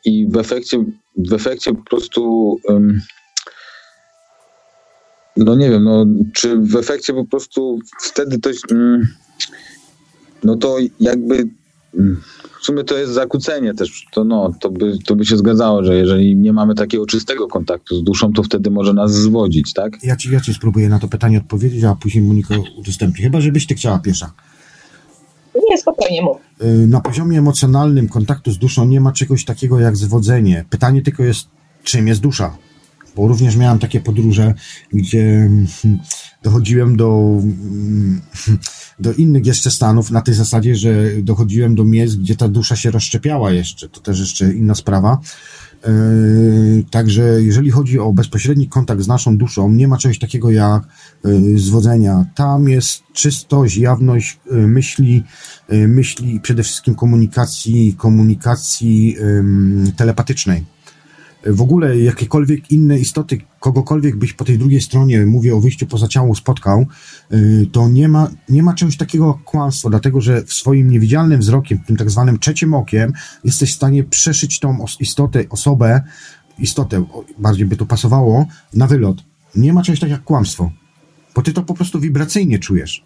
i 0.05 0.27
w 0.27 0.37
efekcie, 0.37 0.85
w 1.17 1.33
efekcie 1.33 1.73
po 1.73 1.83
prostu 1.83 2.55
no 5.37 5.55
nie 5.55 5.69
wiem, 5.69 5.83
no, 5.83 6.05
czy 6.33 6.57
w 6.57 6.75
efekcie 6.75 7.13
po 7.13 7.25
prostu 7.25 7.79
wtedy 8.01 8.39
to, 8.39 8.49
mm, 8.71 9.07
no 10.43 10.55
to 10.55 10.77
jakby 10.99 11.49
mm, 11.95 12.21
w 12.61 12.65
sumie 12.65 12.83
to 12.83 12.97
jest 12.97 13.13
zakłócenie 13.13 13.73
też, 13.73 14.05
to, 14.11 14.23
no, 14.23 14.53
to, 14.59 14.69
by, 14.69 14.97
to 15.05 15.15
by 15.15 15.25
się 15.25 15.37
zgadzało, 15.37 15.83
że 15.83 15.95
jeżeli 15.95 16.35
nie 16.35 16.53
mamy 16.53 16.75
takiego 16.75 17.05
czystego 17.05 17.47
kontaktu 17.47 17.95
z 17.95 18.03
duszą, 18.03 18.33
to 18.33 18.43
wtedy 18.43 18.71
może 18.71 18.93
nas 18.93 19.13
zwodzić, 19.13 19.73
tak? 19.73 20.03
Ja 20.03 20.15
ci, 20.15 20.31
ja 20.31 20.39
ci 20.39 20.53
spróbuję 20.53 20.89
na 20.89 20.99
to 20.99 21.07
pytanie 21.07 21.37
odpowiedzieć, 21.37 21.83
a 21.83 21.95
później 21.95 22.23
Monika 22.23 22.55
udostępni. 22.77 23.23
Chyba, 23.23 23.41
żebyś 23.41 23.67
ty 23.67 23.75
chciała 23.75 23.99
pierwsza. 23.99 24.33
Nie, 25.69 25.77
spokojnie 25.77 26.21
mów. 26.21 26.37
Y, 26.61 26.87
na 26.87 27.01
poziomie 27.01 27.37
emocjonalnym 27.37 28.09
kontaktu 28.09 28.51
z 28.51 28.57
duszą 28.57 28.85
nie 28.85 29.01
ma 29.01 29.11
czegoś 29.11 29.45
takiego 29.45 29.79
jak 29.79 29.95
zwodzenie. 29.95 30.65
Pytanie 30.69 31.01
tylko 31.01 31.23
jest, 31.23 31.47
czym 31.83 32.07
jest 32.07 32.21
dusza? 32.21 32.57
Bo 33.15 33.27
również 33.27 33.55
miałem 33.55 33.79
takie 33.79 33.99
podróże, 33.99 34.53
gdzie 34.93 35.23
mm, 35.23 35.67
dochodziłem 36.43 36.97
do, 36.97 37.39
mm, 37.41 38.21
do 38.99 39.13
innych 39.13 39.45
jeszcze 39.45 39.71
stanów 39.71 40.11
na 40.11 40.21
tej 40.21 40.33
zasadzie, 40.33 40.75
że 40.75 41.21
dochodziłem 41.21 41.75
do 41.75 41.85
miejsc, 41.85 42.15
gdzie 42.15 42.35
ta 42.35 42.47
dusza 42.47 42.75
się 42.75 42.91
rozszczepiała 42.91 43.51
jeszcze. 43.51 43.89
To 43.89 43.99
też 43.99 44.19
jeszcze 44.19 44.53
inna 44.53 44.75
sprawa. 44.75 45.19
E, 45.83 45.89
także 46.91 47.43
jeżeli 47.43 47.71
chodzi 47.71 47.99
o 47.99 48.13
bezpośredni 48.13 48.67
kontakt 48.67 49.01
z 49.01 49.07
naszą 49.07 49.37
duszą, 49.37 49.71
nie 49.71 49.87
ma 49.87 49.97
czegoś 49.97 50.19
takiego 50.19 50.51
jak 50.51 50.83
e, 50.83 51.29
zwodzenia. 51.55 52.25
Tam 52.35 52.69
jest 52.69 53.03
czystość, 53.13 53.77
jawność 53.77 54.39
e, 54.51 54.55
myśli, 54.55 55.23
myśli 55.69 56.39
przede 56.39 56.63
wszystkim 56.63 56.95
komunikacji, 56.95 57.95
komunikacji 57.97 59.17
telepatycznej 59.97 60.72
w 61.45 61.61
ogóle 61.61 61.97
jakiekolwiek 61.99 62.71
inne 62.71 62.99
istoty, 62.99 63.37
kogokolwiek 63.59 64.15
byś 64.15 64.33
po 64.33 64.45
tej 64.45 64.57
drugiej 64.57 64.81
stronie, 64.81 65.25
mówię 65.25 65.55
o 65.55 65.59
wyjściu 65.59 65.87
poza 65.87 66.07
ciało, 66.07 66.35
spotkał, 66.35 66.85
y, 67.33 67.67
to 67.71 67.89
nie 67.89 68.07
ma, 68.07 68.29
nie 68.49 68.63
ma 68.63 68.73
czegoś 68.73 68.97
takiego 68.97 69.27
jak 69.27 69.43
kłamstwo, 69.43 69.89
dlatego 69.89 70.21
że 70.21 70.43
w 70.43 70.53
swoim 70.53 70.89
niewidzialnym 70.89 71.39
wzrokiem, 71.39 71.79
tym 71.79 71.97
tak 71.97 72.09
zwanym 72.09 72.39
trzecim 72.39 72.73
okiem, 72.73 73.13
jesteś 73.43 73.71
w 73.71 73.75
stanie 73.75 74.03
przeszyć 74.03 74.59
tą 74.59 74.85
istotę, 74.99 75.43
osobę, 75.49 76.01
istotę, 76.59 77.05
bardziej 77.39 77.65
by 77.65 77.77
to 77.77 77.85
pasowało, 77.85 78.45
na 78.73 78.87
wylot. 78.87 79.23
Nie 79.55 79.73
ma 79.73 79.83
czegoś 79.83 79.99
takiego 79.99 80.17
jak 80.17 80.23
kłamstwo, 80.23 80.71
bo 81.35 81.41
ty 81.41 81.53
to 81.53 81.63
po 81.63 81.73
prostu 81.73 81.99
wibracyjnie 81.99 82.59
czujesz. 82.59 83.05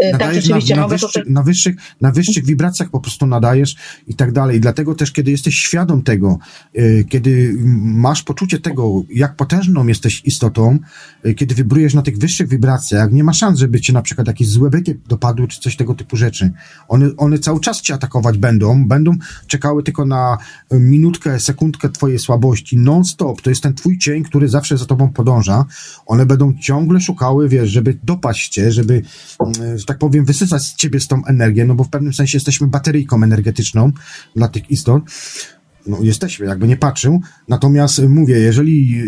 Y, 0.00 0.10
tak, 0.10 0.12
nadajesz 0.12 0.48
tak, 0.48 0.68
na, 0.68 0.76
na, 0.76 0.88
wyższy, 0.88 1.22
na, 1.26 1.42
wyższych, 1.42 1.76
na 2.00 2.10
wyższych 2.10 2.44
wibracjach 2.44 2.90
po 2.90 3.00
prostu 3.00 3.26
nadajesz 3.26 3.76
i 4.06 4.14
tak 4.14 4.32
dalej. 4.32 4.60
Dlatego 4.60 4.94
też, 4.94 5.12
kiedy 5.12 5.30
jesteś 5.30 5.54
świadom 5.56 6.02
tego, 6.02 6.38
y, 6.78 7.04
kiedy 7.08 7.54
masz 7.82 8.22
poczucie 8.22 8.58
tego, 8.60 9.02
jak 9.10 9.36
potężną 9.36 9.86
jesteś 9.86 10.22
istotą, 10.24 10.78
y, 11.26 11.34
kiedy 11.34 11.54
wybrujesz 11.54 11.94
na 11.94 12.02
tych 12.02 12.18
wyższych 12.18 12.48
wibracjach, 12.48 13.12
nie 13.12 13.24
ma 13.24 13.32
szans, 13.32 13.58
żeby 13.58 13.80
cię 13.80 13.92
na 13.92 14.02
przykład 14.02 14.26
jakieś 14.26 14.48
złe 14.48 14.70
byty 14.70 14.98
dopadły, 15.08 15.48
czy 15.48 15.60
coś 15.60 15.76
tego 15.76 15.94
typu 15.94 16.16
rzeczy. 16.16 16.52
One, 16.88 17.10
one 17.16 17.38
cały 17.38 17.60
czas 17.60 17.80
cię 17.80 17.94
atakować 17.94 18.38
będą, 18.38 18.88
będą 18.88 19.12
czekały 19.46 19.82
tylko 19.82 20.04
na 20.04 20.38
minutkę, 20.70 21.40
sekundkę 21.40 21.88
twojej 21.88 22.18
słabości, 22.18 22.76
non-stop. 22.78 23.42
To 23.42 23.50
jest 23.50 23.62
ten 23.62 23.74
twój 23.74 23.98
cień, 23.98 24.22
który 24.22 24.48
zawsze 24.48 24.78
za 24.78 24.86
tobą 24.86 25.08
podąża. 25.08 25.64
One 26.06 26.26
będą 26.26 26.54
ciągle 26.60 27.00
szukały, 27.00 27.48
wiesz, 27.48 27.70
żeby 27.70 27.98
dopaść 28.02 28.48
cię, 28.48 28.72
żeby 28.72 29.02
że 29.84 29.86
tak 29.86 29.98
powiem, 29.98 30.24
wysysać 30.24 30.62
z 30.62 30.74
ciebie 30.74 31.00
z 31.00 31.08
tą 31.08 31.24
energię, 31.24 31.64
no 31.64 31.74
bo 31.74 31.84
w 31.84 31.88
pewnym 31.88 32.14
sensie 32.14 32.36
jesteśmy 32.36 32.66
bateryjką 32.66 33.22
energetyczną 33.22 33.92
dla 34.36 34.48
tych 34.48 34.70
istot. 34.70 35.02
No, 35.86 35.98
jesteśmy, 36.02 36.46
jakby 36.46 36.68
nie 36.68 36.76
patrzył. 36.76 37.20
Natomiast 37.48 38.02
mówię, 38.08 38.38
jeżeli 38.38 39.02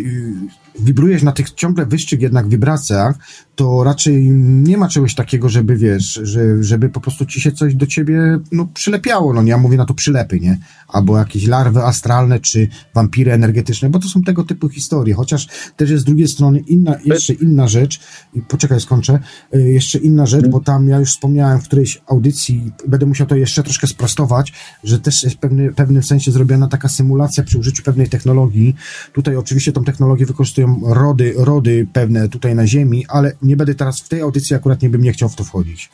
wibrujesz 0.81 1.23
na 1.23 1.33
tych 1.33 1.51
ciągle 1.51 1.87
wyższych 1.87 2.21
jednak 2.21 2.49
wibracjach, 2.49 3.19
to 3.57 3.85
raczej 3.85 4.31
nie 4.41 4.77
ma 4.77 4.89
czegoś 4.89 5.15
takiego, 5.15 5.49
żeby 5.49 5.77
wiesz, 5.77 6.21
że, 6.23 6.65
żeby 6.65 6.89
po 6.89 7.01
prostu 7.01 7.27
ci 7.27 7.41
się 7.41 7.53
coś 7.53 7.75
do 7.75 7.87
ciebie 7.87 8.39
no, 8.53 8.69
przylepiało. 8.75 9.33
No 9.33 9.43
ja 9.43 9.59
mówię 9.59 9.77
na 9.77 9.85
to 9.85 9.95
przylepy, 9.95 10.41
nie? 10.41 10.59
Albo 10.89 11.19
jakieś 11.19 11.47
larwy 11.47 11.83
astralne, 11.83 12.41
czy 12.41 12.69
wampiry 12.95 13.33
energetyczne, 13.33 13.91
bo 13.91 13.99
to 13.99 14.09
są 14.09 14.23
tego 14.23 14.45
typu 14.45 14.69
historie. 14.69 15.15
Chociaż 15.15 15.49
też 15.77 15.91
jest 15.91 16.03
z 16.03 16.07
drugiej 16.07 16.29
strony 16.29 16.59
inna, 16.59 16.97
jeszcze 17.05 17.33
inna 17.33 17.69
rzecz, 17.69 18.01
i 18.35 18.43
poczekaj, 18.43 18.81
skończę, 18.81 19.19
y, 19.55 19.73
jeszcze 19.73 19.99
inna 19.99 20.27
rzecz, 20.27 20.47
bo 20.47 20.61
tam 20.61 20.89
ja 20.89 20.99
już 20.99 21.11
wspomniałem 21.11 21.61
w 21.61 21.65
którejś 21.65 22.03
audycji, 22.07 22.73
będę 22.89 23.07
musiał 23.07 23.27
to 23.27 23.37
jeszcze 23.37 23.63
troszkę 23.63 23.87
sprostować, 23.87 24.53
że 24.85 25.01
też 25.01 25.23
jest 25.23 25.37
w 25.37 25.39
pewny, 25.39 25.73
pewnym 25.73 26.03
sensie 26.03 26.33
zrobiona 26.33 26.69
taka 26.69 26.89
symulacja 26.89 27.45
przy 27.45 27.59
użyciu 27.59 27.83
pewnej 27.83 28.09
technologii. 28.09 28.75
Tutaj 29.13 29.37
oczywiście 29.37 29.73
tą 29.73 29.85
technologię 29.85 30.27
wykorzystują 30.27 30.66
rody, 30.85 31.35
rody 31.37 31.87
pewne 31.93 32.29
tutaj 32.29 32.55
na 32.55 32.67
Ziemi, 32.67 33.07
ale 33.09 33.33
nie 33.43 33.57
będę 33.57 33.75
teraz 33.75 34.01
w 34.01 34.09
tej 34.09 34.21
audycji 34.21 34.57
akurat 34.57 34.83
nie 34.83 34.91
bym 34.91 35.03
nie 35.03 35.13
chciał 35.13 35.29
w 35.29 35.37
to 35.37 35.45
wchodzić. 35.45 35.91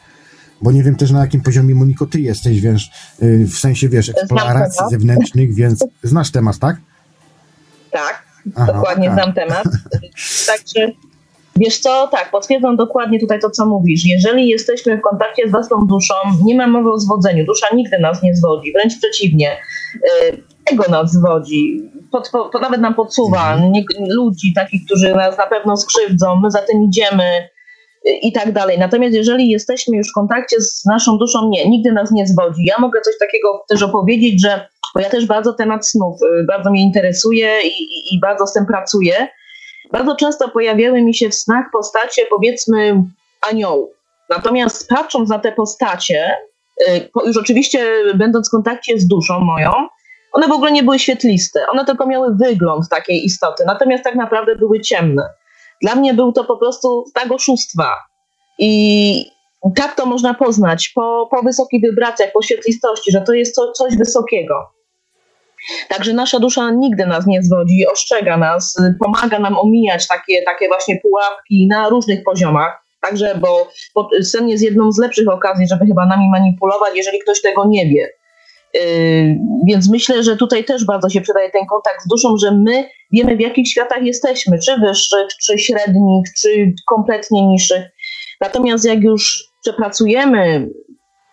Bo 0.63 0.73
nie 0.73 0.83
wiem 0.83 0.97
też 0.97 1.11
na 1.11 1.21
jakim 1.21 1.41
poziomie 1.41 1.75
Moniko 1.75 2.07
ty 2.07 2.21
jesteś, 2.21 2.61
wiesz, 2.61 2.91
y, 3.23 3.47
w 3.47 3.59
sensie, 3.59 3.89
wiesz, 3.89 4.09
eksploracji 4.09 4.85
zewnętrznych, 4.91 5.55
więc 5.55 5.85
znasz 6.03 6.31
temat, 6.31 6.59
tak? 6.59 6.77
Tak, 7.91 8.23
Aha, 8.57 8.73
dokładnie 8.73 9.07
tak. 9.07 9.15
znam 9.15 9.33
temat. 9.33 9.65
Także 10.47 10.93
Wiesz 11.57 11.79
co, 11.79 12.09
tak, 12.13 12.31
potwierdzam 12.31 12.77
dokładnie 12.77 13.21
tutaj 13.21 13.41
to, 13.41 13.51
co 13.51 13.67
mówisz. 13.67 14.05
Jeżeli 14.07 14.49
jesteśmy 14.49 14.99
w 14.99 15.01
kontakcie 15.01 15.49
z 15.49 15.51
własną 15.51 15.87
duszą, 15.87 16.15
nie 16.45 16.57
ma 16.57 16.67
mowy 16.67 16.91
o 16.91 16.99
zwodzeniu. 16.99 17.45
Dusza 17.45 17.67
nigdy 17.75 17.99
nas 17.99 18.23
nie 18.23 18.37
zwodzi, 18.37 18.73
wręcz 18.73 18.99
przeciwnie. 18.99 19.57
Y, 20.71 20.75
ego 20.75 20.85
nas 20.91 21.13
zwodzi 21.13 21.91
pod, 22.13 22.31
pod, 22.31 22.63
nawet 22.63 22.81
nam 22.81 22.95
podsuwa 22.95 23.53
mhm. 23.53 23.73
nie, 23.73 23.85
ludzi 24.09 24.53
takich, 24.55 24.85
którzy 24.85 25.15
nas 25.15 25.39
na 25.39 25.47
pewno 25.47 25.77
skrzywdzą, 25.77 26.37
my 26.37 26.51
za 26.51 26.63
tym 26.63 26.83
idziemy 26.83 27.49
i 28.05 28.33
tak 28.33 28.53
dalej. 28.53 28.79
Natomiast 28.79 29.15
jeżeli 29.15 29.51
jesteśmy 29.51 29.97
już 29.97 30.09
w 30.09 30.15
kontakcie 30.15 30.61
z 30.61 30.85
naszą 30.85 31.19
duszą, 31.19 31.49
nie, 31.49 31.69
nigdy 31.69 31.93
nas 31.93 32.11
nie 32.11 32.27
zwodzi. 32.27 32.65
Ja 32.65 32.75
mogę 32.79 33.01
coś 33.01 33.15
takiego 33.19 33.65
też 33.69 33.83
opowiedzieć, 33.83 34.43
że, 34.43 34.69
bo 34.95 35.01
ja 35.01 35.11
też 35.11 35.27
bardzo 35.27 35.53
temat 35.53 35.89
snów, 35.89 36.17
y, 36.41 36.45
bardzo 36.45 36.71
mnie 36.71 36.83
interesuje 36.83 37.63
i, 37.63 37.83
i, 37.83 38.15
i 38.15 38.21
bardzo 38.21 38.47
z 38.47 38.53
tym 38.53 38.67
pracuję. 38.67 39.29
Bardzo 39.93 40.17
często 40.17 40.49
pojawiały 40.49 41.03
mi 41.03 41.15
się 41.15 41.31
w 41.31 41.35
snach 41.35 41.65
postacie, 41.73 42.23
powiedzmy, 42.31 43.03
aniołów. 43.51 43.91
Natomiast 44.31 44.89
patrząc 44.89 45.29
na 45.29 45.39
te 45.39 45.53
postacie, 45.53 46.37
y, 46.89 47.09
już 47.27 47.37
oczywiście 47.37 47.87
będąc 48.15 48.49
w 48.49 48.51
kontakcie 48.51 48.99
z 48.99 49.07
duszą 49.07 49.41
moją, 49.41 49.71
one 50.33 50.49
w 50.49 50.53
ogóle 50.53 50.73
nie 50.73 50.83
były 50.83 50.99
świetliste, 50.99 51.67
one 51.73 51.85
tylko 51.85 52.07
miały 52.07 52.35
wygląd 52.35 52.89
takiej 52.89 53.25
istoty, 53.25 53.65
natomiast 53.67 54.05
tak 54.05 54.15
naprawdę 54.15 54.57
były 54.57 54.81
ciemne. 54.81 55.29
Dla 55.83 55.95
mnie 55.95 56.15
był 56.15 56.33
to 56.33 56.45
po 56.45 56.57
prostu 56.57 57.05
znak 57.07 57.33
oszustwa. 57.33 57.97
I 58.59 59.33
tak 59.77 59.95
to 59.95 60.07
można 60.07 60.35
poznać 60.35 60.89
po, 60.89 61.29
po 61.31 61.43
wysokich 61.43 61.83
wibracjach, 61.83 62.33
po 62.33 62.43
świetlistości, 62.43 63.13
że 63.13 63.21
to 63.21 63.33
jest 63.33 63.55
co, 63.55 63.73
coś 63.73 63.97
wysokiego. 63.97 64.55
Także 65.89 66.13
nasza 66.13 66.39
dusza 66.39 66.71
nigdy 66.71 67.07
nas 67.07 67.27
nie 67.27 67.43
zwodzi, 67.43 67.87
ostrzega 67.93 68.37
nas, 68.37 68.77
pomaga 69.05 69.39
nam 69.39 69.59
omijać 69.59 70.09
takie, 70.09 70.43
takie 70.43 70.69
właśnie 70.69 71.01
pułapki 71.01 71.67
na 71.71 71.89
różnych 71.89 72.25
poziomach. 72.25 72.83
Także, 73.01 73.35
bo, 73.41 73.69
bo 73.95 74.09
sen 74.23 74.49
jest 74.49 74.65
jedną 74.65 74.93
z 74.93 74.99
lepszych 74.99 75.29
okazji, 75.29 75.69
żeby 75.69 75.87
chyba 75.87 76.07
nami 76.07 76.29
manipulować, 76.31 76.91
jeżeli 76.95 77.19
ktoś 77.19 77.43
tego 77.43 77.65
nie 77.69 77.87
wie. 77.87 78.09
Yy, 78.75 78.81
więc 79.67 79.91
myślę, 79.91 80.23
że 80.23 80.37
tutaj 80.37 80.65
też 80.65 80.85
bardzo 80.85 81.09
się 81.09 81.21
przydaje 81.21 81.51
ten 81.51 81.67
kontakt 81.67 82.05
z 82.05 82.09
duszą, 82.09 82.37
że 82.37 82.51
my 82.51 82.89
wiemy 83.13 83.37
w 83.37 83.41
jakich 83.41 83.69
światach 83.69 84.03
jesteśmy, 84.03 84.59
czy 84.59 84.79
wyższych, 84.79 85.29
czy 85.47 85.59
średnich, 85.59 86.27
czy 86.41 86.73
kompletnie 86.89 87.47
niższych. 87.47 87.83
Natomiast 88.41 88.85
jak 88.85 89.03
już 89.03 89.45
przepracujemy 89.63 90.69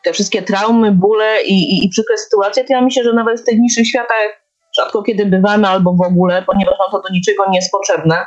te 0.03 0.13
wszystkie 0.13 0.41
traumy, 0.41 0.91
bóle 0.91 1.43
i, 1.43 1.53
i, 1.53 1.85
i 1.85 1.89
przykre 1.89 2.17
sytuacje, 2.17 2.63
to 2.63 2.73
ja 2.73 2.81
myślę, 2.81 3.03
że 3.03 3.13
nawet 3.13 3.41
w 3.41 3.43
tych 3.43 3.59
niższych 3.59 3.87
światach 3.87 4.39
rzadko 4.77 5.03
kiedy 5.03 5.25
bywamy 5.25 5.67
albo 5.67 5.93
w 5.93 6.01
ogóle, 6.01 6.43
ponieważ 6.45 6.75
nam 6.79 6.91
to 6.91 7.07
do 7.07 7.13
niczego 7.13 7.49
nie 7.49 7.57
jest 7.57 7.71
potrzebne. 7.71 8.25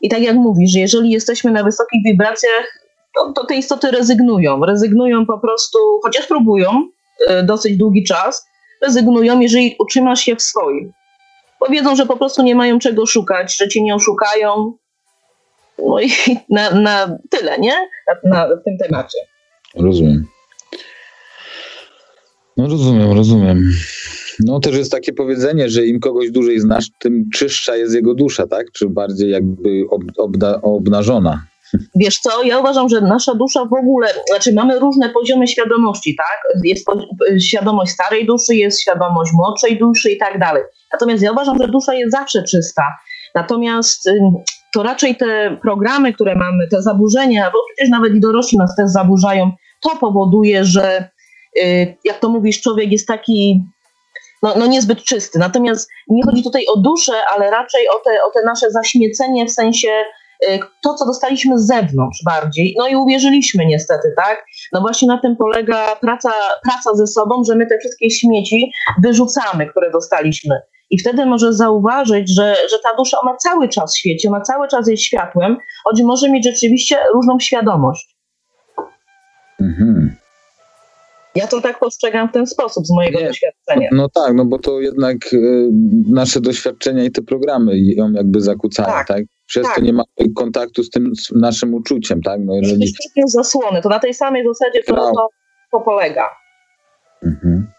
I 0.00 0.08
tak 0.08 0.20
jak 0.20 0.36
mówisz, 0.36 0.70
że 0.72 0.78
jeżeli 0.78 1.10
jesteśmy 1.10 1.50
na 1.50 1.64
wysokich 1.64 2.00
wibracjach, 2.04 2.82
to, 3.16 3.32
to 3.32 3.46
te 3.46 3.54
istoty 3.54 3.90
rezygnują. 3.90 4.64
Rezygnują 4.64 5.26
po 5.26 5.38
prostu, 5.38 5.78
chociaż 6.02 6.26
próbują, 6.26 6.88
dosyć 7.42 7.76
długi 7.76 8.04
czas, 8.04 8.46
rezygnują, 8.82 9.40
jeżeli 9.40 9.76
utrzymasz 9.78 10.20
się 10.20 10.36
w 10.36 10.42
swoim. 10.42 10.92
Powiedzą, 11.66 11.96
że 11.96 12.06
po 12.06 12.16
prostu 12.16 12.42
nie 12.42 12.54
mają 12.54 12.78
czego 12.78 13.06
szukać, 13.06 13.56
że 13.56 13.68
cię 13.68 13.82
nie 13.82 13.94
oszukają. 13.94 14.72
No 15.78 16.00
i 16.00 16.10
na, 16.50 16.70
na 16.70 17.18
tyle, 17.30 17.58
nie? 17.58 17.74
Na, 18.24 18.46
na, 18.46 18.56
tym 18.64 18.78
temacie. 18.78 19.18
Rozumiem. 19.74 20.26
No 22.56 22.68
rozumiem, 22.68 23.12
rozumiem. 23.12 23.72
No 24.40 24.60
też 24.60 24.76
jest 24.76 24.92
takie 24.92 25.12
powiedzenie, 25.12 25.68
że 25.68 25.86
im 25.86 26.00
kogoś 26.00 26.30
dłużej 26.30 26.60
znasz, 26.60 26.86
tym 26.98 27.30
czystsza 27.34 27.76
jest 27.76 27.94
jego 27.94 28.14
dusza, 28.14 28.46
tak? 28.46 28.66
Czy 28.72 28.88
bardziej 28.88 29.30
jakby 29.30 29.84
ob, 29.90 30.02
obda, 30.18 30.60
obnażona. 30.62 31.46
Wiesz 31.94 32.18
co, 32.18 32.42
ja 32.42 32.58
uważam, 32.58 32.88
że 32.88 33.00
nasza 33.00 33.34
dusza 33.34 33.64
w 33.64 33.72
ogóle, 33.72 34.08
znaczy 34.28 34.52
mamy 34.52 34.78
różne 34.78 35.08
poziomy 35.08 35.46
świadomości, 35.46 36.16
tak? 36.16 36.64
Jest 36.64 36.86
świadomość 37.40 37.92
starej 37.92 38.26
duszy, 38.26 38.54
jest 38.54 38.82
świadomość 38.82 39.32
młodszej 39.32 39.78
duszy 39.78 40.10
i 40.10 40.18
tak 40.18 40.38
dalej. 40.38 40.62
Natomiast 40.92 41.22
ja 41.22 41.32
uważam, 41.32 41.58
że 41.58 41.68
dusza 41.68 41.94
jest 41.94 42.12
zawsze 42.12 42.42
czysta. 42.42 42.82
Natomiast 43.34 44.10
to 44.74 44.82
raczej 44.82 45.16
te 45.16 45.56
programy, 45.62 46.12
które 46.12 46.34
mamy, 46.34 46.68
te 46.68 46.82
zaburzenia, 46.82 47.50
bo 47.52 47.58
przecież 47.68 47.90
nawet 47.90 48.14
i 48.14 48.20
dorośli 48.20 48.58
nas 48.58 48.76
też 48.76 48.90
zaburzają, 48.90 49.52
to 49.80 49.96
powoduje, 50.00 50.64
że 50.64 51.08
y, 51.58 51.96
jak 52.04 52.18
to 52.18 52.28
mówisz, 52.28 52.60
człowiek 52.60 52.92
jest 52.92 53.08
taki 53.08 53.62
no, 54.42 54.54
no 54.56 54.66
niezbyt 54.66 55.04
czysty. 55.04 55.38
Natomiast 55.38 55.90
nie 56.08 56.22
chodzi 56.24 56.42
tutaj 56.42 56.66
o 56.66 56.76
duszę, 56.76 57.12
ale 57.34 57.50
raczej 57.50 57.88
o 57.88 57.98
te, 57.98 58.10
o 58.24 58.30
te 58.30 58.44
nasze 58.46 58.70
zaśmiecenie 58.70 59.46
w 59.46 59.50
sensie 59.50 59.88
to, 60.82 60.94
co 60.94 61.06
dostaliśmy 61.06 61.58
z 61.58 61.66
zewnątrz 61.66 62.18
bardziej. 62.24 62.74
No 62.78 62.88
i 62.88 62.96
uwierzyliśmy 62.96 63.66
niestety, 63.66 64.12
tak? 64.16 64.44
No 64.72 64.80
właśnie 64.80 65.08
na 65.08 65.18
tym 65.18 65.36
polega 65.36 65.96
praca, 65.96 66.32
praca 66.62 66.94
ze 66.94 67.06
sobą, 67.06 67.44
że 67.44 67.56
my 67.56 67.66
te 67.66 67.78
wszystkie 67.78 68.10
śmieci 68.10 68.72
wyrzucamy, 69.02 69.66
które 69.66 69.90
dostaliśmy. 69.90 70.60
I 70.90 70.98
wtedy 70.98 71.26
może 71.26 71.52
zauważyć, 71.52 72.34
że, 72.34 72.56
że 72.70 72.76
ta 72.82 72.96
dusza, 72.96 73.20
ona 73.20 73.36
cały 73.36 73.68
czas 73.68 73.96
świeci, 73.96 74.28
ona 74.28 74.40
cały 74.40 74.68
czas 74.68 74.88
jest 74.88 75.02
światłem, 75.02 75.56
choć 75.84 76.02
może 76.02 76.30
mieć 76.30 76.44
rzeczywiście 76.44 76.98
różną 77.14 77.40
świadomość. 77.40 78.16
Mhm. 79.60 80.21
Ja 81.34 81.46
to 81.46 81.60
tak 81.60 81.78
postrzegam 81.78 82.28
w 82.28 82.32
ten 82.32 82.46
sposób 82.46 82.86
z 82.86 82.90
mojego 82.90 83.20
Nie, 83.20 83.26
doświadczenia. 83.26 83.88
No, 83.92 84.08
tak, 84.08 84.34
no 84.34 84.44
bo 84.44 84.58
to 84.58 84.80
jednak 84.80 85.16
y, 85.32 85.68
nasze 86.08 86.40
doświadczenia 86.40 87.04
i 87.04 87.10
te 87.10 87.22
programy 87.22 87.78
ją 87.78 88.12
jakby 88.12 88.40
zakłócają, 88.40 88.88
tak? 88.88 89.08
tak? 89.08 89.22
Przez 89.46 89.66
tak. 89.66 89.74
to 89.74 89.80
nie 89.80 89.92
ma 89.92 90.02
kontaktu 90.36 90.82
z 90.82 90.90
tym 90.90 91.12
z 91.16 91.30
naszym 91.30 91.74
uczuciem, 91.74 92.22
tak? 92.22 92.40
No 92.44 92.54
jeżeli... 92.54 92.94
Zasłony, 93.26 93.82
to 93.82 93.88
na 93.88 93.98
tej 93.98 94.14
samej 94.14 94.44
zasadzie 94.44 94.82
to, 94.82 94.94
to, 94.94 95.28
to 95.72 95.80
polega. 95.80 96.30
Mhm. 97.22 97.71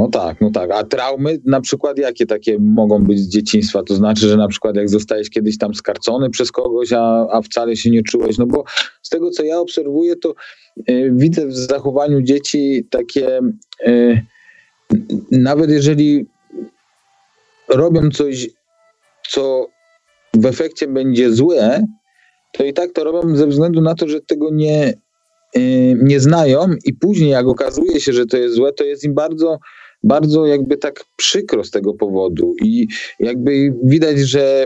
No 0.00 0.08
tak, 0.08 0.40
no 0.40 0.50
tak. 0.50 0.70
A 0.70 0.84
traumy 0.84 1.38
na 1.44 1.60
przykład 1.60 1.98
jakie 1.98 2.26
takie 2.26 2.58
mogą 2.58 3.04
być 3.04 3.18
z 3.18 3.28
dzieciństwa? 3.28 3.82
To 3.82 3.94
znaczy, 3.94 4.28
że 4.28 4.36
na 4.36 4.48
przykład 4.48 4.76
jak 4.76 4.88
zostałeś 4.88 5.30
kiedyś 5.30 5.58
tam 5.58 5.74
skarcony 5.74 6.30
przez 6.30 6.52
kogoś, 6.52 6.92
a, 6.92 7.26
a 7.32 7.42
wcale 7.42 7.76
się 7.76 7.90
nie 7.90 8.02
czułeś, 8.02 8.38
no 8.38 8.46
bo 8.46 8.64
z 9.02 9.08
tego 9.08 9.30
co 9.30 9.42
ja 9.42 9.58
obserwuję, 9.58 10.16
to 10.16 10.34
y, 10.90 11.10
widzę 11.14 11.46
w 11.46 11.56
zachowaniu 11.56 12.22
dzieci 12.22 12.86
takie, 12.90 13.40
y, 13.86 14.22
nawet 15.30 15.70
jeżeli 15.70 16.26
robią 17.68 18.10
coś, 18.10 18.48
co 19.28 19.66
w 20.34 20.46
efekcie 20.46 20.88
będzie 20.88 21.32
złe, 21.32 21.84
to 22.52 22.64
i 22.64 22.72
tak 22.72 22.92
to 22.92 23.04
robią 23.04 23.36
ze 23.36 23.46
względu 23.46 23.80
na 23.80 23.94
to, 23.94 24.08
że 24.08 24.20
tego 24.20 24.50
nie, 24.52 24.94
y, 25.56 25.96
nie 26.02 26.20
znają 26.20 26.66
i 26.84 26.94
później 26.94 27.30
jak 27.30 27.46
okazuje 27.46 28.00
się, 28.00 28.12
że 28.12 28.26
to 28.26 28.36
jest 28.36 28.54
złe, 28.54 28.72
to 28.72 28.84
jest 28.84 29.04
im 29.04 29.14
bardzo 29.14 29.58
bardzo 30.02 30.46
jakby 30.46 30.76
tak 30.76 31.04
przykro 31.16 31.64
z 31.64 31.70
tego 31.70 31.94
powodu 31.94 32.54
i 32.62 32.86
jakby 33.20 33.74
widać, 33.84 34.18
że 34.18 34.64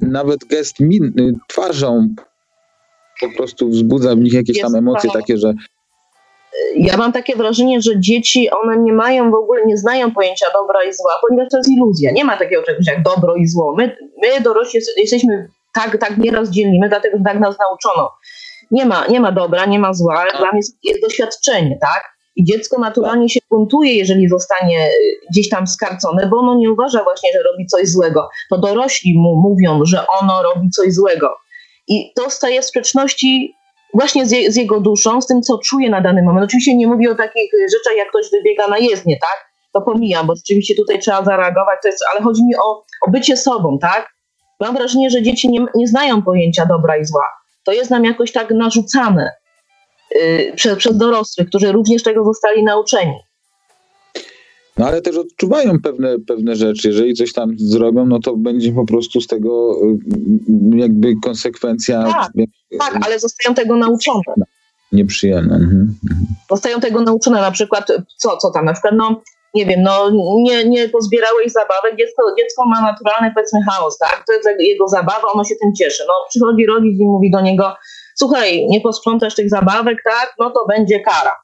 nawet 0.00 0.44
gest 0.44 0.80
min, 0.80 1.12
twarzą 1.48 2.14
po 3.20 3.36
prostu 3.36 3.68
wzbudza 3.68 4.14
w 4.14 4.18
nich 4.18 4.32
jakieś 4.32 4.60
tam 4.60 4.74
emocje 4.74 5.10
takie, 5.10 5.38
że 5.38 5.54
ja 6.76 6.96
mam 6.96 7.12
takie 7.12 7.36
wrażenie, 7.36 7.80
że 7.80 8.00
dzieci, 8.00 8.50
one 8.50 8.76
nie 8.76 8.92
mają 8.92 9.30
w 9.30 9.34
ogóle, 9.34 9.66
nie 9.66 9.76
znają 9.76 10.12
pojęcia 10.12 10.46
dobra 10.52 10.84
i 10.84 10.92
zła, 10.92 11.10
ponieważ 11.28 11.48
to 11.50 11.56
jest 11.56 11.70
iluzja. 11.70 12.12
Nie 12.12 12.24
ma 12.24 12.36
takiego 12.36 12.62
czegoś 12.62 12.86
jak 12.86 13.02
dobro 13.02 13.36
i 13.36 13.46
zło. 13.46 13.74
My, 13.78 13.96
my 14.22 14.40
dorośli 14.40 14.80
jesteśmy 14.96 15.48
tak, 15.74 15.98
tak 15.98 16.18
nieraz 16.18 16.50
dzielimy, 16.50 16.88
dlatego 16.88 17.18
że 17.18 17.24
tak 17.24 17.40
nas 17.40 17.56
nauczono. 17.58 18.10
Nie 18.70 18.86
ma, 18.86 19.06
nie 19.06 19.20
ma 19.20 19.32
dobra, 19.32 19.66
nie 19.66 19.78
ma 19.78 19.94
zła, 19.94 20.26
dla 20.38 20.52
mnie 20.52 20.60
jest 20.84 21.02
doświadczenie, 21.02 21.78
tak? 21.80 22.13
I 22.36 22.44
dziecko 22.44 22.80
naturalnie 22.80 23.28
się 23.28 23.40
buntuje, 23.50 23.94
jeżeli 23.94 24.28
zostanie 24.28 24.86
y, 24.86 24.90
gdzieś 25.30 25.48
tam 25.48 25.66
skarcone, 25.66 26.26
bo 26.26 26.36
ono 26.38 26.54
nie 26.54 26.72
uważa 26.72 27.04
właśnie, 27.04 27.30
że 27.32 27.42
robi 27.42 27.66
coś 27.66 27.88
złego. 27.88 28.28
To 28.50 28.58
dorośli 28.58 29.18
mu 29.18 29.36
mówią, 29.36 29.80
że 29.84 30.04
ono 30.20 30.42
robi 30.42 30.70
coś 30.70 30.94
złego. 30.94 31.36
I 31.88 32.12
to 32.16 32.30
staje 32.30 32.62
w 32.62 32.64
sprzeczności 32.64 33.54
właśnie 33.94 34.26
z, 34.26 34.30
je, 34.32 34.52
z 34.52 34.56
jego 34.56 34.80
duszą, 34.80 35.20
z 35.20 35.26
tym, 35.26 35.42
co 35.42 35.58
czuje 35.58 35.90
na 35.90 36.00
dany 36.00 36.22
moment. 36.22 36.44
Oczywiście 36.44 36.76
nie 36.76 36.86
mówię 36.86 37.10
o 37.10 37.14
takich 37.14 37.50
rzeczach, 37.62 37.96
jak 37.96 38.08
ktoś 38.08 38.30
wybiega 38.30 38.68
na 38.68 38.78
jezdnię, 38.78 39.18
tak? 39.20 39.50
To 39.72 39.82
pomijam, 39.82 40.26
bo 40.26 40.36
rzeczywiście 40.36 40.74
tutaj 40.74 40.98
trzeba 40.98 41.24
zareagować, 41.24 41.78
to 41.82 41.88
jest, 41.88 42.04
ale 42.12 42.22
chodzi 42.22 42.44
mi 42.44 42.56
o, 42.56 42.82
o 43.06 43.10
bycie 43.10 43.36
sobą, 43.36 43.78
tak? 43.78 44.14
Mam 44.60 44.74
wrażenie, 44.74 45.10
że 45.10 45.22
dzieci 45.22 45.48
nie, 45.48 45.66
nie 45.74 45.86
znają 45.86 46.22
pojęcia 46.22 46.66
dobra 46.66 46.96
i 46.96 47.04
zła. 47.04 47.24
To 47.64 47.72
jest 47.72 47.90
nam 47.90 48.04
jakoś 48.04 48.32
tak 48.32 48.50
narzucane 48.50 49.30
Y, 49.30 49.43
przez, 50.56 50.78
przez 50.78 50.96
dorosłych, 50.96 51.48
którzy 51.48 51.72
również 51.72 52.02
tego 52.02 52.24
zostali 52.24 52.64
nauczeni. 52.64 53.14
No 54.76 54.86
ale 54.86 55.02
też 55.02 55.16
odczuwają 55.16 55.80
pewne, 55.82 56.18
pewne 56.26 56.56
rzeczy. 56.56 56.88
Jeżeli 56.88 57.14
coś 57.14 57.32
tam 57.32 57.50
zrobią, 57.56 58.06
no 58.06 58.18
to 58.18 58.36
będzie 58.36 58.72
po 58.72 58.86
prostu 58.86 59.20
z 59.20 59.26
tego 59.26 59.76
y, 60.74 60.76
jakby 60.76 61.14
konsekwencja. 61.22 62.04
Tak, 62.04 62.32
tak 62.78 63.06
ale 63.06 63.18
zostają 63.18 63.54
tego 63.54 63.76
nauczone. 63.76 64.22
Nieprzyjemne. 64.92 65.54
Mhm, 65.54 65.94
mhm. 66.10 66.26
Zostają 66.50 66.80
tego 66.80 67.00
nauczone 67.00 67.40
na 67.40 67.50
przykład, 67.50 67.86
co, 68.16 68.36
co 68.36 68.50
tam, 68.50 68.64
na 68.64 68.72
przykład, 68.72 68.94
no 68.96 69.22
nie 69.54 69.66
wiem, 69.66 69.82
no 69.82 70.10
nie, 70.36 70.64
nie 70.64 70.88
pozbierałeś 70.88 71.52
zabawek, 71.52 71.98
dziecko, 71.98 72.22
dziecko 72.38 72.66
ma 72.66 72.80
naturalny 72.80 73.32
powiedzmy 73.34 73.60
chaos, 73.70 73.98
tak? 73.98 74.24
To 74.26 74.32
jest 74.32 74.48
jego 74.58 74.88
zabawa, 74.88 75.32
ono 75.34 75.44
się 75.44 75.54
tym 75.62 75.74
cieszy. 75.74 76.04
No 76.08 76.14
przychodzi 76.28 76.66
rodzic 76.66 77.00
i 77.00 77.04
mówi 77.04 77.30
do 77.30 77.40
niego, 77.40 77.74
słuchaj, 78.14 78.66
nie 78.68 78.80
posprzątasz 78.80 79.34
tych 79.34 79.50
zabawek, 79.50 79.98
tak, 80.04 80.34
no 80.38 80.50
to 80.50 80.66
będzie 80.68 81.00
kara. 81.00 81.36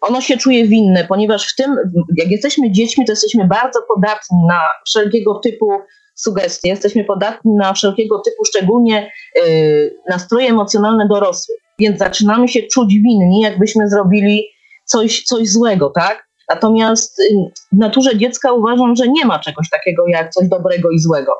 Ono 0.00 0.20
się 0.20 0.36
czuje 0.36 0.66
winne, 0.66 1.04
ponieważ 1.04 1.52
w 1.52 1.56
tym, 1.56 1.76
jak 2.16 2.30
jesteśmy 2.30 2.70
dziećmi, 2.70 3.06
to 3.06 3.12
jesteśmy 3.12 3.46
bardzo 3.46 3.80
podatni 3.94 4.38
na 4.48 4.60
wszelkiego 4.86 5.34
typu 5.34 5.70
sugestie, 6.14 6.68
jesteśmy 6.68 7.04
podatni 7.04 7.52
na 7.54 7.72
wszelkiego 7.72 8.18
typu, 8.18 8.44
szczególnie 8.44 9.12
yy, 9.36 9.98
nastroje 10.08 10.48
emocjonalne 10.48 11.08
dorosłych, 11.08 11.58
więc 11.78 11.98
zaczynamy 11.98 12.48
się 12.48 12.62
czuć 12.62 12.94
winni, 12.94 13.40
jakbyśmy 13.40 13.88
zrobili 13.88 14.44
coś, 14.84 15.22
coś 15.22 15.48
złego, 15.48 15.92
tak? 15.94 16.26
Natomiast 16.48 17.18
yy, 17.18 17.50
w 17.72 17.78
naturze 17.78 18.16
dziecka 18.16 18.52
uważam, 18.52 18.96
że 18.96 19.08
nie 19.08 19.24
ma 19.24 19.38
czegoś 19.38 19.70
takiego 19.70 20.06
jak 20.06 20.30
coś 20.30 20.48
dobrego 20.48 20.90
i 20.90 20.98
złego. 20.98 21.32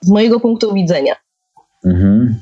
Z 0.00 0.10
mojego 0.10 0.40
punktu 0.40 0.74
widzenia. 0.74 1.16
Mhm. 1.84 2.34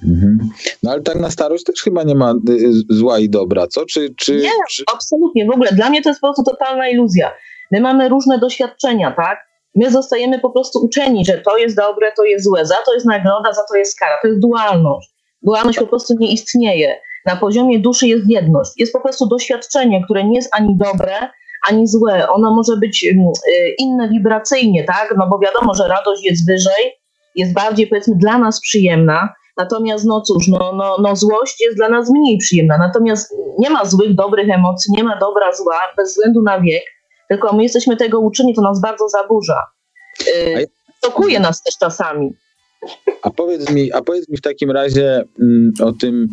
No 0.83 0.91
ale 0.91 1.03
tak 1.03 1.17
na 1.17 1.31
starość 1.31 1.65
też 1.65 1.83
chyba 1.83 2.03
nie 2.03 2.15
ma 2.15 2.33
y, 2.49 2.53
y, 2.53 2.73
zła 2.91 3.19
i 3.19 3.29
dobra, 3.29 3.67
co? 3.67 3.87
Czy, 3.87 4.15
czy, 4.17 4.37
nie, 4.37 4.51
czy... 4.71 4.85
absolutnie. 4.95 5.47
W 5.47 5.51
ogóle 5.51 5.73
dla 5.73 5.91
mnie 5.91 6.03
to 6.03 6.09
jest 6.09 6.21
po 6.21 6.27
prostu 6.27 6.43
totalna 6.43 6.89
iluzja. 6.89 7.35
My 7.71 7.81
mamy 7.81 8.09
różne 8.09 8.39
doświadczenia, 8.39 9.13
tak? 9.17 9.39
My 9.75 9.91
zostajemy 9.91 10.39
po 10.39 10.51
prostu 10.51 10.85
uczeni, 10.85 11.25
że 11.25 11.39
to 11.39 11.57
jest 11.57 11.77
dobre, 11.77 12.13
to 12.17 12.25
jest 12.25 12.45
złe, 12.45 12.67
za 12.67 12.77
to 12.87 12.95
jest 12.95 13.07
nagroda, 13.07 13.53
za 13.53 13.63
to 13.69 13.77
jest 13.77 13.99
kara. 13.99 14.17
To 14.23 14.29
jest 14.29 14.41
dualność. 14.41 15.15
Dualność 15.43 15.79
po 15.79 15.87
prostu 15.87 16.15
nie 16.21 16.33
istnieje. 16.33 17.01
Na 17.27 17.37
poziomie 17.37 17.79
duszy 17.79 18.09
jest 18.09 18.25
jedność. 18.29 18.71
Jest 18.77 18.93
po 18.93 19.01
prostu 19.01 19.27
doświadczenie, 19.27 20.05
które 20.05 20.25
nie 20.25 20.37
jest 20.37 20.49
ani 20.53 20.77
dobre, 20.77 21.15
ani 21.69 21.87
złe. 21.87 22.29
Ono 22.29 22.55
może 22.55 22.77
być 22.77 23.05
mm, 23.05 23.27
y, 23.49 23.75
inne 23.79 24.09
wibracyjnie, 24.09 24.85
tak? 24.85 25.15
No 25.19 25.29
bo 25.31 25.39
wiadomo, 25.39 25.75
że 25.75 25.89
radość 25.89 26.25
jest 26.25 26.47
wyżej, 26.47 26.93
jest 27.35 27.53
bardziej 27.53 27.87
powiedzmy 27.87 28.15
dla 28.17 28.39
nas 28.39 28.61
przyjemna, 28.61 29.29
natomiast 29.57 30.05
no 30.05 30.21
cóż, 30.21 30.49
no, 30.49 30.73
no, 30.77 30.97
no 31.01 31.17
złość 31.17 31.61
jest 31.61 31.77
dla 31.77 31.89
nas 31.89 32.11
mniej 32.11 32.39
przyjemna, 32.39 32.79
natomiast 32.79 33.35
nie 33.59 33.71
ma 33.71 33.85
złych, 33.85 34.15
dobrych 34.15 34.51
emocji, 34.51 34.93
nie 34.97 35.05
ma 35.05 35.19
dobra, 35.19 35.53
zła, 35.53 35.81
bez 35.97 36.11
względu 36.11 36.43
na 36.43 36.61
wiek, 36.61 36.83
tylko 37.29 37.57
my 37.57 37.63
jesteśmy 37.63 37.97
tego 37.97 38.21
uczeni, 38.21 38.55
to 38.55 38.63
nas 38.63 38.81
bardzo 38.81 39.09
zaburza. 39.09 39.63
Yy, 40.27 40.67
Tokuje 41.01 41.41
nas 41.41 41.63
też 41.63 41.79
czasami. 41.79 42.31
A 43.23 43.31
powiedz 43.31 43.71
mi, 43.71 43.93
a 43.93 44.03
powiedz 44.03 44.29
mi 44.29 44.37
w 44.37 44.41
takim 44.41 44.71
razie 44.71 45.25
mm, 45.41 45.73
o 45.83 45.93
tym 45.93 46.29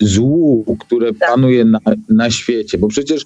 złu, 0.00 0.76
które 0.80 1.14
tak. 1.14 1.28
panuje 1.28 1.64
na, 1.64 1.78
na 2.08 2.30
świecie, 2.30 2.78
bo 2.78 2.88
przecież 2.88 3.24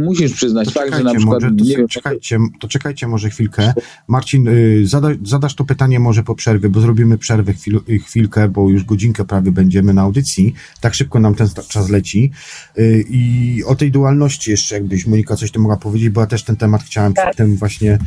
musisz 0.00 0.32
przyznać 0.32 0.68
to 0.68 0.80
fakt, 0.80 0.96
że 0.96 1.04
na 1.04 1.14
przykład... 1.14 1.42
Może, 1.42 1.54
to, 1.56 1.64
nie 1.64 1.76
wiem, 1.76 1.88
czekajcie, 1.88 2.38
to 2.60 2.68
czekajcie 2.68 3.06
może 3.08 3.30
chwilkę. 3.30 3.72
Marcin, 4.08 4.48
y, 4.48 4.86
zada, 4.86 5.08
zadasz 5.24 5.54
to 5.54 5.64
pytanie 5.64 6.00
może 6.00 6.22
po 6.22 6.34
przerwie, 6.34 6.68
bo 6.68 6.80
zrobimy 6.80 7.18
przerwę 7.18 7.52
chwil, 7.52 7.80
y, 7.88 7.98
chwilkę, 7.98 8.48
bo 8.48 8.70
już 8.70 8.84
godzinkę 8.84 9.24
prawie 9.24 9.52
będziemy 9.52 9.94
na 9.94 10.02
audycji. 10.02 10.54
Tak 10.80 10.94
szybko 10.94 11.20
nam 11.20 11.34
ten 11.34 11.48
czas 11.68 11.88
leci. 11.88 12.30
Y, 12.78 13.04
I 13.10 13.64
o 13.66 13.74
tej 13.74 13.90
dualności 13.90 14.50
jeszcze, 14.50 14.74
jakbyś 14.74 15.06
Monika 15.06 15.36
coś 15.36 15.50
tu 15.50 15.60
mogła 15.60 15.76
powiedzieć, 15.76 16.08
bo 16.08 16.20
ja 16.20 16.26
też 16.26 16.42
ten 16.42 16.56
temat 16.56 16.82
chciałem 16.82 17.14
tak. 17.14 17.24
przedtem 17.24 17.56
właśnie 17.56 17.98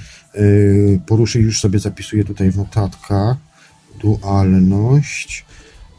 poruszyć. 1.06 1.44
Już 1.44 1.60
sobie 1.60 1.80
zapisuję 1.80 2.24
tutaj 2.24 2.52
w 2.52 2.58
notatkach. 2.58 3.38
Dualność 4.02 5.46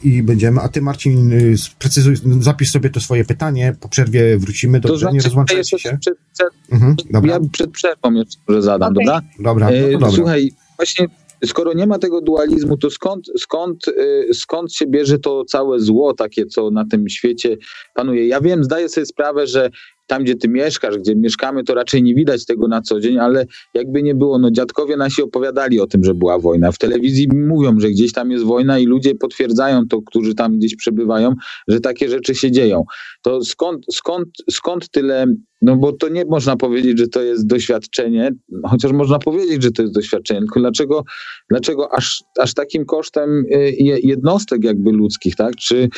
i 0.03 0.23
będziemy. 0.23 0.61
A 0.61 0.69
ty, 0.69 0.83
Marcin, 0.83 1.33
y, 1.33 1.55
precyzuj, 1.79 2.15
zapisz 2.41 2.71
sobie 2.71 2.91
to 2.91 3.01
swoje 3.01 3.25
pytanie, 3.25 3.77
po 3.81 3.89
przerwie 3.89 4.39
wrócimy, 4.39 4.81
do 4.81 4.89
to 4.89 4.97
znaczy, 4.97 5.17
nie 5.17 5.23
rozłączajcie 5.23 5.79
się. 5.79 5.99
Przed, 6.01 6.19
przed, 6.33 6.49
mhm, 6.73 6.97
ja 7.25 7.39
przed 7.53 7.71
przerwą 7.71 8.13
jeszcze 8.13 8.63
zadam, 8.63 8.93
okay. 8.93 9.05
dobra? 9.05 9.21
Dobra, 9.39 9.71
no 9.71 9.93
dobra. 9.93 10.11
Słuchaj, 10.11 10.53
właśnie 10.77 11.07
skoro 11.47 11.73
nie 11.73 11.87
ma 11.87 11.99
tego 11.99 12.21
dualizmu, 12.21 12.77
to 12.77 12.91
skąd, 12.91 13.27
skąd, 13.39 13.89
y, 13.89 14.35
skąd 14.35 14.75
się 14.75 14.87
bierze 14.87 15.19
to 15.19 15.45
całe 15.45 15.81
zło 15.81 16.15
takie, 16.15 16.47
co 16.47 16.71
na 16.71 16.85
tym 16.85 17.09
świecie 17.09 17.57
panuje? 17.95 18.29
Ja 18.29 18.41
wiem, 18.41 18.65
zdaję 18.65 18.89
sobie 18.89 19.07
sprawę, 19.07 19.47
że 19.47 19.71
tam, 20.07 20.25
gdzie 20.25 20.35
ty 20.35 20.49
mieszkasz, 20.49 20.99
gdzie 20.99 21.17
mieszkamy, 21.17 21.65
to 21.65 21.75
raczej 21.75 22.03
nie 22.03 22.15
widać 22.15 22.47
tego 22.47 22.69
na 22.69 22.83
co 22.83 23.01
dzień, 23.01 23.19
ale 23.19 23.47
jakby 23.75 24.03
nie 24.03 24.15
było, 24.15 24.39
no 24.39 24.51
dziadkowie 24.51 24.97
nasi 24.97 25.23
opowiadali 25.23 25.81
o 25.81 25.87
tym, 25.87 26.05
że 26.05 26.15
była 26.15 26.39
wojna. 26.39 26.73
W 26.73 26.79
telewizji 26.79 27.29
mówią, 27.33 27.81
że 27.81 27.91
gdzieś 27.91 28.13
tam 28.13 28.31
jest 28.31 28.45
wojna 28.45 28.79
i 28.79 28.87
ludzie 28.87 29.15
potwierdzają 29.15 29.89
to, 29.89 30.03
którzy 30.03 30.35
tam 30.35 30.59
gdzieś 30.59 30.77
przebywają, 30.77 31.35
że 31.69 31.81
takie 31.81 32.09
rzeczy 32.09 32.35
się 32.35 32.51
dzieją. 32.51 32.85
To 33.23 33.45
skąd, 33.45 33.87
skąd, 33.93 34.29
skąd 34.51 34.91
tyle, 34.91 35.27
no 35.63 35.77
bo 35.77 35.93
to 35.93 36.09
nie 36.09 36.25
można 36.25 36.57
powiedzieć, 36.57 36.99
że 36.99 37.09
to 37.09 37.23
jest 37.23 37.47
doświadczenie, 37.47 38.31
chociaż 38.65 38.93
można 38.93 39.19
powiedzieć, 39.19 39.63
że 39.63 39.71
to 39.71 39.83
jest 39.83 39.95
doświadczenie, 39.95 40.41
tylko 40.41 40.61
dlaczego, 40.61 41.05
dlaczego 41.51 41.95
aż, 41.95 42.25
aż 42.39 42.55
takim 42.55 42.85
kosztem 42.85 43.45
y, 43.55 43.75
jednostek 44.03 44.65
jakby 44.65 44.93
ludzkich, 44.93 45.37
tak? 45.37 45.57
Czy, 45.57 45.77
y, 45.77 45.89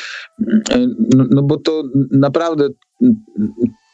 no, 1.16 1.24
no 1.30 1.42
bo 1.42 1.56
to 1.56 1.82
naprawdę 2.10 2.68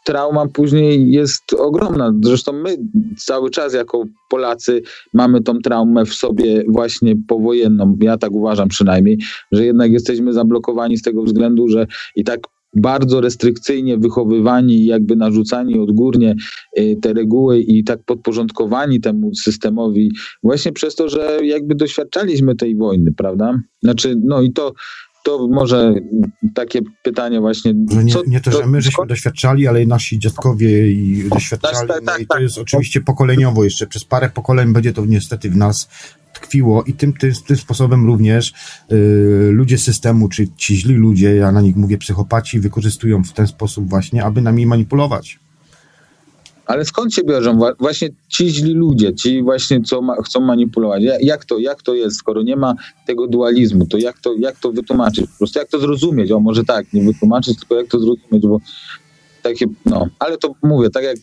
trauma 0.05 0.47
później 0.47 1.13
jest 1.13 1.53
ogromna. 1.53 2.15
Zresztą 2.23 2.53
my 2.53 2.77
cały 3.19 3.51
czas 3.51 3.75
jako 3.75 4.05
Polacy 4.31 4.83
mamy 5.15 5.41
tą 5.41 5.59
traumę 5.59 6.05
w 6.05 6.15
sobie 6.15 6.65
właśnie 6.69 7.15
powojenną. 7.29 7.97
Ja 8.01 8.19
tak 8.19 8.33
uważam 8.33 8.69
przynajmniej, 8.69 9.19
że 9.53 9.65
jednak 9.65 9.93
jesteśmy 9.93 10.33
zablokowani 10.33 10.97
z 10.97 11.03
tego 11.03 11.23
względu, 11.23 11.69
że 11.69 11.87
i 12.17 12.25
tak 12.25 12.41
bardzo 12.75 13.21
restrykcyjnie 13.21 13.99
wychowywani 13.99 14.75
i 14.75 14.87
jakby 14.87 15.17
narzucani 15.17 15.79
odgórnie 15.79 16.35
y, 16.79 16.97
te 17.03 17.13
reguły 17.13 17.61
i 17.61 17.85
tak 17.85 18.05
podporządkowani 18.05 19.01
temu 19.01 19.35
systemowi 19.35 20.11
właśnie 20.43 20.73
przez 20.73 20.95
to, 20.95 21.09
że 21.09 21.39
jakby 21.43 21.75
doświadczaliśmy 21.75 22.57
tej 22.57 22.77
wojny, 22.77 23.13
prawda? 23.17 23.59
Znaczy, 23.83 24.17
no 24.25 24.43
i 24.43 24.53
to 24.53 24.73
to 25.25 25.49
może 25.49 25.95
takie 26.55 26.81
pytanie 27.03 27.41
właśnie. 27.41 27.75
nie, 27.75 28.15
nie 28.27 28.41
to, 28.41 28.53
że 28.53 28.67
my 28.67 28.83
żeśmy 28.83 29.07
doświadczali, 29.07 29.67
ale 29.69 29.83
i 29.83 29.87
nasi 29.87 30.19
dziadkowie 30.19 30.93
i 30.93 31.29
doświadczali. 31.29 31.77
Tak, 31.77 31.89
tak, 31.89 32.03
no 32.05 32.17
i 32.17 32.27
to 32.27 32.35
tak. 32.35 32.43
jest 32.43 32.59
oczywiście 32.59 33.01
pokoleniowo 33.01 33.65
jeszcze. 33.65 33.87
Przez 33.87 34.05
parę 34.05 34.31
pokoleń 34.31 34.73
będzie 34.73 34.93
to 34.93 35.07
niestety 35.07 35.51
w 35.51 35.57
nas 35.57 35.89
tkwiło 36.33 36.83
i 36.83 36.93
tym, 36.93 37.13
tym, 37.13 37.33
tym 37.47 37.57
sposobem 37.57 38.07
również 38.07 38.53
y, 38.93 39.49
ludzie 39.53 39.79
systemu, 39.79 40.29
czy 40.29 40.49
ci 40.57 40.77
źli 40.77 40.95
ludzie, 40.95 41.37
ja 41.37 41.53
na 41.53 41.61
nich 41.61 41.77
mówię 41.77 41.99
psychopaci, 41.99 42.61
wykorzystują 42.61 43.25
w 43.25 43.33
ten 43.33 43.47
sposób 43.47 43.89
właśnie, 43.89 44.25
aby 44.25 44.43
nami 44.43 44.67
manipulować. 44.67 45.42
Ale 46.73 46.85
skąd 46.85 47.15
się 47.15 47.23
biorą 47.25 47.59
właśnie 47.79 48.09
ci 48.29 48.49
źli 48.49 48.75
ludzie, 48.75 49.15
ci 49.15 49.43
właśnie, 49.43 49.83
co 49.83 50.03
ma, 50.03 50.23
chcą 50.23 50.41
manipulować? 50.41 51.03
Jak 51.21 51.45
to, 51.45 51.59
jak 51.59 51.83
to 51.83 51.95
jest, 51.95 52.17
skoro 52.17 52.43
nie 52.43 52.57
ma 52.57 52.75
tego 53.07 53.27
dualizmu, 53.27 53.87
to 53.87 53.99
jak 53.99 54.19
to, 54.19 54.35
jak 54.39 54.57
to 54.57 54.73
wytłumaczyć? 54.73 55.27
Po 55.27 55.39
prostu 55.39 55.59
jak 55.59 55.69
to 55.69 55.79
zrozumieć? 55.79 56.31
O, 56.31 56.41
może 56.41 56.65
tak, 56.65 56.93
nie 56.93 57.03
wytłumaczyć, 57.03 57.59
tylko 57.59 57.75
jak 57.75 57.87
to 57.87 57.99
zrozumieć, 58.01 58.47
bo 58.47 58.61
takie, 59.43 59.67
no, 59.87 60.07
ale 60.19 60.39
to 60.39 60.55
mówię, 60.63 60.91
tak 60.91 61.05
jak 61.05 61.17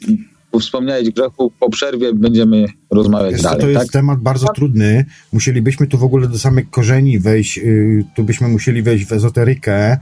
wspomniałeś 0.60 1.10
Grzechu, 1.10 1.52
po 1.60 1.70
przerwie 1.70 2.14
będziemy 2.14 2.66
rozmawiać 2.92 3.32
jest, 3.32 3.44
dalej. 3.44 3.62
To 3.62 3.68
jest 3.68 3.82
tak? 3.82 3.92
temat 3.92 4.20
bardzo 4.20 4.48
trudny. 4.56 5.06
Musielibyśmy 5.34 5.88
tu 5.88 5.98
w 5.98 6.04
ogóle 6.04 6.28
do 6.28 6.40
samych 6.40 6.70
korzeni 6.70 7.20
wejść, 7.20 7.58
yy, 7.58 8.06
tu 8.16 8.24
byśmy 8.24 8.48
musieli 8.48 8.82
wejść 8.82 9.06
w 9.06 9.12
ezoterykę, 9.12 9.98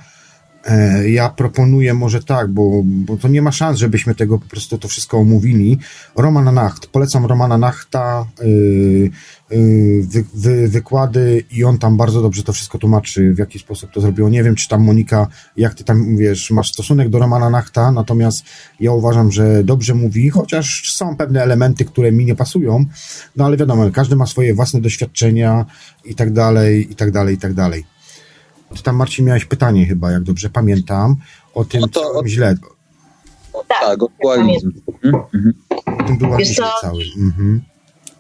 ja 1.06 1.30
proponuję 1.30 1.94
może 1.94 2.24
tak, 2.24 2.48
bo, 2.48 2.82
bo 2.84 3.18
to 3.18 3.28
nie 3.28 3.42
ma 3.42 3.52
szans, 3.52 3.80
żebyśmy 3.80 4.16
tego 4.16 4.40
po 4.40 4.50
prostu 4.50 4.78
to 4.78 4.88
wszystko 4.88 5.18
omówili. 5.18 5.78
Romana 6.16 6.52
Nacht, 6.52 6.88
polecam 6.88 7.26
Romana 7.26 7.58
Nachta, 7.58 8.26
yy, 8.42 9.10
yy, 9.52 10.28
wy, 10.34 10.68
wykłady 10.68 11.44
i 11.52 11.64
on 11.64 11.78
tam 11.78 11.98
bardzo 11.98 12.22
dobrze 12.22 12.44
to 12.44 12.54
wszystko 12.54 12.78
tłumaczy, 12.78 13.34
w 13.34 13.38
jaki 13.38 13.60
sposób 13.60 13.92
to 13.92 14.02
zrobiło. 14.02 14.30
Nie 14.30 14.44
wiem, 14.44 14.56
czy 14.56 14.68
tam 14.68 14.84
Monika, 14.84 15.28
jak 15.58 15.74
ty 15.74 15.84
tam 15.84 16.18
wiesz, 16.18 16.52
masz 16.52 16.74
stosunek 16.74 17.10
do 17.10 17.20
Romana 17.20 17.50
Nachta, 17.50 17.92
natomiast 17.92 18.46
ja 18.80 18.92
uważam, 18.92 19.32
że 19.32 19.64
dobrze 19.64 19.94
mówi, 19.94 20.30
chociaż 20.30 20.94
są 20.96 21.16
pewne 21.18 21.44
elementy, 21.44 21.86
które 21.86 22.12
mi 22.12 22.26
nie 22.26 22.36
pasują, 22.36 22.86
no 23.36 23.46
ale 23.46 23.58
wiadomo, 23.58 23.92
każdy 23.92 24.16
ma 24.16 24.26
swoje 24.26 24.54
własne 24.54 24.82
doświadczenia 24.82 25.66
i 26.06 26.16
tak 26.16 26.34
dalej, 26.34 26.92
i 26.92 26.96
tak 26.96 27.12
dalej, 27.12 27.36
i 27.36 27.38
tak 27.38 27.54
dalej. 27.54 27.97
Ty 28.76 28.84
tam, 28.84 28.96
Marcin, 28.96 29.26
miałeś 29.26 29.46
pytanie 29.46 29.86
chyba, 29.86 30.12
jak 30.12 30.24
dobrze 30.24 30.50
pamiętam, 30.50 31.16
o 31.54 31.66
tym 31.66 31.82
no 31.82 31.88
to, 31.88 32.00
całym 32.00 32.26
o... 32.26 32.28
źle. 32.28 32.56
Tak, 33.68 33.80
tak 33.80 34.04
o 34.04 34.08
dualizm. 34.24 34.72
Mhm. 35.04 35.24
Mhm. 35.34 35.54
O 36.00 36.04
tym 36.04 36.18
dualizmie 36.18 36.66
całym. 36.82 37.08
Mhm. 37.18 37.62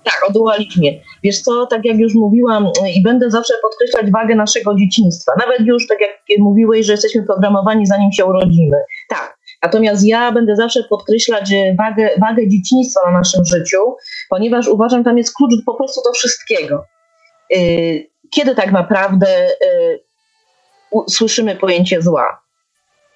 Tak, 0.03 0.29
o 0.29 0.31
dualizmie. 0.31 1.01
Wiesz 1.23 1.41
co, 1.41 1.65
tak 1.65 1.85
jak 1.85 1.97
już 1.97 2.13
mówiłam 2.13 2.67
i 2.95 3.03
będę 3.03 3.31
zawsze 3.31 3.53
podkreślać 3.61 4.11
wagę 4.11 4.35
naszego 4.35 4.75
dzieciństwa. 4.75 5.31
Nawet 5.39 5.67
już, 5.67 5.87
tak 5.87 5.97
jak 6.01 6.39
mówiłeś, 6.39 6.85
że 6.85 6.93
jesteśmy 6.93 7.23
programowani 7.23 7.85
zanim 7.85 8.11
się 8.11 8.25
urodzimy. 8.25 8.77
Tak. 9.09 9.37
Natomiast 9.63 10.05
ja 10.05 10.31
będę 10.31 10.55
zawsze 10.55 10.83
podkreślać 10.83 11.53
wagę, 11.77 12.09
wagę 12.21 12.47
dzieciństwa 12.47 12.99
na 13.05 13.11
naszym 13.11 13.45
życiu, 13.45 13.77
ponieważ 14.29 14.67
uważam, 14.67 15.03
tam 15.03 15.17
jest 15.17 15.33
klucz 15.33 15.65
po 15.65 15.73
prostu 15.73 16.01
do 16.05 16.11
wszystkiego. 16.11 16.83
Y, 17.55 18.09
kiedy 18.31 18.55
tak 18.55 18.71
naprawdę 18.71 19.47
y, 19.47 20.06
słyszymy 21.09 21.55
pojęcie 21.55 22.01
zła. 22.01 22.41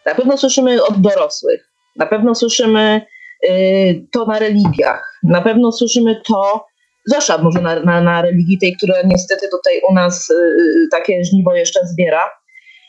Na 0.05 0.15
pewno 0.15 0.37
słyszymy 0.37 0.83
od 0.83 1.01
dorosłych, 1.01 1.71
na 1.95 2.05
pewno 2.05 2.35
słyszymy 2.35 3.01
y, 3.49 4.07
to 4.11 4.25
na 4.25 4.39
religiach, 4.39 5.19
na 5.23 5.41
pewno 5.41 5.71
słyszymy 5.71 6.21
to, 6.27 6.65
zwłaszcza 7.05 7.37
może 7.37 7.61
na, 7.61 7.79
na, 7.79 8.01
na 8.01 8.21
religii 8.21 8.57
tej, 8.59 8.77
która 8.77 8.95
niestety 9.05 9.47
tutaj 9.51 9.81
u 9.89 9.93
nas 9.93 10.29
y, 10.29 10.87
takie 10.91 11.23
żniwo 11.23 11.55
jeszcze 11.55 11.79
zbiera. 11.87 12.29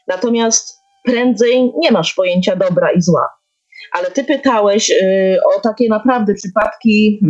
Natomiast 0.08 0.78
prędzej 1.04 1.72
nie 1.78 1.90
masz 1.92 2.14
pojęcia 2.14 2.56
dobra 2.56 2.92
i 2.92 3.02
zła. 3.02 3.28
Ale 3.92 4.10
ty 4.10 4.24
pytałeś 4.24 4.90
y, 4.90 5.38
o 5.56 5.60
takie 5.60 5.88
naprawdę 5.88 6.34
przypadki, 6.34 7.20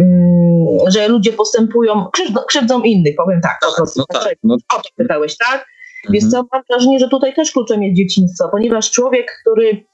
y, 0.87 0.91
że 0.91 1.09
ludzie 1.09 1.33
postępują, 1.33 2.07
krzywdzą, 2.13 2.41
krzywdzą 2.49 2.83
innych, 2.83 3.17
powiem 3.17 3.41
tak. 3.41 3.59
po 3.61 3.77
prostu. 3.77 4.05
No 4.13 4.21
tak, 4.21 4.35
no. 4.43 4.55
O 4.55 4.77
to 4.77 4.89
pytałeś, 4.97 5.37
tak? 5.37 5.67
Wiesz 6.11 6.25
co, 6.31 6.45
mam 6.53 6.63
wrażenie, 6.71 6.99
że 6.99 7.09
tutaj 7.09 7.35
też 7.35 7.53
kluczem 7.53 7.83
jest 7.83 7.97
dzieciństwo, 7.97 8.49
ponieważ 8.53 8.91
człowiek, 8.91 9.33
który, 9.41 9.87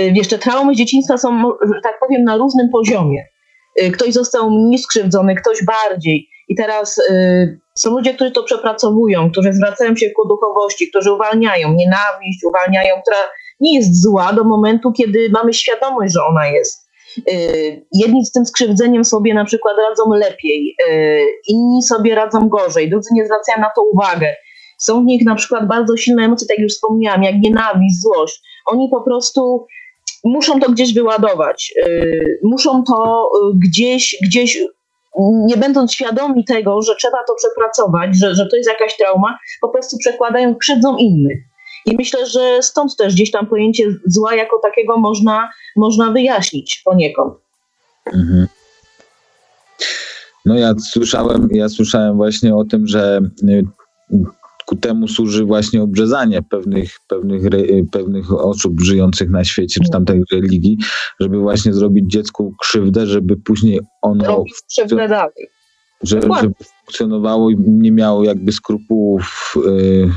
y, 0.00 0.12
wiesz, 0.12 0.28
te 0.28 0.38
traumy 0.38 0.74
dzieciństwa 0.74 1.18
są, 1.18 1.42
że 1.74 1.80
tak 1.82 2.00
powiem, 2.00 2.24
na 2.24 2.36
różnym 2.36 2.68
poziomie. 2.72 3.24
Y, 3.82 3.90
ktoś 3.90 4.12
został 4.12 4.50
mniej 4.50 4.78
skrzywdzony, 4.78 5.34
ktoś 5.34 5.64
bardziej. 5.64 6.28
I 6.48 6.54
teraz 6.54 6.98
y, 6.98 7.60
są 7.74 7.90
ludzie, 7.90 8.14
którzy 8.14 8.30
to 8.30 8.42
przepracowują, 8.42 9.30
którzy 9.30 9.52
zwracają 9.52 9.96
się 9.96 10.10
ku 10.10 10.28
duchowości, 10.28 10.90
którzy 10.90 11.12
uwalniają 11.12 11.72
nienawiść, 11.72 12.44
uwalniają, 12.44 12.94
która 13.02 13.18
nie 13.60 13.74
jest 13.74 14.02
zła 14.02 14.32
do 14.32 14.44
momentu, 14.44 14.92
kiedy 14.92 15.30
mamy 15.30 15.52
świadomość, 15.54 16.14
że 16.14 16.24
ona 16.24 16.46
jest. 16.46 16.86
Jedni 17.94 18.26
z 18.26 18.32
tym 18.32 18.46
skrzywdzeniem 18.46 19.04
sobie 19.04 19.34
na 19.34 19.44
przykład 19.44 19.76
radzą 19.88 20.12
lepiej, 20.12 20.76
inni 21.48 21.82
sobie 21.82 22.14
radzą 22.14 22.48
gorzej, 22.48 22.90
drudzy 22.90 23.08
nie 23.12 23.26
zwracają 23.26 23.60
na 23.60 23.70
to 23.76 23.82
uwagę. 23.82 24.34
Są 24.78 25.02
w 25.02 25.04
nich 25.04 25.24
na 25.24 25.34
przykład 25.34 25.66
bardzo 25.66 25.96
silne 25.96 26.24
emocje, 26.24 26.48
tak 26.48 26.58
jak 26.58 26.64
już 26.64 26.72
wspomniałam, 26.72 27.22
jak 27.22 27.34
nienawiść, 27.34 28.00
złość. 28.02 28.42
Oni 28.66 28.88
po 28.90 29.00
prostu 29.00 29.66
muszą 30.24 30.60
to 30.60 30.70
gdzieś 30.70 30.94
wyładować. 30.94 31.74
Yy, 31.76 32.38
muszą 32.42 32.84
to 32.84 33.30
yy, 33.44 33.58
gdzieś, 33.58 34.16
gdzieś 34.22 34.58
nie 35.18 35.56
będąc 35.56 35.92
świadomi 35.92 36.44
tego, 36.44 36.82
że 36.82 36.96
trzeba 36.96 37.18
to 37.28 37.34
przepracować, 37.34 38.16
że, 38.16 38.34
że 38.34 38.46
to 38.46 38.56
jest 38.56 38.68
jakaś 38.68 38.96
trauma, 38.96 39.38
po 39.60 39.68
prostu 39.68 39.98
przekładają, 39.98 40.54
krzywdzą 40.54 40.96
innych. 40.96 41.38
I 41.86 41.96
myślę, 41.96 42.26
że 42.26 42.62
stąd 42.62 42.96
też 42.96 43.14
gdzieś 43.14 43.30
tam 43.30 43.46
pojęcie 43.46 43.84
zła 44.06 44.34
jako 44.34 44.58
takiego 44.62 44.98
można, 44.98 45.50
można 45.76 46.12
wyjaśnić 46.12 46.82
poniekąd. 46.84 47.34
Mhm. 48.06 48.46
No 50.44 50.54
ja 50.54 50.74
słyszałem, 50.92 51.48
ja 51.50 51.68
słyszałem 51.68 52.16
właśnie 52.16 52.56
o 52.56 52.64
tym, 52.64 52.86
że 52.86 53.20
y, 53.48 53.64
ku 54.66 54.76
temu 54.76 55.08
służy 55.08 55.44
właśnie 55.44 55.82
obrzezanie 55.82 56.42
pewnych, 56.42 57.00
pewnych, 57.08 57.42
pewnych 57.92 58.32
osób 58.32 58.80
żyjących 58.80 59.30
na 59.30 59.44
świecie, 59.44 59.80
czy 59.84 59.90
tamtej 59.90 60.22
religii, 60.32 60.78
żeby 61.20 61.38
właśnie 61.38 61.72
zrobić 61.72 62.10
dziecku 62.10 62.54
krzywdę, 62.60 63.06
żeby 63.06 63.36
później 63.36 63.80
ono... 64.02 64.44
krzywdę 64.68 65.08
dalej. 65.08 65.48
Żeby, 66.02 66.28
żeby 66.40 66.54
funkcjonowało 66.76 67.50
i 67.50 67.56
nie 67.58 67.92
miało 67.92 68.24
jakby 68.24 68.52
skrupułów 68.52 69.54
y, 69.66 70.10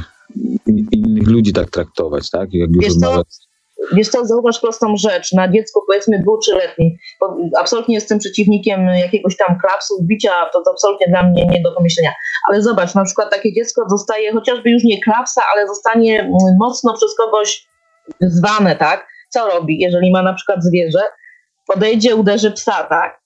innych 0.91 1.27
ludzi 1.27 1.53
tak 1.53 1.69
traktować, 1.69 2.29
tak? 2.29 2.53
Jak 2.53 2.69
już 2.75 2.85
rozmawiać. 2.85 3.48
Wiesz 3.91 4.09
co, 4.09 4.25
zauważ 4.25 4.59
prostą 4.59 4.97
rzecz. 4.97 5.31
Na 5.33 5.51
dziecku 5.51 5.81
powiedzmy 5.87 6.19
dwu, 6.19 6.37
trzyletnim, 6.37 6.89
absolutnie 7.59 7.95
jestem 7.95 8.19
przeciwnikiem 8.19 8.87
jakiegoś 8.87 9.37
tam 9.37 9.57
klapsu, 9.61 10.03
bicia, 10.03 10.49
to, 10.53 10.61
to 10.61 10.71
absolutnie 10.71 11.07
dla 11.07 11.23
mnie 11.23 11.45
nie 11.45 11.61
do 11.61 11.71
pomyślenia. 11.71 12.13
Ale 12.49 12.61
zobacz, 12.61 12.95
na 12.95 13.03
przykład 13.03 13.31
takie 13.31 13.53
dziecko 13.53 13.81
zostaje 13.89 14.31
chociażby 14.31 14.69
już 14.69 14.83
nie 14.83 15.01
klapsa, 15.01 15.41
ale 15.53 15.67
zostanie 15.67 16.19
mm, 16.19 16.33
mocno 16.59 16.93
przez 16.93 17.15
kogoś 17.15 17.67
zwane, 18.21 18.75
tak? 18.75 19.07
Co 19.29 19.47
robi, 19.47 19.79
jeżeli 19.79 20.11
ma 20.11 20.23
na 20.23 20.33
przykład 20.33 20.63
zwierzę? 20.63 21.01
Podejdzie, 21.67 22.15
uderzy 22.15 22.51
psa, 22.51 22.83
tak? 22.83 23.19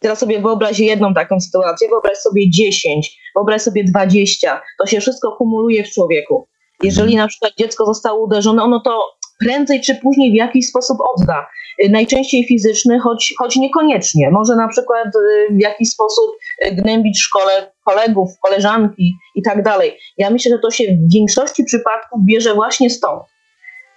Teraz 0.00 0.18
sobie 0.18 0.40
wyobraź 0.40 0.78
jedną 0.78 1.14
taką 1.14 1.40
sytuację, 1.40 1.88
wyobraź 1.88 2.18
sobie 2.18 2.50
10, 2.50 3.18
wyobraź 3.36 3.62
sobie 3.62 3.84
20. 3.84 4.62
To 4.78 4.86
się 4.86 5.00
wszystko 5.00 5.36
kumuluje 5.36 5.84
w 5.84 5.90
człowieku. 5.90 6.48
Jeżeli 6.82 7.16
na 7.16 7.28
przykład 7.28 7.52
dziecko 7.58 7.86
zostało 7.86 8.24
uderzone, 8.24 8.62
ono 8.62 8.80
to 8.80 9.00
prędzej 9.44 9.80
czy 9.80 9.94
później 9.94 10.32
w 10.32 10.34
jakiś 10.34 10.68
sposób 10.68 10.98
odda. 11.16 11.46
Y, 11.84 11.88
najczęściej 11.88 12.44
fizyczny, 12.44 12.98
choć, 12.98 13.34
choć 13.38 13.56
niekoniecznie. 13.56 14.30
Może 14.30 14.56
na 14.56 14.68
przykład 14.68 15.06
y, 15.06 15.54
w 15.54 15.60
jakiś 15.60 15.88
sposób 15.90 16.30
y, 16.66 16.74
gnębić 16.74 17.20
szkole 17.20 17.72
kolegów, 17.84 18.28
koleżanki 18.42 19.12
i 19.34 19.42
tak 19.42 19.62
dalej. 19.62 19.98
Ja 20.18 20.30
myślę, 20.30 20.50
że 20.50 20.58
to 20.58 20.70
się 20.70 20.84
w 20.84 21.12
większości 21.12 21.64
przypadków 21.64 22.20
bierze 22.24 22.54
właśnie 22.54 22.90
stąd. 22.90 23.22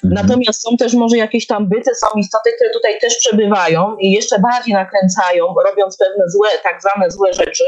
Mhm. 0.04 0.28
Natomiast 0.28 0.62
są 0.62 0.78
też 0.78 0.94
może 0.94 1.18
jakieś 1.18 1.48
tam 1.48 1.70
byty, 1.70 1.96
są 1.96 2.08
istoty, 2.20 2.50
które 2.56 2.70
tutaj 2.70 3.00
też 3.00 3.18
przebywają 3.18 3.96
i 4.00 4.12
jeszcze 4.12 4.40
bardziej 4.40 4.74
nakręcają, 4.74 5.46
robiąc 5.70 5.98
pewne 5.98 6.24
złe, 6.30 6.50
tak 6.64 6.82
zwane 6.82 7.12
złe 7.12 7.34
rzeczy, 7.34 7.64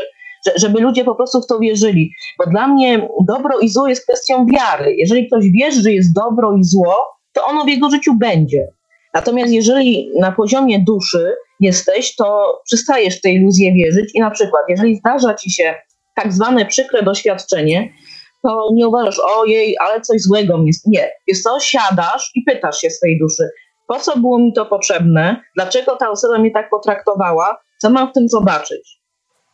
żeby 0.55 0.81
ludzie 0.81 1.03
po 1.03 1.15
prostu 1.15 1.41
w 1.41 1.47
to 1.47 1.59
wierzyli. 1.59 2.11
Bo 2.37 2.45
dla 2.45 2.67
mnie 2.67 3.09
dobro 3.27 3.59
i 3.59 3.69
zło 3.69 3.87
jest 3.87 4.03
kwestią 4.03 4.45
wiary. 4.45 4.95
Jeżeli 4.97 5.27
ktoś 5.27 5.45
wierzy, 5.59 5.81
że 5.81 5.91
jest 5.91 6.13
dobro 6.13 6.55
i 6.57 6.63
zło, 6.63 7.18
to 7.39 7.45
ono 7.45 7.63
w 7.63 7.69
jego 7.69 7.89
życiu 7.89 8.13
będzie. 8.19 8.67
Natomiast 9.13 9.53
jeżeli 9.53 10.11
na 10.19 10.31
poziomie 10.31 10.83
duszy 10.87 11.35
jesteś, 11.59 12.15
to 12.15 12.59
przestajesz 12.65 13.17
w 13.17 13.21
tej 13.21 13.35
iluzję 13.35 13.73
wierzyć 13.73 14.15
i 14.15 14.19
na 14.19 14.31
przykład, 14.31 14.61
jeżeli 14.69 14.95
zdarza 14.95 15.33
ci 15.33 15.51
się 15.51 15.75
tak 16.15 16.33
zwane 16.33 16.65
przykre 16.65 17.03
doświadczenie, 17.03 17.93
to 18.43 18.69
nie 18.73 18.87
uważasz, 18.87 19.19
ojej, 19.19 19.75
ale 19.79 20.01
coś 20.01 20.21
złego 20.21 20.57
mnie. 20.57 20.71
Nie. 20.85 21.11
Jest 21.27 21.43
to, 21.43 21.59
siadasz 21.59 22.31
i 22.35 22.43
pytasz 22.43 22.81
się 22.81 22.89
swojej 22.89 23.19
duszy, 23.19 23.49
po 23.87 23.99
co 23.99 24.17
było 24.17 24.39
mi 24.39 24.53
to 24.53 24.65
potrzebne, 24.65 25.41
dlaczego 25.55 25.95
ta 25.95 26.09
osoba 26.09 26.39
mnie 26.39 26.51
tak 26.51 26.69
potraktowała, 26.69 27.57
co 27.81 27.89
mam 27.89 28.09
w 28.09 28.13
tym 28.13 28.29
zobaczyć. 28.29 28.99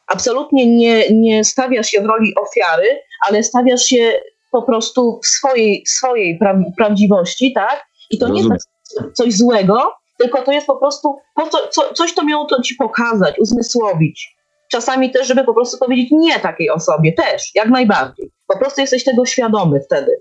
Absolutnie 0.08 0.76
nie, 0.76 1.10
nie 1.10 1.44
stawiasz 1.44 1.88
się 1.88 2.02
w 2.02 2.06
roli 2.06 2.34
ofiary, 2.36 3.00
ale 3.28 3.44
stawiasz 3.44 3.84
się 3.84 4.14
po 4.56 4.64
prostu 4.64 5.20
w 5.24 5.28
swojej, 5.28 5.84
swojej 5.88 6.38
pra 6.38 6.60
prawdziwości, 6.78 7.54
tak? 7.54 7.86
I 8.12 8.18
to 8.18 8.28
Rozumiem. 8.28 8.48
nie 8.48 8.54
jest 8.54 8.70
coś 9.14 9.34
złego, 9.34 9.92
tylko 10.18 10.42
to 10.42 10.52
jest 10.52 10.68
po 10.68 10.78
prostu 10.78 11.16
po 11.36 11.48
co, 11.50 11.68
co, 11.68 11.94
coś, 11.94 12.14
to 12.14 12.26
miało 12.26 12.46
to 12.46 12.62
ci 12.62 12.76
pokazać, 12.76 13.40
uzmysłowić. 13.40 14.36
Czasami 14.72 15.12
też, 15.12 15.28
żeby 15.28 15.44
po 15.44 15.54
prostu 15.54 15.78
powiedzieć 15.78 16.08
nie 16.12 16.40
takiej 16.40 16.70
osobie, 16.70 17.14
też, 17.14 17.52
jak 17.56 17.70
najbardziej. 17.70 18.32
Po 18.48 18.58
prostu 18.58 18.82
jesteś 18.82 19.04
tego 19.04 19.26
świadomy 19.26 19.80
wtedy. 19.86 20.12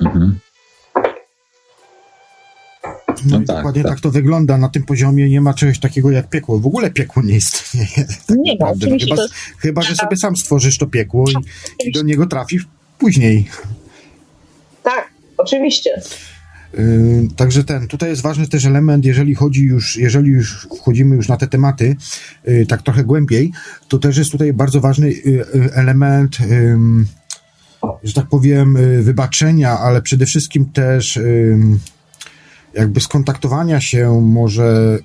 Mhm. 0.00 0.38
No, 3.26 3.38
no 3.38 3.46
tak, 3.46 3.56
dokładnie 3.56 3.82
tak. 3.82 3.92
tak. 3.92 4.00
to 4.00 4.10
wygląda. 4.10 4.58
Na 4.58 4.68
tym 4.68 4.84
poziomie 4.84 5.28
nie 5.28 5.40
ma 5.40 5.54
czegoś 5.54 5.80
takiego 5.80 6.10
jak 6.10 6.28
piekło. 6.28 6.58
W 6.58 6.66
ogóle 6.66 6.90
piekło 6.90 7.22
nie 7.22 7.36
istnieje. 7.36 8.08
Tak 8.26 8.36
nie 8.38 8.56
ma, 8.60 8.70
oczywiście. 8.70 9.14
Chyba, 9.14 9.28
chyba, 9.58 9.82
że 9.82 9.94
sobie 9.94 10.16
sam 10.16 10.36
stworzysz 10.36 10.78
to 10.78 10.86
piekło 10.86 11.24
i, 11.30 11.88
i 11.88 11.92
do 11.92 12.02
niego 12.02 12.26
trafisz 12.26 12.66
później. 12.98 13.48
Tak, 14.82 15.10
oczywiście. 15.36 15.90
Yy, 16.74 17.28
także 17.36 17.64
ten, 17.64 17.88
tutaj 17.88 18.10
jest 18.10 18.22
ważny 18.22 18.48
też 18.48 18.64
element, 18.64 19.04
jeżeli 19.04 19.34
chodzi 19.34 19.64
już, 19.64 19.96
jeżeli 19.96 20.30
już 20.30 20.68
wchodzimy 20.78 21.16
już 21.16 21.28
na 21.28 21.36
te 21.36 21.46
tematy, 21.46 21.96
yy, 22.44 22.66
tak 22.66 22.82
trochę 22.82 23.04
głębiej, 23.04 23.52
to 23.88 23.98
też 23.98 24.16
jest 24.16 24.32
tutaj 24.32 24.52
bardzo 24.52 24.80
ważny 24.80 25.10
yy, 25.10 25.46
element, 25.74 26.38
że 28.04 28.12
tak 28.12 28.26
powiem, 28.26 28.78
wybaczenia, 29.02 29.78
ale 29.78 30.02
przede 30.02 30.26
wszystkim 30.26 30.66
też 30.66 31.18
jakby 32.74 33.00
skontaktowania 33.00 33.80
się 33.80 34.20
może 34.20 34.98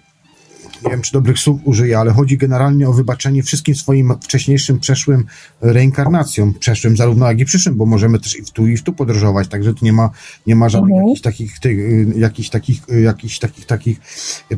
nie 0.85 0.91
wiem, 0.91 1.01
czy 1.01 1.11
dobrych 1.11 1.39
słów 1.39 1.61
użyję, 1.63 1.99
ale 1.99 2.11
chodzi 2.11 2.37
generalnie 2.37 2.89
o 2.89 2.93
wybaczenie 2.93 3.43
wszystkim 3.43 3.75
swoim 3.75 4.13
wcześniejszym, 4.21 4.79
przeszłym 4.79 5.25
reinkarnacjom, 5.61 6.53
przeszłym 6.53 6.97
zarówno 6.97 7.27
jak 7.27 7.39
i 7.39 7.45
przyszłym, 7.45 7.75
bo 7.75 7.85
możemy 7.85 8.19
też 8.19 8.39
i 8.39 8.41
w 8.41 8.51
tu 8.51 8.67
i 8.67 8.77
w 8.77 8.83
tu 8.83 8.93
podróżować, 8.93 9.47
także 9.47 9.73
tu 9.73 9.85
nie 9.85 9.93
ma, 9.93 10.09
nie 10.47 10.55
ma 10.55 10.69
żadnych 10.69 10.91
mhm. 10.91 11.07
jakichś 11.07 11.21
takich, 11.21 11.59
ty, 11.59 12.05
jakichś 12.17 12.49
takich, 12.49 12.81
jakichś 13.03 13.39
takich, 13.39 13.65
takich 13.65 13.99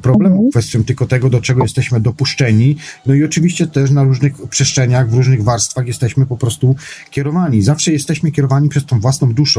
problemów 0.01 0.37
mhm. 0.37 0.51
kwestią 0.51 0.83
tylko 0.83 1.05
tego, 1.05 1.29
do 1.29 1.41
czego 1.41 1.63
jesteśmy 1.63 1.99
dopuszczeni, 1.99 2.75
no 3.05 3.13
i 3.13 3.23
oczywiście 3.23 3.67
też 3.67 3.91
na 3.91 4.03
różnych 4.03 4.33
przestrzeniach, 4.49 5.09
w 5.09 5.13
różnych 5.13 5.43
warstwach 5.43 5.87
jesteśmy 5.87 6.25
po 6.25 6.37
prostu 6.37 6.75
kierowani. 7.11 7.61
Zawsze 7.61 7.91
jesteśmy 7.91 8.31
kierowani 8.31 8.69
przez 8.69 8.85
tą 8.85 8.99
własną 8.99 9.33
duszę. 9.33 9.55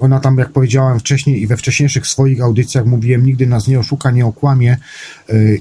Ona 0.00 0.20
tam, 0.20 0.38
jak 0.38 0.52
powiedziałem 0.52 1.00
wcześniej 1.00 1.42
i 1.42 1.46
we 1.46 1.56
wcześniejszych 1.56 2.06
swoich 2.06 2.42
audycjach 2.42 2.86
mówiłem, 2.86 3.26
nigdy 3.26 3.46
nas 3.46 3.68
nie 3.68 3.78
oszuka, 3.78 4.10
nie 4.10 4.26
okłamie 4.26 4.76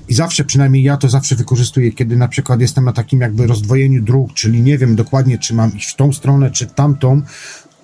i 0.10 0.14
zawsze, 0.22 0.44
przynajmniej 0.44 0.84
ja 0.84 0.98
to 0.98 1.10
zawsze 1.10 1.36
wykorzystuję, 1.36 1.92
kiedy 1.92 2.18
na 2.18 2.28
przykład 2.28 2.62
jestem 2.62 2.86
na 2.86 2.94
takim 2.94 3.22
jakby 3.22 3.48
rozdwojeniu 3.48 4.02
dróg, 4.02 4.34
czyli 4.34 4.62
nie 4.62 4.78
wiem 4.78 4.96
dokładnie, 4.96 5.38
czy 5.38 5.54
mam 5.54 5.76
iść 5.78 5.90
w 5.90 5.96
tą 5.96 6.14
stronę, 6.14 6.52
czy 6.52 6.66
tamtą, 6.66 7.22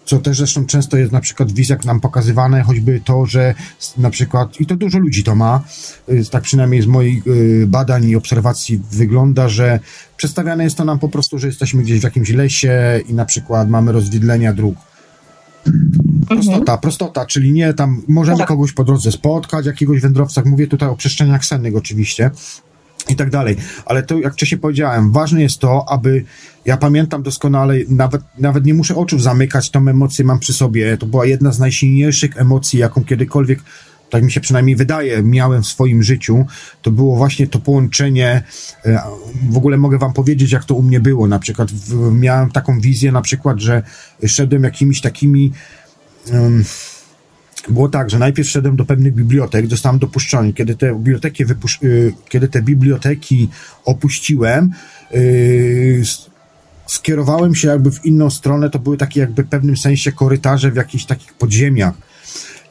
co 0.06 0.20
też 0.20 0.38
zresztą 0.38 0.66
często 0.66 0.98
jest 0.98 1.12
na 1.12 1.22
przykład 1.22 1.52
w 1.52 1.56
wizjach 1.56 1.86
nam 1.86 2.00
pokazywane, 2.00 2.64
choćby 2.64 3.02
to, 3.06 3.26
że 3.26 3.56
na 3.98 4.10
przykład, 4.10 4.62
i 4.62 4.66
to 4.66 4.76
dużo 4.76 5.00
ludzi 5.00 5.24
to 5.24 5.36
ma, 5.36 5.64
y, 6.10 6.26
tak 6.32 6.44
przynajmniej 6.44 6.82
z 6.82 6.88
moich 6.88 7.28
y, 7.28 7.66
badań 7.68 8.06
i 8.06 8.16
obserwacji 8.16 8.82
wygląda, 8.92 9.50
że 9.50 9.80
przedstawiane 10.18 10.64
jest 10.64 10.78
to 10.78 10.86
nam 10.86 11.00
po 11.00 11.10
prostu, 11.10 11.40
że 11.40 11.48
jesteśmy 11.48 11.84
gdzieś 11.84 12.00
w 12.00 12.04
jakimś 12.04 12.30
lesie 12.30 13.02
i 13.10 13.14
na 13.14 13.26
przykład 13.26 13.70
mamy 13.70 13.92
rozwidlenia 13.92 14.54
dróg 14.54 14.76
Prostota, 16.28 16.60
mhm. 16.60 16.80
prostota, 16.80 17.26
czyli 17.26 17.54
nie 17.54 17.74
tam 17.74 18.02
możemy 18.08 18.38
tak. 18.38 18.48
kogoś 18.48 18.72
po 18.72 18.84
drodze 18.84 19.12
spotkać, 19.12 19.66
jakiegoś 19.66 20.02
wędrowca, 20.02 20.42
mówię 20.46 20.68
tutaj 20.68 20.90
o 20.90 20.96
przestrzeniach 20.96 21.46
sennych 21.46 21.76
oczywiście 21.76 22.32
i 23.10 23.16
tak 23.16 23.30
dalej. 23.30 23.56
Ale 23.86 24.04
to, 24.04 24.20
jak 24.20 24.34
wcześniej 24.34 24.60
powiedziałem, 24.60 25.12
ważne 25.12 25.42
jest 25.42 25.60
to, 25.60 25.86
aby, 25.90 26.24
ja 26.66 26.78
pamiętam 26.78 27.24
doskonale, 27.24 27.76
nawet, 27.90 28.22
nawet 28.40 28.66
nie 28.66 28.74
muszę 28.74 28.96
oczu 28.96 29.20
zamykać, 29.20 29.70
tą 29.70 29.88
emocję 29.88 30.26
mam 30.26 30.40
przy 30.40 30.54
sobie. 30.54 30.98
To 30.98 31.06
była 31.06 31.26
jedna 31.26 31.52
z 31.52 31.60
najsilniejszych 31.60 32.38
emocji, 32.38 32.80
jaką 32.80 33.04
kiedykolwiek 33.04 33.60
tak 34.10 34.24
mi 34.24 34.32
się 34.32 34.42
przynajmniej 34.42 34.76
wydaje, 34.76 35.24
miałem 35.24 35.64
w 35.64 35.68
swoim 35.68 36.04
życiu, 36.04 36.46
to 36.82 36.92
było 36.92 37.16
właśnie 37.16 37.48
to 37.48 37.60
połączenie. 37.60 38.44
E, 38.86 39.02
w 39.50 39.58
ogóle 39.58 39.78
mogę 39.78 39.98
wam 39.98 40.14
powiedzieć, 40.14 40.52
jak 40.52 40.66
to 40.66 40.76
u 40.76 40.84
mnie 40.84 41.00
było. 41.00 41.28
Na 41.28 41.40
przykład 41.40 41.72
w, 41.72 42.12
miałem 42.12 42.52
taką 42.52 42.80
wizję, 42.80 43.12
na 43.12 43.22
przykład, 43.22 43.60
że 43.60 43.84
szedłem 44.28 44.64
jakimiś 44.64 45.02
takimi. 45.02 45.52
Było 47.70 47.90
tak, 47.90 48.10
że 48.10 48.20
najpierw 48.20 48.50
szedłem 48.50 48.76
do 48.76 48.86
pewnych 48.86 49.14
bibliotek, 49.14 49.70
zostałem 49.70 50.00
dopuszczony. 50.00 50.54
Kiedy 50.54 50.76
te 50.76 50.96
biblioteki, 50.96 51.44
y, 51.84 52.14
kiedy 52.30 52.48
te 52.48 52.62
biblioteki 52.62 53.50
opuściłem, 53.86 54.72
yy, 55.12 56.02
skierowałem 56.88 57.56
się 57.56 57.68
jakby 57.68 57.92
w 57.92 58.06
inną 58.06 58.30
stronę, 58.30 58.70
to 58.70 58.80
były 58.80 58.98
takie 58.98 59.20
jakby 59.20 59.44
w 59.44 59.50
pewnym 59.50 59.78
sensie 59.78 60.12
korytarze 60.12 60.72
w 60.72 60.76
jakichś 60.76 61.06
takich 61.06 61.34
podziemiach. 61.34 61.94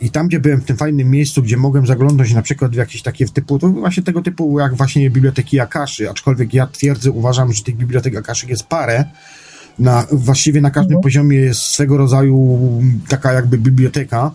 I 0.01 0.11
tam, 0.11 0.29
gdzie 0.29 0.41
byłem 0.41 0.61
w 0.61 0.65
tym 0.65 0.77
fajnym 0.77 1.11
miejscu, 1.11 1.43
gdzie 1.43 1.57
mogłem 1.57 1.87
zaglądać 1.87 2.33
na 2.33 2.43
przykład 2.43 2.73
w 2.73 2.75
jakieś 2.75 3.03
takie 3.03 3.27
typu, 3.29 3.59
to 3.59 3.69
właśnie 3.69 4.03
tego 4.03 4.23
typu 4.23 4.61
jak 4.61 4.75
właśnie 4.75 5.11
biblioteki 5.11 5.61
Akaszy, 5.61 6.11
aczkolwiek 6.11 6.55
ja 6.55 6.67
twierdzę, 6.67 7.11
uważam, 7.11 7.53
że 7.53 7.63
tych 7.63 7.77
bibliotek 7.77 8.17
Akaszy 8.17 8.47
jest 8.47 8.63
parę, 8.63 9.05
na, 9.79 10.07
właściwie 10.12 10.61
na 10.61 10.70
każdym 10.70 10.97
mhm. 10.97 11.03
poziomie 11.03 11.37
jest 11.37 11.61
swego 11.62 11.97
rodzaju 11.97 12.59
taka 13.09 13.33
jakby 13.33 13.59
biblioteka, 13.59 14.31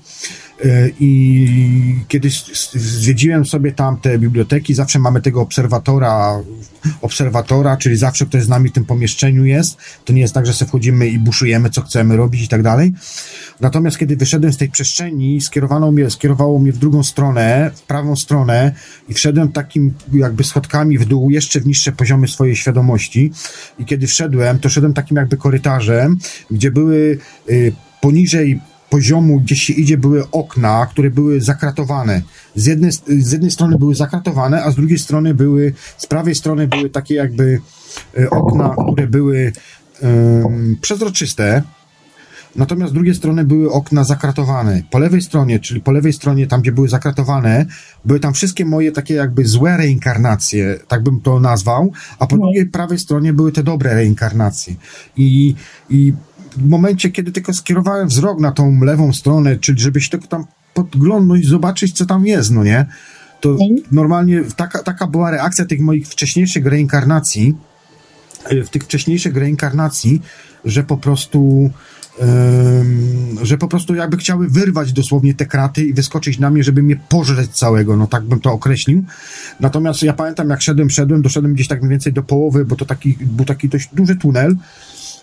I 0.99 1.95
kiedyś 2.07 2.43
zwiedziłem 2.73 3.45
sobie 3.45 3.71
tam 3.71 3.97
te 3.97 4.19
biblioteki, 4.19 4.73
zawsze 4.73 4.99
mamy 4.99 5.21
tego 5.21 5.41
obserwatora, 5.41 6.39
obserwatora, 7.01 7.77
czyli 7.77 7.97
zawsze 7.97 8.25
ktoś 8.25 8.43
z 8.43 8.49
nami 8.49 8.69
w 8.69 8.71
tym 8.71 8.85
pomieszczeniu 8.85 9.45
jest. 9.45 9.77
To 10.05 10.13
nie 10.13 10.21
jest 10.21 10.33
tak, 10.33 10.45
że 10.45 10.53
sobie 10.53 10.69
wchodzimy 10.69 11.07
i 11.07 11.19
buszujemy, 11.19 11.69
co 11.69 11.81
chcemy 11.81 12.17
robić 12.17 12.41
i 12.41 12.47
tak 12.47 12.63
dalej. 12.63 12.93
Natomiast 13.59 13.97
kiedy 13.97 14.15
wyszedłem 14.15 14.53
z 14.53 14.57
tej 14.57 14.69
przestrzeni, 14.69 15.41
skierowano 15.41 15.91
mnie, 15.91 16.09
skierowało 16.09 16.59
mnie 16.59 16.71
w 16.71 16.77
drugą 16.77 17.03
stronę, 17.03 17.71
w 17.75 17.81
prawą 17.81 18.15
stronę 18.15 18.71
i 19.09 19.13
wszedłem 19.13 19.51
takim 19.51 19.93
jakby 20.13 20.43
schodkami 20.43 20.97
w 20.97 21.05
dół, 21.05 21.29
jeszcze 21.29 21.59
w 21.59 21.65
niższe 21.65 21.91
poziomy 21.91 22.27
swojej 22.27 22.55
świadomości. 22.55 23.31
I 23.79 23.85
kiedy 23.85 24.07
wszedłem, 24.07 24.59
to 24.59 24.69
szedłem 24.69 24.93
takim 24.93 25.17
jakby 25.17 25.37
korytarzem, 25.37 26.17
gdzie 26.51 26.71
były 26.71 27.17
y, 27.49 27.73
poniżej 28.01 28.59
poziomu, 28.91 29.39
gdzie 29.39 29.55
się 29.55 29.73
idzie, 29.73 29.97
były 29.97 30.31
okna, 30.31 30.85
które 30.85 31.09
były 31.09 31.41
zakratowane. 31.41 32.21
Z 32.55 32.65
jednej, 32.65 32.91
z 33.07 33.31
jednej 33.31 33.51
strony 33.51 33.77
były 33.77 33.95
zakratowane, 33.95 34.63
a 34.63 34.71
z 34.71 34.75
drugiej 34.75 34.99
strony 34.99 35.33
były, 35.33 35.73
z 35.97 36.05
prawej 36.05 36.35
strony 36.35 36.67
były 36.67 36.89
takie 36.89 37.15
jakby 37.15 37.61
e, 38.19 38.29
okna, 38.29 38.75
które 38.93 39.07
były 39.07 39.51
um, 40.01 40.77
przezroczyste, 40.81 41.63
Natomiast 42.55 42.91
z 42.91 42.93
drugiej 42.93 43.15
strony 43.15 43.43
były 43.43 43.71
okna 43.71 44.03
zakratowane. 44.03 44.81
Po 44.89 44.99
lewej 44.99 45.21
stronie, 45.21 45.59
czyli 45.59 45.81
po 45.81 45.91
lewej 45.91 46.13
stronie, 46.13 46.47
tam 46.47 46.61
gdzie 46.61 46.71
były 46.71 46.89
zakratowane, 46.89 47.65
były 48.05 48.19
tam 48.19 48.33
wszystkie 48.33 48.65
moje 48.65 48.91
takie 48.91 49.13
jakby 49.13 49.45
złe 49.45 49.77
reinkarnacje, 49.77 50.79
tak 50.87 51.03
bym 51.03 51.21
to 51.21 51.39
nazwał, 51.39 51.91
a 52.19 52.27
po 52.27 52.35
no. 52.35 52.41
drugiej 52.41 52.65
prawej 52.65 52.99
stronie 52.99 53.33
były 53.33 53.51
te 53.51 53.63
dobre 53.63 53.93
reinkarnacje. 53.93 54.75
I, 55.17 55.55
i 55.89 56.13
w 56.57 56.69
momencie, 56.69 57.09
kiedy 57.09 57.31
tylko 57.31 57.53
skierowałem 57.53 58.07
wzrok 58.07 58.39
na 58.39 58.51
tą 58.51 58.79
lewą 58.83 59.13
stronę, 59.13 59.57
czyli 59.57 59.79
żebyś 59.79 60.09
tylko 60.09 60.27
tam 60.27 60.45
podglądnąć, 60.73 61.47
zobaczyć, 61.47 61.97
co 61.97 62.05
tam 62.05 62.25
jest, 62.25 62.51
no 62.51 62.63
nie? 62.63 62.85
to 63.41 63.57
normalnie 63.91 64.41
taka, 64.55 64.83
taka 64.83 65.07
była 65.07 65.31
reakcja 65.31 65.65
tych 65.65 65.79
moich 65.79 66.07
wcześniejszych 66.07 66.65
reinkarnacji, 66.65 67.57
w 68.65 68.69
tych 68.69 68.83
wcześniejszych 68.83 69.37
reinkarnacji, 69.37 70.21
że 70.65 70.83
po 70.83 70.97
prostu 70.97 71.69
że 73.41 73.57
po 73.57 73.67
prostu 73.67 73.95
jakby 73.95 74.17
chciały 74.17 74.47
wyrwać 74.47 74.93
dosłownie 74.93 75.33
te 75.33 75.45
kraty 75.45 75.85
i 75.85 75.93
wyskoczyć 75.93 76.39
na 76.39 76.49
mnie, 76.49 76.63
żeby 76.63 76.83
mnie 76.83 76.95
pożreć 77.09 77.51
całego, 77.51 77.97
no 77.97 78.07
tak 78.07 78.23
bym 78.23 78.39
to 78.39 78.51
określił. 78.51 79.03
Natomiast 79.59 80.03
ja 80.03 80.13
pamiętam, 80.13 80.49
jak 80.49 80.61
szedłem, 80.61 80.89
szedłem, 80.89 81.21
doszedłem 81.21 81.53
gdzieś 81.53 81.67
tak 81.67 81.79
mniej 81.79 81.89
więcej 81.89 82.13
do 82.13 82.23
połowy, 82.23 82.65
bo 82.65 82.75
to 82.75 82.85
taki, 82.85 83.17
był 83.21 83.45
taki 83.45 83.69
dość 83.69 83.89
duży 83.93 84.15
tunel, 84.15 84.55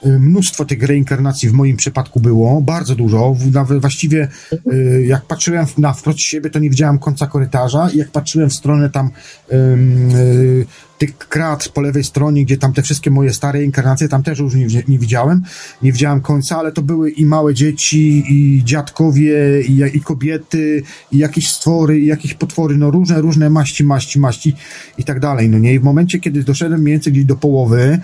mnóstwo 0.04 0.64
tych 0.64 0.82
reinkarnacji 0.82 1.48
w 1.48 1.52
moim 1.52 1.76
przypadku 1.76 2.20
było, 2.20 2.60
bardzo 2.60 2.94
dużo. 2.94 3.36
Nawet 3.52 3.80
właściwie 3.80 4.28
y, 4.72 5.04
jak 5.06 5.24
patrzyłem 5.24 5.66
na 5.78 5.92
wprost 5.92 6.20
siebie, 6.20 6.50
to 6.50 6.58
nie 6.58 6.70
widziałem 6.70 6.98
końca 6.98 7.26
korytarza 7.26 7.90
i 7.90 7.98
jak 7.98 8.08
patrzyłem 8.08 8.50
w 8.50 8.54
stronę 8.54 8.90
tam 8.90 9.10
y, 9.52 10.66
tych 10.98 11.18
krat 11.18 11.68
po 11.68 11.80
lewej 11.80 12.04
stronie, 12.04 12.44
gdzie 12.44 12.56
tam 12.56 12.72
te 12.72 12.82
wszystkie 12.82 13.10
moje 13.10 13.32
stare 13.32 13.64
inkarnacje, 13.64 14.08
tam 14.08 14.22
też 14.22 14.38
już 14.38 14.54
nie, 14.54 14.66
nie 14.88 14.98
widziałem, 14.98 15.42
nie 15.82 15.92
widziałem 15.92 16.20
końca, 16.20 16.58
ale 16.58 16.72
to 16.72 16.82
były 16.82 17.10
i 17.10 17.26
małe 17.26 17.54
dzieci, 17.54 18.24
i 18.28 18.64
dziadkowie, 18.64 19.62
i, 19.62 19.96
i 19.96 20.00
kobiety, 20.00 20.82
i 21.12 21.18
jakieś 21.18 21.50
stwory, 21.50 22.00
i 22.00 22.06
jakieś 22.06 22.34
potwory, 22.34 22.76
no 22.76 22.90
różne, 22.90 23.20
różne 23.20 23.50
maści, 23.50 23.84
maści, 23.84 24.20
maści 24.20 24.54
i 24.98 25.04
tak 25.04 25.20
dalej, 25.20 25.48
no 25.48 25.58
nie? 25.58 25.74
I 25.74 25.78
w 25.78 25.82
momencie, 25.82 26.20
kiedy 26.20 26.42
doszedłem 26.42 26.80
mniej 26.80 26.94
więcej 26.94 27.12
gdzieś 27.12 27.24
do 27.24 27.36
połowy, 27.36 28.00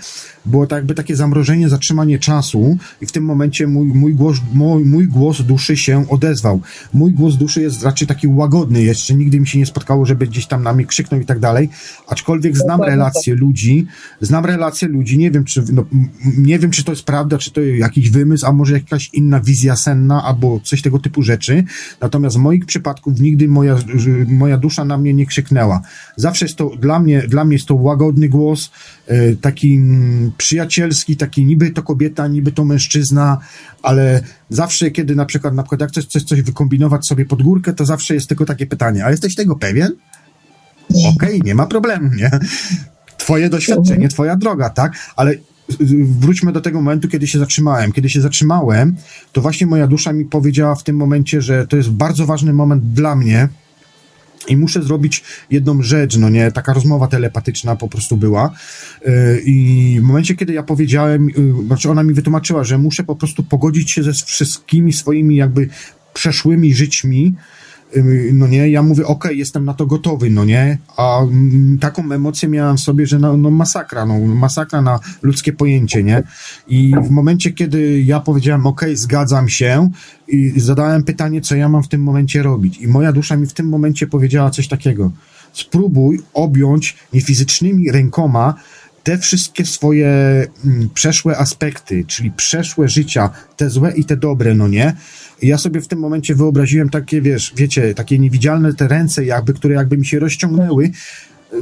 było 0.47 0.67
tak 0.67 0.77
jakby 0.77 0.95
takie 0.95 1.17
zamrożenie, 1.17 1.69
zatrzymanie 1.69 2.19
czasu 2.19 2.77
i 3.01 3.07
w 3.07 3.13
tym 3.13 3.25
momencie 3.25 3.67
mój, 3.67 3.87
mój, 3.87 4.15
głos, 4.15 4.37
mój, 4.55 4.85
mój 4.85 5.07
głos 5.07 5.43
duszy 5.43 5.77
się 5.77 6.09
odezwał. 6.09 6.61
Mój 6.93 7.13
głos 7.13 7.37
duszy 7.37 7.63
jest 7.63 7.83
raczej 7.83 8.09
taki 8.09 8.29
łagodny, 8.29 8.83
jeszcze 8.83 9.15
nigdy 9.15 9.41
mi 9.41 9.47
się 9.47 9.59
nie 9.59 9.67
spotkało, 9.67 10.07
żeby 10.07 10.27
gdzieś 10.27 10.47
tam 10.47 10.63
na 10.63 10.73
mnie 10.73 10.87
krzyknął 10.87 11.21
i 11.21 11.27
tak 11.27 11.39
dalej, 11.39 11.69
aczkolwiek 12.09 12.57
znam 12.57 12.81
relacje 12.85 13.35
ludzi, 13.35 13.87
znam 14.21 14.45
relacje 14.45 14.89
ludzi, 14.89 15.19
nie 15.19 15.31
wiem, 15.31 15.45
czy, 15.45 15.65
no, 15.73 15.85
nie 16.39 16.59
wiem, 16.59 16.71
czy 16.71 16.85
to 16.85 16.93
jest 16.93 17.05
prawda, 17.05 17.39
czy 17.39 17.51
to 17.51 17.61
jakiś 17.61 18.11
wymysł, 18.11 18.47
a 18.47 18.53
może 18.53 18.75
jakaś 18.75 19.11
inna 19.13 19.41
wizja 19.41 19.77
senna, 19.77 20.25
albo 20.25 20.61
coś 20.61 20.83
tego 20.83 20.99
typu 20.99 21.23
rzeczy, 21.23 21.65
natomiast 22.01 22.37
w 22.37 22.41
moich 22.41 22.67
przypadków 22.67 23.21
nigdy 23.21 23.49
moja, 23.49 23.77
moja 24.29 24.59
dusza 24.59 24.85
na 24.85 24.99
mnie 24.99 25.15
nie 25.15 25.27
krzyknęła. 25.27 25.83
Zawsze 26.17 26.45
jest 26.45 26.57
to, 26.57 26.71
dla 26.77 27.01
mnie, 27.01 27.23
dla 27.29 27.45
mnie 27.45 27.55
jest 27.55 27.67
to 27.67 27.75
łagodny 27.75 28.29
głos, 28.29 28.71
e, 29.07 29.37
taki 29.37 29.81
przyjacielski, 30.39 31.17
taki 31.17 31.45
niby 31.45 31.71
to 31.71 31.83
kobieta, 31.83 32.29
niby 32.29 32.53
to 32.53 32.65
mężczyzna, 32.65 33.39
ale 33.83 34.23
zawsze, 34.49 34.91
kiedy 34.91 35.15
na 35.15 35.27
przykład, 35.27 35.55
na 35.55 35.63
przykład 35.63 35.81
jak 35.81 35.91
chcesz 35.91 36.07
coś, 36.07 36.23
coś 36.23 36.43
wykombinować 36.43 37.07
sobie 37.07 37.25
pod 37.25 37.43
górkę, 37.43 37.73
to 37.73 37.85
zawsze 37.85 38.15
jest 38.15 38.29
tylko 38.29 38.45
takie 38.45 38.67
pytanie, 38.67 39.05
a 39.05 39.11
jesteś 39.11 39.35
tego 39.35 39.57
pewien? 39.57 39.93
Okej, 40.91 41.13
okay, 41.17 41.41
nie 41.45 41.55
ma 41.55 41.67
problemu, 41.67 42.11
nie? 42.15 42.31
Twoje 43.19 43.49
doświadczenie, 43.49 44.09
twoja 44.09 44.37
droga, 44.37 44.71
tak? 44.71 44.93
Ale 45.17 45.35
wróćmy 46.05 46.53
do 46.53 46.61
tego 46.61 46.83
momentu, 46.83 47.09
kiedy 47.09 47.27
się 47.27 47.39
zatrzymałem. 47.39 47.93
Kiedy 47.93 48.11
się 48.11 48.21
zatrzymałem, 48.21 48.97
to 49.33 49.41
właśnie 49.41 49.67
moja 49.67 49.87
dusza 49.87 50.13
mi 50.13 50.25
powiedziała 50.25 50.75
w 50.75 50.83
tym 50.83 50.97
momencie, 50.97 51.43
że 51.43 51.67
to 51.67 51.77
jest 51.77 51.91
bardzo 51.91 52.27
ważny 52.27 52.53
moment 52.53 52.85
dla 52.85 53.17
mnie, 53.17 53.49
i 54.49 54.57
muszę 54.57 54.83
zrobić 54.83 55.25
jedną 55.51 55.83
rzecz, 55.83 56.17
no 56.17 56.29
nie, 56.29 56.53
taka 56.53 56.73
rozmowa 56.73 57.07
telepatyczna 57.07 57.77
po 57.77 57.89
prostu 57.89 58.17
była. 58.17 58.51
Y, 59.07 59.43
I 59.45 59.97
w 60.01 60.03
momencie, 60.03 60.35
kiedy 60.35 60.53
ja 60.53 60.63
powiedziałem, 60.63 61.29
y, 61.29 61.67
znaczy 61.67 61.91
ona 61.91 62.03
mi 62.03 62.15
wytłumaczyła, 62.15 62.65
że 62.65 62.79
muszę 62.79 63.05
po 63.05 63.17
prostu 63.17 63.43
pogodzić 63.43 63.91
się 63.91 64.03
ze 64.03 64.13
wszystkimi 64.13 64.93
swoimi 64.93 65.37
jakby 65.37 65.69
przeszłymi 66.15 66.75
żyćmi, 66.75 67.35
no 68.33 68.47
nie, 68.47 68.69
ja 68.69 68.83
mówię, 68.83 69.03
okej, 69.03 69.15
okay, 69.17 69.35
jestem 69.35 69.65
na 69.65 69.75
to 69.75 69.87
gotowy, 69.87 70.31
no 70.31 70.45
nie, 70.45 70.79
a 70.97 71.21
mm, 71.23 71.79
taką 71.79 72.13
emocję 72.13 72.49
miałem 72.49 72.77
w 72.77 72.81
sobie, 72.81 73.07
że 73.07 73.19
no, 73.19 73.37
no 73.37 73.51
masakra, 73.51 74.07
no 74.07 74.19
masakra 74.19 74.83
na 74.83 75.01
ludzkie 75.23 75.53
pojęcie, 75.53 76.03
nie, 76.03 76.23
i 76.69 76.95
w 77.03 77.11
momencie, 77.11 77.53
kiedy 77.53 78.01
ja 78.01 78.21
powiedziałem, 78.21 78.67
okej, 78.67 78.89
okay, 78.89 78.97
zgadzam 78.97 79.49
się 79.49 79.91
i 80.29 80.61
zadałem 80.61 81.03
pytanie, 81.03 81.41
co 81.41 81.57
ja 81.57 81.69
mam 81.69 81.83
w 81.83 81.89
tym 81.89 82.03
momencie 82.03 82.43
robić. 82.43 82.79
I 82.79 82.89
moja 82.89 83.13
dusza 83.13 83.37
mi 83.37 83.47
w 83.47 83.53
tym 83.53 83.69
momencie 83.69 84.07
powiedziała 84.07 84.51
coś 84.51 84.69
takiego, 84.69 85.11
spróbuj 85.53 86.21
objąć 86.35 86.97
niefizycznymi 87.13 87.91
rękoma 87.91 88.55
te 89.05 89.19
wszystkie 89.19 89.67
swoje 89.67 90.09
mm, 90.65 90.89
przeszłe 90.95 91.39
aspekty, 91.39 92.05
czyli 92.07 92.31
przeszłe 92.31 92.89
życia, 92.89 93.31
te 93.57 93.71
złe 93.71 93.93
i 93.97 94.05
te 94.05 94.17
dobre, 94.17 94.55
no 94.55 94.69
nie, 94.69 94.97
ja 95.43 95.59
sobie 95.59 95.81
w 95.81 95.89
tym 95.89 95.99
momencie 95.99 96.35
wyobraziłem 96.35 96.91
takie, 96.91 97.21
wiesz, 97.21 97.53
wiecie, 97.57 97.95
takie 97.95 98.19
niewidzialne 98.19 98.75
te 98.75 98.89
ręce 98.89 99.25
jakby, 99.25 99.55
które 99.55 99.75
jakby 99.75 99.97
mi 99.97 100.07
się 100.07 100.19
rozciągnęły 100.19 100.91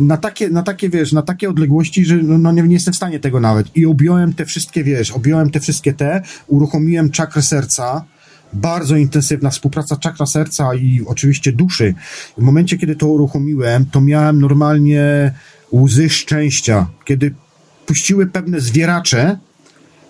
na 0.00 0.16
takie, 0.16 0.50
na 0.50 0.62
takie, 0.62 0.88
wiesz, 0.88 1.12
na 1.12 1.22
takie 1.22 1.50
odległości, 1.50 2.04
że 2.04 2.16
no, 2.16 2.38
no 2.38 2.52
nie, 2.52 2.62
nie 2.62 2.74
jestem 2.74 2.94
w 2.94 2.96
stanie 2.96 3.20
tego 3.20 3.40
nawet. 3.40 3.76
I 3.76 3.86
objąłem 3.86 4.34
te 4.34 4.44
wszystkie, 4.44 4.84
wiesz, 4.84 5.10
objąłem 5.10 5.50
te 5.50 5.60
wszystkie 5.60 5.92
te, 5.92 6.22
uruchomiłem 6.46 7.10
czakrę 7.10 7.42
serca, 7.42 8.04
bardzo 8.52 8.96
intensywna 8.96 9.50
współpraca 9.50 9.96
czakra 9.96 10.26
serca 10.26 10.74
i 10.74 11.00
oczywiście 11.06 11.52
duszy. 11.52 11.94
W 12.38 12.42
momencie, 12.42 12.78
kiedy 12.78 12.96
to 12.96 13.06
uruchomiłem, 13.06 13.86
to 13.86 14.00
miałem 14.00 14.40
normalnie 14.40 15.32
łzy 15.72 16.10
szczęścia, 16.10 16.86
kiedy 17.04 17.34
puściły 17.86 18.26
pewne 18.26 18.60
zwieracze, 18.60 19.38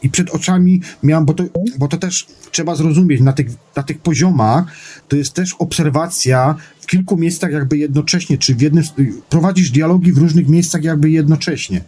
i 0.02 0.10
przed 0.10 0.30
oczami 0.30 0.80
miałam, 1.02 1.26
bo 1.26 1.34
to, 1.34 1.44
bo 1.78 1.88
to 1.88 1.96
też 1.96 2.26
trzeba 2.50 2.74
zrozumieć, 2.74 3.20
na 3.20 3.32
tych, 3.32 3.46
na 3.76 3.82
tych 3.82 3.98
poziomach 3.98 4.64
to 5.08 5.16
jest 5.16 5.32
też 5.32 5.54
obserwacja 5.58 6.54
w 6.80 6.86
kilku 6.86 7.16
miejscach 7.16 7.52
jakby 7.52 7.78
jednocześnie, 7.78 8.38
czy 8.38 8.54
w 8.54 8.60
jednym, 8.60 8.84
prowadzisz 9.28 9.70
dialogi 9.70 10.12
w 10.12 10.18
różnych 10.18 10.48
miejscach 10.48 10.84
jakby 10.84 11.10
jednocześnie. 11.10 11.80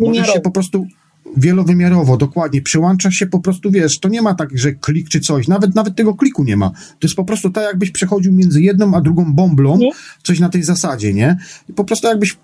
Możesz 0.00 0.28
się 0.28 0.40
po 0.40 0.50
prostu 0.50 0.86
wielowymiarowo, 1.36 2.16
dokładnie, 2.16 2.62
przyłącza 2.62 3.10
się 3.10 3.26
po 3.26 3.40
prostu, 3.40 3.70
wiesz, 3.70 3.98
to 3.98 4.08
nie 4.08 4.22
ma 4.22 4.34
tak, 4.34 4.58
że 4.58 4.72
klik 4.72 5.08
czy 5.08 5.20
coś, 5.20 5.48
nawet 5.48 5.74
nawet 5.74 5.96
tego 5.96 6.14
kliku 6.14 6.44
nie 6.44 6.56
ma. 6.56 6.70
To 6.70 6.98
jest 7.02 7.14
po 7.14 7.24
prostu 7.24 7.50
tak, 7.50 7.64
jakbyś 7.64 7.90
przechodził 7.90 8.32
między 8.32 8.62
jedną 8.62 8.94
a 8.94 9.00
drugą 9.00 9.34
bąblą, 9.34 9.78
coś 10.22 10.40
na 10.40 10.48
tej 10.48 10.62
zasadzie, 10.62 11.14
nie? 11.14 11.36
I 11.68 11.72
po 11.72 11.84
prostu 11.84 12.06
jakbyś 12.08 12.36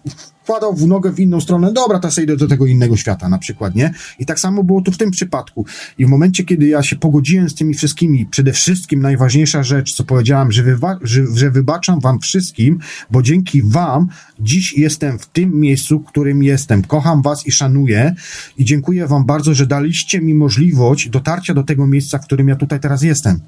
wkładał 0.48 0.74
w 0.74 0.86
nogę 0.86 1.12
w 1.12 1.20
inną 1.20 1.40
stronę, 1.40 1.72
dobra, 1.72 1.98
teraz 1.98 2.18
idę 2.18 2.36
do 2.36 2.48
tego 2.48 2.66
innego 2.66 2.96
świata 2.96 3.28
na 3.28 3.38
przykład, 3.38 3.74
nie? 3.74 3.90
I 4.18 4.26
tak 4.26 4.40
samo 4.40 4.64
było 4.64 4.80
tu 4.80 4.92
w 4.92 4.98
tym 4.98 5.10
przypadku. 5.10 5.66
I 5.98 6.06
w 6.06 6.08
momencie, 6.08 6.44
kiedy 6.44 6.66
ja 6.66 6.82
się 6.82 6.96
pogodziłem 6.96 7.50
z 7.50 7.54
tymi 7.54 7.74
wszystkimi, 7.74 8.26
przede 8.26 8.52
wszystkim 8.52 9.02
najważniejsza 9.02 9.62
rzecz, 9.62 9.94
co 9.94 10.04
powiedziałem, 10.04 10.52
że, 10.52 10.62
wywa- 10.64 10.98
że, 11.02 11.22
że 11.34 11.50
wybaczam 11.50 12.00
wam 12.00 12.20
wszystkim, 12.20 12.78
bo 13.10 13.22
dzięki 13.22 13.62
wam 13.62 14.08
dziś 14.40 14.78
jestem 14.78 15.18
w 15.18 15.26
tym 15.26 15.60
miejscu, 15.60 16.00
w 16.00 16.04
którym 16.04 16.42
jestem. 16.42 16.82
Kocham 16.82 17.22
was 17.22 17.46
i 17.46 17.52
szanuję 17.52 18.14
i 18.58 18.64
dziękuję 18.64 19.06
wam 19.06 19.24
bardzo, 19.26 19.54
że 19.54 19.66
daliście 19.66 20.20
mi 20.20 20.34
możliwość 20.34 21.08
dotarcia 21.08 21.54
do 21.54 21.62
tego 21.62 21.86
miejsca, 21.86 22.18
w 22.18 22.24
którym 22.24 22.48
ja 22.48 22.56
tutaj 22.56 22.80
teraz 22.80 23.02
jestem. 23.02 23.40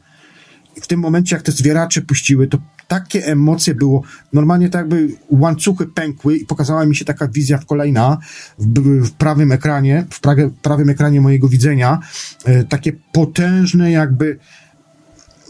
W 0.80 0.86
tym 0.86 1.00
momencie, 1.00 1.36
jak 1.36 1.42
te 1.42 1.52
zwieracze 1.52 2.02
puściły, 2.02 2.46
to 2.46 2.58
takie 2.88 3.26
emocje 3.26 3.74
było, 3.74 4.02
normalnie 4.32 4.68
tak 4.68 4.80
jakby 4.80 5.08
łańcuchy 5.30 5.86
pękły 5.86 6.36
i 6.36 6.46
pokazała 6.46 6.86
mi 6.86 6.96
się 6.96 7.04
taka 7.04 7.28
wizja 7.28 7.58
w 7.58 7.66
kolejna 7.66 8.18
w, 8.58 8.80
w 9.06 9.12
prawym 9.12 9.52
ekranie, 9.52 10.06
w 10.10 10.20
prawie, 10.20 10.50
prawym 10.62 10.88
ekranie 10.88 11.20
mojego 11.20 11.48
widzenia, 11.48 11.98
e, 12.44 12.64
takie 12.64 12.92
potężne 13.12 13.90
jakby 13.90 14.38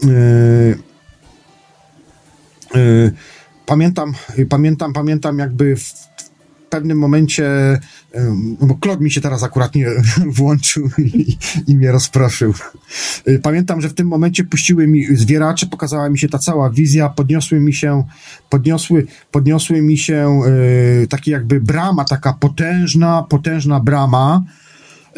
e, 0.03 0.09
e, 2.75 3.11
pamiętam, 3.65 4.13
pamiętam, 4.49 4.93
pamiętam 4.93 5.39
jakby 5.39 5.75
w, 5.75 6.10
pewnym 6.71 6.97
momencie, 6.97 7.79
bo 8.61 8.75
Klod 8.75 9.01
mi 9.01 9.11
się 9.11 9.21
teraz 9.21 9.43
akurat 9.43 9.75
nie 9.75 9.87
włączył 10.37 10.89
i, 10.97 11.37
i, 11.67 11.75
mnie 11.75 11.91
rozproszył. 11.91 12.53
Y, 13.27 13.39
pamiętam, 13.39 13.81
że 13.81 13.89
w 13.89 13.93
tym 13.93 14.07
momencie 14.07 14.43
puściły 14.43 14.87
mi 14.87 15.15
zwieracze, 15.15 15.65
pokazała 15.65 16.09
mi 16.09 16.19
się 16.19 16.29
ta 16.29 16.39
cała 16.39 16.69
wizja, 16.69 17.09
podniosły 17.09 17.59
mi 17.59 17.73
się, 17.73 18.03
podniosły, 18.49 19.05
podniosły 19.31 19.81
mi 19.81 19.97
się 19.97 20.41
y, 21.03 21.07
takie 21.07 21.31
jakby 21.31 21.61
brama, 21.61 22.05
taka 22.05 22.33
potężna, 22.33 23.23
potężna 23.29 23.79
brama, 23.79 24.43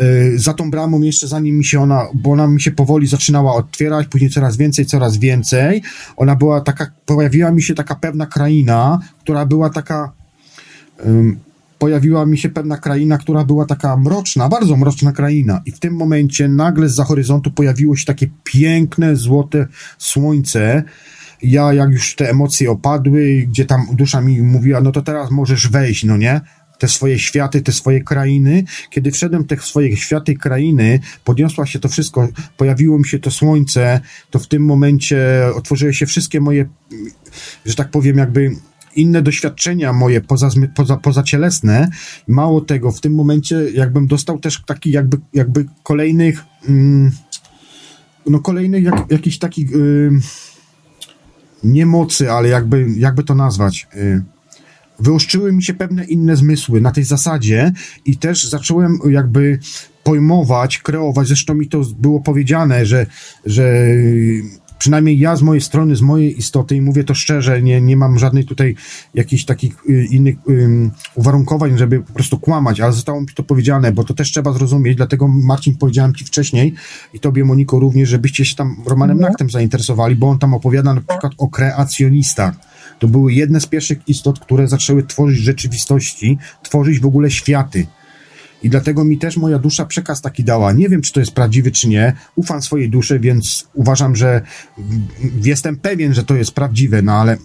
y, 0.02 0.40
za 0.40 0.54
tą 0.54 0.72
bramą 0.72 1.02
jeszcze 1.02 1.28
zanim 1.28 1.58
mi 1.58 1.66
się 1.66 1.82
ona, 1.82 2.08
bo 2.14 2.32
ona 2.32 2.48
mi 2.48 2.62
się 2.62 2.72
powoli 2.72 3.08
zaczynała 3.08 3.56
otwierać, 3.56 4.08
później 4.08 4.30
coraz 4.30 4.58
więcej, 4.58 4.86
coraz 4.86 5.18
więcej. 5.18 5.82
Ona 6.18 6.36
była 6.36 6.62
taka, 6.62 6.92
pojawiła 7.06 7.52
mi 7.52 7.64
się 7.64 7.76
taka 7.76 7.96
pewna 7.96 8.26
kraina, 8.26 9.00
która 9.20 9.46
była 9.46 9.70
taka 9.70 10.23
pojawiła 11.80 12.26
mi 12.26 12.38
się 12.38 12.50
pewna 12.50 12.78
kraina, 12.78 13.18
która 13.18 13.46
była 13.46 13.66
taka 13.66 13.98
mroczna, 13.98 14.50
bardzo 14.50 14.78
mroczna 14.78 15.12
kraina. 15.12 15.62
I 15.66 15.72
w 15.72 15.80
tym 15.80 15.96
momencie 15.96 16.48
nagle 16.48 16.90
z 16.90 16.96
za 16.96 17.04
horyzontu 17.04 17.52
pojawiło 17.52 17.96
się 17.96 18.06
takie 18.06 18.28
piękne, 18.44 19.16
złote 19.16 19.68
słońce. 19.98 20.84
Ja, 21.42 21.74
jak 21.74 21.90
już 21.90 22.16
te 22.16 22.30
emocje 22.30 22.72
opadły, 22.72 23.46
gdzie 23.48 23.66
tam 23.66 23.86
dusza 23.94 24.22
mi 24.22 24.42
mówiła, 24.42 24.82
no 24.82 24.92
to 24.92 25.02
teraz 25.02 25.32
możesz 25.32 25.68
wejść, 25.68 26.04
no 26.04 26.18
nie? 26.18 26.42
te 26.80 26.88
swoje 26.88 27.20
światy, 27.20 27.62
te 27.62 27.72
swoje 27.72 28.04
krainy. 28.04 28.64
Kiedy 28.90 29.12
wszedłem 29.12 29.46
te 29.46 29.58
swoje 29.58 29.98
światy, 29.98 30.36
krainy, 30.36 31.00
podniosła 31.24 31.66
się 31.66 31.80
to 31.80 31.90
wszystko, 31.90 32.28
pojawiło 32.58 32.98
mi 33.00 33.08
się 33.08 33.20
to 33.20 33.32
słońce, 33.32 34.02
to 34.32 34.40
w 34.40 34.48
tym 34.48 34.66
momencie 34.66 35.20
otworzyły 35.56 35.94
się 35.94 36.06
wszystkie 36.06 36.42
moje, 36.42 36.66
że 37.66 37.76
tak 37.76 37.92
powiem, 37.92 38.18
jakby 38.18 38.52
inne 38.96 39.22
doświadczenia 39.22 39.94
moje 39.94 40.22
poza, 40.22 40.50
poza, 40.76 40.98
pozacielesne. 40.98 41.90
Mało 42.28 42.62
tego, 42.62 42.92
w 42.92 43.02
tym 43.02 43.16
momencie 43.16 43.70
jakbym 43.74 44.08
dostał 44.08 44.40
też 44.40 44.62
taki 44.66 44.92
jakby, 44.92 45.18
jakby 45.34 45.66
kolejnych 45.84 46.44
mm, 46.70 47.12
no 48.26 48.40
kolejnych 48.40 48.84
jak, 48.84 49.12
jakichś 49.12 49.38
takich 49.38 49.72
yy, 49.72 50.12
nie 51.64 51.86
mocy, 51.86 52.32
ale 52.32 52.50
jakby, 52.50 52.86
jakby 52.98 53.24
to 53.24 53.36
nazwać. 53.36 53.88
Yy, 53.96 54.24
wyostrzyły 55.00 55.54
mi 55.54 55.64
się 55.64 55.74
pewne 55.74 56.06
inne 56.06 56.36
zmysły 56.36 56.82
na 56.82 56.92
tej 56.92 57.04
zasadzie 57.04 57.72
i 58.06 58.18
też 58.18 58.50
zacząłem 58.50 59.00
jakby 59.10 59.60
pojmować, 60.04 60.78
kreować, 60.78 61.28
zresztą 61.28 61.54
mi 61.54 61.68
to 61.68 61.82
było 62.00 62.20
powiedziane, 62.20 62.86
że, 62.86 63.06
że 63.46 63.74
przynajmniej 64.84 65.20
ja 65.20 65.36
z 65.36 65.42
mojej 65.42 65.62
strony, 65.62 65.96
z 65.96 66.02
mojej 66.02 66.40
istoty 66.40 66.76
i 66.76 66.82
mówię 66.82 67.04
to 67.04 67.14
szczerze, 67.14 67.62
nie, 67.62 67.82
nie 67.82 67.98
mam 67.98 68.20
żadnej 68.20 68.46
tutaj 68.46 68.76
jakichś 69.14 69.46
takich 69.46 69.74
y, 69.90 70.06
innych 70.06 70.36
um, 70.48 70.92
uwarunkowań, 71.16 71.78
żeby 71.78 72.00
po 72.00 72.14
prostu 72.14 72.40
kłamać, 72.40 72.80
ale 72.80 72.94
zostało 72.94 73.22
mi 73.22 73.28
to 73.36 73.44
powiedziane, 73.44 73.92
bo 73.92 74.04
to 74.04 74.14
też 74.14 74.32
trzeba 74.32 74.54
zrozumieć, 74.54 74.98
dlatego 74.98 75.28
Marcin 75.28 75.78
powiedziałem 75.78 76.14
Ci 76.14 76.26
wcześniej 76.26 76.74
i 77.14 77.20
Tobie 77.20 77.46
Moniko 77.46 77.80
również, 77.80 78.10
żebyście 78.10 78.46
się 78.46 78.56
tam 78.56 78.76
Romanem 78.86 79.18
mhm. 79.18 79.32
Naktem 79.32 79.50
zainteresowali, 79.50 80.16
bo 80.16 80.30
on 80.30 80.40
tam 80.40 80.54
opowiada 80.54 80.94
na 80.94 81.02
przykład 81.02 81.34
o 81.38 81.48
kreacjonistach. 81.48 82.56
To 83.00 83.08
były 83.08 83.34
jedne 83.34 83.60
z 83.60 83.68
pierwszych 83.68 84.00
istot, 84.08 84.40
które 84.40 84.68
zaczęły 84.68 85.04
tworzyć 85.04 85.40
rzeczywistości, 85.40 86.38
tworzyć 86.64 87.00
w 87.00 87.06
ogóle 87.06 87.32
światy. 87.32 87.88
I 88.64 88.70
dlatego 88.70 89.04
mi 89.04 89.18
też 89.18 89.38
moja 89.38 89.60
dusza 89.60 89.86
przekaz 89.86 90.22
taki 90.22 90.44
dała. 90.44 90.72
Nie 90.72 90.90
wiem, 90.90 91.02
czy 91.02 91.14
to 91.14 91.20
jest 91.20 91.32
prawdziwy, 91.32 91.72
czy 91.72 91.90
nie. 91.90 92.14
Ufam 92.36 92.62
swojej 92.62 92.90
duszy, 92.90 93.20
więc 93.20 93.68
uważam, 93.74 94.16
że 94.16 94.42
jestem 95.44 95.78
pewien, 95.78 96.14
że 96.14 96.24
to 96.24 96.36
jest 96.36 96.52
prawdziwe, 96.52 97.02
no 97.02 97.14
ale 97.14 97.38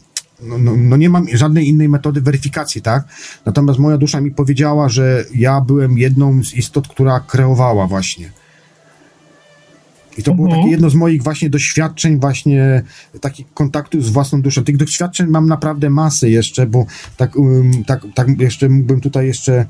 no, 0.43 0.59
no, 0.59 0.73
no, 0.77 0.97
nie 0.97 1.11
mam 1.11 1.27
żadnej 1.33 1.69
innej 1.69 1.89
metody 1.89 2.21
weryfikacji, 2.21 2.83
tak? 2.83 3.05
Natomiast 3.47 3.79
moja 3.79 3.99
dusza 3.99 4.21
mi 4.21 4.31
powiedziała, 4.31 4.89
że 4.89 5.25
ja 5.35 5.61
byłem 5.61 5.99
jedną 5.99 6.45
z 6.45 6.55
istot, 6.55 6.89
która 6.89 7.21
kreowała 7.21 7.87
właśnie. 7.87 8.31
I 10.19 10.23
to 10.23 10.31
mhm. 10.31 10.37
było 10.37 10.61
takie 10.61 10.71
jedno 10.71 10.91
z 10.91 10.95
moich 10.95 11.23
właśnie 11.23 11.51
doświadczeń, 11.51 12.21
właśnie 12.21 12.83
takich 13.21 13.47
kontaktów 13.55 14.05
z 14.05 14.09
własną 14.09 14.43
duszą. 14.43 14.65
Tych 14.65 14.77
doświadczeń 14.77 15.27
mam 15.27 15.47
naprawdę 15.47 15.91
masę 15.91 16.31
jeszcze, 16.31 16.67
bo 16.67 16.87
tak, 17.17 17.37
um, 17.37 17.85
tak, 17.85 18.07
tak 18.15 18.41
jeszcze 18.41 18.69
mógłbym 18.69 19.01
tutaj 19.01 19.27
jeszcze 19.27 19.67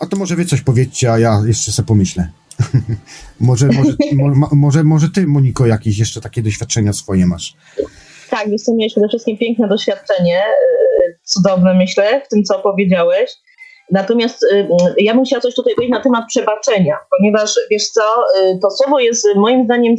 a 0.00 0.06
to 0.06 0.16
może 0.16 0.36
wy 0.36 0.44
coś 0.44 0.60
powiedzcie, 0.60 1.12
a 1.12 1.18
ja 1.18 1.40
jeszcze 1.46 1.72
sobie 1.72 1.86
pomyślę. 1.86 2.28
może, 3.40 3.66
może, 3.66 3.92
mo, 4.12 4.48
może, 4.52 4.84
może 4.84 5.08
ty, 5.08 5.26
Moniko, 5.26 5.66
jakieś 5.66 5.98
jeszcze 5.98 6.20
takie 6.20 6.42
doświadczenia 6.42 6.92
swoje 6.92 7.26
masz? 7.26 7.56
Tak, 8.30 8.50
wiesz 8.50 8.60
miałeś 8.68 8.92
przede 8.92 9.08
wszystkim 9.08 9.38
piękne 9.38 9.68
doświadczenie, 9.68 10.42
y, 11.08 11.18
cudowne 11.22 11.74
myślę, 11.74 12.22
w 12.26 12.28
tym, 12.28 12.44
co 12.44 12.58
powiedziałeś. 12.58 13.30
Natomiast 13.90 14.42
y, 14.42 14.68
ja 14.98 15.14
bym 15.14 15.24
chciała 15.24 15.42
coś 15.42 15.54
tutaj 15.54 15.74
powiedzieć 15.74 15.94
na 15.94 16.02
temat 16.02 16.24
przebaczenia, 16.28 16.96
ponieważ 17.18 17.54
wiesz 17.70 17.88
co, 17.88 18.02
y, 18.02 18.58
to 18.62 18.70
słowo 18.70 19.00
jest 19.00 19.26
moim 19.36 19.64
zdaniem 19.64 19.96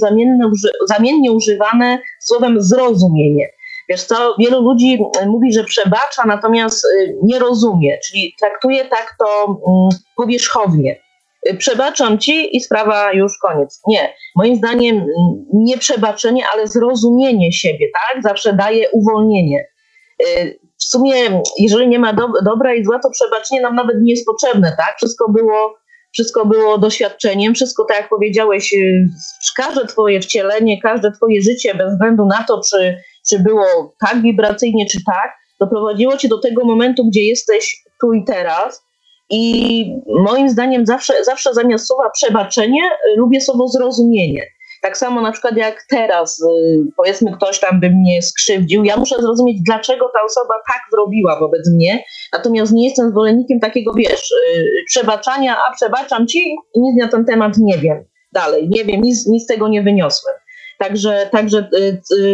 zamiennie 0.87 1.31
używane 1.31 1.99
słowem 2.21 2.61
zrozumienie. 2.61 3.49
Wiesz 3.89 4.03
co, 4.03 4.35
wielu 4.39 4.61
ludzi 4.61 4.99
mm, 5.17 5.29
mówi, 5.29 5.53
że 5.53 5.63
przebacza, 5.63 6.23
natomiast 6.25 6.85
y, 6.85 7.15
nie 7.23 7.39
rozumie, 7.39 7.97
czyli 8.07 8.35
traktuje 8.39 8.85
tak 8.85 9.15
to 9.19 9.45
mm, 9.45 9.89
powierzchownie. 10.15 11.01
Y, 11.49 11.57
przebaczam 11.57 12.17
ci 12.17 12.57
i 12.57 12.61
sprawa 12.61 13.13
już 13.13 13.37
koniec. 13.37 13.81
Nie. 13.87 14.13
Moim 14.35 14.55
zdaniem 14.55 14.95
mm, 14.95 15.09
nie 15.53 15.77
przebaczenie, 15.77 16.43
ale 16.53 16.67
zrozumienie 16.67 17.51
siebie, 17.51 17.87
tak? 17.93 18.23
Zawsze 18.23 18.53
daje 18.53 18.91
uwolnienie. 18.91 19.65
W 20.79 20.83
sumie, 20.83 21.13
jeżeli 21.59 21.87
nie 21.87 21.99
ma 21.99 22.13
do, 22.13 22.27
dobra 22.45 22.75
i 22.75 22.85
zła, 22.85 22.99
to 22.99 23.09
przebaczenie 23.09 23.61
nam 23.61 23.75
nawet 23.75 23.95
nie 24.01 24.11
jest 24.11 24.25
potrzebne, 24.25 24.75
tak? 24.77 24.95
Wszystko 24.97 25.29
było, 25.29 25.75
wszystko 26.13 26.45
było 26.45 26.77
doświadczeniem, 26.77 27.53
wszystko, 27.55 27.85
tak 27.85 27.97
jak 27.97 28.09
powiedziałeś, 28.09 28.75
każde 29.57 29.85
twoje 29.85 30.21
wcielenie, 30.21 30.81
każde 30.81 31.11
twoje 31.11 31.41
życie, 31.41 31.75
bez 31.75 31.93
względu 31.93 32.25
na 32.25 32.43
to, 32.47 32.61
czy 32.69 32.97
czy 33.29 33.39
było 33.39 33.95
tak 33.99 34.21
wibracyjnie, 34.21 34.85
czy 34.85 34.97
tak, 35.05 35.33
doprowadziło 35.59 36.17
cię 36.17 36.27
do 36.27 36.39
tego 36.39 36.65
momentu, 36.65 37.05
gdzie 37.05 37.23
jesteś 37.23 37.83
tu 38.01 38.13
i 38.13 38.23
teraz. 38.23 38.85
I 39.29 39.85
moim 40.07 40.49
zdaniem 40.49 40.85
zawsze, 40.85 41.13
zawsze 41.23 41.53
zamiast 41.53 41.87
słowa 41.87 42.09
przebaczenie 42.09 42.81
y, 42.83 43.17
lubię 43.17 43.41
słowo 43.41 43.67
zrozumienie. 43.67 44.43
Tak 44.81 44.97
samo 44.97 45.21
na 45.21 45.31
przykład 45.31 45.57
jak 45.57 45.85
teraz, 45.89 46.39
y, 46.39 46.45
powiedzmy 46.97 47.31
ktoś 47.31 47.59
tam 47.59 47.79
by 47.79 47.89
mnie 47.89 48.21
skrzywdził, 48.21 48.83
ja 48.83 48.97
muszę 48.97 49.15
zrozumieć, 49.21 49.57
dlaczego 49.65 50.09
ta 50.13 50.19
osoba 50.25 50.53
tak 50.67 50.81
zrobiła 50.91 51.39
wobec 51.39 51.71
mnie, 51.73 52.03
natomiast 52.33 52.73
nie 52.73 52.87
jestem 52.87 53.09
zwolennikiem 53.09 53.59
takiego, 53.59 53.93
wiesz, 53.93 54.31
y, 54.31 54.83
przebaczania, 54.87 55.57
a 55.69 55.73
przebaczam 55.75 56.27
ci 56.27 56.55
nic 56.75 57.01
na 57.01 57.07
ten 57.07 57.25
temat 57.25 57.57
nie 57.57 57.77
wiem 57.77 58.05
dalej, 58.35 58.69
nie 58.69 58.85
wiem, 58.85 59.01
nic, 59.01 59.27
nic 59.27 59.43
z 59.43 59.47
tego 59.47 59.67
nie 59.67 59.83
wyniosłem. 59.83 60.35
Także, 60.77 61.29
także 61.31 61.69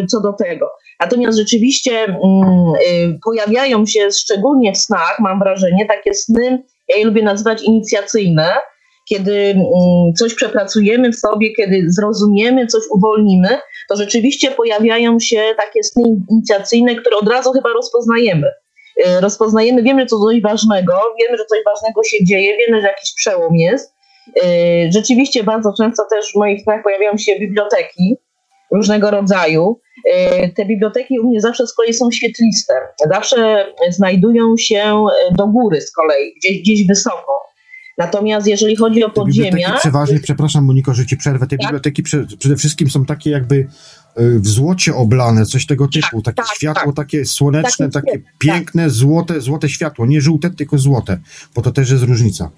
co 0.09 0.21
do 0.21 0.33
tego. 0.33 0.69
Natomiast 1.01 1.37
rzeczywiście 1.37 2.03
mm, 2.03 2.73
y, 2.87 3.19
pojawiają 3.25 3.85
się 3.85 4.11
szczególnie 4.11 4.73
w 4.73 4.77
snach, 4.77 5.17
mam 5.19 5.39
wrażenie, 5.39 5.85
takie 5.87 6.13
sny, 6.13 6.63
ja 6.87 6.97
je 6.97 7.05
lubię 7.05 7.23
nazywać 7.23 7.63
inicjacyjne, 7.63 8.53
kiedy 9.09 9.35
mm, 9.35 10.13
coś 10.19 10.33
przepracujemy 10.33 11.11
w 11.11 11.15
sobie, 11.15 11.53
kiedy 11.55 11.85
zrozumiemy, 11.87 12.67
coś 12.67 12.83
uwolnimy, 12.91 13.57
to 13.89 13.95
rzeczywiście 13.95 14.51
pojawiają 14.51 15.19
się 15.19 15.41
takie 15.57 15.83
sny 15.83 16.03
inicjacyjne, 16.31 16.95
które 16.95 17.17
od 17.17 17.29
razu 17.29 17.51
chyba 17.51 17.69
rozpoznajemy. 17.69 18.47
Y, 19.07 19.21
rozpoznajemy, 19.21 19.83
wiemy, 19.83 20.05
to 20.05 20.19
coś 20.19 20.41
ważnego, 20.41 20.93
wiemy, 21.19 21.37
że 21.37 21.45
coś 21.45 21.59
ważnego 21.65 22.03
się 22.03 22.25
dzieje, 22.25 22.57
wiemy, 22.57 22.81
że 22.81 22.87
jakiś 22.87 23.13
przełom 23.15 23.55
jest. 23.55 23.93
Y, 24.37 24.91
rzeczywiście 24.93 25.43
bardzo 25.43 25.73
często 25.77 26.03
też 26.09 26.31
w 26.31 26.35
moich 26.35 26.61
snach 26.61 26.83
pojawiają 26.83 27.17
się 27.17 27.39
biblioteki 27.39 28.17
różnego 28.71 29.11
rodzaju. 29.11 29.79
E, 30.05 30.49
te 30.49 30.65
biblioteki 30.65 31.19
u 31.19 31.27
mnie 31.27 31.41
zawsze 31.41 31.67
z 31.67 31.73
kolei 31.73 31.93
są 31.93 32.11
świetliste. 32.11 32.73
Zawsze 33.11 33.65
znajdują 33.89 34.57
się 34.57 35.05
e, 35.31 35.35
do 35.35 35.47
góry 35.47 35.81
z 35.81 35.91
kolei, 35.91 36.33
gdzieś, 36.37 36.61
gdzieś 36.61 36.87
wysoko. 36.87 37.51
Natomiast 37.97 38.47
jeżeli 38.47 38.75
chodzi 38.75 39.03
o 39.03 39.09
podziemia... 39.09 39.77
przeważnie, 39.79 40.19
przepraszam 40.19 40.65
Moniko, 40.65 40.93
że 40.93 41.05
ci 41.05 41.17
przerwę, 41.17 41.47
te 41.47 41.57
tak? 41.57 41.59
biblioteki 41.59 42.03
przede 42.39 42.55
wszystkim 42.55 42.89
są 42.89 43.05
takie 43.05 43.29
jakby 43.29 43.67
e, 44.15 44.23
w 44.39 44.47
złocie 44.47 44.95
oblane, 44.95 45.45
coś 45.45 45.65
tego 45.65 45.87
tak, 45.87 46.03
typu, 46.03 46.21
takie 46.21 46.35
tak, 46.35 46.55
światło 46.55 46.93
tak. 46.93 46.95
takie 46.95 47.25
słoneczne, 47.25 47.89
takie, 47.89 48.11
takie 48.11 48.23
piękne, 48.39 48.89
złote, 48.89 49.41
złote 49.41 49.69
światło, 49.69 50.05
nie 50.05 50.21
żółte, 50.21 50.49
tylko 50.49 50.77
złote, 50.77 51.19
bo 51.55 51.61
to 51.61 51.71
też 51.71 51.91
jest 51.91 52.03
różnica. 52.03 52.49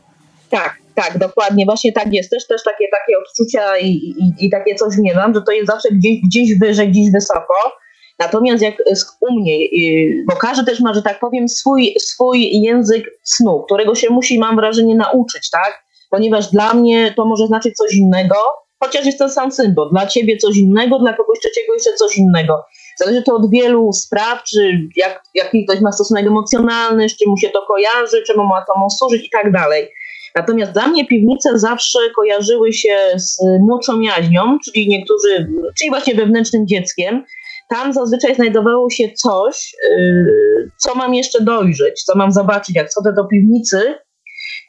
Tak, 0.49 0.82
tak, 0.95 1.17
dokładnie, 1.17 1.65
właśnie 1.65 1.91
tak 1.91 2.13
jest. 2.13 2.29
Też, 2.29 2.47
też 2.47 2.63
takie, 2.63 2.85
takie 2.91 3.13
odczucia 3.17 3.77
i, 3.77 3.87
i, 3.87 4.45
i 4.45 4.49
takie 4.49 4.75
coś 4.75 4.97
miewam, 4.97 5.33
że 5.33 5.41
to 5.41 5.51
jest 5.51 5.67
zawsze 5.67 5.89
gdzieś, 5.91 6.21
gdzieś 6.27 6.59
wyżej, 6.59 6.89
gdzieś 6.89 7.11
wysoko. 7.11 7.53
Natomiast 8.19 8.63
jak 8.63 8.75
u 9.21 9.39
mnie, 9.39 9.57
bo 10.27 10.35
każdy 10.35 10.65
też 10.65 10.79
ma, 10.79 10.93
że 10.93 11.01
tak 11.01 11.19
powiem, 11.19 11.49
swój, 11.49 11.95
swój 11.99 12.61
język 12.61 13.05
snu, 13.23 13.63
którego 13.65 13.95
się 13.95 14.09
musi, 14.09 14.39
mam 14.39 14.55
wrażenie, 14.55 14.95
nauczyć, 14.95 15.49
tak? 15.49 15.83
Ponieważ 16.09 16.51
dla 16.51 16.73
mnie 16.73 17.13
to 17.17 17.25
może 17.25 17.47
znaczyć 17.47 17.75
coś 17.75 17.95
innego, 17.95 18.35
chociaż 18.79 19.05
jest 19.05 19.19
ten 19.19 19.29
sam 19.29 19.51
symbol. 19.51 19.89
Dla 19.89 20.07
ciebie 20.07 20.37
coś 20.37 20.57
innego, 20.57 20.99
dla 20.99 21.13
kogoś 21.13 21.39
trzeciego 21.39 21.73
jeszcze 21.73 21.93
coś 21.93 22.17
innego. 22.17 22.65
Zależy 22.99 23.23
to 23.23 23.35
od 23.35 23.49
wielu 23.49 23.93
spraw, 23.93 24.43
czy 24.43 24.79
jak, 24.95 25.23
jaki 25.33 25.65
ktoś 25.65 25.81
ma 25.81 25.91
stosunek 25.91 26.27
emocjonalny, 26.27 27.09
z 27.09 27.17
czym 27.17 27.29
mu 27.29 27.37
się 27.37 27.49
to 27.49 27.61
kojarzy, 27.67 28.23
czemu 28.27 28.43
ma 28.43 28.65
to 28.67 28.79
mu 28.79 28.89
służyć 28.89 29.27
i 29.27 29.29
tak 29.29 29.51
dalej. 29.51 29.87
Natomiast 30.35 30.71
dla 30.71 30.87
mnie 30.87 31.07
piwnice 31.07 31.59
zawsze 31.59 31.99
kojarzyły 32.15 32.73
się 32.73 32.97
z 33.15 33.37
młodszą 33.59 33.99
jaźnią, 33.99 34.57
czyli 34.65 34.87
niektórzy, 34.87 35.47
czyli 35.79 35.89
właśnie 35.89 36.15
wewnętrznym 36.15 36.67
dzieckiem. 36.67 37.23
Tam 37.69 37.93
zazwyczaj 37.93 38.35
znajdowało 38.35 38.89
się 38.89 39.09
coś, 39.11 39.75
y, 39.89 40.71
co 40.77 40.95
mam 40.95 41.13
jeszcze 41.13 41.43
dojrzeć, 41.43 42.03
co 42.03 42.15
mam 42.15 42.31
zobaczyć. 42.31 42.75
Jak 42.75 42.91
schodzę 42.91 43.13
do 43.13 43.25
piwnicy, 43.25 43.95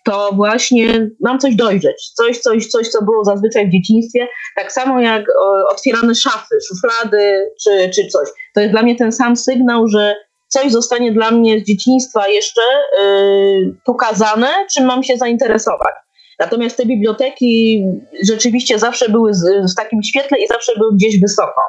to 0.05 0.31
właśnie 0.32 1.11
mam 1.20 1.39
coś 1.39 1.55
dojrzeć, 1.55 2.11
coś, 2.15 2.39
coś, 2.39 2.66
coś, 2.66 2.89
co 2.89 3.05
było 3.05 3.24
zazwyczaj 3.24 3.69
w 3.69 3.73
dzieciństwie, 3.73 4.28
tak 4.57 4.73
samo 4.73 5.01
jak 5.01 5.24
otwierane 5.70 6.15
szafy, 6.15 6.55
szuflady 6.69 7.51
czy, 7.62 7.91
czy 7.95 8.07
coś. 8.07 8.28
To 8.55 8.61
jest 8.61 8.73
dla 8.73 8.82
mnie 8.82 8.97
ten 8.97 9.12
sam 9.12 9.36
sygnał, 9.36 9.89
że 9.89 10.15
coś 10.48 10.72
zostanie 10.72 11.12
dla 11.12 11.30
mnie 11.30 11.60
z 11.60 11.64
dzieciństwa 11.64 12.28
jeszcze 12.28 12.60
yy, 12.98 13.76
pokazane, 13.84 14.48
czym 14.74 14.84
mam 14.84 15.02
się 15.02 15.16
zainteresować. 15.16 15.94
Natomiast 16.40 16.76
te 16.76 16.86
biblioteki 16.86 17.82
rzeczywiście 18.28 18.78
zawsze 18.78 19.08
były 19.08 19.34
z, 19.34 19.72
w 19.72 19.76
takim 19.76 20.02
świetle 20.02 20.38
i 20.38 20.46
zawsze 20.46 20.72
były 20.78 20.94
gdzieś 20.94 21.20
wysoko. 21.20 21.60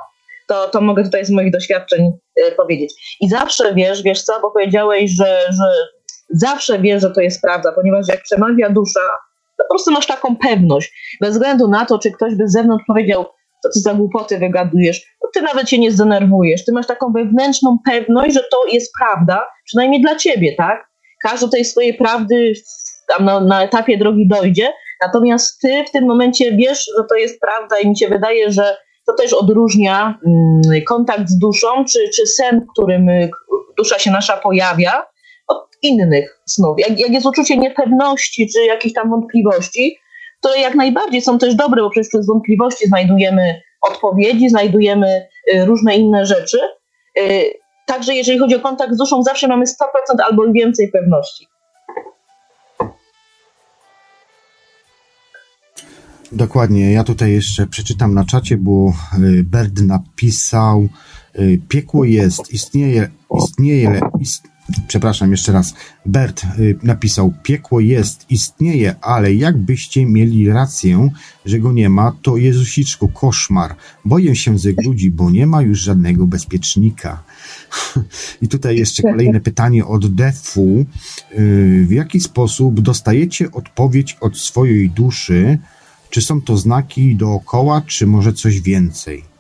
To, 0.48 0.68
to 0.68 0.82
mogę 0.82 1.04
tutaj 1.04 1.26
z 1.26 1.32
moich 1.32 1.52
doświadczeń 1.52 2.12
yy, 2.38 2.52
powiedzieć. 2.52 3.18
I 3.22 3.30
zawsze 3.30 3.74
wiesz, 3.74 4.04
wiesz 4.04 4.24
co, 4.24 4.40
bo 4.42 4.52
powiedziałeś, 4.52 5.12
że, 5.12 5.40
że 5.50 5.66
zawsze 6.30 6.80
wiesz, 6.80 7.02
że 7.02 7.12
to 7.12 7.22
jest 7.22 7.42
prawda, 7.42 7.72
ponieważ 7.72 8.08
jak 8.08 8.22
przemawia 8.22 8.70
dusza, 8.70 9.10
to 9.58 9.64
po 9.64 9.74
prostu 9.74 9.92
masz 9.92 10.08
taką 10.08 10.36
pewność. 10.36 11.18
Bez 11.22 11.32
względu 11.32 11.68
na 11.68 11.86
to, 11.86 12.00
czy 12.00 12.12
ktoś 12.12 12.36
by 12.36 12.48
z 12.48 12.52
zewnątrz 12.52 12.84
powiedział, 12.88 13.26
co 13.64 13.70
ty 13.70 13.80
za 13.80 13.94
głupoty 13.94 14.38
wygadujesz, 14.38 15.15
ty 15.34 15.42
nawet 15.42 15.70
się 15.70 15.78
nie 15.78 15.92
zdenerwujesz. 15.92 16.66
Ty 16.66 16.72
masz 16.72 16.88
taką 16.88 17.12
wewnętrzną 17.12 17.78
pewność, 17.86 18.34
że 18.34 18.44
to 18.52 18.66
jest 18.72 18.92
prawda, 19.00 19.48
przynajmniej 19.66 20.02
dla 20.02 20.16
ciebie, 20.16 20.56
tak? 20.58 20.90
Każdy 21.24 21.50
tej 21.50 21.66
swojej 21.66 21.94
prawdy 21.94 22.54
tam 23.08 23.26
na, 23.26 23.40
na 23.40 23.64
etapie 23.64 23.98
drogi 23.98 24.28
dojdzie, 24.28 24.74
natomiast 25.02 25.62
ty 25.62 25.84
w 25.88 25.92
tym 25.92 26.06
momencie 26.06 26.52
wiesz, 26.52 26.86
że 26.98 27.04
to 27.10 27.16
jest 27.16 27.40
prawda 27.40 27.80
i 27.80 27.90
mi 27.90 27.98
się 27.98 28.08
wydaje, 28.08 28.52
że 28.52 28.78
to 29.06 29.14
też 29.14 29.34
odróżnia 29.34 30.20
mm, 30.28 30.84
kontakt 30.88 31.30
z 31.30 31.40
duszą, 31.40 31.86
czy, 31.86 32.00
czy 32.16 32.28
sen, 32.28 32.62
w 32.62 32.72
którym 32.74 33.10
y, 33.10 33.30
dusza 33.78 34.00
się 34.00 34.12
nasza 34.12 34.38
pojawia, 34.38 35.06
od 35.48 35.68
innych 35.82 36.42
snów. 36.46 36.80
Jak, 36.80 37.00
jak 37.00 37.12
jest 37.12 37.26
uczucie 37.26 37.58
niepewności, 37.58 38.50
czy 38.54 38.66
jakichś 38.66 38.94
tam 38.94 39.10
wątpliwości, 39.10 39.98
to 40.42 40.56
jak 40.56 40.76
najbardziej 40.76 41.22
są 41.22 41.38
też 41.38 41.56
dobre, 41.56 41.82
bo 41.82 41.90
przecież 41.90 42.10
przez 42.10 42.28
wątpliwości 42.28 42.88
znajdujemy 42.88 43.62
odpowiedzi, 43.90 44.50
znajdujemy 44.50 45.28
y, 45.54 45.66
różne 45.66 45.96
inne 45.96 46.26
rzeczy. 46.26 46.60
Y, 47.20 47.54
także 47.86 48.16
jeżeli 48.16 48.40
chodzi 48.40 48.56
o 48.56 48.60
kontakt 48.60 48.94
z 48.94 48.98
duszą, 48.98 49.24
zawsze 49.24 49.48
mamy 49.48 49.66
100% 49.66 50.22
albo 50.24 50.52
więcej 50.52 50.92
pewności. 50.92 51.48
Dokładnie. 56.32 56.92
Ja 56.92 57.04
tutaj 57.04 57.32
jeszcze 57.32 57.68
przeczytam 57.68 58.14
na 58.14 58.26
czacie, 58.26 58.58
bo 58.58 58.94
y, 59.20 59.44
Berd 59.44 59.82
napisał 59.82 60.88
piekło 61.70 62.06
jest, 62.06 62.54
istnieje, 62.54 63.10
istnieje, 63.38 64.00
ist, 64.20 64.48
przepraszam 64.88 65.32
jeszcze 65.32 65.52
raz, 65.52 65.74
Bert 66.06 66.44
y, 66.60 66.78
napisał, 66.84 67.34
piekło 67.44 67.80
jest, 67.80 68.26
istnieje, 68.30 68.96
ale 69.02 69.34
jakbyście 69.34 70.06
mieli 70.06 70.50
rację, 70.50 71.10
że 71.46 71.60
go 71.60 71.72
nie 71.72 71.90
ma, 71.90 72.16
to 72.22 72.38
Jezusiczku, 72.38 73.08
koszmar. 73.08 73.76
Boję 74.06 74.36
się 74.36 74.60
ze 74.60 74.70
ludzi, 74.86 75.12
bo 75.12 75.32
nie 75.32 75.48
ma 75.48 75.62
już 75.62 75.80
żadnego 75.80 76.28
bezpiecznika. 76.28 77.24
I 78.42 78.48
tutaj 78.48 78.78
jeszcze 78.78 79.04
kolejne 79.04 79.42
pytanie 79.42 79.86
od 79.86 80.16
Defu. 80.16 80.86
Y, 81.32 81.86
w 81.88 81.92
jaki 81.92 82.20
sposób 82.20 82.82
dostajecie 82.82 83.52
odpowiedź 83.52 84.18
od 84.22 84.38
swojej 84.38 84.90
duszy? 84.90 85.58
Czy 86.10 86.22
są 86.22 86.42
to 86.42 86.58
znaki 86.58 87.16
dookoła, 87.16 87.82
czy 87.82 88.08
może 88.08 88.34
coś 88.34 88.62
więcej? 88.62 89.35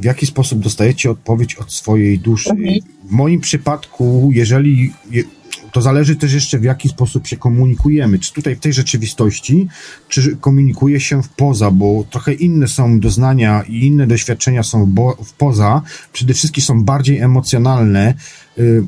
W 0.00 0.04
jaki 0.04 0.26
sposób 0.26 0.58
dostajecie 0.58 1.10
odpowiedź 1.10 1.54
od 1.54 1.72
swojej 1.72 2.18
duszy. 2.18 2.50
W 3.04 3.10
moim 3.10 3.40
przypadku, 3.40 4.30
jeżeli 4.32 4.92
to 5.72 5.82
zależy 5.82 6.16
też 6.16 6.32
jeszcze 6.32 6.58
w 6.58 6.64
jaki 6.64 6.88
sposób 6.88 7.26
się 7.26 7.36
komunikujemy, 7.36 8.18
czy 8.18 8.32
tutaj 8.32 8.56
w 8.56 8.60
tej 8.60 8.72
rzeczywistości, 8.72 9.68
czy 10.08 10.36
komunikuje 10.36 11.00
się 11.00 11.22
w 11.22 11.28
poza, 11.28 11.70
bo 11.70 12.04
trochę 12.10 12.32
inne 12.32 12.68
są 12.68 13.00
doznania 13.00 13.62
i 13.68 13.86
inne 13.86 14.06
doświadczenia 14.06 14.62
są 14.62 14.94
w 15.24 15.32
poza, 15.32 15.82
przede 16.12 16.34
wszystkim 16.34 16.62
są 16.62 16.84
bardziej 16.84 17.18
emocjonalne. 17.18 18.14
Y, 18.58 18.84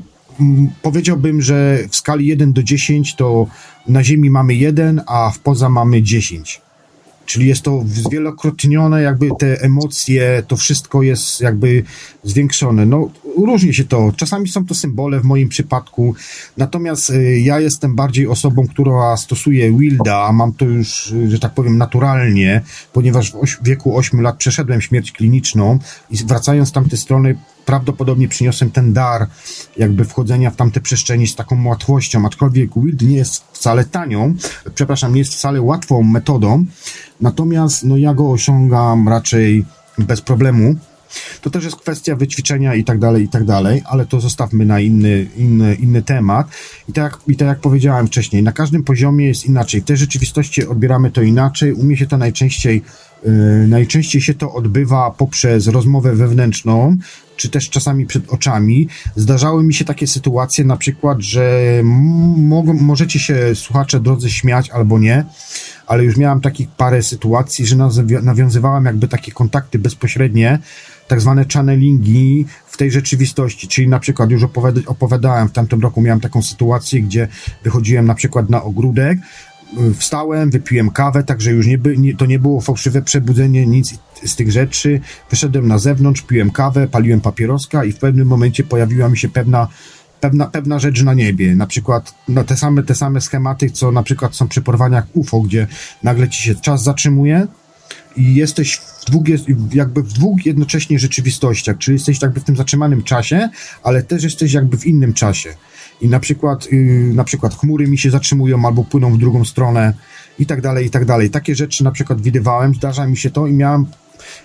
powiedziałbym, 0.82 1.42
że 1.42 1.78
w 1.90 1.96
skali 1.96 2.26
1 2.26 2.52
do 2.52 2.62
10 2.62 3.14
to 3.14 3.46
na 3.88 4.04
Ziemi 4.04 4.30
mamy 4.30 4.54
1, 4.54 5.00
a 5.06 5.30
w 5.30 5.38
poza 5.38 5.68
mamy 5.68 6.02
10 6.02 6.67
Czyli 7.28 7.48
jest 7.48 7.62
to 7.62 7.84
zwielokrotnione, 7.86 9.02
jakby 9.02 9.28
te 9.38 9.60
emocje, 9.60 10.42
to 10.46 10.56
wszystko 10.56 11.02
jest 11.02 11.40
jakby 11.40 11.82
zwiększone. 12.22 12.86
No, 12.86 13.10
różni 13.36 13.74
się 13.74 13.84
to. 13.84 14.12
Czasami 14.16 14.48
są 14.48 14.66
to 14.66 14.74
symbole 14.74 15.20
w 15.20 15.24
moim 15.24 15.48
przypadku, 15.48 16.14
natomiast 16.56 17.10
y, 17.10 17.40
ja 17.40 17.60
jestem 17.60 17.96
bardziej 17.96 18.26
osobą, 18.26 18.66
która 18.66 19.16
stosuje 19.16 19.72
Wilda, 19.72 20.32
mam 20.32 20.52
to 20.52 20.64
już, 20.64 21.12
y, 21.12 21.30
że 21.30 21.38
tak 21.38 21.54
powiem, 21.54 21.78
naturalnie, 21.78 22.62
ponieważ 22.92 23.32
w 23.32 23.64
wieku 23.64 23.96
8 23.96 24.20
lat 24.20 24.36
przeszedłem 24.36 24.80
śmierć 24.80 25.12
kliniczną 25.12 25.78
i 26.10 26.16
wracając 26.16 26.68
z 26.68 26.72
tamtej 26.72 26.98
strony 26.98 27.38
prawdopodobnie 27.68 28.28
przyniosłem 28.28 28.70
ten 28.70 28.92
dar 28.92 29.26
jakby 29.76 30.04
wchodzenia 30.04 30.50
w 30.50 30.56
tamte 30.56 30.80
przestrzeni 30.80 31.26
z 31.26 31.34
taką 31.34 31.66
łatwością, 31.66 32.26
aczkolwiek 32.26 32.70
Wild 32.76 33.02
nie 33.02 33.16
jest 33.16 33.44
wcale 33.52 33.84
tanią, 33.84 34.34
przepraszam, 34.74 35.12
nie 35.12 35.18
jest 35.18 35.34
wcale 35.34 35.62
łatwą 35.62 36.02
metodą, 36.02 36.64
natomiast 37.20 37.84
no 37.84 37.96
ja 37.96 38.14
go 38.14 38.30
osiągam 38.30 39.08
raczej 39.08 39.64
bez 39.98 40.20
problemu. 40.20 40.76
To 41.40 41.50
też 41.50 41.64
jest 41.64 41.76
kwestia 41.76 42.16
wyćwiczenia 42.16 42.74
i 42.74 42.84
tak 42.84 42.98
dalej, 42.98 43.24
i 43.24 43.28
tak 43.28 43.44
dalej, 43.44 43.82
ale 43.86 44.06
to 44.06 44.20
zostawmy 44.20 44.64
na 44.64 44.80
inny, 44.80 45.26
inny, 45.36 45.74
inny 45.74 46.02
temat. 46.02 46.46
I 46.88 46.92
tak, 46.92 47.18
I 47.26 47.36
tak 47.36 47.48
jak 47.48 47.60
powiedziałem 47.60 48.06
wcześniej, 48.06 48.42
na 48.42 48.52
każdym 48.52 48.84
poziomie 48.84 49.26
jest 49.26 49.46
inaczej. 49.46 49.80
W 49.80 49.84
tej 49.84 49.96
rzeczywistości 49.96 50.66
odbieramy 50.66 51.10
to 51.10 51.22
inaczej. 51.22 51.72
U 51.72 51.84
mnie 51.84 51.96
się 51.96 52.06
to 52.06 52.18
najczęściej 52.18 52.82
Yy, 53.24 53.68
najczęściej 53.68 54.22
się 54.22 54.34
to 54.34 54.52
odbywa 54.52 55.10
poprzez 55.10 55.66
rozmowę 55.66 56.14
wewnętrzną, 56.14 56.96
czy 57.38 57.48
też 57.48 57.70
czasami 57.70 58.06
przed 58.06 58.28
oczami. 58.32 58.88
Zdarzały 59.16 59.64
mi 59.64 59.74
się 59.74 59.84
takie 59.84 60.06
sytuacje, 60.06 60.64
na 60.64 60.76
przykład, 60.76 61.20
że 61.20 61.60
mogą, 62.36 62.72
możecie 62.72 63.18
się 63.18 63.54
słuchacze 63.54 64.00
drodzy 64.00 64.30
śmiać 64.30 64.70
albo 64.70 64.98
nie, 64.98 65.24
ale 65.86 66.04
już 66.04 66.16
miałem 66.16 66.40
takich 66.40 66.68
parę 66.68 67.02
sytuacji, 67.02 67.66
że 67.66 67.76
nawiązywałem 68.22 68.84
jakby 68.84 69.08
takie 69.08 69.32
kontakty 69.32 69.78
bezpośrednie, 69.78 70.58
tak 71.08 71.20
zwane 71.20 71.44
channelingi 71.54 72.46
w 72.66 72.76
tej 72.76 72.90
rzeczywistości, 72.90 73.68
czyli 73.68 73.88
na 73.88 73.98
przykład 73.98 74.30
już 74.30 74.42
opowiadałem 74.86 75.48
w 75.48 75.52
tamtym 75.52 75.80
roku, 75.80 76.00
miałem 76.00 76.20
taką 76.20 76.42
sytuację, 76.42 77.02
gdzie 77.02 77.28
wychodziłem 77.64 78.06
na 78.06 78.14
przykład 78.14 78.50
na 78.50 78.62
ogródek, 78.62 79.18
wstałem, 79.98 80.50
wypiłem 80.50 80.90
kawę, 80.90 81.22
także 81.22 81.50
już 81.50 81.66
nie, 81.66 81.78
by, 81.78 81.98
nie, 81.98 82.16
to 82.16 82.26
nie 82.26 82.38
było 82.38 82.60
fałszywe 82.60 83.02
przebudzenie, 83.02 83.66
nic 83.66 83.94
z 84.24 84.36
tych 84.36 84.52
rzeczy. 84.52 85.00
Wyszedłem 85.30 85.68
na 85.68 85.78
zewnątrz, 85.78 86.22
piłem 86.22 86.50
kawę, 86.50 86.88
paliłem 86.88 87.20
papieroska 87.20 87.84
i 87.84 87.92
w 87.92 87.98
pewnym 87.98 88.28
momencie 88.28 88.64
pojawiła 88.64 89.08
mi 89.08 89.18
się 89.18 89.28
pewna 89.28 89.68
pewna, 90.20 90.46
pewna 90.46 90.78
rzecz 90.78 91.02
na 91.02 91.14
niebie, 91.14 91.56
na 91.56 91.66
przykład 91.66 92.14
no, 92.28 92.44
te, 92.44 92.56
same, 92.56 92.82
te 92.82 92.94
same 92.94 93.20
schematy, 93.20 93.70
co 93.70 93.92
na 93.92 94.02
przykład 94.02 94.36
są 94.36 94.48
przy 94.48 94.62
porwaniach 94.62 95.06
UFO, 95.14 95.40
gdzie 95.40 95.66
nagle 96.02 96.28
ci 96.28 96.42
się 96.42 96.54
czas 96.54 96.82
zatrzymuje 96.82 97.46
i 98.16 98.34
jesteś 98.34 98.76
w 98.76 99.04
dwóch, 99.04 99.24
jakby 99.74 100.02
w 100.02 100.12
dwóch 100.12 100.46
jednocześnie 100.46 100.98
rzeczywistościach, 100.98 101.78
czyli 101.78 101.94
jesteś 101.94 102.22
jakby 102.22 102.40
w 102.40 102.44
tym 102.44 102.56
zatrzymanym 102.56 103.02
czasie, 103.02 103.48
ale 103.82 104.02
też 104.02 104.22
jesteś 104.22 104.52
jakby 104.52 104.78
w 104.78 104.86
innym 104.86 105.12
czasie 105.12 105.54
i 106.00 106.08
na 106.08 106.20
przykład, 106.20 106.72
yy, 106.72 107.14
na 107.14 107.24
przykład 107.24 107.54
chmury 107.54 107.88
mi 107.88 107.98
się 107.98 108.10
zatrzymują 108.10 108.66
albo 108.66 108.84
płyną 108.84 109.12
w 109.12 109.18
drugą 109.18 109.44
stronę 109.44 109.94
i 110.38 110.46
tak 110.46 110.60
dalej, 110.60 110.86
i 110.86 110.90
tak 110.90 111.04
dalej. 111.04 111.30
Takie 111.30 111.54
rzeczy 111.54 111.84
na 111.84 111.90
przykład 111.90 112.20
widywałem, 112.20 112.74
zdarza 112.74 113.06
mi 113.06 113.16
się 113.16 113.30
to 113.30 113.46
i 113.46 113.52
miałem 113.52 113.86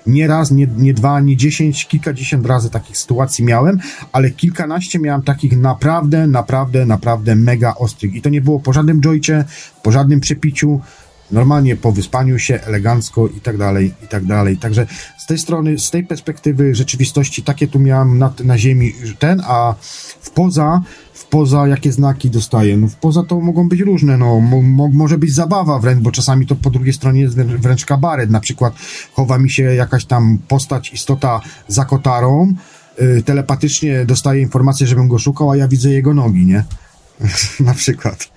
nie 0.08 0.28
raz, 0.28 0.52
nie, 0.52 0.68
nie 0.78 0.94
dwa, 0.94 1.20
nie 1.20 1.38
dziesięć, 1.38 1.88
kilkadziesiąt 1.88 2.46
razy 2.46 2.70
takich 2.70 2.98
sytuacji 2.98 3.46
miałem, 3.46 3.80
ale 4.12 4.32
kilkanaście 4.32 5.00
miałem 5.00 5.22
takich 5.22 5.58
naprawdę, 5.58 6.28
naprawdę, 6.28 6.86
naprawdę 6.86 7.36
mega 7.36 7.76
ostrych. 7.76 8.16
I 8.16 8.22
to 8.22 8.30
nie 8.30 8.42
było 8.42 8.60
po 8.60 8.74
żadnym 8.74 9.02
joycie, 9.02 9.46
po 9.84 9.92
żadnym 9.92 10.20
przepiciu, 10.20 10.82
normalnie 11.32 11.76
po 11.76 11.92
wyspaniu 11.92 12.40
się, 12.40 12.60
elegancko 12.62 13.28
i 13.28 13.42
tak 13.42 13.58
dalej, 13.58 13.94
i 14.04 14.08
tak 14.08 14.26
dalej. 14.26 14.58
Także 14.58 14.88
z 15.18 15.26
tej 15.26 15.38
strony, 15.38 15.80
z 15.80 15.92
tej 15.92 16.04
perspektywy 16.04 16.76
rzeczywistości, 16.76 17.44
takie 17.44 17.68
tu 17.68 17.80
miałem 17.80 18.18
na, 18.18 18.34
na 18.44 18.58
ziemi 18.58 18.94
ten, 19.20 19.42
a 19.48 19.76
w 20.22 20.30
poza 20.30 20.82
poza 21.34 21.68
jakie 21.68 21.92
znaki 21.92 22.30
dostaję? 22.30 22.78
No 22.78 22.88
poza 23.02 23.24
to 23.24 23.40
mogą 23.40 23.70
być 23.70 23.80
różne, 23.80 24.18
no 24.18 24.40
mo, 24.40 24.90
może 24.94 25.18
być 25.18 25.34
zabawa 25.34 25.80
wręcz, 25.80 26.02
bo 26.02 26.12
czasami 26.12 26.48
to 26.48 26.56
po 26.56 26.70
drugiej 26.70 26.94
stronie 26.94 27.22
jest 27.22 27.36
wręcz 27.36 27.86
kabaret, 27.86 28.30
na 28.30 28.40
przykład 28.40 28.74
chowa 29.14 29.40
mi 29.40 29.50
się 29.50 29.64
jakaś 29.64 30.06
tam 30.06 30.38
postać, 30.48 30.94
istota 30.94 31.42
za 31.68 31.86
kotarą, 31.86 32.54
yy, 33.00 33.24
telepatycznie 33.24 34.06
dostaje 34.06 34.42
informację, 34.42 34.88
żebym 34.88 35.08
go 35.08 35.20
szukał, 35.20 35.52
a 35.52 35.58
ja 35.58 35.68
widzę 35.68 35.90
jego 35.90 36.14
nogi, 36.14 36.46
nie? 36.46 36.64
na 37.60 37.74
przykład. 37.74 38.30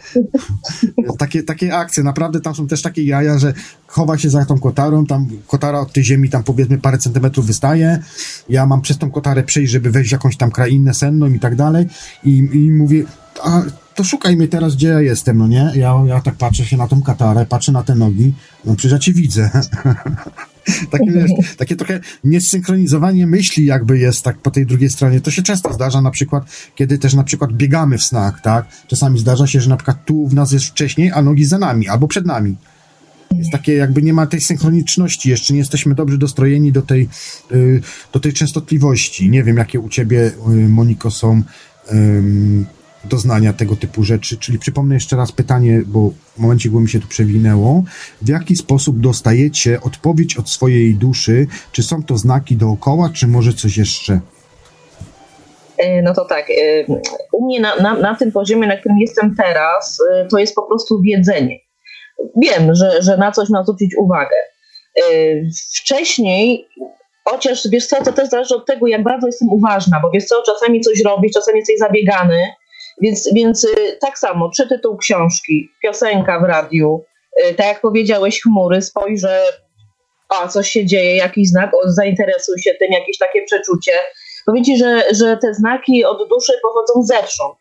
takie, 1.18 1.42
takie 1.42 1.76
akcje, 1.76 2.02
naprawdę 2.02 2.40
tam 2.40 2.54
są 2.54 2.66
też 2.66 2.82
takie 2.82 3.02
jaja, 3.02 3.38
że 3.38 3.54
chowa 3.86 4.18
się 4.18 4.30
za 4.30 4.44
tą 4.44 4.58
kotarą, 4.58 5.06
tam 5.06 5.28
kotara 5.46 5.80
od 5.80 5.92
tej 5.92 6.04
ziemi 6.04 6.30
tam 6.30 6.42
powiedzmy 6.42 6.78
parę 6.78 6.98
centymetrów 6.98 7.46
wystaje, 7.46 8.02
ja 8.48 8.66
mam 8.66 8.80
przez 8.80 8.98
tą 8.98 9.10
kotarę 9.10 9.42
przejść, 9.42 9.72
żeby 9.72 9.90
wejść 9.90 10.10
w 10.10 10.12
jakąś 10.12 10.36
tam 10.36 10.50
krainę 10.50 10.94
senną 10.94 11.26
i 11.26 11.40
tak 11.40 11.56
dalej 11.56 11.86
i, 12.24 12.48
i 12.52 12.70
mówię, 12.70 13.04
a 13.42 13.62
to 13.94 14.04
szukaj 14.04 14.36
mnie 14.36 14.48
teraz, 14.48 14.76
gdzie 14.76 14.88
ja 14.88 15.00
jestem, 15.00 15.38
no 15.38 15.46
nie? 15.46 15.72
Ja, 15.74 15.94
ja 16.06 16.20
tak 16.20 16.34
patrzę 16.34 16.64
się 16.64 16.76
na 16.76 16.88
tą 16.88 17.02
katarę, 17.02 17.46
patrzę 17.46 17.72
na 17.72 17.82
te 17.82 17.94
nogi, 17.94 18.34
no 18.64 18.74
przecież 18.74 18.92
ja 18.92 18.98
cię 18.98 19.12
widzę. 19.12 19.50
takie, 20.90 21.12
wiesz, 21.12 21.30
takie 21.56 21.76
trochę 21.76 22.00
niesynchronizowanie 22.24 23.26
myśli 23.26 23.66
jakby 23.66 23.98
jest 23.98 24.22
tak 24.22 24.38
po 24.38 24.50
tej 24.50 24.66
drugiej 24.66 24.90
stronie. 24.90 25.20
To 25.20 25.30
się 25.30 25.42
często 25.42 25.72
zdarza 25.72 26.00
na 26.00 26.10
przykład, 26.10 26.44
kiedy 26.74 26.98
też 26.98 27.14
na 27.14 27.24
przykład 27.24 27.52
biegamy 27.52 27.98
w 27.98 28.02
snach, 28.02 28.40
tak? 28.40 28.66
Czasami 28.86 29.18
zdarza 29.18 29.46
się, 29.46 29.60
że 29.60 29.70
na 29.70 29.76
przykład 29.76 30.04
tu 30.04 30.28
w 30.28 30.34
nas 30.34 30.52
jest 30.52 30.66
wcześniej, 30.66 31.10
a 31.10 31.22
nogi 31.22 31.44
za 31.44 31.58
nami 31.58 31.88
albo 31.88 32.08
przed 32.08 32.26
nami. 32.26 32.56
Jest 33.38 33.52
takie 33.52 33.74
jakby 33.74 34.02
nie 34.02 34.12
ma 34.12 34.26
tej 34.26 34.40
synchroniczności, 34.40 35.30
jeszcze 35.30 35.52
nie 35.52 35.58
jesteśmy 35.58 35.94
dobrze 35.94 36.18
dostrojeni 36.18 36.72
do 36.72 36.82
tej, 36.82 37.08
y, 37.52 37.80
do 38.12 38.20
tej 38.20 38.32
częstotliwości. 38.32 39.30
Nie 39.30 39.44
wiem, 39.44 39.56
jakie 39.56 39.80
u 39.80 39.88
ciebie, 39.88 40.30
y, 40.50 40.68
Moniko, 40.68 41.10
są 41.10 41.42
doznania 43.08 43.52
tego 43.52 43.76
typu 43.76 44.02
rzeczy. 44.02 44.36
Czyli 44.38 44.58
przypomnę 44.58 44.94
jeszcze 44.94 45.16
raz 45.16 45.32
pytanie, 45.32 45.82
bo 45.86 46.10
w 46.36 46.38
momencie, 46.38 46.68
gdy 46.68 46.78
mi 46.78 46.88
się 46.88 47.00
tu 47.00 47.08
przewinęło. 47.08 47.84
W 48.22 48.28
jaki 48.28 48.56
sposób 48.56 49.00
dostajecie 49.00 49.80
odpowiedź 49.80 50.36
od 50.36 50.50
swojej 50.50 50.94
duszy? 50.94 51.46
Czy 51.72 51.82
są 51.82 52.02
to 52.02 52.16
znaki 52.16 52.56
dookoła, 52.56 53.10
czy 53.14 53.26
może 53.26 53.52
coś 53.52 53.76
jeszcze? 53.76 54.20
E, 55.78 56.02
no 56.02 56.14
to 56.14 56.24
tak, 56.24 56.50
e, 56.50 56.86
u 57.32 57.46
mnie 57.46 57.60
na, 57.60 57.76
na, 57.76 57.94
na 57.94 58.14
tym 58.14 58.32
poziomie, 58.32 58.66
na 58.66 58.76
którym 58.76 58.98
jestem 58.98 59.34
teraz, 59.36 59.98
e, 60.14 60.26
to 60.26 60.38
jest 60.38 60.54
po 60.54 60.62
prostu 60.62 61.00
wiedzenie. 61.00 61.58
Wiem, 62.42 62.74
że, 62.74 63.02
że 63.02 63.16
na 63.16 63.32
coś 63.32 63.48
mam 63.48 63.64
zwrócić 63.64 63.96
uwagę. 63.96 64.36
Wcześniej, 65.74 66.68
chociaż 67.24 67.68
wiesz 67.68 67.86
co, 67.86 68.04
to 68.04 68.12
też 68.12 68.28
zależy 68.28 68.54
od 68.54 68.66
tego, 68.66 68.86
jak 68.86 69.02
bardzo 69.02 69.26
jestem 69.26 69.48
uważna, 69.48 70.00
bo 70.00 70.10
wiesz 70.10 70.24
co, 70.24 70.42
czasami 70.46 70.80
coś 70.80 71.02
robisz, 71.04 71.32
czasami 71.32 71.58
jesteś 71.58 71.78
zabiegany, 71.78 72.42
więc, 73.02 73.28
więc 73.34 73.66
tak 74.00 74.18
samo, 74.18 74.50
czy 74.56 74.68
tytuł 74.68 74.96
książki, 74.96 75.68
piosenka 75.82 76.40
w 76.40 76.44
radiu, 76.44 77.04
tak 77.56 77.66
jak 77.66 77.80
powiedziałeś, 77.80 78.42
chmury, 78.42 78.82
spojrzę, 78.82 79.42
a 80.28 80.48
coś 80.48 80.68
się 80.68 80.86
dzieje, 80.86 81.16
jakiś 81.16 81.48
znak, 81.48 81.70
zainteresuj 81.86 82.58
się 82.58 82.74
tym, 82.74 82.92
jakieś 82.92 83.18
takie 83.18 83.44
przeczucie, 83.44 83.92
Powiem 84.46 84.64
Ci, 84.64 84.76
że, 84.76 85.02
że 85.14 85.36
te 85.36 85.54
znaki 85.54 86.04
od 86.04 86.28
duszy 86.28 86.52
pochodzą 86.62 87.02
zewsząd. 87.02 87.58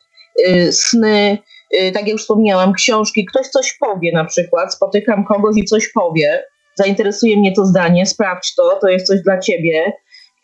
Y, 0.48 0.72
sny, 0.72 1.38
y, 1.74 1.92
tak 1.92 2.02
jak 2.02 2.12
już 2.12 2.22
wspomniałam, 2.22 2.74
książki, 2.74 3.26
ktoś 3.26 3.48
coś 3.48 3.74
powie 3.74 4.12
na 4.14 4.26
przykład, 4.26 4.74
spotykam 4.74 5.26
kogoś 5.26 5.58
i 5.58 5.66
coś 5.66 5.92
powie, 5.92 6.44
zainteresuje 6.76 7.38
mnie 7.38 7.54
to 7.54 7.66
zdanie, 7.66 8.06
sprawdź 8.06 8.56
to, 8.56 8.80
to 8.82 8.88
jest 8.88 9.08
coś 9.08 9.22
dla 9.22 9.40
Ciebie. 9.40 9.94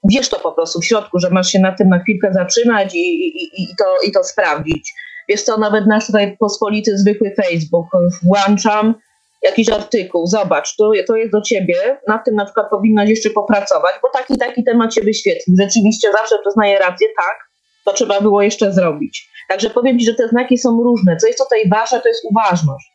Wiesz 0.03 0.29
to 0.29 0.39
po 0.39 0.51
prostu 0.51 0.79
w 0.79 0.85
środku, 0.85 1.19
że 1.19 1.29
masz 1.29 1.47
się 1.47 1.59
na 1.59 1.71
tym 1.71 1.89
na 1.89 1.99
chwilkę 1.99 2.33
zatrzymać 2.33 2.95
i, 2.95 3.27
i, 3.27 3.63
i, 3.63 3.67
to, 3.79 4.07
i 4.07 4.11
to 4.11 4.23
sprawdzić. 4.23 4.93
Wiesz 5.29 5.43
co, 5.43 5.57
nawet 5.57 5.87
nasz 5.87 6.05
tutaj 6.07 6.37
pospolity, 6.37 6.97
zwykły 6.97 7.33
Facebook 7.35 7.87
włączam, 8.23 8.95
jakiś 9.43 9.69
artykuł, 9.69 10.27
zobacz, 10.27 10.75
to, 10.75 10.91
to 11.07 11.15
jest 11.15 11.31
do 11.31 11.41
ciebie, 11.41 11.75
nad 12.07 12.25
tym 12.25 12.35
na 12.35 12.45
przykład 12.45 12.69
powinnaś 12.69 13.09
jeszcze 13.09 13.29
popracować, 13.29 13.91
bo 14.01 14.09
taki, 14.09 14.37
taki 14.37 14.63
temat 14.63 14.95
się 14.95 15.01
wyświetlił. 15.01 15.55
Rzeczywiście 15.59 16.11
zawsze 16.11 16.35
przyznaję 16.45 16.79
rację, 16.79 17.07
tak, 17.17 17.37
to 17.85 17.93
trzeba 17.93 18.21
było 18.21 18.41
jeszcze 18.41 18.73
zrobić. 18.73 19.29
Także 19.49 19.69
powiem 19.69 19.99
Ci, 19.99 20.05
że 20.05 20.13
te 20.13 20.27
znaki 20.27 20.57
są 20.57 20.83
różne. 20.83 21.17
Co 21.17 21.27
jest 21.27 21.39
tutaj 21.39 21.69
ważne, 21.69 22.01
to 22.01 22.07
jest 22.07 22.25
uważność 22.31 22.91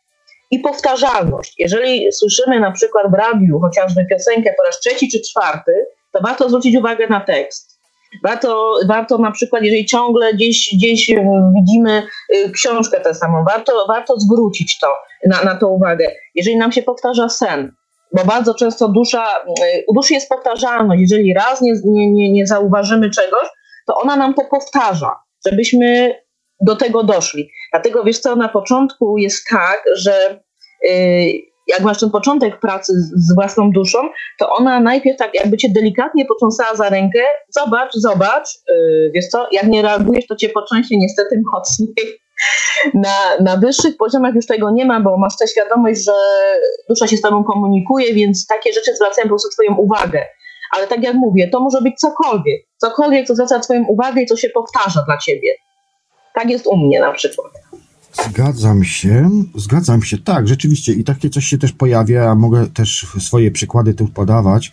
i 0.51 0.59
powtarzalność. 0.59 1.53
Jeżeli 1.57 2.11
słyszymy 2.11 2.59
na 2.59 2.71
przykład 2.71 3.11
w 3.11 3.13
radiu 3.13 3.59
chociażby 3.59 4.05
piosenkę 4.09 4.53
po 4.57 4.63
raz 4.63 4.79
trzeci 4.79 5.11
czy 5.11 5.21
czwarty, 5.29 5.85
to 6.11 6.19
warto 6.23 6.49
zwrócić 6.49 6.75
uwagę 6.75 7.07
na 7.07 7.21
tekst. 7.21 7.77
Warto, 8.23 8.79
warto 8.87 9.17
na 9.17 9.31
przykład, 9.31 9.63
jeżeli 9.63 9.85
ciągle 9.85 10.33
gdzieś, 10.33 10.69
gdzieś 10.73 11.11
widzimy 11.55 12.03
y, 12.35 12.51
książkę 12.51 12.99
tę 12.99 13.13
samą, 13.13 13.43
warto, 13.49 13.85
warto 13.87 14.19
zwrócić 14.19 14.79
to 14.79 14.87
na, 15.25 15.43
na 15.43 15.55
to 15.55 15.67
uwagę. 15.67 16.11
Jeżeli 16.35 16.57
nam 16.57 16.71
się 16.71 16.83
powtarza 16.83 17.29
sen, 17.29 17.71
bo 18.13 18.25
bardzo 18.25 18.53
często 18.53 18.87
dusza, 18.87 19.27
y, 19.47 19.83
u 19.87 19.93
duszy 19.93 20.13
jest 20.13 20.29
powtarzalność. 20.29 21.01
Jeżeli 21.01 21.33
raz 21.33 21.61
nie, 21.61 21.73
nie, 21.85 22.31
nie, 22.31 22.47
zauważymy 22.47 23.09
czegoś, 23.09 23.47
to 23.87 23.95
ona 23.95 24.15
nam 24.15 24.33
to 24.33 24.41
powtarza, 24.51 25.15
żebyśmy 25.49 26.15
do 26.61 26.75
tego 26.75 27.03
doszli. 27.03 27.49
Dlatego 27.71 28.03
wiesz 28.03 28.19
co, 28.19 28.35
na 28.35 28.49
początku 28.49 29.17
jest 29.17 29.47
tak, 29.49 29.83
że 29.95 30.39
jak 31.67 31.81
masz 31.81 31.99
ten 31.99 32.09
początek 32.09 32.59
pracy 32.59 32.93
z, 33.15 33.35
własną 33.35 33.71
duszą, 33.71 33.99
to 34.39 34.49
ona 34.49 34.79
najpierw 34.79 35.17
tak 35.17 35.33
jakby 35.33 35.57
cię 35.57 35.67
delikatnie 35.75 36.25
potrząsała 36.25 36.75
za 36.75 36.89
rękę, 36.89 37.19
zobacz, 37.49 37.93
zobacz, 37.93 38.49
yy, 38.69 39.11
wiesz 39.13 39.27
co, 39.27 39.47
jak 39.51 39.67
nie 39.67 39.81
reagujesz, 39.81 40.27
to 40.27 40.35
cię 40.35 40.49
począśnie 40.49 40.97
niestety 40.97 41.41
mocniej. 41.53 41.95
Na, 42.93 43.37
na 43.41 43.57
wyższych 43.57 43.97
poziomach 43.97 44.35
już 44.35 44.45
tego 44.45 44.71
nie 44.71 44.85
ma, 44.85 44.99
bo 44.99 45.17
masz 45.17 45.37
tę 45.37 45.47
świadomość, 45.47 46.03
że 46.05 46.11
dusza 46.89 47.07
się 47.07 47.17
z 47.17 47.21
tobą 47.21 47.43
komunikuje, 47.43 48.13
więc 48.13 48.47
takie 48.47 48.73
rzeczy 48.73 48.95
zwracają 48.95 49.25
po 49.25 49.29
prostu 49.29 49.49
twoją 49.49 49.75
uwagę. 49.75 50.25
Ale 50.75 50.87
tak 50.87 51.03
jak 51.03 51.13
mówię, 51.13 51.49
to 51.49 51.59
może 51.59 51.81
być 51.81 51.95
cokolwiek. 51.99 52.65
Cokolwiek, 52.77 53.27
co 53.27 53.35
zwraca 53.35 53.59
twoją 53.59 53.85
uwagę 53.87 54.21
i 54.21 54.25
co 54.25 54.37
się 54.37 54.49
powtarza 54.49 55.03
dla 55.05 55.17
ciebie. 55.17 55.49
Tak 56.33 56.49
jest 56.49 56.67
u 56.67 56.77
mnie 56.77 56.99
na 56.99 57.11
przykład. 57.11 57.51
Zgadzam 58.13 58.83
się, 58.83 59.29
zgadzam 59.55 60.03
się, 60.03 60.17
tak, 60.17 60.47
rzeczywiście. 60.47 60.93
I 60.93 61.03
takie 61.03 61.29
coś 61.29 61.45
się 61.45 61.57
też 61.57 61.71
pojawia, 61.71 62.35
mogę 62.35 62.67
też 62.67 63.07
swoje 63.19 63.51
przykłady 63.51 63.93
tu 63.93 64.07
podawać, 64.07 64.71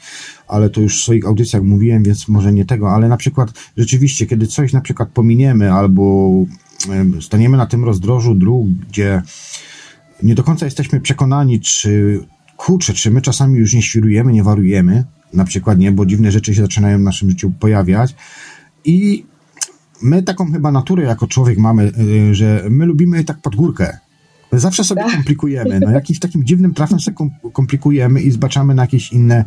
ale 0.49 0.71
to 0.71 0.81
już 0.81 1.01
w 1.01 1.03
swoich 1.03 1.27
audycjach 1.27 1.63
mówiłem, 1.63 2.03
więc 2.03 2.29
może 2.29 2.53
nie 2.53 2.65
tego, 2.65 2.91
ale 2.91 3.09
na 3.09 3.17
przykład 3.17 3.53
rzeczywiście, 3.77 4.27
kiedy 4.27 4.47
coś 4.47 4.73
na 4.73 4.81
przykład 4.81 5.09
pominiemy 5.09 5.73
albo 5.73 6.33
staniemy 7.21 7.57
na 7.57 7.67
tym 7.67 7.85
rozdrożu 7.85 8.35
dróg, 8.35 8.67
gdzie 8.69 9.23
nie 10.23 10.35
do 10.35 10.43
końca 10.43 10.65
jesteśmy 10.65 11.01
przekonani, 11.01 11.61
czy 11.61 12.21
kurczę, 12.57 12.93
czy 12.93 13.11
my 13.11 13.23
czasami 13.23 13.59
już 13.59 13.75
nie 13.75 13.83
świrujemy, 13.83 14.33
nie 14.33 14.43
wariujemy, 14.43 15.05
na 15.33 15.45
przykład 15.45 15.79
nie, 15.79 15.93
bo 15.93 16.07
dziwne 16.07 16.33
rzeczy 16.33 16.55
się 16.55 16.63
zaczynają 16.63 16.99
w 16.99 17.03
naszym 17.03 17.31
życiu 17.31 17.53
pojawiać. 17.61 18.15
I 18.85 19.27
my 20.03 20.23
taką 20.23 20.53
chyba 20.53 20.73
naturę 20.73 21.03
jako 21.03 21.27
człowiek 21.27 21.59
mamy, 21.59 21.93
y, 21.99 22.35
że 22.35 22.65
my 22.71 22.87
lubimy 22.87 23.25
tak 23.25 23.39
pod 23.39 23.57
górkę. 23.57 23.99
My 24.53 24.61
zawsze 24.61 24.85
sobie 24.85 25.03
tak. 25.03 25.13
komplikujemy. 25.13 25.81
No 25.81 25.91
jakimś 26.01 26.19
takim 26.19 26.45
dziwnym 26.45 26.75
trafem 26.75 27.01
sobie 27.01 27.17
komplikujemy 27.53 28.21
i 28.21 28.31
zbaczamy 28.31 28.75
na 28.75 28.83
jakieś 28.83 29.13
inne, 29.13 29.45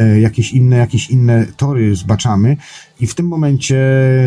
y, 0.00 0.20
jakieś 0.20 0.52
inne, 0.52 0.76
jakieś 0.76 1.10
inne 1.10 1.46
tory 1.56 1.96
zbaczamy 1.96 2.56
i 3.00 3.06
w 3.06 3.14
tym 3.14 3.26
momencie 3.26 3.78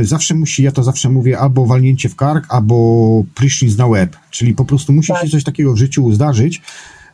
zawsze 0.01 0.35
musi, 0.35 0.63
ja 0.63 0.71
to 0.71 0.83
zawsze 0.83 1.09
mówię, 1.09 1.39
albo 1.39 1.65
walnięcie 1.65 2.09
w 2.09 2.15
kark, 2.15 2.45
albo 2.49 3.23
prysznic 3.35 3.77
na 3.77 3.85
łeb. 3.85 4.17
Czyli 4.29 4.53
po 4.53 4.65
prostu 4.65 4.93
musi 4.93 5.13
tak. 5.13 5.21
się 5.21 5.29
coś 5.29 5.43
takiego 5.43 5.73
w 5.73 5.77
życiu 5.77 6.11
zdarzyć, 6.11 6.61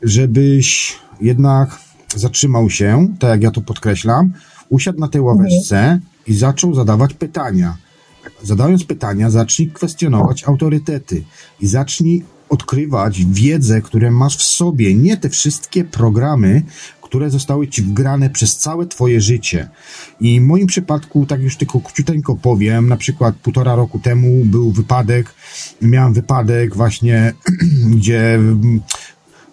żebyś 0.01 0.95
jednak 1.22 1.80
zatrzymał 2.15 2.69
się, 2.69 3.07
tak 3.19 3.30
jak 3.30 3.43
ja 3.43 3.51
to 3.51 3.61
podkreślam, 3.61 4.34
usiadł 4.69 4.99
na 4.99 5.07
tej 5.07 5.22
ławeczce 5.22 5.80
mhm. 5.80 5.99
i 6.27 6.34
zaczął 6.34 6.73
zadawać 6.73 7.13
pytania 7.13 7.77
zadając 8.43 8.84
pytania, 8.84 9.30
zacznij 9.30 9.72
kwestionować 9.72 10.43
autorytety 10.43 11.23
i 11.60 11.68
zacznij 11.68 12.23
odkrywać 12.49 13.26
wiedzę, 13.26 13.81
które 13.81 14.11
masz 14.11 14.38
w 14.38 14.43
sobie, 14.43 14.95
nie 14.95 15.18
te 15.18 15.30
wszystkie 15.30 15.84
programy, 15.84 16.64
które 17.02 17.30
zostały 17.30 17.68
ci 17.68 17.81
wgrane 17.81 18.30
przez 18.30 18.57
całe 18.57 18.85
twoje 18.85 19.22
życie. 19.22 19.69
I 20.22 20.39
w 20.39 20.43
moim 20.43 20.68
przypadku, 20.68 21.26
tak 21.26 21.41
już 21.41 21.57
tylko 21.57 21.80
króciuteńko 21.80 22.35
powiem, 22.35 22.89
na 22.89 22.98
przykład 22.98 23.35
półtora 23.35 23.76
roku 23.76 23.99
temu 23.99 24.45
był 24.45 24.72
wypadek, 24.72 25.34
miałem 25.81 26.14
wypadek 26.14 26.76
właśnie, 26.76 27.34
gdzie 27.95 28.39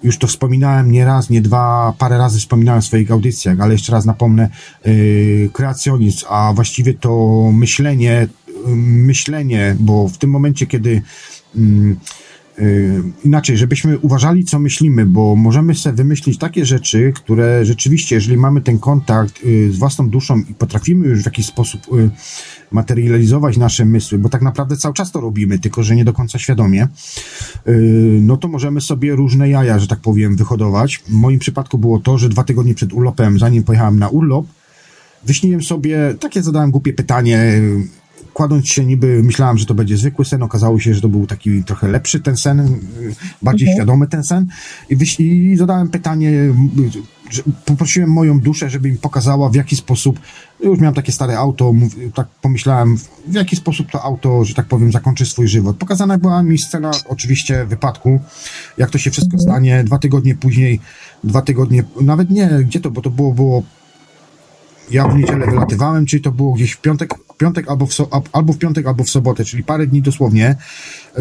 już 0.03 0.19
to 0.19 0.27
wspominałem 0.27 0.93
nie 0.93 1.05
raz, 1.05 1.31
nie 1.31 1.41
dwa, 1.41 1.95
parę 1.99 2.19
razy 2.19 2.39
wspominałem 2.39 2.83
w 2.83 2.85
swoich 2.85 3.11
audycjach, 3.11 3.61
ale 3.61 3.73
jeszcze 3.73 3.93
raz 3.93 4.05
napomnę, 4.05 4.49
yy, 4.85 5.51
kreacjonizm, 5.53 6.27
a 6.29 6.53
właściwie 6.55 6.95
to 6.95 7.43
myślenie 7.53 8.29
myślenie, 8.77 9.77
bo 9.81 10.09
w 10.09 10.19
tym 10.19 10.31
momencie, 10.31 10.67
kiedy 10.67 11.03
mm, 11.57 11.97
y, 12.59 13.03
inaczej, 13.25 13.57
żebyśmy 13.57 13.99
uważali, 13.99 14.45
co 14.45 14.59
myślimy, 14.59 15.07
bo 15.07 15.37
możemy 15.37 15.75
sobie 15.75 15.97
wymyślić 15.97 16.39
takie 16.39 16.67
rzeczy, 16.67 17.13
które 17.15 17.65
rzeczywiście, 17.65 18.15
jeżeli 18.15 18.37
mamy 18.37 18.61
ten 18.61 18.79
kontakt 18.79 19.41
y, 19.45 19.73
z 19.73 19.77
własną 19.77 20.11
duszą 20.11 20.39
i 20.51 20.55
potrafimy 20.55 21.07
już 21.07 21.23
w 21.23 21.27
jakiś 21.27 21.47
sposób 21.47 21.81
y, 21.93 22.11
materializować 22.71 23.57
nasze 23.57 23.85
mysły, 23.85 24.19
bo 24.19 24.29
tak 24.29 24.43
naprawdę 24.43 24.77
cały 24.77 24.95
czas 24.95 25.13
to 25.13 25.21
robimy, 25.21 25.59
tylko 25.59 25.83
że 25.83 25.97
nie 25.97 26.05
do 26.05 26.13
końca 26.13 26.39
świadomie, 26.39 26.89
no 28.21 28.37
to 28.37 28.49
możemy 28.49 28.81
sobie 28.81 29.15
różne 29.15 29.49
jaja, 29.49 29.79
że 29.79 29.87
tak 29.87 30.01
powiem, 30.01 30.37
wyhodować. 30.37 30.99
W 30.99 31.11
moim 31.11 31.39
przypadku 31.39 31.79
było 31.79 31.99
to, 31.99 32.19
że 32.19 32.29
dwa 32.29 32.45
tygodnie 32.45 32.75
przed 32.75 32.93
urlopem, 32.93 33.39
zanim 33.39 33.63
pojechałem 33.63 33.99
na 33.99 34.09
urlop, 34.09 34.47
wyśniłem 35.25 35.63
sobie, 35.63 36.15
takie 36.21 36.43
zadałem 36.43 36.71
głupie 36.71 36.93
pytanie, 36.93 37.61
kładąc 38.35 38.69
się 38.69 38.85
niby 38.85 39.23
myślałem, 39.23 39.59
że 39.59 39.67
to 39.67 39.75
będzie 39.75 39.97
zwykły 39.97 40.25
sen, 40.25 40.43
okazało 40.43 40.81
się, 40.81 40.95
że 40.95 41.01
to 41.01 41.09
był 41.09 41.27
taki 41.27 41.65
trochę 41.65 41.89
lepszy 41.89 42.21
ten 42.21 42.37
sen, 42.37 42.79
bardziej 43.43 43.69
mhm. 43.69 43.77
świadomy 43.77 44.07
ten 44.07 44.25
sen 44.25 44.47
i, 44.91 44.97
wyś- 44.97 45.21
i 45.21 45.57
zadałem 45.57 45.89
pytanie, 45.89 46.33
poprosiłem 47.65 48.11
moją 48.11 48.41
duszę, 48.41 48.71
żeby 48.71 48.91
mi 48.91 48.97
pokazała 48.97 49.49
w 49.49 49.55
jaki 49.55 49.77
sposób, 49.77 50.21
już 50.61 50.79
miałem 50.81 50.95
takie 50.95 51.13
stare 51.13 51.39
auto, 51.39 51.75
tak 52.15 52.29
pomyślałem, 52.43 52.97
w 53.27 53.35
jaki 53.35 53.57
sposób 53.57 53.91
to 53.91 54.03
auto, 54.03 54.45
że 54.45 54.55
tak 54.55 54.67
powiem, 54.67 54.93
zakończy 54.93 55.27
swój 55.27 55.49
żywot. 55.49 55.77
Pokazana 55.77 56.19
była 56.19 56.43
mi 56.43 56.59
scena 56.59 56.91
oczywiście 57.09 57.65
wypadku, 57.65 58.21
jak 58.79 58.91
to 58.91 58.99
się 58.99 59.11
wszystko 59.11 59.37
mhm. 59.37 59.51
stanie, 59.51 59.85
dwa 59.85 59.99
tygodnie 59.99 60.35
później, 60.35 60.81
dwa 61.25 61.43
tygodnie, 61.43 61.85
nawet 62.01 62.31
nie, 62.31 62.49
gdzie 62.65 62.81
to, 62.81 62.91
bo 62.91 63.03
to 63.03 63.11
było, 63.11 63.33
było 63.33 63.63
ja 64.91 65.09
w 65.09 65.19
niedzielę 65.19 65.47
wylatywałem, 65.47 66.07
czyli 66.07 66.23
to 66.23 66.33
było 66.33 66.53
gdzieś 66.53 66.73
w 66.73 66.81
piątek, 66.81 67.15
piątek 67.39 67.69
albo, 67.69 67.87
w 67.87 67.95
so, 67.95 68.09
albo 68.33 68.53
w 68.53 68.59
piątek, 68.59 68.87
albo 68.87 69.05
w 69.05 69.11
sobotę, 69.11 69.45
czyli 69.45 69.65
parę 69.65 69.87
dni 69.87 70.03
dosłownie. 70.03 70.57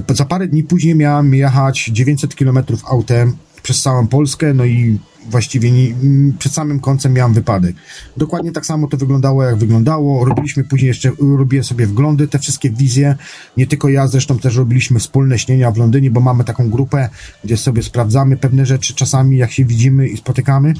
Za 0.10 0.26
parę 0.26 0.48
dni 0.48 0.64
później 0.64 0.96
miałem 0.96 1.34
jechać 1.34 1.86
900 1.94 2.36
kilometrów 2.36 2.86
autem 2.86 3.36
przez 3.64 3.82
całą 3.82 4.08
Polskę, 4.08 4.54
no 4.54 4.66
i 4.66 5.00
właściwie 5.30 5.72
nie, 5.72 5.94
przed 6.40 6.54
samym 6.54 6.80
końcem 6.80 7.14
miałem 7.14 7.34
wypadek. 7.34 7.76
Dokładnie 8.18 8.52
tak 8.52 8.66
samo 8.66 8.88
to 8.88 8.98
wyglądało, 8.98 9.44
jak 9.44 9.56
wyglądało. 9.56 10.26
Robiliśmy 10.26 10.64
później 10.64 10.88
jeszcze, 10.88 11.12
robiłem 11.38 11.64
sobie 11.64 11.88
wglądy, 11.88 12.28
te 12.28 12.40
wszystkie 12.40 12.70
wizje. 12.70 13.16
Nie 13.58 13.68
tylko 13.68 13.90
ja, 13.90 14.08
zresztą 14.08 14.40
też 14.40 14.56
robiliśmy 14.56 15.00
wspólne 15.00 15.40
śnienia 15.40 15.72
w 15.72 15.78
Londynie, 15.78 16.12
bo 16.12 16.22
mamy 16.22 16.44
taką 16.44 16.70
grupę, 16.70 17.10
gdzie 17.44 17.58
sobie 17.58 17.84
sprawdzamy 17.84 18.38
pewne 18.38 18.66
rzeczy 18.66 18.96
czasami, 18.96 19.38
jak 19.38 19.52
się 19.52 19.66
widzimy 19.66 20.08
i 20.08 20.18
spotykamy. 20.18 20.74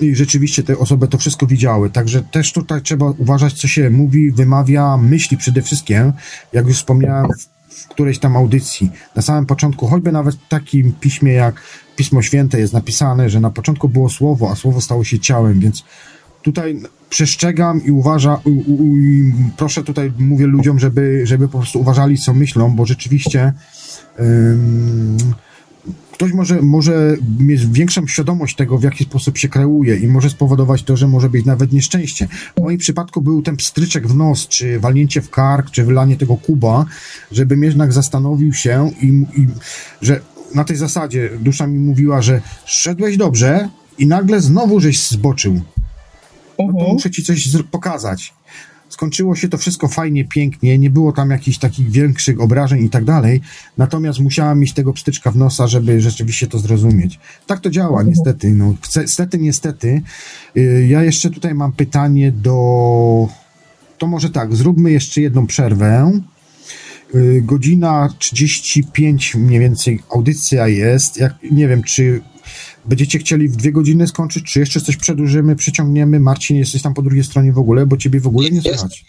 I 0.00 0.14
rzeczywiście 0.14 0.62
te 0.62 0.78
osoby 0.78 1.08
to 1.08 1.18
wszystko 1.18 1.46
widziały. 1.46 1.90
Także 1.90 2.22
też 2.22 2.52
tutaj 2.52 2.82
trzeba 2.82 3.06
uważać, 3.18 3.52
co 3.52 3.68
się 3.68 3.90
mówi, 3.90 4.30
wymawia, 4.30 4.96
myśli 4.96 5.36
przede 5.36 5.62
wszystkim. 5.62 6.12
Jak 6.52 6.66
już 6.66 6.76
wspomniałem 6.76 7.26
w 7.68 7.88
którejś 7.88 8.18
tam 8.18 8.36
audycji, 8.36 8.90
na 9.16 9.22
samym 9.22 9.46
początku, 9.46 9.86
choćby 9.86 10.12
nawet 10.12 10.34
w 10.34 10.48
takim 10.48 10.92
piśmie 10.92 11.32
jak 11.32 11.62
Pismo 11.96 12.22
Święte 12.22 12.60
jest 12.60 12.72
napisane, 12.72 13.30
że 13.30 13.40
na 13.40 13.50
początku 13.50 13.88
było 13.88 14.08
słowo, 14.08 14.50
a 14.50 14.54
słowo 14.54 14.80
stało 14.80 15.04
się 15.04 15.18
ciałem, 15.18 15.60
więc 15.60 15.84
tutaj 16.42 16.80
przestrzegam 17.10 17.84
i 17.84 17.90
uważam, 17.90 18.36
i 18.46 19.32
proszę 19.56 19.84
tutaj, 19.84 20.12
mówię 20.18 20.46
ludziom, 20.46 20.78
żeby, 20.78 21.20
żeby 21.24 21.48
po 21.48 21.58
prostu 21.58 21.80
uważali, 21.80 22.18
co 22.18 22.34
myślą, 22.34 22.76
bo 22.76 22.86
rzeczywiście 22.86 23.52
ktoś 26.14 26.32
może, 26.32 26.62
może 26.62 27.16
mieć 27.38 27.66
większą 27.66 28.06
świadomość 28.06 28.56
tego, 28.56 28.78
w 28.78 28.82
jaki 28.82 29.04
sposób 29.04 29.38
się 29.38 29.48
kreuje 29.48 29.96
i 29.96 30.06
może 30.06 30.30
spowodować 30.30 30.82
to, 30.82 30.96
że 30.96 31.08
może 31.08 31.30
być 31.30 31.44
nawet 31.46 31.72
nieszczęście. 31.72 32.28
W 32.58 32.60
moim 32.60 32.78
przypadku 32.78 33.20
był 33.22 33.42
ten 33.42 33.56
pstryczek 33.56 34.06
w 34.08 34.14
nos, 34.14 34.48
czy 34.48 34.80
walnięcie 34.80 35.22
w 35.22 35.30
kark, 35.30 35.70
czy 35.70 35.84
wylanie 35.84 36.16
tego 36.16 36.36
kuba, 36.36 36.84
żebym 37.32 37.62
jednak 37.62 37.92
zastanowił 37.92 38.52
się 38.52 38.90
i, 39.02 39.06
i 39.36 39.46
że 40.02 40.20
na 40.54 40.64
tej 40.64 40.76
zasadzie 40.76 41.30
dusza 41.40 41.66
mi 41.66 41.78
mówiła, 41.78 42.22
że 42.22 42.40
szedłeś 42.64 43.16
dobrze 43.16 43.68
i 43.98 44.06
nagle 44.06 44.40
znowu 44.40 44.80
żeś 44.80 45.08
zboczył. 45.08 45.54
No 46.58 46.64
to 46.66 46.72
mhm. 46.72 46.92
muszę 46.92 47.10
ci 47.10 47.24
coś 47.24 47.48
pokazać. 47.70 48.34
Skończyło 48.94 49.36
się 49.36 49.48
to 49.48 49.58
wszystko 49.58 49.88
fajnie, 49.88 50.24
pięknie, 50.24 50.78
nie 50.78 50.90
było 50.90 51.12
tam 51.12 51.30
jakichś 51.30 51.58
takich 51.58 51.90
większych 51.90 52.40
obrażeń 52.40 52.84
i 52.84 52.90
tak 52.90 53.04
dalej, 53.04 53.40
natomiast 53.78 54.20
musiałam 54.20 54.60
mieć 54.60 54.72
tego 54.72 54.92
pstyczka 54.92 55.30
w 55.30 55.36
nosa, 55.36 55.66
żeby 55.66 56.00
rzeczywiście 56.00 56.46
to 56.46 56.58
zrozumieć. 56.58 57.18
Tak 57.46 57.60
to 57.60 57.70
działa, 57.70 58.00
mhm. 58.00 58.08
niestety. 58.08 58.50
No, 58.50 58.74
niestety, 58.96 59.38
niestety. 59.38 60.02
Y, 60.56 60.86
ja 60.88 61.02
jeszcze 61.02 61.30
tutaj 61.30 61.54
mam 61.54 61.72
pytanie 61.72 62.32
do... 62.32 63.28
To 63.98 64.06
może 64.06 64.30
tak, 64.30 64.56
zróbmy 64.56 64.90
jeszcze 64.90 65.20
jedną 65.20 65.46
przerwę. 65.46 66.20
Y, 67.14 67.42
godzina 67.44 68.08
35 68.18 69.34
mniej 69.34 69.60
więcej 69.60 70.00
audycja 70.14 70.68
jest. 70.68 71.16
Jak, 71.16 71.34
nie 71.50 71.68
wiem, 71.68 71.82
czy 71.82 72.20
będziecie 72.84 73.18
chcieli 73.18 73.48
w 73.48 73.56
dwie 73.56 73.72
godziny 73.72 74.06
skończyć, 74.06 74.44
czy 74.44 74.60
jeszcze 74.60 74.80
coś 74.80 74.96
przedłużymy, 74.96 75.56
przeciągniemy? 75.56 76.20
Marcin, 76.20 76.56
jesteś 76.56 76.82
tam 76.82 76.94
po 76.94 77.02
drugiej 77.02 77.24
stronie 77.24 77.52
w 77.52 77.58
ogóle, 77.58 77.86
bo 77.86 77.96
ciebie 77.96 78.20
w 78.20 78.26
ogóle 78.26 78.50
nie 78.50 78.62
słychać. 78.62 79.04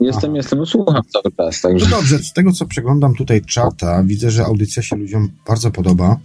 Jestem, 0.00 0.30
Aha. 0.30 0.36
jestem, 0.36 0.66
słucham 0.66 1.02
cały 1.12 1.32
czas. 1.36 1.60
Także. 1.60 1.86
No 1.90 1.96
dobrze, 1.96 2.18
z 2.18 2.32
tego 2.32 2.52
co 2.52 2.66
przeglądam 2.66 3.14
tutaj 3.14 3.42
czata, 3.42 4.02
widzę, 4.04 4.30
że 4.30 4.44
audycja 4.44 4.82
się 4.82 4.96
ludziom 4.96 5.28
bardzo 5.46 5.70
podoba. 5.70 6.18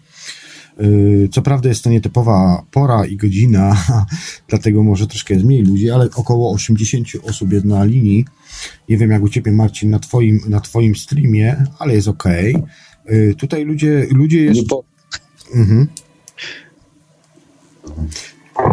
Y, 0.82 1.30
co 1.32 1.42
prawda 1.42 1.70
jest 1.70 1.84
to 1.84 1.90
nietypowa 1.90 2.64
pora 2.72 3.06
i 3.06 3.18
godzina, 3.18 3.86
dlatego 4.50 4.84
może 4.84 5.08
troszkę 5.08 5.34
jest 5.34 5.46
mniej 5.46 5.64
ludzi, 5.64 5.92
ale 5.92 6.10
około 6.16 6.52
80 6.52 7.08
osób 7.24 7.54
jest 7.54 7.66
na 7.66 7.84
linii. 7.84 8.26
Nie 8.90 8.98
wiem 8.98 9.12
jak 9.12 9.24
u 9.24 9.30
Ciebie 9.30 9.52
Marcin 9.52 9.90
na 9.90 10.00
Twoim, 10.00 10.40
na 10.48 10.60
twoim 10.60 10.96
streamie, 10.96 11.66
ale 11.80 11.94
jest 11.94 12.08
ok. 12.08 12.24
Tutaj 13.38 13.66
ludzie, 13.66 14.08
ludzie 14.12 14.42
jeszcze... 14.42 14.66
Po... 14.70 14.84
Mhm. 15.56 15.88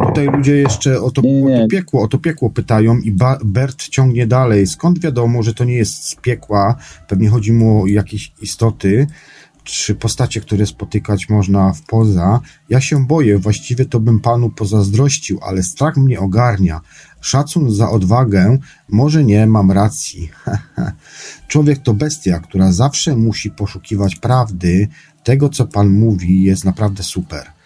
Tutaj 0.06 0.26
ludzie 0.26 0.56
jeszcze 0.56 1.00
o 1.00 1.10
to, 1.10 1.20
o 1.20 1.60
to, 1.60 1.68
piekło, 1.70 2.02
o 2.02 2.08
to 2.08 2.18
piekło 2.18 2.50
pytają 2.50 2.98
i 2.98 3.12
ba 3.12 3.38
Bert 3.44 3.88
ciągnie 3.88 4.26
dalej. 4.26 4.66
Skąd 4.66 4.98
wiadomo, 4.98 5.42
że 5.42 5.54
to 5.54 5.64
nie 5.64 5.74
jest 5.74 6.04
z 6.04 6.14
piekła? 6.14 6.76
Pewnie 7.08 7.28
chodzi 7.28 7.52
mu 7.52 7.82
o 7.82 7.86
jakieś 7.86 8.32
istoty 8.40 9.06
czy 9.68 9.94
postacie, 9.94 10.40
które 10.40 10.66
spotykać 10.66 11.28
można 11.28 11.72
w 11.72 11.82
poza. 11.82 12.40
Ja 12.68 12.80
się 12.80 13.06
boję, 13.06 13.38
właściwie 13.38 13.84
to 13.84 14.00
bym 14.00 14.20
panu 14.20 14.50
pozazdrościł, 14.50 15.38
ale 15.42 15.62
strach 15.62 15.96
mnie 15.96 16.20
ogarnia. 16.20 16.80
Szacun 17.20 17.74
za 17.74 17.90
odwagę, 17.90 18.58
może 18.88 19.24
nie 19.24 19.46
mam 19.46 19.70
racji. 19.70 20.30
Człowiek 21.48 21.78
to 21.78 21.94
bestia, 21.94 22.40
która 22.40 22.72
zawsze 22.72 23.16
musi 23.16 23.50
poszukiwać 23.50 24.16
prawdy. 24.16 24.88
Tego, 25.24 25.48
co 25.48 25.66
pan 25.66 25.88
mówi, 25.88 26.42
jest 26.42 26.64
naprawdę 26.64 27.02
super. 27.02 27.57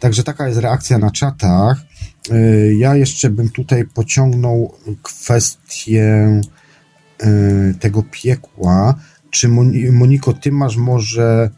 Także 0.00 0.22
taka 0.22 0.48
jest 0.48 0.60
reakcja 0.60 0.98
na 0.98 1.10
czatach. 1.10 1.80
Y, 2.30 2.74
ja 2.78 2.96
jeszcze 2.96 3.30
bym 3.30 3.50
tutaj 3.50 3.84
pociągnął 3.84 4.74
kwestię 5.02 6.40
y, 7.22 7.74
tego 7.80 8.02
piekła. 8.10 8.94
Czy 9.30 9.48
Moniko, 9.92 10.32
ty 10.32 10.52
masz 10.52 10.76
może. 10.76 11.50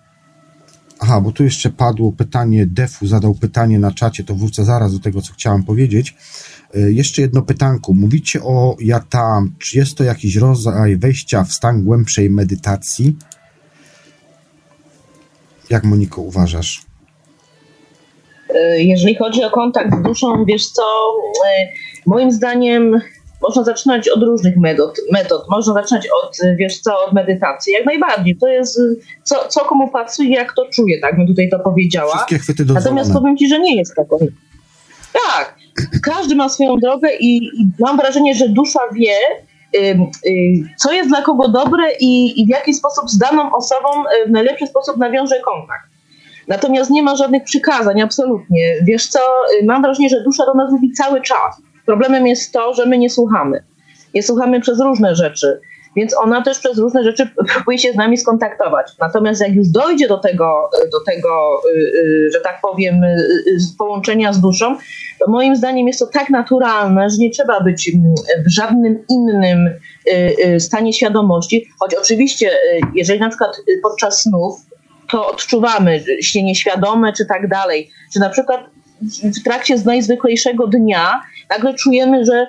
Aha, 1.01 1.21
bo 1.21 1.33
tu 1.33 1.45
jeszcze 1.45 1.71
padło 1.71 2.13
pytanie, 2.13 2.67
Defu 2.67 3.07
zadał 3.07 3.35
pytanie 3.35 3.79
na 3.79 3.93
czacie, 3.93 4.25
to 4.25 4.35
wrócę 4.35 4.65
zaraz 4.65 4.93
do 4.93 4.99
tego, 4.99 5.23
co 5.23 5.33
chciałem 5.33 5.65
powiedzieć. 5.65 6.17
Y, 6.77 6.93
jeszcze 6.93 7.23
jedno 7.23 7.43
pytanko. 7.43 7.93
Mówicie 7.93 8.43
o 8.43 8.77
ja 8.81 9.01
tam. 9.01 9.55
Czy 9.59 9.79
jest 9.79 9.95
to 9.95 10.05
jakiś 10.05 10.37
rodzaj 10.37 10.97
wejścia 10.97 11.45
w 11.45 11.53
stan 11.53 11.85
głębszej 11.85 12.31
medytacji? 12.31 13.17
Jak 15.71 15.85
Moniko 15.85 16.21
uważasz? 16.21 16.88
E, 18.55 18.83
jeżeli 18.83 19.15
chodzi 19.15 19.45
o 19.45 19.51
kontakt 19.51 19.95
z 19.95 20.03
duszą, 20.03 20.45
wiesz 20.45 20.67
co, 20.67 20.83
e, 21.47 21.69
moim 22.07 22.31
zdaniem 22.31 23.01
można 23.43 23.65
zaczynać 23.65 24.09
od 24.09 24.23
różnych 24.23 24.57
metod. 24.57 25.01
metod. 25.13 25.45
Można 25.51 25.75
zaczynać 25.75 26.09
od, 26.25 26.37
wiesz 26.57 26.81
co, 26.81 27.05
od 27.05 27.13
medytacji. 27.13 27.73
Jak 27.73 27.87
najbardziej. 27.87 28.37
To 28.37 28.49
jest, 28.49 28.81
co, 29.25 29.49
co 29.49 29.61
komu 29.61 29.91
pasuje, 29.91 30.31
jak 30.31 30.55
to 30.55 30.67
czuje, 30.73 31.01
tak 31.01 31.17
bym 31.17 31.27
tutaj 31.27 31.49
to 31.49 31.59
powiedziała. 31.59 32.15
Wszystkie 32.15 32.39
chwyty 32.39 32.65
dozwolone. 32.65 32.85
Natomiast 32.85 33.13
powiem 33.21 33.37
ci, 33.37 33.49
że 33.49 33.59
nie 33.59 33.77
jest 33.77 33.95
taką. 33.95 34.19
Tak. 35.13 35.55
Każdy 36.03 36.35
ma 36.35 36.49
swoją 36.49 36.77
drogę 36.77 37.09
i, 37.21 37.37
i 37.37 37.71
mam 37.79 37.97
wrażenie, 37.97 38.35
że 38.35 38.49
dusza 38.49 38.81
wie, 38.93 39.17
y, 39.77 39.99
y, 40.27 40.65
co 40.77 40.93
jest 40.93 41.09
dla 41.09 41.23
kogo 41.23 41.49
dobre 41.49 41.85
i, 42.01 42.41
i 42.41 42.47
w 42.47 42.49
jaki 42.49 42.75
sposób 42.75 43.11
z 43.11 43.19
daną 43.19 43.57
osobą 43.57 43.89
y, 44.25 44.29
w 44.29 44.31
najlepszy 44.31 44.67
sposób 44.67 44.97
nawiąże 44.97 45.41
kontakt. 45.41 45.88
Natomiast 46.49 46.91
nie 46.91 47.03
ma 47.03 47.17
żadnych 47.17 47.45
przykazań, 47.45 48.01
absolutnie. 48.01 48.75
Wiesz 48.83 49.07
co, 49.07 49.19
y, 49.61 49.65
mam 49.65 49.83
wrażenie, 49.83 50.09
że 50.09 50.23
dusza 50.23 50.47
do 50.47 50.55
nas 50.55 50.73
mówi 50.73 50.93
cały 50.93 51.21
czas. 51.21 51.63
Problemem 51.87 52.27
jest 52.27 52.53
to, 52.53 52.75
że 52.75 52.87
my 52.87 52.99
nie 52.99 53.11
słuchamy. 53.11 53.65
Nie 54.15 54.23
słuchamy 54.23 54.61
przez 54.61 54.81
różne 54.81 55.15
rzeczy, 55.15 55.61
więc 55.97 56.17
ona 56.17 56.43
też 56.43 56.59
przez 56.59 56.79
różne 56.79 57.05
rzeczy 57.05 57.29
próbuje 57.55 57.79
się 57.79 57.93
z 57.93 57.97
nami 57.97 58.17
skontaktować. 58.19 58.93
Natomiast 59.01 59.41
jak 59.41 59.55
już 59.55 59.69
dojdzie 59.69 60.09
do 60.09 60.19
tego, 60.19 60.71
y, 60.85 60.91
do 60.91 61.01
tego 61.13 61.61
y, 61.77 62.31
że 62.33 62.41
tak 62.41 62.61
powiem, 62.63 63.01
połączenia 63.79 64.33
z 64.33 64.41
duszą, 64.41 64.77
to 65.19 65.31
moim 65.31 65.57
zdaniem 65.57 65.87
jest 65.87 65.99
to 65.99 66.07
tak 66.07 66.31
naturalne, 66.31 67.11
że 67.11 67.17
nie 67.19 67.31
trzeba 67.31 67.61
być 67.61 67.91
mm, 67.95 68.15
w 68.47 68.51
żadnym 68.51 69.05
innym 69.09 69.71
stanie 70.59 70.93
świadomości, 70.93 71.69
choć 71.81 71.95
oczywiście, 71.95 72.51
jeżeli 72.95 73.21
na 73.21 73.29
przykład 73.29 73.57
podczas 73.83 74.23
snów 74.23 74.68
to 75.11 75.27
odczuwamy, 75.27 76.05
śnienie 76.23 76.55
świadome 76.55 77.13
czy 77.13 77.27
tak 77.27 77.49
dalej. 77.49 77.91
Czy 78.13 78.21
na 78.21 78.31
przykład 78.31 78.61
w 79.23 79.45
trakcie 79.45 79.79
z 79.79 79.85
najzwyklejszego 79.85 80.67
dnia 80.67 81.23
nagle 81.51 81.75
czujemy, 81.75 82.25
że 82.25 82.47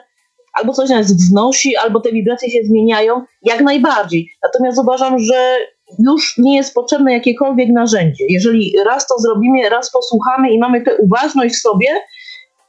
albo 0.54 0.74
coś 0.74 0.90
nas 0.90 1.14
wznosi, 1.14 1.78
albo 1.78 2.00
te 2.00 2.12
wibracje 2.12 2.50
się 2.50 2.60
zmieniają, 2.64 3.22
jak 3.42 3.62
najbardziej. 3.62 4.30
Natomiast 4.44 4.80
uważam, 4.80 5.20
że 5.20 5.58
już 6.00 6.38
nie 6.38 6.56
jest 6.56 6.74
potrzebne 6.74 7.14
jakiekolwiek 7.14 7.70
narzędzie. 7.70 8.26
Jeżeli 8.30 8.74
raz 8.86 9.08
to 9.08 9.20
zrobimy, 9.20 9.70
raz 9.70 9.92
posłuchamy 9.92 10.52
i 10.52 10.60
mamy 10.60 10.82
tę 10.82 10.98
uważność 10.98 11.56
w 11.56 11.62
sobie, 11.62 11.88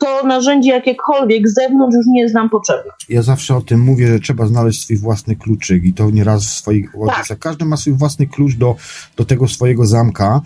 to 0.01 0.27
narzędzie 0.27 0.71
jakiekolwiek 0.71 1.49
z 1.49 1.55
zewnątrz 1.55 1.97
już 1.97 2.07
nie 2.07 2.23
jest 2.23 2.35
nam 2.35 2.51
potrzebne. 2.51 2.93
Ja 3.09 3.23
zawsze 3.23 3.57
o 3.57 3.61
tym 3.61 3.81
mówię, 3.81 4.09
że 4.09 4.21
trzeba 4.21 4.47
znaleźć 4.47 4.83
swój 4.83 4.97
własny 4.97 5.37
kluczyk 5.37 5.85
i 5.85 5.93
to 5.93 6.11
nieraz 6.11 6.45
w 6.47 6.51
swoich. 6.51 6.93
Tak. 7.07 7.39
Każdy 7.39 7.65
ma 7.65 7.77
swój 7.77 7.93
własny 7.93 8.27
klucz 8.27 8.55
do, 8.55 8.77
do 9.17 9.25
tego 9.25 9.49
swojego 9.49 9.87
zamka. 9.87 10.41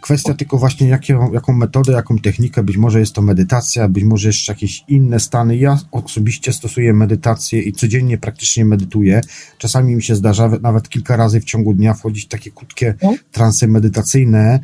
Kwestia 0.00 0.34
tylko 0.34 0.58
właśnie 0.58 0.88
jaką, 0.88 1.32
jaką 1.32 1.52
metodę, 1.52 1.92
jaką 1.92 2.18
technikę, 2.18 2.62
być 2.62 2.76
może 2.76 3.00
jest 3.00 3.12
to 3.12 3.22
medytacja, 3.22 3.88
być 3.88 4.04
może 4.04 4.28
jeszcze 4.28 4.52
jakieś 4.52 4.84
inne 4.88 5.20
stany. 5.20 5.56
Ja 5.56 5.78
osobiście 5.92 6.52
stosuję 6.52 6.92
medytację 6.92 7.62
i 7.62 7.72
codziennie 7.72 8.18
praktycznie 8.18 8.64
medytuję. 8.64 9.20
Czasami 9.58 9.96
mi 9.96 10.02
się 10.02 10.14
zdarza 10.14 10.48
nawet 10.62 10.88
kilka 10.88 11.16
razy 11.16 11.40
w 11.40 11.44
ciągu 11.44 11.74
dnia 11.74 11.94
wchodzić 11.94 12.24
w 12.24 12.28
takie 12.28 12.50
krótkie 12.50 12.94
no. 13.02 13.14
transy 13.32 13.68
medytacyjne, 13.68 14.60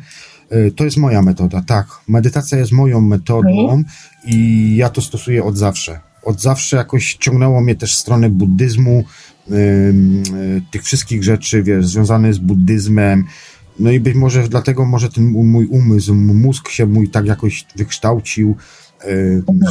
E, 0.51 0.71
to 0.71 0.83
jest 0.83 0.97
moja 0.97 1.21
metoda, 1.21 1.61
tak. 1.67 1.87
Medytacja 2.07 2.57
jest 2.57 2.71
moją 2.71 3.01
metodą 3.01 3.61
mhm. 3.61 3.85
I 4.23 4.75
ja 4.75 4.89
to 4.89 5.01
stosuję 5.01 5.43
od 5.43 5.57
zawsze. 5.57 5.99
Od 6.23 6.41
zawsze 6.41 6.77
jakoś 6.77 7.13
ciągnęło 7.15 7.61
mnie 7.61 7.75
też 7.75 7.95
w 7.95 7.99
stronę 7.99 8.29
buddyzmu, 8.29 9.03
e, 9.51 9.53
tych 10.71 10.83
wszystkich 10.83 11.23
rzeczy, 11.23 11.63
wiesz, 11.63 11.87
związanych 11.87 12.33
z 12.33 12.37
buddyzmem. 12.37 13.25
No 13.79 13.91
i 13.91 13.99
być 13.99 14.15
może 14.15 14.49
dlatego 14.49 14.85
może 14.85 15.09
ten 15.09 15.23
mój 15.25 15.65
umysł, 15.65 16.15
mózg 16.15 16.69
się 16.69 16.85
mój 16.85 17.09
tak 17.09 17.25
jakoś 17.25 17.65
wykształcił, 17.75 18.55
Y, 18.55 18.80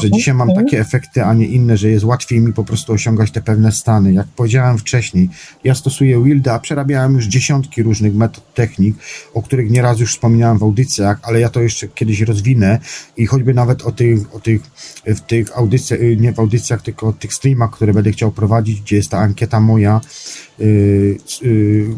że 0.02 0.11
dzisiaj 0.11 0.35
mam 0.35 0.55
takie 0.55 0.81
efekty, 0.81 1.24
a 1.24 1.35
nie 1.35 1.47
inne, 1.47 1.77
że 1.77 1.89
jest 1.89 2.05
łatwiej 2.05 2.40
mi 2.40 2.52
po 2.52 2.65
prostu 2.65 2.93
osiągać 2.93 3.31
te 3.31 3.40
pewne 3.40 3.73
stany. 3.73 4.12
Jak 4.12 4.27
powiedziałem 4.27 4.78
wcześniej, 4.78 5.28
ja 5.65 5.74
stosuję 5.74 6.24
Wilda, 6.24 6.55
a 6.55 6.59
przerabiałem 6.59 7.15
już 7.15 7.27
dziesiątki 7.27 7.82
różnych 7.82 8.15
metod, 8.15 8.55
technik, 8.55 8.97
o 9.35 9.43
których 9.43 9.70
nieraz 9.70 10.01
już 10.01 10.15
wspominałem 10.15 10.59
w 10.59 10.62
audycjach, 10.62 11.19
ale 11.23 11.40
ja 11.40 11.48
to 11.48 11.61
jeszcze 11.61 11.89
kiedyś 11.89 12.20
rozwinę 12.20 12.78
i 13.16 13.27
choćby 13.27 13.55
nawet 13.55 13.82
o 13.82 13.93
tych, 13.93 14.35
o 14.35 14.40
tych, 14.40 14.62
w 15.07 15.20
tych 15.20 15.59
audycjach, 15.59 16.01
y, 16.01 16.16
nie 16.16 16.32
w 16.32 16.39
audycjach, 16.39 16.82
tylko 16.82 17.07
o 17.07 17.12
tych 17.12 17.35
streamach, 17.35 17.70
które 17.70 17.94
będę 17.94 18.12
chciał 18.12 18.32
prowadzić, 18.32 18.81
gdzie 18.81 18.97
jest 18.97 19.11
ta 19.11 19.19
ankieta 19.19 19.61
moja, 19.61 20.01
yy, 20.01 20.01
yy, 20.01 20.49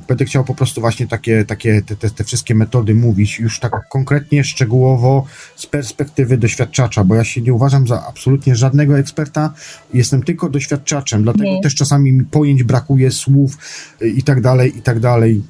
będę 0.09 0.25
chciał 0.25 0.45
po 0.45 0.55
prostu 0.55 0.81
właśnie 0.81 1.07
takie, 1.07 1.45
takie 1.45 1.83
te, 1.83 2.11
te, 2.11 2.25
wszystkie 2.25 2.55
metody 2.55 2.95
mówić 2.95 3.39
już 3.39 3.61
tak 3.61 3.89
konkretnie, 3.89 4.45
szczegółowo 4.45 5.27
z 5.57 5.67
perspektywy 5.67 6.37
doświadczacza, 6.39 7.05
bo 7.05 7.15
ja 7.15 7.25
się 7.25 7.41
nie 7.41 7.53
uważam 7.53 7.87
za 7.87 8.07
absolutnie 8.07 8.57
żadnego 8.57 8.99
eksperta, 8.99 9.53
jestem 9.95 10.23
tylko 10.23 10.49
doświadczaczem, 10.49 11.23
dlatego 11.23 11.45
nie. 11.45 11.61
też 11.61 11.75
czasami 11.75 12.13
mi 12.13 12.25
pojęć 12.25 12.63
brakuje, 12.63 13.11
słów 13.11 13.59
yy, 14.01 14.09
i 14.09 14.23
tak 14.23 14.41
dalej, 14.41 14.79
i 14.79 14.83
tak 14.83 15.01
dalej 15.01 15.43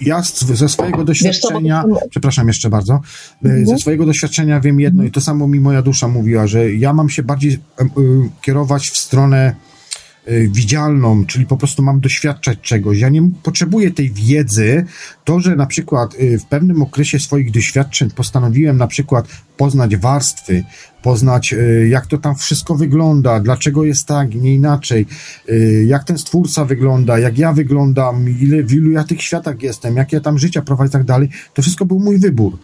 ja 0.00 0.22
ze 0.54 0.68
swojego 0.68 1.04
doświadczenia, 1.04 1.82
co, 1.82 2.08
przepraszam 2.10 2.48
jeszcze 2.48 2.70
bardzo, 2.70 3.00
yy, 3.42 3.50
mhm. 3.50 3.66
ze 3.66 3.78
swojego 3.78 4.06
doświadczenia 4.06 4.60
wiem 4.60 4.80
jedno 4.80 5.04
i 5.04 5.10
to 5.10 5.20
samo 5.20 5.48
mi 5.48 5.60
moja 5.60 5.82
dusza 5.82 6.08
mówiła, 6.08 6.46
że 6.46 6.72
ja 6.72 6.92
mam 6.92 7.08
się 7.08 7.22
bardziej 7.22 7.58
kierować 8.42 8.90
w 8.90 8.98
stronę 8.98 9.54
Y, 9.54 9.71
widzialną, 10.26 11.26
czyli 11.26 11.46
po 11.46 11.56
prostu 11.56 11.82
mam 11.82 12.00
doświadczać 12.00 12.58
czegoś. 12.60 12.98
Ja 12.98 13.08
nie 13.08 13.30
potrzebuję 13.42 13.90
tej 13.90 14.10
wiedzy. 14.10 14.84
To, 15.24 15.40
że 15.40 15.56
na 15.56 15.66
przykład 15.66 16.14
y, 16.14 16.38
w 16.38 16.44
pewnym 16.44 16.82
okresie 16.82 17.18
swoich 17.18 17.50
doświadczeń 17.50 18.10
postanowiłem 18.10 18.76
na 18.76 18.86
przykład 18.86 19.28
poznać 19.56 19.96
warstwy, 19.96 20.64
poznać 21.02 21.52
y, 21.52 21.88
jak 21.90 22.06
to 22.06 22.18
tam 22.18 22.34
wszystko 22.36 22.74
wygląda, 22.74 23.40
dlaczego 23.40 23.84
jest 23.84 24.06
tak, 24.06 24.34
nie 24.34 24.54
inaczej, 24.54 25.06
jak 25.86 26.04
ten 26.04 26.18
stwórca 26.18 26.64
wygląda, 26.64 27.18
jak 27.18 27.38
ja 27.38 27.52
wyglądam, 27.52 28.28
ile, 28.40 28.62
w 28.62 28.72
ilu 28.72 28.90
ja 28.90 29.04
tych 29.04 29.22
światach 29.22 29.62
jestem, 29.62 29.96
jak 29.96 30.12
ja 30.12 30.20
tam 30.20 30.38
życia 30.38 30.62
prowadzę 30.62 30.88
i 30.88 30.92
tak 30.92 31.04
dalej, 31.04 31.28
to 31.54 31.62
wszystko 31.62 31.84
był 31.84 32.00
mój 32.00 32.18
wybór 32.18 32.58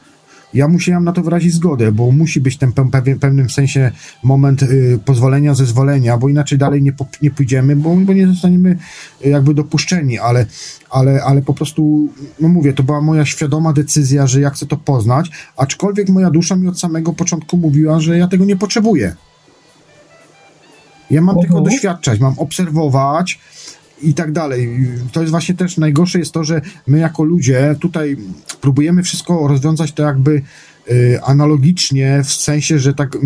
ja 0.55 0.69
musiałem 0.69 1.05
na 1.05 1.12
to 1.12 1.23
wyrazić 1.23 1.55
zgodę, 1.55 1.93
bo 1.93 2.12
musi 2.12 2.41
być 2.41 2.57
ten 2.59 2.73
w 2.73 3.19
pewnym 3.20 3.51
sensie 3.51 3.91
moment 4.23 4.62
y, 4.62 4.99
pozwolenia, 5.05 5.55
zezwolenia, 5.55 6.19
bo 6.19 6.29
inaczej 6.29 6.59
dalej 6.59 6.83
nie, 6.83 6.93
nie 7.23 7.31
pójdziemy, 7.31 7.77
bo, 7.77 7.97
bo 7.97 8.12
nie 8.12 8.27
zostaniemy 8.27 8.79
y, 9.27 9.29
jakby 9.29 9.55
dopuszczeni, 9.55 10.19
ale, 10.19 10.47
ale, 10.91 11.23
ale 11.25 11.43
po 11.43 11.55
prostu, 11.55 12.09
no 12.41 12.49
mówię, 12.49 12.73
to 12.73 12.83
była 12.83 13.01
moja 13.01 13.25
świadoma 13.25 13.73
decyzja, 13.73 14.27
że 14.27 14.41
ja 14.41 14.51
chcę 14.51 14.66
to 14.66 14.77
poznać, 14.77 15.31
aczkolwiek 15.57 16.09
moja 16.09 16.31
dusza 16.31 16.57
mi 16.57 16.69
od 16.69 16.81
samego 16.81 17.12
początku 17.12 17.57
mówiła, 17.57 18.01
że 18.01 18.19
ja 18.19 18.29
tego 18.29 18.45
nie 18.45 18.57
potrzebuję. 18.57 19.16
Ja 21.11 21.20
mam 21.20 21.41
tylko 21.41 21.59
mhm. 21.59 21.75
doświadczać, 21.75 22.20
mam 22.20 22.39
obserwować, 22.39 23.39
i 24.03 24.15
tak 24.15 24.33
dalej. 24.33 24.89
To 25.12 25.20
jest 25.20 25.31
właśnie 25.31 25.55
też 25.55 25.77
najgorsze 25.77 26.19
jest 26.19 26.33
to, 26.33 26.45
że 26.45 26.61
my 26.87 26.99
jako 26.99 27.25
ludzie 27.25 27.77
tutaj 27.81 28.16
próbujemy 28.61 29.03
wszystko 29.03 29.49
rozwiązać 29.49 29.93
to 29.93 30.03
jakby 30.03 30.43
y, 30.91 31.20
analogicznie, 31.23 32.23
w 32.25 32.33
sensie, 32.33 32.79
że 32.79 32.95
tak... 32.95 33.16
Y, 33.16 33.19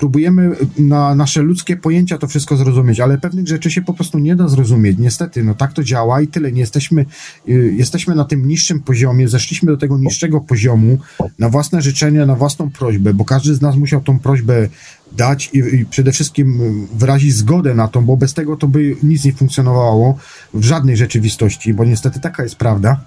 próbujemy 0.00 0.56
na 0.78 1.14
nasze 1.14 1.42
ludzkie 1.42 1.76
pojęcia 1.76 2.18
to 2.18 2.28
wszystko 2.28 2.56
zrozumieć, 2.56 3.00
ale 3.00 3.18
pewnych 3.18 3.48
rzeczy 3.48 3.70
się 3.70 3.82
po 3.82 3.94
prostu 3.94 4.18
nie 4.18 4.36
da 4.36 4.48
zrozumieć. 4.48 4.98
Niestety, 4.98 5.44
no 5.44 5.54
tak 5.54 5.72
to 5.72 5.84
działa 5.84 6.20
i 6.20 6.28
tyle. 6.28 6.52
Nie 6.52 6.60
jesteśmy, 6.60 7.06
y, 7.48 7.74
jesteśmy 7.76 8.14
na 8.14 8.24
tym 8.24 8.48
niższym 8.48 8.80
poziomie, 8.80 9.28
zeszliśmy 9.28 9.72
do 9.72 9.78
tego 9.78 9.98
niższego 9.98 10.40
poziomu 10.40 10.98
na 11.38 11.48
własne 11.48 11.82
życzenia, 11.82 12.26
na 12.26 12.34
własną 12.34 12.70
prośbę, 12.70 13.14
bo 13.14 13.24
każdy 13.24 13.54
z 13.54 13.60
nas 13.60 13.76
musiał 13.76 14.00
tą 14.00 14.18
prośbę 14.18 14.68
dać 15.12 15.50
i, 15.52 15.58
i, 15.58 15.86
przede 15.86 16.12
wszystkim 16.12 16.60
wyrazić 16.94 17.34
zgodę 17.34 17.74
na 17.74 17.88
to, 17.88 18.02
bo 18.02 18.16
bez 18.16 18.34
tego 18.34 18.56
to 18.56 18.68
by 18.68 18.96
nic 19.02 19.24
nie 19.24 19.32
funkcjonowało 19.32 20.18
w 20.54 20.64
żadnej 20.64 20.96
rzeczywistości, 20.96 21.74
bo 21.74 21.84
niestety 21.84 22.20
taka 22.20 22.42
jest 22.42 22.56
prawda. 22.56 23.00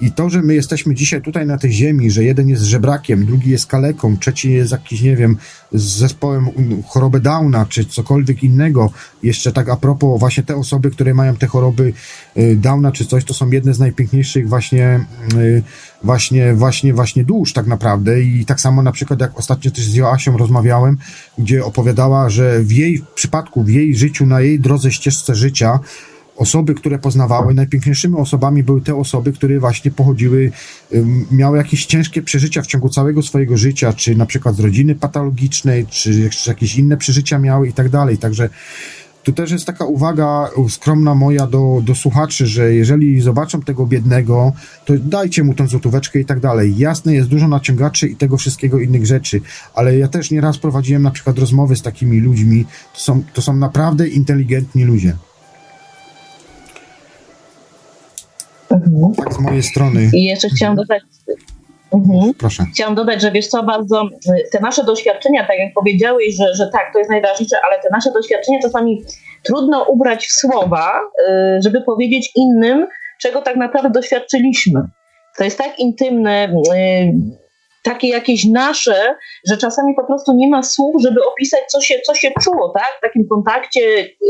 I 0.00 0.12
to, 0.12 0.30
że 0.30 0.42
my 0.42 0.54
jesteśmy 0.54 0.94
dzisiaj 0.94 1.22
tutaj 1.22 1.46
na 1.46 1.58
tej 1.58 1.72
ziemi, 1.72 2.10
że 2.10 2.24
jeden 2.24 2.48
jest 2.48 2.62
żebrakiem, 2.62 3.26
drugi 3.26 3.50
jest 3.50 3.66
kaleką, 3.66 4.16
trzeci 4.18 4.52
jest 4.52 4.72
jakiś, 4.72 5.02
nie 5.02 5.16
wiem, 5.16 5.36
z 5.72 5.82
zespołem 5.82 6.48
choroby 6.88 7.20
Downa, 7.20 7.66
czy 7.66 7.84
cokolwiek 7.84 8.42
innego, 8.42 8.90
jeszcze 9.22 9.52
tak 9.52 9.68
a 9.68 9.76
propos, 9.76 10.20
właśnie 10.20 10.42
te 10.42 10.56
osoby, 10.56 10.90
które 10.90 11.14
mają 11.14 11.36
te 11.36 11.46
choroby 11.46 11.92
y, 12.36 12.56
Downa, 12.56 12.92
czy 12.92 13.06
coś, 13.06 13.24
to 13.24 13.34
są 13.34 13.50
jedne 13.50 13.74
z 13.74 13.78
najpiękniejszych 13.78 14.48
właśnie, 14.48 15.06
y, 15.34 15.62
właśnie, 16.02 16.54
właśnie, 16.54 16.94
właśnie 16.94 17.24
dusz 17.24 17.52
tak 17.52 17.66
naprawdę. 17.66 18.22
I 18.22 18.46
tak 18.46 18.60
samo 18.60 18.82
na 18.82 18.92
przykład 18.92 19.20
jak 19.20 19.38
ostatnio 19.38 19.70
też 19.70 19.84
z 19.84 19.94
Joasią 19.94 20.36
rozmawiałem, 20.36 20.98
gdzie 21.38 21.64
opowiadała, 21.64 22.30
że 22.30 22.60
w 22.60 22.72
jej 22.72 23.02
przypadku, 23.14 23.64
w 23.64 23.68
jej 23.68 23.96
życiu, 23.96 24.26
na 24.26 24.40
jej 24.40 24.60
drodze, 24.60 24.92
ścieżce 24.92 25.34
życia, 25.34 25.78
osoby, 26.36 26.74
które 26.74 26.98
poznawały, 26.98 27.54
najpiękniejszymi 27.54 28.16
osobami 28.16 28.62
były 28.62 28.80
te 28.80 28.96
osoby, 28.96 29.32
które 29.32 29.60
właśnie 29.60 29.90
pochodziły, 29.90 30.52
miały 31.30 31.58
jakieś 31.58 31.86
ciężkie 31.86 32.22
przeżycia 32.22 32.62
w 32.62 32.66
ciągu 32.66 32.88
całego 32.88 33.22
swojego 33.22 33.56
życia, 33.56 33.92
czy 33.92 34.16
na 34.16 34.26
przykład 34.26 34.56
z 34.56 34.60
rodziny 34.60 34.94
patologicznej, 34.94 35.86
czy 35.86 36.30
jakieś 36.46 36.76
inne 36.76 36.96
przeżycia 36.96 37.38
miały 37.38 37.68
i 37.68 37.72
tak 37.72 37.88
dalej. 37.88 38.18
Także 38.18 38.48
tu 39.24 39.32
też 39.32 39.50
jest 39.50 39.64
taka 39.66 39.84
uwaga 39.84 40.50
skromna 40.68 41.14
moja 41.14 41.46
do, 41.46 41.82
do 41.84 41.94
słuchaczy, 41.94 42.46
że 42.46 42.74
jeżeli 42.74 43.20
zobaczą 43.20 43.62
tego 43.62 43.86
biednego, 43.86 44.52
to 44.84 44.94
dajcie 44.98 45.44
mu 45.44 45.54
tę 45.54 45.68
złotóweczkę 45.68 46.20
i 46.20 46.24
tak 46.24 46.40
dalej. 46.40 46.78
Jasne, 46.78 47.14
jest 47.14 47.28
dużo 47.28 47.48
naciągaczy 47.48 48.08
i 48.08 48.16
tego 48.16 48.36
wszystkiego 48.36 48.80
innych 48.80 49.06
rzeczy, 49.06 49.40
ale 49.74 49.98
ja 49.98 50.08
też 50.08 50.30
nieraz 50.30 50.58
prowadziłem 50.58 51.02
na 51.02 51.10
przykład 51.10 51.38
rozmowy 51.38 51.76
z 51.76 51.82
takimi 51.82 52.20
ludźmi, 52.20 52.64
to 52.94 53.00
są, 53.00 53.22
to 53.34 53.42
są 53.42 53.56
naprawdę 53.56 54.08
inteligentni 54.08 54.84
ludzie. 54.84 55.16
Mhm. 58.74 59.14
Tak 59.14 59.34
z 59.34 59.38
mojej 59.38 59.62
strony. 59.62 60.10
I 60.14 60.24
jeszcze 60.24 60.48
chciałam 60.48 60.76
dodać. 60.76 61.02
Mhm. 61.94 62.34
Proszę. 62.34 62.64
Chciałam 62.74 62.94
dodać, 62.94 63.22
że 63.22 63.32
wiesz 63.32 63.48
co, 63.48 63.62
bardzo 63.62 64.08
te 64.52 64.60
nasze 64.60 64.84
doświadczenia, 64.84 65.46
tak 65.46 65.58
jak 65.58 65.74
powiedziałeś, 65.74 66.36
że, 66.36 66.54
że 66.54 66.70
tak, 66.72 66.92
to 66.92 66.98
jest 66.98 67.10
najważniejsze, 67.10 67.56
ale 67.68 67.82
te 67.82 67.88
nasze 67.92 68.12
doświadczenia 68.12 68.58
czasami 68.62 69.04
trudno 69.42 69.84
ubrać 69.84 70.26
w 70.26 70.32
słowa, 70.32 71.00
y, 71.00 71.62
żeby 71.62 71.80
powiedzieć 71.82 72.32
innym, 72.36 72.86
czego 73.20 73.42
tak 73.42 73.56
naprawdę 73.56 73.90
doświadczyliśmy. 73.90 74.80
To 75.38 75.44
jest 75.44 75.58
tak 75.58 75.78
intymne, 75.78 76.48
y, 76.48 77.12
takie 77.82 78.08
jakieś 78.08 78.44
nasze, 78.44 79.14
że 79.48 79.56
czasami 79.56 79.94
po 79.94 80.04
prostu 80.04 80.32
nie 80.32 80.48
ma 80.48 80.62
słów, 80.62 81.02
żeby 81.02 81.20
opisać, 81.32 81.60
co 81.68 81.80
się, 81.80 81.94
co 82.06 82.14
się 82.14 82.30
czuło, 82.42 82.72
tak? 82.74 82.88
W 82.98 83.00
takim 83.00 83.28
kontakcie 83.28 83.80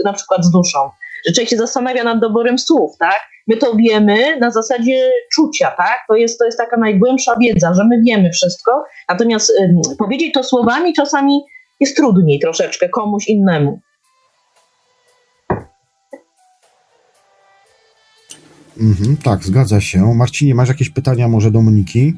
na 0.05 0.13
przykład 0.13 0.45
z 0.45 0.51
duszą. 0.51 0.79
Że 1.27 1.33
człowiek 1.33 1.51
się 1.51 1.57
zastanawia 1.57 2.05
nad 2.05 2.21
doborem 2.21 2.59
słów, 2.59 2.97
tak? 2.99 3.21
My 3.47 3.57
to 3.57 3.75
wiemy 3.75 4.39
na 4.41 4.51
zasadzie 4.51 5.11
czucia, 5.35 5.71
tak? 5.71 5.99
To 6.09 6.15
jest, 6.15 6.39
to 6.39 6.45
jest 6.45 6.59
taka 6.59 6.77
najgłębsza 6.77 7.35
wiedza, 7.41 7.75
że 7.75 7.85
my 7.85 8.03
wiemy 8.07 8.31
wszystko, 8.31 8.85
natomiast 9.09 9.51
y, 9.51 9.97
powiedzieć 9.99 10.35
to 10.35 10.43
słowami 10.43 10.95
czasami 10.95 11.41
jest 11.81 11.97
trudniej 11.97 12.41
troszeczkę 12.41 12.89
komuś 12.89 13.29
innemu. 13.29 13.81
Mhm, 18.81 19.17
tak, 19.17 19.45
zgadza 19.45 19.81
się. 19.81 20.15
Marcinie, 20.15 20.55
masz 20.55 20.69
jakieś 20.69 20.91
pytania 20.91 21.29
może 21.29 21.51
do 21.51 21.63
Moniki? 21.63 22.15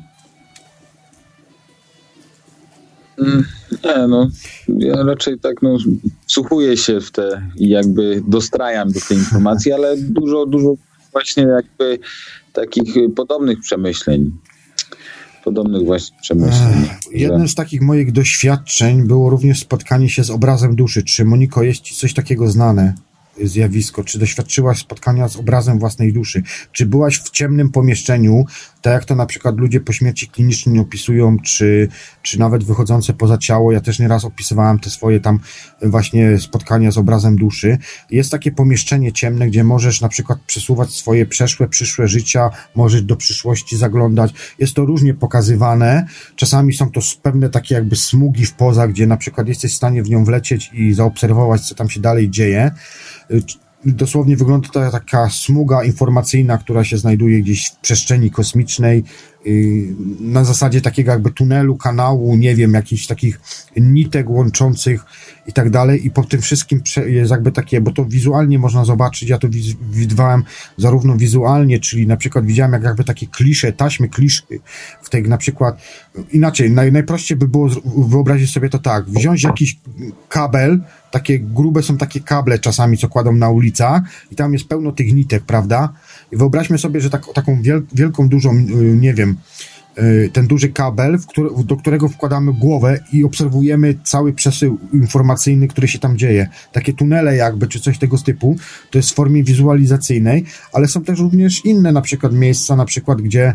Mm, 3.18 3.44
nie, 3.84 4.06
no, 4.08 4.28
ja 4.68 5.02
raczej 5.02 5.38
tak, 5.40 5.62
no, 5.62 5.78
wsłuchuję 6.26 6.76
się 6.76 7.00
w 7.00 7.10
te 7.10 7.50
i 7.56 7.68
jakby 7.68 8.22
dostrajam 8.26 8.92
do 8.92 9.00
tej 9.08 9.16
informacji, 9.16 9.72
ale 9.72 9.96
dużo, 9.96 10.46
dużo 10.46 10.74
właśnie 11.16 11.42
jakby 11.42 11.98
takich 12.52 12.94
podobnych 13.16 13.60
przemyśleń. 13.60 14.30
Podobnych 15.44 15.84
właśnie 15.84 16.16
przemyśleń. 16.22 16.88
Jednym 17.12 17.48
z 17.48 17.54
takich 17.54 17.82
moich 17.82 18.12
doświadczeń 18.12 19.06
było 19.06 19.30
również 19.30 19.60
spotkanie 19.60 20.08
się 20.08 20.24
z 20.24 20.30
obrazem 20.30 20.76
duszy. 20.76 21.02
Czy 21.02 21.24
Moniko 21.24 21.62
jest 21.62 21.80
ci 21.80 21.94
coś 21.94 22.14
takiego 22.14 22.48
znane? 22.48 22.94
Zjawisko? 23.42 24.04
Czy 24.04 24.18
doświadczyłaś 24.18 24.78
spotkania 24.78 25.28
z 25.28 25.36
obrazem 25.36 25.78
własnej 25.78 26.12
duszy? 26.12 26.42
Czy 26.72 26.86
byłaś 26.86 27.18
w 27.18 27.30
ciemnym 27.30 27.70
pomieszczeniu, 27.70 28.44
tak 28.82 28.92
jak 28.92 29.04
to 29.04 29.14
na 29.14 29.26
przykład 29.26 29.58
ludzie 29.58 29.80
po 29.80 29.92
śmierci 29.92 30.28
klinicznie 30.28 30.80
opisują, 30.80 31.38
czy, 31.38 31.88
czy 32.22 32.38
nawet 32.38 32.64
wychodzące 32.64 33.12
poza 33.12 33.38
ciało? 33.38 33.72
Ja 33.72 33.80
też 33.80 33.98
nieraz 33.98 34.24
opisywałem 34.24 34.78
te 34.78 34.90
swoje 34.90 35.20
tam 35.20 35.38
właśnie 35.82 36.38
spotkania 36.38 36.90
z 36.90 36.98
obrazem 36.98 37.36
duszy. 37.36 37.78
Jest 38.10 38.30
takie 38.30 38.52
pomieszczenie 38.52 39.12
ciemne, 39.12 39.46
gdzie 39.46 39.64
możesz 39.64 40.00
na 40.00 40.08
przykład 40.08 40.38
przesuwać 40.46 40.90
swoje 40.90 41.26
przeszłe, 41.26 41.68
przyszłe 41.68 42.08
życia, 42.08 42.50
możesz 42.74 43.02
do 43.02 43.16
przyszłości 43.16 43.76
zaglądać. 43.76 44.34
Jest 44.58 44.74
to 44.74 44.84
różnie 44.84 45.14
pokazywane. 45.14 46.06
Czasami 46.36 46.74
są 46.74 46.90
to 46.90 47.00
pewne 47.22 47.50
takie 47.50 47.74
jakby 47.74 47.96
smugi 47.96 48.46
w 48.46 48.54
poza, 48.54 48.88
gdzie 48.88 49.06
na 49.06 49.16
przykład 49.16 49.48
jesteś 49.48 49.72
w 49.72 49.76
stanie 49.76 50.02
w 50.02 50.10
nią 50.10 50.24
wlecieć 50.24 50.70
i 50.72 50.94
zaobserwować, 50.94 51.60
co 51.60 51.74
tam 51.74 51.90
się 51.90 52.00
dalej 52.00 52.30
dzieje 52.30 52.70
dosłownie 53.84 54.36
wygląda 54.36 54.68
to 54.68 54.90
taka 54.90 55.30
smuga 55.30 55.84
informacyjna, 55.84 56.58
która 56.58 56.84
się 56.84 56.98
znajduje 56.98 57.40
gdzieś 57.40 57.68
w 57.68 57.76
przestrzeni 57.76 58.30
kosmicznej, 58.30 59.04
y, 59.46 59.94
na 60.20 60.44
zasadzie 60.44 60.80
takiego 60.80 61.12
jakby 61.12 61.30
tunelu, 61.30 61.76
kanału, 61.76 62.36
nie 62.36 62.54
wiem, 62.54 62.74
jakichś 62.74 63.06
takich 63.06 63.40
nitek 63.76 64.30
łączących 64.30 65.04
i 65.46 65.52
tak 65.52 65.70
dalej. 65.70 66.06
I 66.06 66.10
po 66.10 66.24
tym 66.24 66.40
wszystkim 66.40 66.82
jest 67.06 67.30
jakby 67.30 67.52
takie, 67.52 67.80
bo 67.80 67.90
to 67.90 68.04
wizualnie 68.04 68.58
można 68.58 68.84
zobaczyć, 68.84 69.28
ja 69.28 69.38
to 69.38 69.48
widywałem 69.90 70.44
zarówno 70.76 71.16
wizualnie, 71.16 71.80
czyli 71.80 72.06
na 72.06 72.16
przykład 72.16 72.46
widziałem 72.46 72.72
jak 72.72 72.82
jakby 72.82 73.04
takie 73.04 73.26
klisze, 73.26 73.72
taśmy 73.72 74.08
kliszy 74.08 74.42
w 75.02 75.10
tej 75.10 75.22
na 75.22 75.38
przykład, 75.38 75.82
inaczej, 76.32 76.70
naj, 76.70 76.92
najprościej 76.92 77.36
by 77.36 77.48
było 77.48 77.68
wyobrazić 77.96 78.52
sobie 78.52 78.68
to 78.68 78.78
tak, 78.78 79.04
wziąć 79.04 79.42
jakiś 79.42 79.78
kabel, 80.28 80.80
takie 81.16 81.38
grube 81.38 81.82
są 81.82 81.96
takie 81.96 82.20
kable 82.20 82.58
czasami, 82.58 82.98
co 82.98 83.08
kładą 83.08 83.32
na 83.32 83.50
ulicach 83.50 84.02
i 84.32 84.36
tam 84.36 84.52
jest 84.52 84.68
pełno 84.68 84.92
tych 84.92 85.14
nitek, 85.14 85.42
prawda? 85.42 85.92
I 86.32 86.36
wyobraźmy 86.36 86.78
sobie, 86.78 87.00
że 87.00 87.10
tak, 87.10 87.26
taką 87.34 87.62
wiel, 87.62 87.82
wielką, 87.94 88.28
dużą, 88.28 88.56
y, 88.56 88.96
nie 89.00 89.14
wiem, 89.14 89.36
y, 89.98 90.30
ten 90.32 90.46
duży 90.46 90.68
kabel, 90.68 91.18
który, 91.28 91.50
do 91.64 91.76
którego 91.76 92.08
wkładamy 92.08 92.52
głowę 92.52 92.98
i 93.12 93.24
obserwujemy 93.24 93.94
cały 94.04 94.32
przesył 94.32 94.78
informacyjny, 94.92 95.68
który 95.68 95.88
się 95.88 95.98
tam 95.98 96.18
dzieje. 96.18 96.48
Takie 96.72 96.92
tunele 96.92 97.36
jakby, 97.36 97.66
czy 97.66 97.80
coś 97.80 97.98
tego 97.98 98.18
typu, 98.18 98.56
to 98.90 98.98
jest 98.98 99.10
w 99.10 99.14
formie 99.14 99.44
wizualizacyjnej, 99.44 100.44
ale 100.72 100.88
są 100.88 101.04
też 101.04 101.18
również 101.18 101.64
inne 101.64 101.92
na 101.92 102.00
przykład 102.00 102.32
miejsca, 102.32 102.76
na 102.76 102.84
przykład 102.84 103.22
gdzie 103.22 103.54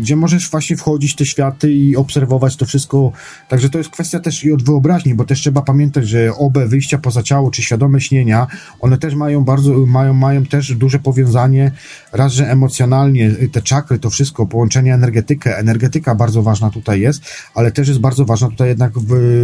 gdzie 0.00 0.16
możesz 0.16 0.50
właśnie 0.50 0.76
wchodzić 0.76 1.12
w 1.12 1.16
te 1.16 1.26
światy 1.26 1.72
i 1.72 1.96
obserwować 1.96 2.56
to 2.56 2.66
wszystko. 2.66 3.12
Także 3.48 3.70
to 3.70 3.78
jest 3.78 3.90
kwestia 3.90 4.20
też 4.20 4.44
i 4.44 4.52
od 4.52 4.62
wyobraźni, 4.62 5.14
bo 5.14 5.24
też 5.24 5.40
trzeba 5.40 5.62
pamiętać, 5.62 6.08
że 6.08 6.34
obe 6.38 6.68
wyjścia 6.68 6.98
poza 6.98 7.22
ciało, 7.22 7.50
czy 7.50 7.62
świadome 7.62 8.00
śnienia, 8.00 8.46
one 8.80 8.98
też 8.98 9.14
mają 9.14 9.44
bardzo, 9.44 9.86
mają, 9.86 10.14
mają 10.14 10.46
też 10.46 10.74
duże 10.74 10.98
powiązanie, 10.98 11.72
raz, 12.12 12.32
że 12.32 12.50
emocjonalnie, 12.50 13.30
te 13.52 13.62
czakry, 13.62 13.98
to 13.98 14.10
wszystko, 14.10 14.46
połączenie 14.46 14.94
energetykę, 14.94 15.58
energetyka 15.58 16.14
bardzo 16.14 16.42
ważna 16.42 16.70
tutaj 16.70 17.00
jest, 17.00 17.22
ale 17.54 17.72
też 17.72 17.88
jest 17.88 18.00
bardzo 18.00 18.24
ważna 18.24 18.48
tutaj 18.48 18.68
jednak 18.68 18.92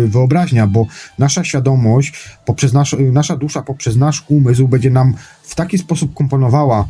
wyobraźnia, 0.06 0.66
bo 0.66 0.86
nasza 1.18 1.44
świadomość, 1.44 2.12
poprzez 2.44 2.72
nasz, 2.72 2.96
nasza 3.12 3.36
dusza, 3.36 3.62
poprzez 3.62 3.96
nasz 3.96 4.24
umysł 4.28 4.68
będzie 4.68 4.90
nam 4.90 5.14
w 5.42 5.54
taki 5.54 5.78
sposób 5.78 6.14
komponowała 6.14 6.88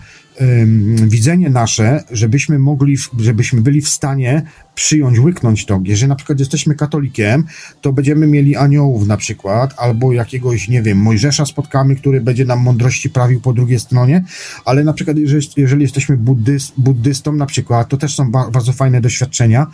widzenie 1.06 1.50
nasze, 1.50 2.04
żebyśmy 2.10 2.58
mogli, 2.58 2.96
żebyśmy 3.18 3.60
byli 3.60 3.80
w 3.80 3.88
stanie 3.88 4.42
przyjąć, 4.74 5.18
łyknąć 5.18 5.66
to. 5.66 5.80
Jeżeli 5.84 6.08
na 6.08 6.16
przykład 6.16 6.38
jesteśmy 6.38 6.74
katolikiem, 6.74 7.44
to 7.80 7.92
będziemy 7.92 8.26
mieli 8.26 8.56
aniołów 8.56 9.06
na 9.06 9.16
przykład, 9.16 9.74
albo 9.76 10.12
jakiegoś, 10.12 10.68
nie 10.68 10.82
wiem, 10.82 10.98
Mojżesza 10.98 11.46
spotkamy, 11.46 11.96
który 11.96 12.20
będzie 12.20 12.44
nam 12.44 12.60
mądrości 12.60 13.10
prawił 13.10 13.40
po 13.40 13.52
drugiej 13.52 13.80
stronie, 13.80 14.24
ale 14.64 14.84
na 14.84 14.92
przykład 14.92 15.16
jeżeli, 15.16 15.46
jeżeli 15.56 15.82
jesteśmy 15.82 16.16
buddyst, 16.16 16.72
buddystą 16.76 17.32
na 17.32 17.46
przykład, 17.46 17.88
to 17.88 17.96
też 17.96 18.14
są 18.14 18.30
ba 18.30 18.50
bardzo 18.50 18.72
fajne 18.72 19.00
doświadczenia, 19.00 19.66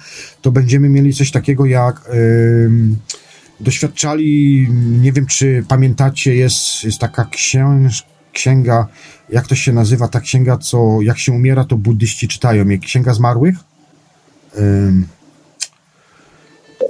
to 0.43 0.53
będziemy 0.53 0.89
mieli 0.89 1.15
coś 1.15 1.31
takiego 1.31 1.67
jak... 1.67 2.11
Yy, 2.15 2.71
doświadczali, 3.61 4.69
nie 5.03 5.13
wiem 5.13 5.27
czy 5.27 5.65
pamiętacie, 5.69 6.35
jest, 6.35 6.85
jest 6.85 6.99
taka 6.99 7.25
książ, 7.25 8.05
księga 8.33 8.87
jak 9.29 9.47
to 9.47 9.55
się 9.55 9.73
nazywa 9.73 10.09
ta 10.09 10.21
księga, 10.21 10.57
co 10.57 10.99
jak 11.03 11.19
się 11.19 11.33
umiera, 11.33 11.65
to 11.65 11.77
buddyści 11.77 12.29
czytają. 12.29 12.69
Jak 12.69 12.81
księga 12.81 13.15
zmarłych? 13.15 13.57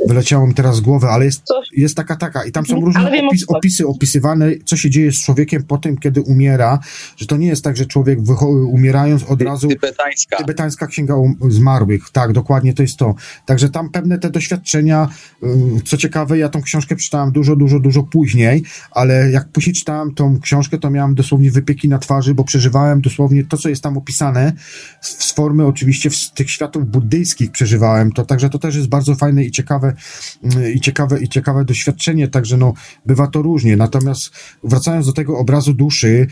Wyleciało 0.06 0.46
mi 0.46 0.54
teraz 0.54 0.76
z 0.76 0.80
głowy, 0.80 1.06
ale 1.06 1.24
jest, 1.24 1.42
jest 1.72 1.96
taka, 1.96 2.16
taka. 2.16 2.44
I 2.44 2.52
tam 2.52 2.66
są 2.66 2.80
różne 2.80 3.12
opis, 3.28 3.44
opisy 3.48 3.86
opisywane, 3.86 4.50
co 4.64 4.76
się 4.76 4.90
dzieje 4.90 5.12
z 5.12 5.24
człowiekiem 5.24 5.62
po 5.62 5.78
tym, 5.78 5.96
kiedy 5.96 6.20
umiera, 6.20 6.78
że 7.16 7.26
to 7.26 7.36
nie 7.36 7.46
jest 7.46 7.64
tak, 7.64 7.76
że 7.76 7.86
człowiek 7.86 8.18
umierając 8.66 9.22
od 9.22 9.42
razu... 9.42 9.68
Tybetańska. 9.68 10.36
Tybetańska 10.36 10.86
Księga 10.86 11.14
Zmarłych, 11.48 12.10
tak, 12.10 12.32
dokładnie 12.32 12.74
to 12.74 12.82
jest 12.82 12.96
to. 12.96 13.14
Także 13.46 13.68
tam 13.68 13.90
pewne 13.90 14.18
te 14.18 14.30
doświadczenia, 14.30 15.08
co 15.84 15.96
ciekawe, 15.96 16.38
ja 16.38 16.48
tą 16.48 16.62
książkę 16.62 16.96
czytałem 16.96 17.32
dużo, 17.32 17.56
dużo, 17.56 17.80
dużo 17.80 18.02
później, 18.02 18.62
ale 18.90 19.30
jak 19.30 19.48
później 19.48 19.74
czytałem 19.74 20.14
tą 20.14 20.40
książkę, 20.40 20.78
to 20.78 20.90
miałem 20.90 21.14
dosłownie 21.14 21.50
wypieki 21.50 21.88
na 21.88 21.98
twarzy, 21.98 22.34
bo 22.34 22.44
przeżywałem 22.44 23.00
dosłownie 23.00 23.44
to, 23.44 23.56
co 23.56 23.68
jest 23.68 23.82
tam 23.82 23.96
opisane, 23.96 24.52
z 25.00 25.32
formy 25.32 25.66
oczywiście 25.66 26.10
z 26.10 26.32
tych 26.32 26.50
światów 26.50 26.86
buddyjskich 26.86 27.50
przeżywałem 27.50 28.12
to, 28.12 28.24
także 28.24 28.50
to 28.50 28.58
też 28.58 28.76
jest 28.76 28.88
bardzo 28.88 29.14
fajne 29.14 29.44
i 29.44 29.50
ciekawe 29.50 29.81
i 30.74 30.80
ciekawe, 30.80 31.20
i 31.20 31.28
ciekawe 31.28 31.64
doświadczenie, 31.64 32.28
także 32.28 32.56
no, 32.56 32.74
bywa 33.06 33.26
to 33.26 33.42
różnie. 33.42 33.76
Natomiast 33.76 34.30
wracając 34.64 35.06
do 35.06 35.12
tego 35.12 35.38
obrazu 35.38 35.74
duszy, 35.74 36.26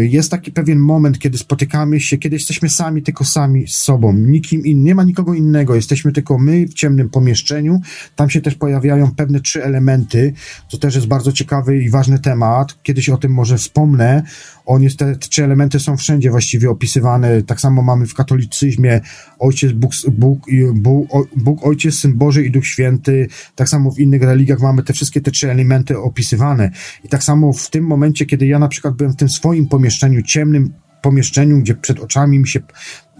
jest 0.00 0.30
taki 0.30 0.52
pewien 0.52 0.78
moment, 0.78 1.18
kiedy 1.18 1.38
spotykamy 1.38 2.00
się, 2.00 2.18
kiedy 2.18 2.36
jesteśmy 2.36 2.68
sami, 2.68 3.02
tylko 3.02 3.24
sami 3.24 3.68
z 3.68 3.76
sobą, 3.76 4.12
nikim 4.12 4.66
innym, 4.66 4.84
nie 4.84 4.94
ma 4.94 5.04
nikogo 5.04 5.34
innego, 5.34 5.74
jesteśmy 5.74 6.12
tylko 6.12 6.38
my 6.38 6.66
w 6.66 6.74
ciemnym 6.74 7.10
pomieszczeniu, 7.10 7.80
tam 8.16 8.30
się 8.30 8.40
też 8.40 8.54
pojawiają 8.54 9.14
pewne 9.14 9.40
trzy 9.40 9.64
elementy, 9.64 10.32
co 10.68 10.78
też 10.78 10.94
jest 10.94 11.06
bardzo 11.06 11.32
ciekawy 11.32 11.82
i 11.82 11.90
ważny 11.90 12.18
temat, 12.18 12.82
kiedyś 12.82 13.08
o 13.08 13.16
tym 13.16 13.32
może 13.32 13.58
wspomnę, 13.58 14.22
on 14.66 14.82
jest, 14.82 14.98
te 14.98 15.16
trzy 15.16 15.44
elementy 15.44 15.80
są 15.80 15.96
wszędzie 15.96 16.30
właściwie 16.30 16.70
opisywane, 16.70 17.42
tak 17.42 17.60
samo 17.60 17.82
mamy 17.82 18.06
w 18.06 18.14
katolicyzmie 18.14 19.00
Ojciec, 19.38 19.72
Bóg, 19.72 19.92
Bóg, 20.12 20.46
Bóg, 20.74 21.08
Bóg 21.36 21.66
Ojciec, 21.66 21.94
Syn 21.94 22.14
Boży 22.14 22.44
i 22.44 22.50
Duch 22.50 22.66
Święty, 22.66 23.28
tak 23.54 23.68
samo 23.68 23.90
w 23.90 23.98
innych 23.98 24.22
religiach 24.22 24.60
mamy 24.60 24.82
te 24.82 24.92
wszystkie 24.92 25.20
te 25.20 25.30
trzy 25.30 25.50
elementy 25.50 25.98
opisywane. 25.98 26.70
I 27.04 27.08
tak 27.08 27.24
samo 27.24 27.52
w 27.52 27.70
tym 27.70 27.84
momencie, 27.84 28.26
kiedy 28.26 28.46
ja 28.46 28.58
na 28.58 28.68
przykład 28.68 28.94
byłem 28.94 29.12
w 29.12 29.16
tym 29.16 29.28
swoim 29.40 29.68
pomieszczeniu, 29.68 30.22
ciemnym 30.22 30.72
pomieszczeniu, 31.02 31.58
gdzie 31.58 31.74
przed 31.74 32.00
oczami 32.00 32.38
mi 32.38 32.48
się 32.48 32.60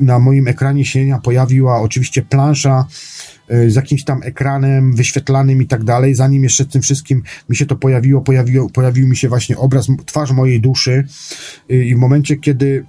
na 0.01 0.19
moim 0.19 0.49
ekranie 0.49 0.85
się 0.85 1.19
pojawiła 1.23 1.81
oczywiście 1.81 2.23
plansza 2.23 2.87
y, 3.53 3.71
z 3.71 3.75
jakimś 3.75 4.05
tam 4.05 4.21
ekranem 4.23 4.95
wyświetlanym 4.97 5.63
i 5.63 5.67
tak 5.67 5.85
dalej. 5.85 6.15
Zanim 6.15 6.43
jeszcze 6.43 6.65
tym 6.65 6.83
wszystkim 6.83 7.23
mi 7.49 7.57
się 7.57 7.67
to 7.67 7.77
pojawiło, 7.77 8.21
pojawiło 8.21 8.71
pojawił 8.71 9.09
mi 9.09 9.17
się 9.17 9.29
właśnie 9.29 9.57
obraz, 9.57 9.87
twarz 10.07 10.31
mojej 10.31 10.61
duszy 10.61 11.05
y, 11.71 11.85
i 11.85 11.95
w 11.95 11.99
momencie, 11.99 12.37
kiedy 12.37 12.85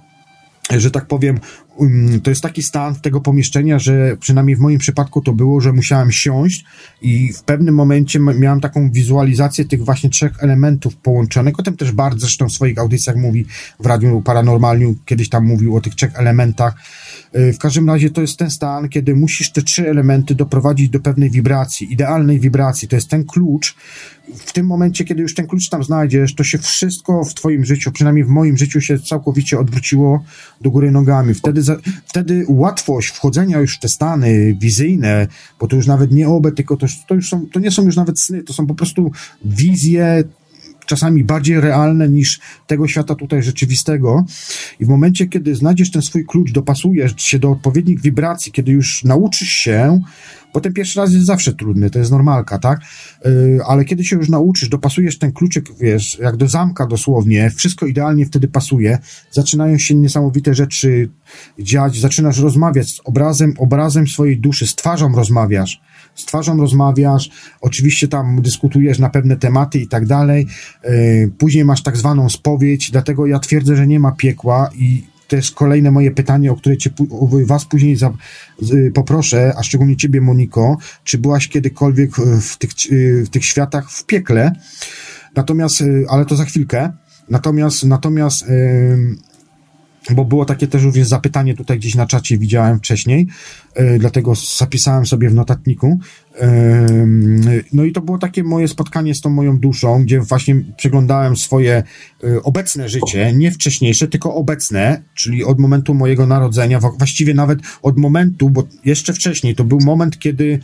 że 0.70 0.90
tak 0.90 1.06
powiem, 1.06 1.40
um, 1.76 2.20
to 2.20 2.30
jest 2.30 2.42
taki 2.42 2.62
stan 2.62 2.94
tego 2.94 3.20
pomieszczenia, 3.20 3.78
że 3.78 4.16
przynajmniej 4.16 4.56
w 4.56 4.60
moim 4.60 4.78
przypadku 4.78 5.20
to 5.20 5.32
było, 5.32 5.60
że 5.60 5.72
musiałem 5.72 6.12
siąść 6.12 6.64
i 7.02 7.32
w 7.32 7.42
pewnym 7.42 7.74
momencie 7.74 8.18
miałem 8.18 8.60
taką 8.60 8.90
wizualizację 8.90 9.64
tych 9.64 9.84
właśnie 9.84 10.10
trzech 10.10 10.32
elementów 10.42 10.96
połączonych. 10.96 11.60
O 11.60 11.62
tym 11.62 11.76
też 11.76 11.92
bardzo 11.92 12.20
zresztą 12.20 12.48
w 12.48 12.52
swoich 12.52 12.78
audycjach 12.78 13.16
mówi 13.16 13.46
w 13.80 13.86
Radiu 13.86 14.22
Paranormalniu, 14.22 14.94
kiedyś 15.06 15.28
tam 15.28 15.46
mówił 15.46 15.76
o 15.76 15.80
tych 15.80 15.94
trzech 15.94 16.10
elementach. 16.14 16.74
Y, 17.36 17.52
w 17.52 17.58
każdym 17.58 17.88
razie 17.88 18.10
to 18.10 18.20
jest 18.20 18.38
ten 18.38 18.50
stan, 18.50 18.88
kiedy 18.88 19.14
musisz 19.14 19.52
te 19.52 19.62
trzy 19.62 19.88
elementy 19.90 20.34
doprowadzić 20.34 20.88
do 20.88 21.00
pewnej 21.00 21.30
wibracji, 21.30 21.92
idealnej 21.92 22.40
wibracji. 22.40 22.88
To 22.88 22.96
jest 22.96 23.08
ten 23.08 23.24
klucz, 23.24 23.74
w 24.36 24.52
tym 24.52 24.66
momencie, 24.66 25.04
kiedy 25.04 25.22
już 25.22 25.34
ten 25.34 25.46
klucz 25.46 25.68
tam 25.68 25.84
znajdziesz, 25.84 26.34
to 26.34 26.44
się 26.44 26.58
wszystko 26.58 27.24
w 27.24 27.34
twoim 27.34 27.64
życiu, 27.64 27.92
przynajmniej 27.92 28.24
w 28.24 28.28
moim 28.28 28.56
życiu 28.56 28.80
się 28.80 28.98
całkowicie 28.98 29.58
odwróciło 29.58 30.24
do 30.60 30.70
góry 30.70 30.90
nogami. 30.90 31.34
Wtedy, 31.34 31.62
wtedy 32.06 32.44
łatwość 32.48 33.08
wchodzenia 33.08 33.58
już 33.58 33.76
w 33.76 33.80
te 33.80 33.88
stany 33.88 34.56
wizyjne, 34.60 35.26
bo 35.60 35.68
to 35.68 35.76
już 35.76 35.86
nawet 35.86 36.12
nie 36.12 36.28
obe, 36.28 36.52
tylko 36.52 36.76
to, 36.76 36.86
to 37.08 37.14
już 37.14 37.28
są, 37.28 37.46
to 37.52 37.60
nie 37.60 37.70
są 37.70 37.84
już 37.84 37.96
nawet 37.96 38.20
sny, 38.20 38.42
to 38.42 38.52
są 38.52 38.66
po 38.66 38.74
prostu 38.74 39.12
wizje 39.44 40.24
czasami 40.86 41.24
bardziej 41.24 41.60
realne 41.60 42.08
niż 42.08 42.40
tego 42.66 42.88
świata 42.88 43.14
tutaj 43.14 43.42
rzeczywistego. 43.42 44.24
I 44.80 44.84
w 44.84 44.88
momencie, 44.88 45.26
kiedy 45.26 45.54
znajdziesz 45.54 45.90
ten 45.90 46.02
swój 46.02 46.26
klucz, 46.26 46.52
dopasujesz 46.52 47.14
się 47.16 47.38
do 47.38 47.50
odpowiednich 47.50 48.00
wibracji, 48.00 48.52
kiedy 48.52 48.72
już 48.72 49.04
nauczysz 49.04 49.48
się 49.48 50.00
bo 50.54 50.60
ten 50.60 50.72
pierwszy 50.72 51.00
raz 51.00 51.12
jest 51.12 51.26
zawsze 51.26 51.52
trudny, 51.52 51.90
to 51.90 51.98
jest 51.98 52.10
normalka, 52.10 52.58
tak? 52.58 52.80
Yy, 53.24 53.60
ale 53.66 53.84
kiedy 53.84 54.04
się 54.04 54.16
już 54.16 54.28
nauczysz, 54.28 54.68
dopasujesz 54.68 55.18
ten 55.18 55.32
kluczyk, 55.32 55.66
wiesz, 55.80 56.18
jak 56.18 56.36
do 56.36 56.48
zamka 56.48 56.86
dosłownie, 56.86 57.50
wszystko 57.50 57.86
idealnie 57.86 58.26
wtedy 58.26 58.48
pasuje, 58.48 58.98
zaczynają 59.30 59.78
się 59.78 59.94
niesamowite 59.94 60.54
rzeczy 60.54 61.08
dziać, 61.58 62.00
zaczynasz 62.00 62.38
rozmawiać 62.38 62.90
z 62.90 63.00
obrazem, 63.04 63.54
obrazem 63.58 64.06
swojej 64.06 64.40
duszy, 64.40 64.66
z 64.66 64.74
twarzą 64.74 65.12
rozmawiasz, 65.16 65.80
z 66.14 66.24
twarzą 66.24 66.56
rozmawiasz, 66.56 67.30
oczywiście 67.60 68.08
tam 68.08 68.42
dyskutujesz 68.42 68.98
na 68.98 69.10
pewne 69.10 69.36
tematy 69.36 69.78
i 69.78 69.88
tak 69.88 70.06
dalej, 70.06 70.46
yy, 70.84 71.30
później 71.38 71.64
masz 71.64 71.82
tak 71.82 71.96
zwaną 71.96 72.28
spowiedź, 72.28 72.90
dlatego 72.90 73.26
ja 73.26 73.38
twierdzę, 73.38 73.76
że 73.76 73.86
nie 73.86 74.00
ma 74.00 74.12
piekła 74.12 74.70
i 74.74 75.12
jest 75.36 75.54
kolejne 75.54 75.90
moje 75.90 76.10
pytanie, 76.10 76.52
o 76.52 76.56
które 76.56 76.76
cię, 76.76 76.90
was 77.46 77.64
później 77.64 77.96
za, 77.96 78.12
poproszę, 78.94 79.52
a 79.56 79.62
szczególnie 79.62 79.96
ciebie, 79.96 80.20
Moniko, 80.20 80.76
czy 81.04 81.18
byłaś 81.18 81.48
kiedykolwiek 81.48 82.10
w 82.40 82.58
tych, 82.58 82.70
w 83.24 83.28
tych 83.28 83.44
światach 83.44 83.90
w 83.90 84.06
piekle? 84.06 84.52
Natomiast, 85.36 85.84
ale 86.08 86.26
to 86.26 86.36
za 86.36 86.44
chwilkę. 86.44 86.92
Natomiast, 87.28 87.84
natomiast 87.84 88.44
bo 90.10 90.24
było 90.24 90.44
takie 90.44 90.66
też 90.66 90.82
również 90.82 91.08
zapytanie 91.08 91.54
tutaj 91.54 91.78
gdzieś 91.78 91.94
na 91.94 92.06
czacie, 92.06 92.38
widziałem 92.38 92.78
wcześniej, 92.78 93.26
yy, 93.76 93.98
dlatego 93.98 94.32
zapisałem 94.58 95.06
sobie 95.06 95.28
w 95.30 95.34
notatniku. 95.34 95.98
No 97.72 97.84
i 97.84 97.92
to 97.92 98.00
było 98.00 98.18
takie 98.18 98.44
moje 98.44 98.68
spotkanie 98.68 99.14
z 99.14 99.20
tą 99.20 99.30
moją 99.30 99.58
duszą, 99.58 100.02
gdzie 100.02 100.20
właśnie 100.20 100.64
przeglądałem 100.76 101.36
swoje 101.36 101.82
yy, 102.22 102.42
obecne 102.42 102.88
życie, 102.88 103.32
nie 103.32 103.50
wcześniejsze, 103.50 104.08
tylko 104.08 104.34
obecne, 104.34 105.02
czyli 105.14 105.44
od 105.44 105.58
momentu 105.58 105.94
mojego 105.94 106.26
narodzenia, 106.26 106.80
właściwie 106.80 107.34
nawet 107.34 107.58
od 107.82 107.98
momentu, 107.98 108.50
bo 108.50 108.64
jeszcze 108.84 109.12
wcześniej 109.12 109.54
to 109.54 109.64
był 109.64 109.78
moment, 109.80 110.18
kiedy, 110.18 110.58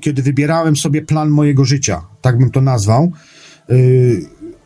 kiedy 0.00 0.22
wybierałem 0.22 0.76
sobie 0.76 1.02
plan 1.02 1.28
mojego 1.28 1.64
życia, 1.64 2.02
tak 2.20 2.38
bym 2.38 2.50
to 2.50 2.60
nazwał 2.60 3.12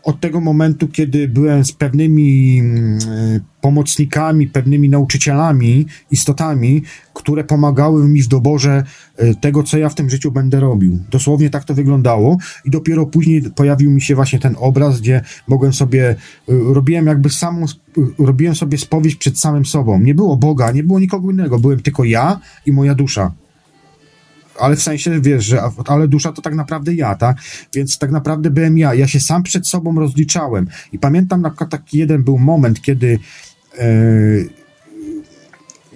od 0.05 0.21
tego 0.21 0.41
momentu, 0.41 0.89
kiedy 0.89 1.29
byłem 1.29 1.65
z 1.65 1.73
pewnymi 1.73 2.59
mm, 2.61 2.99
pomocnikami, 3.61 4.47
pewnymi 4.47 4.89
nauczycielami, 4.89 5.87
istotami, 6.11 6.83
które 7.15 7.45
pomagały 7.45 8.09
mi 8.09 8.23
w 8.23 8.29
doborze 8.29 8.85
e, 9.17 9.35
tego, 9.35 9.63
co 9.63 9.79
ja 9.79 9.89
w 9.89 9.95
tym 9.95 10.11
życiu 10.11 10.33
będę 10.33 10.61
robił. 10.61 10.99
Dosłownie 11.11 11.51
tak 11.51 11.65
to 11.65 11.75
wyglądało 11.75 12.39
i 12.65 12.71
dopiero 12.71 13.07
później 13.07 13.43
pojawił 13.43 13.91
mi 13.91 14.01
się 14.01 14.15
właśnie 14.15 14.39
ten 14.39 14.57
obraz, 14.59 15.01
gdzie 15.01 15.21
mogłem 15.49 15.73
sobie, 15.73 16.09
e, 16.09 16.15
robiłem 16.49 17.07
jakby 17.07 17.31
samą, 17.31 17.67
robiłem 18.19 18.55
sobie 18.55 18.79
spowiedź 18.79 19.17
przed 19.17 19.41
samym 19.41 19.67
sobą. 19.67 20.01
Nie 20.01 20.15
było 20.15 20.37
Boga, 20.37 20.71
nie 20.71 20.83
było 20.83 21.01
nikogo 21.01 21.31
innego, 21.31 21.59
byłem 21.59 21.81
tylko 21.81 22.05
ja 22.05 22.41
i 22.67 22.73
moja 22.73 22.95
dusza 22.95 23.33
ale 24.61 24.77
w 24.77 24.83
sensie, 24.83 25.21
wiesz, 25.21 25.45
że 25.45 25.63
ale 25.87 26.09
dusza 26.09 26.33
to 26.33 26.43
tak 26.43 26.55
naprawdę 26.55 26.95
ja, 26.95 27.15
tak? 27.15 27.37
Więc 27.75 27.99
tak 27.99 28.11
naprawdę 28.11 28.51
byłem 28.51 28.79
ja. 28.79 28.95
Ja 28.95 29.09
się 29.09 29.21
sam 29.21 29.43
przed 29.43 29.69
sobą 29.69 29.95
rozliczałem. 29.95 30.69
I 30.93 30.99
pamiętam 30.99 31.41
na 31.41 31.51
przykład 31.51 31.71
taki 31.71 31.99
jeden 31.99 32.23
był 32.23 32.39
moment, 32.39 32.83
kiedy 32.83 33.07
yy, 33.07 33.19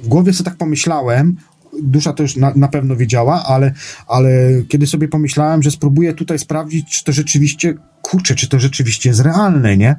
w 0.02 0.08
głowie 0.08 0.32
sobie 0.32 0.50
tak 0.50 0.56
pomyślałem, 0.56 1.36
dusza 1.82 2.12
to 2.12 2.22
już 2.22 2.36
na, 2.36 2.52
na, 2.56 2.68
pewno 2.68 2.96
wiedziała, 2.96 3.44
ale, 3.44 3.72
ale 4.06 4.30
kiedy 4.68 4.86
sobie 4.86 5.08
pomyślałem, 5.08 5.62
że 5.62 5.70
spróbuję 5.70 6.14
tutaj 6.14 6.38
sprawdzić, 6.38 6.90
czy 6.90 7.04
to 7.04 7.12
rzeczywiście, 7.12 7.74
kurczę, 8.02 8.34
czy 8.34 8.48
to 8.48 8.60
rzeczywiście 8.60 9.08
jest 9.08 9.20
realne, 9.20 9.76
nie? 9.76 9.96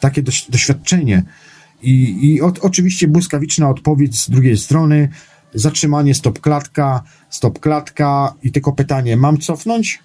Takie 0.00 0.22
doświadczenie. 0.48 1.22
I, 1.82 2.26
i 2.26 2.42
o, 2.42 2.52
oczywiście 2.60 3.08
błyskawiczna 3.08 3.68
odpowiedź 3.68 4.20
z 4.20 4.30
drugiej 4.30 4.56
strony, 4.56 5.08
zatrzymanie, 5.54 6.14
stop 6.14 6.40
klatka, 6.40 7.02
stop 7.30 7.60
klatka 7.60 8.34
i 8.42 8.52
tylko 8.52 8.72
pytanie, 8.72 9.16
mam 9.16 9.38
cofnąć? 9.38 10.00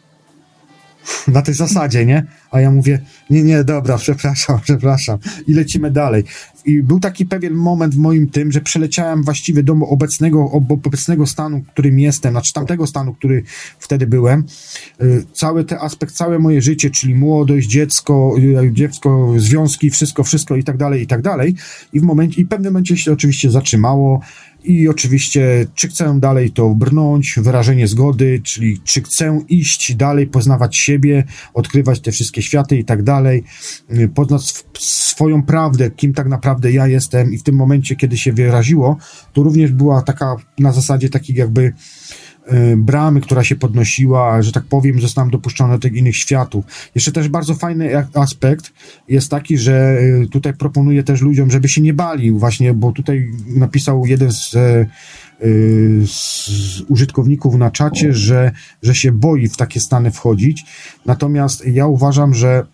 Na 1.28 1.42
tej 1.42 1.54
zasadzie, 1.54 2.06
nie? 2.06 2.26
A 2.52 2.60
ja 2.60 2.72
mówię, 2.72 3.02
nie, 3.30 3.44
nie, 3.44 3.64
dobra, 3.64 3.98
przepraszam, 4.06 4.60
przepraszam. 4.64 5.20
I 5.48 5.54
lecimy 5.54 5.92
dalej. 5.92 6.24
I 6.66 6.84
był 6.84 7.00
taki 7.00 7.26
pewien 7.26 7.54
moment 7.54 7.96
w 7.96 7.98
moim 7.98 8.30
tym, 8.30 8.52
że 8.52 8.62
przeleciałem 8.62 9.24
właściwie 9.24 9.64
do 9.64 9.74
obecnego, 9.74 10.52
obecnego 10.52 11.28
stanu, 11.28 11.64
którym 11.74 12.00
jestem, 12.00 12.32
znaczy 12.32 12.54
tamtego 12.54 12.88
stanu, 12.88 13.14
który 13.14 13.44
wtedy 13.80 14.08
byłem. 14.08 14.44
Y, 15.02 15.26
cały 15.34 15.64
ten 15.64 15.78
aspekt, 15.82 16.16
całe 16.16 16.40
moje 16.40 16.62
życie, 16.62 16.90
czyli 16.90 17.16
młodość, 17.16 17.68
dziecko, 17.68 18.36
y, 18.64 18.72
dziecko, 18.74 19.34
związki, 19.38 19.90
wszystko, 19.90 20.24
wszystko 20.24 20.56
i 20.56 20.64
tak 20.64 20.78
dalej, 20.78 21.02
i 21.02 21.08
tak 21.08 21.22
dalej. 21.22 21.56
I 21.94 22.00
w 22.00 22.04
momencie, 22.04 22.42
i 22.42 22.46
w 22.46 22.48
pewnym 22.48 22.74
momencie 22.74 22.98
się 22.98 23.14
oczywiście 23.14 23.52
zatrzymało 23.52 24.22
i 24.68 24.90
oczywiście, 24.90 25.68
czy 25.76 25.88
chcę 25.88 26.20
dalej 26.20 26.52
to 26.52 26.70
brnąć, 26.70 27.36
wyrażenie 27.38 27.88
zgody, 27.88 28.42
czyli 28.44 28.80
czy 28.84 29.02
chcę 29.02 29.40
iść 29.50 29.96
dalej, 29.96 30.28
poznawać 30.28 30.78
siebie, 30.78 31.24
odkrywać 31.54 32.00
te 32.00 32.12
wszystkie 32.12 32.42
światy 32.42 32.78
i 32.78 32.86
tak 32.86 33.04
dalej, 33.04 33.44
poznać 34.16 34.54
swoją 34.80 35.44
prawdę, 35.44 35.92
kim 35.92 36.14
tak 36.14 36.28
naprawdę 36.28 36.72
ja 36.72 36.88
jestem 36.88 37.34
i 37.34 37.38
w 37.38 37.44
tym 37.44 37.56
momencie, 37.56 37.96
kiedy 37.96 38.18
się 38.18 38.34
wyraziło, 38.34 38.98
to 39.34 39.44
również 39.44 39.72
była 39.72 40.02
taka 40.02 40.36
na 40.60 40.72
zasadzie 40.72 41.10
takich 41.10 41.36
jakby 41.36 41.66
Y, 41.66 41.74
bramy, 42.78 43.22
która 43.22 43.44
się 43.44 43.56
podnosiła, 43.56 44.42
że 44.42 44.52
tak 44.52 44.64
powiem, 44.64 45.02
zostałem 45.02 45.30
dopuszczony 45.30 45.74
do 45.74 45.80
tych 45.80 45.94
innych 45.94 46.16
światów. 46.16 46.66
Jeszcze 46.96 47.12
też 47.12 47.28
bardzo 47.30 47.56
fajny 47.56 48.06
aspekt 48.14 48.74
jest 49.08 49.32
taki, 49.32 49.58
że 49.58 49.98
y, 50.24 50.28
tutaj 50.32 50.54
proponuję 50.54 51.04
też 51.04 51.22
ludziom, 51.22 51.52
żeby 51.52 51.70
się 51.70 51.82
nie 51.82 51.94
bali 51.94 52.32
właśnie, 52.32 52.74
bo 52.74 52.92
tutaj 52.92 53.32
napisał 53.48 54.06
jeden 54.06 54.32
z, 54.32 54.54
y, 54.54 54.88
z 56.08 56.82
użytkowników 56.88 57.56
na 57.56 57.72
czacie, 57.72 58.14
że, 58.14 58.52
że 58.84 58.96
się 58.96 59.12
boi 59.12 59.50
w 59.50 59.58
takie 59.58 59.80
stany 59.80 60.12
wchodzić. 60.12 60.66
Natomiast 61.06 61.68
ja 61.68 61.88
uważam, 61.88 62.34
że, 62.34 62.66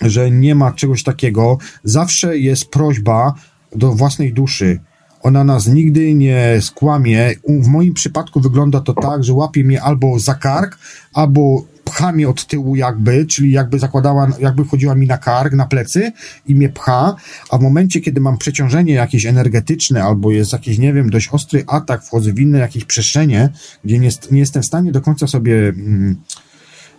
że 0.00 0.30
nie 0.30 0.54
ma 0.54 0.72
czegoś 0.72 1.02
takiego. 1.02 1.58
Zawsze 1.84 2.38
jest 2.38 2.70
prośba 2.70 3.34
do 3.76 3.92
własnej 3.92 4.32
duszy 4.32 4.80
ona 5.24 5.44
nas 5.44 5.66
nigdy 5.66 6.14
nie 6.14 6.58
skłamie. 6.60 7.34
W 7.48 7.66
moim 7.66 7.94
przypadku 7.94 8.40
wygląda 8.40 8.80
to 8.80 8.92
tak, 8.92 9.24
że 9.24 9.32
łapie 9.32 9.64
mnie 9.64 9.82
albo 9.82 10.18
za 10.18 10.34
kark, 10.34 10.78
albo 11.12 11.64
pcha 11.84 12.12
mnie 12.12 12.28
od 12.28 12.46
tyłu 12.46 12.76
jakby, 12.76 13.26
czyli 13.26 13.52
jakby 13.52 13.78
zakładała, 13.78 14.28
jakby 14.38 14.64
chodziła 14.64 14.94
mi 14.94 15.06
na 15.06 15.18
kark, 15.18 15.52
na 15.52 15.66
plecy 15.66 16.12
i 16.46 16.54
mnie 16.54 16.68
pcha, 16.68 17.16
a 17.50 17.58
w 17.58 17.62
momencie, 17.62 18.00
kiedy 18.00 18.20
mam 18.20 18.38
przeciążenie 18.38 18.94
jakieś 18.94 19.26
energetyczne 19.26 20.04
albo 20.04 20.30
jest 20.30 20.52
jakiś, 20.52 20.78
nie 20.78 20.92
wiem, 20.92 21.10
dość 21.10 21.28
ostry 21.28 21.64
atak, 21.66 22.04
wchodzę 22.04 22.32
w 22.32 22.38
inne 22.38 22.58
jakieś 22.58 22.84
przestrzenie, 22.84 23.48
gdzie 23.84 23.98
nie, 23.98 24.10
nie 24.30 24.40
jestem 24.40 24.62
w 24.62 24.66
stanie 24.66 24.92
do 24.92 25.00
końca 25.00 25.26
sobie 25.26 25.68
mm, 25.68 26.16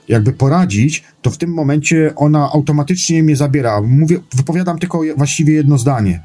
jakby 0.07 0.33
poradzić, 0.33 1.03
to 1.21 1.31
w 1.31 1.37
tym 1.37 1.53
momencie 1.53 2.13
ona 2.15 2.51
automatycznie 2.51 3.23
mnie 3.23 3.35
zabiera. 3.35 3.81
Mówię, 3.81 4.19
wypowiadam 4.35 4.79
tylko 4.79 5.01
właściwie 5.17 5.53
jedno 5.53 5.77
zdanie 5.77 6.23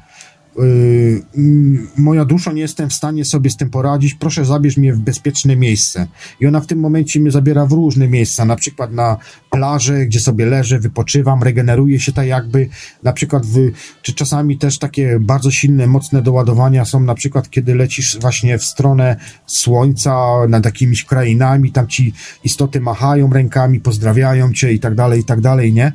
moja 1.97 2.25
dusza, 2.25 2.51
nie 2.51 2.61
jestem 2.61 2.89
w 2.89 2.93
stanie 2.93 3.25
sobie 3.25 3.49
z 3.49 3.57
tym 3.57 3.69
poradzić, 3.69 4.13
proszę 4.13 4.45
zabierz 4.45 4.77
mnie 4.77 4.93
w 4.93 4.99
bezpieczne 4.99 5.55
miejsce. 5.55 6.07
I 6.39 6.47
ona 6.47 6.59
w 6.59 6.67
tym 6.67 6.79
momencie 6.79 7.19
mnie 7.19 7.31
zabiera 7.31 7.65
w 7.65 7.71
różne 7.71 8.07
miejsca, 8.07 8.45
na 8.45 8.55
przykład 8.55 8.93
na 8.93 9.17
plażę, 9.49 10.05
gdzie 10.05 10.19
sobie 10.19 10.45
leżę, 10.45 10.79
wypoczywam, 10.79 11.43
regeneruję 11.43 11.99
się 11.99 12.11
tak 12.11 12.27
jakby, 12.27 12.69
na 13.03 13.13
przykład 13.13 13.45
w, 13.45 13.71
czy 14.01 14.13
czasami 14.13 14.57
też 14.57 14.79
takie 14.79 15.19
bardzo 15.19 15.51
silne, 15.51 15.87
mocne 15.87 16.21
doładowania 16.21 16.85
są 16.85 16.99
na 16.99 17.15
przykład, 17.15 17.49
kiedy 17.49 17.75
lecisz 17.75 18.19
właśnie 18.19 18.57
w 18.57 18.63
stronę 18.63 19.15
słońca, 19.45 20.27
nad 20.49 20.65
jakimiś 20.65 21.05
krainami, 21.05 21.71
tam 21.71 21.87
ci 21.87 22.13
istoty 22.43 22.81
machają 22.81 23.33
rękami, 23.33 23.79
pozdrawiają 23.79 24.53
cię 24.53 24.73
i 24.73 24.79
tak 24.79 24.95
dalej, 24.95 25.19
i 25.19 25.23
tak 25.23 25.41
dalej, 25.41 25.73
nie? 25.73 25.91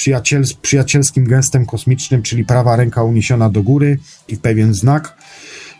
Przyjaciel, 0.00 0.44
przyjacielskim 0.62 1.24
gestem 1.24 1.66
kosmicznym, 1.66 2.22
czyli 2.22 2.44
prawa 2.44 2.76
ręka 2.76 3.02
uniesiona 3.02 3.50
do 3.50 3.62
góry 3.62 3.98
i 4.28 4.36
pewien 4.36 4.74
znak. 4.74 5.16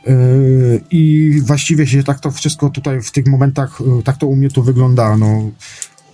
Yy, 0.06 0.80
I 0.90 1.32
właściwie 1.44 1.86
się 1.86 2.02
tak 2.02 2.20
to 2.20 2.30
wszystko 2.30 2.70
tutaj 2.70 3.02
w 3.02 3.10
tych 3.10 3.26
momentach, 3.26 3.80
yy, 3.80 4.02
tak 4.02 4.16
to 4.16 4.26
u 4.26 4.36
mnie 4.36 4.50
tu 4.50 4.62
wygląda. 4.62 5.16
No, 5.16 5.50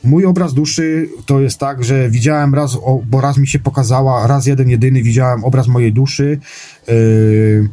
mój 0.05 0.24
obraz 0.24 0.55
duszy 0.55 1.09
to 1.27 1.41
jest 1.41 1.59
tak, 1.59 1.85
że 1.85 2.11
widziałem 2.11 2.55
raz, 2.55 2.78
bo 3.07 3.20
raz 3.20 3.39
mi 3.39 3.49
się 3.49 3.59
pokazała, 3.59 4.27
raz 4.27 4.47
jeden, 4.47 4.69
jedyny 4.69 5.03
widziałem 5.03 5.45
obraz 5.45 5.66
mojej 5.66 5.93
duszy. 5.93 6.39
Yy, 6.89 7.69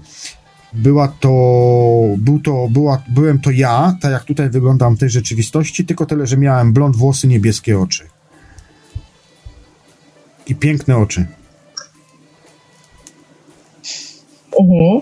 była 0.73 1.07
to, 1.07 1.29
był 2.17 2.39
to, 2.39 2.67
była, 2.71 3.03
byłem 3.09 3.39
to 3.39 3.51
ja, 3.51 3.97
tak 4.01 4.11
jak 4.11 4.23
tutaj 4.23 4.49
wyglądam 4.49 4.95
w 4.95 4.99
tej 4.99 5.09
rzeczywistości, 5.09 5.85
tylko 5.85 6.05
tyle, 6.05 6.27
że 6.27 6.37
miałem 6.37 6.73
blond 6.73 6.95
włosy, 6.95 7.27
niebieskie 7.27 7.79
oczy 7.79 8.03
i 10.47 10.55
piękne 10.55 10.97
oczy. 10.97 11.25
Mhm. 14.59 15.01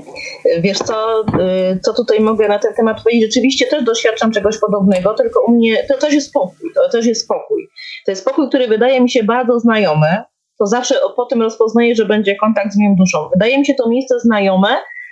Wiesz 0.62 0.78
co, 0.78 1.22
y, 1.22 1.80
co 1.82 1.94
tutaj 1.94 2.20
mogę 2.20 2.48
na 2.48 2.60
ten 2.60 2.74
temat 2.74 3.04
powiedzieć? 3.04 3.34
Rzeczywiście 3.34 3.68
też 3.68 3.84
doświadczam 3.84 4.32
czegoś 4.32 4.60
podobnego, 4.60 5.14
tylko 5.14 5.44
u 5.48 5.52
mnie 5.52 5.84
to 5.88 5.98
też 5.98 6.14
jest 6.14 6.28
spokój. 6.28 6.70
To 6.76 6.90
też 6.90 7.06
jest 7.06 7.22
spokój. 7.22 7.68
To 8.06 8.12
jest 8.12 8.22
spokój, 8.22 8.48
który 8.48 8.68
wydaje 8.68 9.02
mi 9.02 9.10
się 9.10 9.24
bardzo 9.24 9.60
znajomy. 9.60 10.24
To 10.60 10.68
zawsze 10.68 10.96
po 11.16 11.26
tym 11.26 11.42
rozpoznaję, 11.42 11.96
że 11.96 12.06
będzie 12.06 12.36
kontakt 12.36 12.74
z 12.74 12.78
moją 12.78 12.96
duszą. 12.96 13.30
Wydaje 13.34 13.60
mi 13.60 13.66
się 13.66 13.74
to 13.74 13.90
miejsce 13.90 14.20
znajome, 14.20 14.70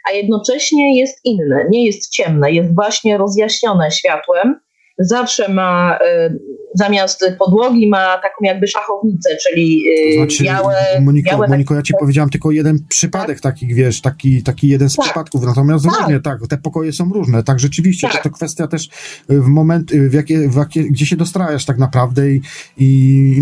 a 0.10 0.12
jednocześnie 0.12 1.00
jest 1.00 1.26
inne. 1.26 1.66
Nie 1.70 1.86
jest 1.86 2.12
ciemne, 2.12 2.52
jest 2.52 2.76
właśnie 2.76 3.18
rozjaśnione 3.18 3.92
światłem 3.92 4.60
zawsze 5.00 5.50
ma 5.50 6.00
y, 6.02 6.40
zamiast 6.74 7.26
podłogi 7.40 7.88
ma 7.88 8.18
taką 8.18 8.36
jakby 8.42 8.68
szachownicę, 8.68 9.30
czyli 9.48 9.84
y, 10.14 10.18
znaczy, 10.18 10.44
białe... 10.44 10.76
Moniko, 11.02 11.30
białe 11.30 11.48
Moniko 11.48 11.76
ja 11.76 11.82
ci 11.82 11.94
powiedziałam 12.00 12.30
tylko 12.30 12.52
jeden 12.52 12.80
przypadek 12.90 13.42
tak? 13.42 13.54
takich, 13.54 13.76
wiesz, 13.76 14.02
taki, 14.02 14.44
taki 14.44 14.68
jeden 14.68 14.90
z 14.90 14.96
tak. 14.96 15.06
przypadków, 15.06 15.46
natomiast 15.46 15.86
tak. 15.86 16.00
różnie, 16.00 16.20
tak, 16.20 16.40
te 16.50 16.58
pokoje 16.58 16.94
są 16.94 17.14
różne, 17.14 17.44
tak, 17.44 17.60
rzeczywiście, 17.60 18.10
tak. 18.10 18.24
to 18.24 18.30
kwestia 18.30 18.68
też 18.68 18.90
y, 19.32 19.42
w 19.42 19.48
moment, 19.48 19.92
w 19.92 20.14
jakie, 20.14 20.50
w 20.50 20.56
jakie, 20.56 20.84
gdzie 20.84 21.06
się 21.06 21.16
dostrajasz 21.16 21.66
tak 21.66 21.78
naprawdę 21.78 22.32
i, 22.32 22.42
i 22.78 23.42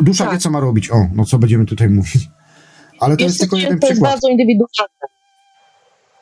dusza 0.00 0.24
tak. 0.24 0.32
wie, 0.32 0.38
co 0.38 0.50
ma 0.50 0.60
robić, 0.60 0.90
o, 0.90 1.06
no 1.14 1.24
co 1.24 1.38
będziemy 1.38 1.66
tutaj 1.66 1.88
mówić. 1.88 2.28
Ale 3.00 3.16
to 3.16 3.24
jest, 3.24 3.34
jest 3.34 3.40
tylko 3.40 3.56
jeden 3.56 3.78
to 3.78 3.86
przykład. 3.86 4.00
To 4.00 4.06
jest 4.06 4.14
bardzo 4.14 4.28
indywidualne. 4.28 5.14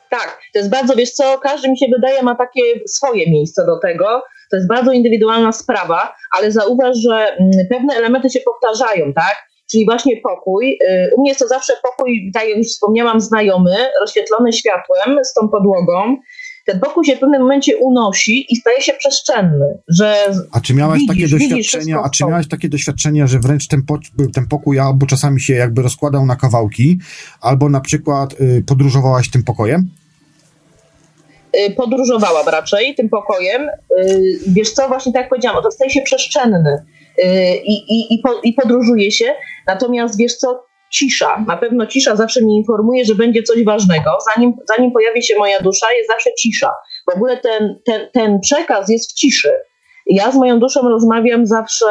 Tak, 0.09 0.39
to 0.53 0.59
jest 0.59 0.71
bardzo, 0.71 0.95
wiesz 0.95 1.11
co, 1.11 1.37
każdy 1.37 1.69
mi 1.69 1.77
się 1.77 1.85
wydaje 1.95 2.23
ma 2.23 2.35
takie 2.35 2.61
swoje 2.87 3.31
miejsce 3.31 3.65
do 3.65 3.79
tego. 3.79 4.23
To 4.51 4.55
jest 4.57 4.67
bardzo 4.67 4.91
indywidualna 4.91 5.51
sprawa, 5.51 6.15
ale 6.37 6.51
zauważ, 6.51 6.97
że 6.97 7.15
mm, 7.15 7.51
pewne 7.69 7.95
elementy 7.95 8.29
się 8.29 8.39
powtarzają, 8.39 9.13
tak? 9.13 9.53
czyli 9.71 9.85
właśnie 9.85 10.21
pokój. 10.21 10.77
Y, 10.83 11.15
u 11.15 11.21
mnie 11.21 11.29
jest 11.31 11.39
to 11.39 11.47
zawsze 11.47 11.73
pokój, 11.83 12.31
tak 12.33 12.47
jak 12.47 12.57
już 12.57 12.67
wspomniałam, 12.67 13.21
znajomy, 13.21 13.75
rozświetlony 14.01 14.53
światłem 14.53 15.25
z 15.25 15.33
tą 15.33 15.49
podłogą. 15.49 16.17
Ten 16.65 16.79
pokój 16.79 17.05
się 17.05 17.15
w 17.15 17.19
pewnym 17.19 17.41
momencie 17.41 17.77
unosi 17.77 18.45
i 18.49 18.55
staje 18.55 18.81
się 18.81 18.93
przestrzenny, 18.93 19.65
że 19.87 20.15
A 20.51 20.59
czy 20.59 20.73
miałaś 20.73 20.99
widzisz, 20.99 21.15
takie 21.15 21.27
doświadczenia, 21.27 22.01
a 22.03 22.09
czy 22.09 22.25
miałaś 22.25 22.47
takie 22.47 22.69
doświadczenia, 22.69 23.27
że 23.27 23.39
wręcz 23.39 23.67
ten, 23.67 23.83
po, 23.83 23.99
ten 24.33 24.47
pokój 24.47 24.79
albo 24.79 25.05
czasami 25.05 25.41
się 25.41 25.53
jakby 25.53 25.81
rozkładał 25.81 26.25
na 26.25 26.35
kawałki, 26.35 26.99
albo 27.41 27.69
na 27.69 27.81
przykład 27.81 28.41
y, 28.41 28.63
podróżowałaś 28.67 29.29
tym 29.29 29.43
pokojem? 29.43 29.89
Y, 31.57 31.71
podróżowałam 31.71 32.47
raczej 32.47 32.95
tym 32.95 33.09
pokojem. 33.09 33.69
Y, 33.99 34.39
wiesz 34.47 34.71
co, 34.71 34.87
właśnie 34.87 35.13
tak 35.13 35.21
jak 35.21 35.29
powiedziałam, 35.29 35.63
to 35.63 35.71
staje 35.71 35.91
się 35.91 36.01
przestrzenny 36.01 36.85
y, 37.19 37.23
i, 37.63 37.73
i, 37.73 38.13
i, 38.13 38.19
po, 38.19 38.29
i 38.43 38.53
podróżuje 38.53 39.11
się. 39.11 39.35
Natomiast 39.67 40.17
wiesz 40.17 40.35
co, 40.35 40.65
cisza, 40.91 41.45
na 41.47 41.57
pewno 41.57 41.87
cisza 41.87 42.15
zawsze 42.15 42.41
mi 42.41 42.55
informuje, 42.55 43.05
że 43.05 43.15
będzie 43.15 43.43
coś 43.43 43.63
ważnego. 43.63 44.11
Zanim, 44.35 44.53
zanim 44.75 44.91
pojawi 44.91 45.23
się 45.23 45.35
moja 45.35 45.59
dusza, 45.59 45.87
jest 45.97 46.09
zawsze 46.09 46.29
cisza. 46.33 46.71
W 47.11 47.15
ogóle 47.15 47.37
ten, 47.37 47.79
ten, 47.85 48.07
ten 48.13 48.39
przekaz 48.39 48.89
jest 48.89 49.11
w 49.11 49.13
ciszy. 49.13 49.51
Ja 50.05 50.31
z 50.31 50.35
moją 50.35 50.59
duszą 50.59 50.89
rozmawiam 50.89 51.45
zawsze 51.45 51.85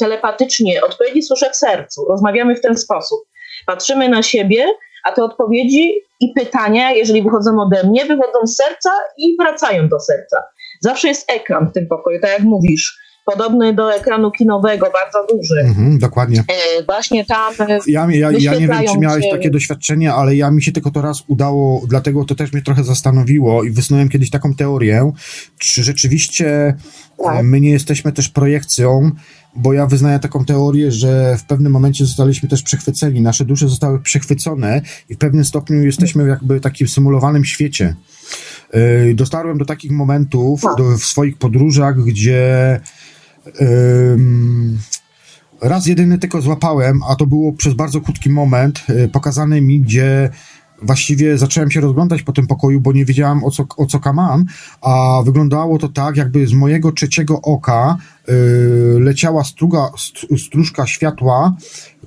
telepatycznie, 0.00 0.82
odpowiedzi 0.82 1.22
słyszę 1.22 1.50
w 1.50 1.56
sercu. 1.56 2.04
Rozmawiamy 2.08 2.54
w 2.54 2.60
ten 2.60 2.76
sposób. 2.76 3.18
Patrzymy 3.66 4.08
na 4.08 4.22
siebie, 4.22 4.66
a 5.04 5.12
te 5.12 5.24
odpowiedzi 5.24 5.94
i 6.22 6.32
pytania, 6.34 6.92
jeżeli 6.92 7.22
wychodzą 7.22 7.60
ode 7.60 7.88
mnie, 7.88 8.04
wychodzą 8.04 8.46
z 8.46 8.56
serca 8.56 8.90
i 9.18 9.36
wracają 9.40 9.88
do 9.88 10.00
serca. 10.00 10.42
Zawsze 10.80 11.08
jest 11.08 11.30
ekran 11.30 11.68
w 11.68 11.72
tym 11.72 11.86
pokoju, 11.86 12.20
tak 12.20 12.30
jak 12.30 12.42
mówisz 12.42 12.98
podobny 13.24 13.74
do 13.74 13.94
ekranu 13.94 14.30
kinowego, 14.30 14.86
bardzo 14.92 15.36
duży. 15.36 15.60
Mhm, 15.60 15.98
dokładnie. 15.98 16.44
E, 16.48 16.84
właśnie 16.84 17.24
tam. 17.24 17.54
E, 17.58 17.78
ja, 17.86 18.06
ja, 18.10 18.30
ja 18.30 18.54
nie 18.54 18.68
wiem, 18.68 18.84
czy 18.92 18.98
miałeś 18.98 19.24
takie 19.30 19.50
doświadczenie, 19.50 20.14
ale 20.14 20.36
ja 20.36 20.50
mi 20.50 20.62
się 20.62 20.72
tylko 20.72 20.90
to 20.90 21.02
raz 21.02 21.22
udało, 21.28 21.82
dlatego 21.88 22.24
to 22.24 22.34
też 22.34 22.52
mnie 22.52 22.62
trochę 22.62 22.84
zastanowiło 22.84 23.64
i 23.64 23.70
wysnułem 23.70 24.08
kiedyś 24.08 24.30
taką 24.30 24.54
teorię, 24.54 25.12
czy 25.58 25.82
rzeczywiście 25.82 26.74
tak. 27.24 27.44
my 27.44 27.60
nie 27.60 27.70
jesteśmy 27.70 28.12
też 28.12 28.28
projekcją, 28.28 29.10
bo 29.56 29.72
ja 29.72 29.86
wyznaję 29.86 30.18
taką 30.18 30.44
teorię, 30.44 30.92
że 30.92 31.36
w 31.38 31.44
pewnym 31.44 31.72
momencie 31.72 32.06
zostaliśmy 32.06 32.48
też 32.48 32.62
przechwyceni, 32.62 33.20
nasze 33.20 33.44
dusze 33.44 33.68
zostały 33.68 34.00
przechwycone 34.00 34.82
i 35.08 35.14
w 35.14 35.18
pewnym 35.18 35.44
stopniu 35.44 35.82
jesteśmy 35.82 36.28
jakby 36.28 36.58
w 36.58 36.62
takim 36.62 36.88
symulowanym 36.88 37.44
świecie. 37.44 37.96
E, 38.70 39.14
dotarłem 39.14 39.58
do 39.58 39.64
takich 39.64 39.90
momentów 39.90 40.60
tak. 40.60 40.76
do, 40.76 40.98
w 40.98 41.04
swoich 41.04 41.38
podróżach, 41.38 42.04
gdzie 42.04 42.80
raz 45.62 45.86
jedyny 45.86 46.18
tylko 46.18 46.40
złapałem, 46.40 47.00
a 47.08 47.16
to 47.16 47.26
było 47.26 47.52
przez 47.52 47.74
bardzo 47.74 48.00
krótki 48.00 48.30
moment, 48.30 48.84
e, 48.88 49.08
pokazany 49.08 49.60
mi, 49.60 49.80
gdzie 49.80 50.30
właściwie 50.82 51.38
zacząłem 51.38 51.70
się 51.70 51.80
rozglądać 51.80 52.22
po 52.22 52.32
tym 52.32 52.46
pokoju, 52.46 52.80
bo 52.80 52.92
nie 52.92 53.04
wiedziałem 53.04 53.44
o 53.44 53.50
co, 53.50 53.66
o 53.76 53.86
co 53.86 54.00
kaman, 54.00 54.44
a 54.80 55.22
wyglądało 55.24 55.78
to 55.78 55.88
tak, 55.88 56.16
jakby 56.16 56.46
z 56.46 56.52
mojego 56.52 56.92
trzeciego 56.92 57.40
oka 57.42 57.96
yy, 58.28 58.34
leciała 59.00 59.44
struga, 59.44 59.90
stróżka 60.38 60.86
światła, 60.86 61.56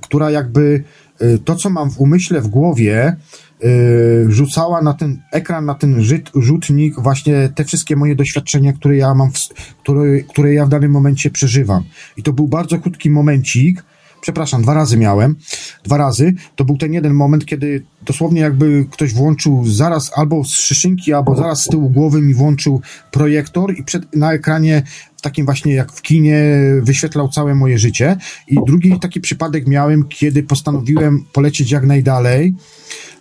która 0.00 0.30
jakby 0.30 0.84
yy, 1.20 1.38
to, 1.38 1.56
co 1.56 1.70
mam 1.70 1.90
w 1.90 2.00
umyśle, 2.00 2.40
w 2.40 2.48
głowie, 2.48 3.16
Y, 3.64 4.26
rzucała 4.28 4.82
na 4.82 4.94
ten 4.94 5.22
ekran, 5.32 5.64
na 5.64 5.74
ten 5.74 6.02
rzut, 6.02 6.30
rzutnik 6.34 7.00
właśnie 7.00 7.48
te 7.54 7.64
wszystkie 7.64 7.96
moje 7.96 8.16
doświadczenia, 8.16 8.72
które 8.72 8.96
ja 8.96 9.14
mam, 9.14 9.32
w, 9.32 9.38
które, 9.82 10.20
które 10.20 10.54
ja 10.54 10.66
w 10.66 10.68
danym 10.68 10.90
momencie 10.90 11.30
przeżywam. 11.30 11.82
I 12.16 12.22
to 12.22 12.32
był 12.32 12.48
bardzo 12.48 12.78
krótki 12.78 13.10
momencik, 13.10 13.84
przepraszam, 14.26 14.62
dwa 14.62 14.74
razy 14.74 14.96
miałem, 14.96 15.36
dwa 15.84 15.96
razy, 15.96 16.34
to 16.56 16.64
był 16.64 16.76
ten 16.76 16.92
jeden 16.92 17.14
moment, 17.14 17.46
kiedy 17.46 17.82
dosłownie 18.02 18.40
jakby 18.40 18.86
ktoś 18.90 19.14
włączył 19.14 19.64
zaraz 19.66 20.10
albo 20.16 20.44
z 20.44 20.50
szyszynki, 20.50 21.12
albo 21.12 21.36
zaraz 21.36 21.62
z 21.62 21.68
tyłu 21.68 21.90
głowy 21.90 22.22
mi 22.22 22.34
włączył 22.34 22.80
projektor 23.10 23.78
i 23.78 23.84
przed, 23.84 24.16
na 24.16 24.32
ekranie 24.32 24.82
takim 25.22 25.44
właśnie 25.44 25.74
jak 25.74 25.92
w 25.92 26.02
kinie 26.02 26.40
wyświetlał 26.82 27.28
całe 27.28 27.54
moje 27.54 27.78
życie. 27.78 28.16
I 28.48 28.56
drugi 28.66 29.00
taki 29.00 29.20
przypadek 29.20 29.66
miałem, 29.66 30.04
kiedy 30.08 30.42
postanowiłem 30.42 31.24
polecieć 31.32 31.70
jak 31.70 31.86
najdalej, 31.86 32.54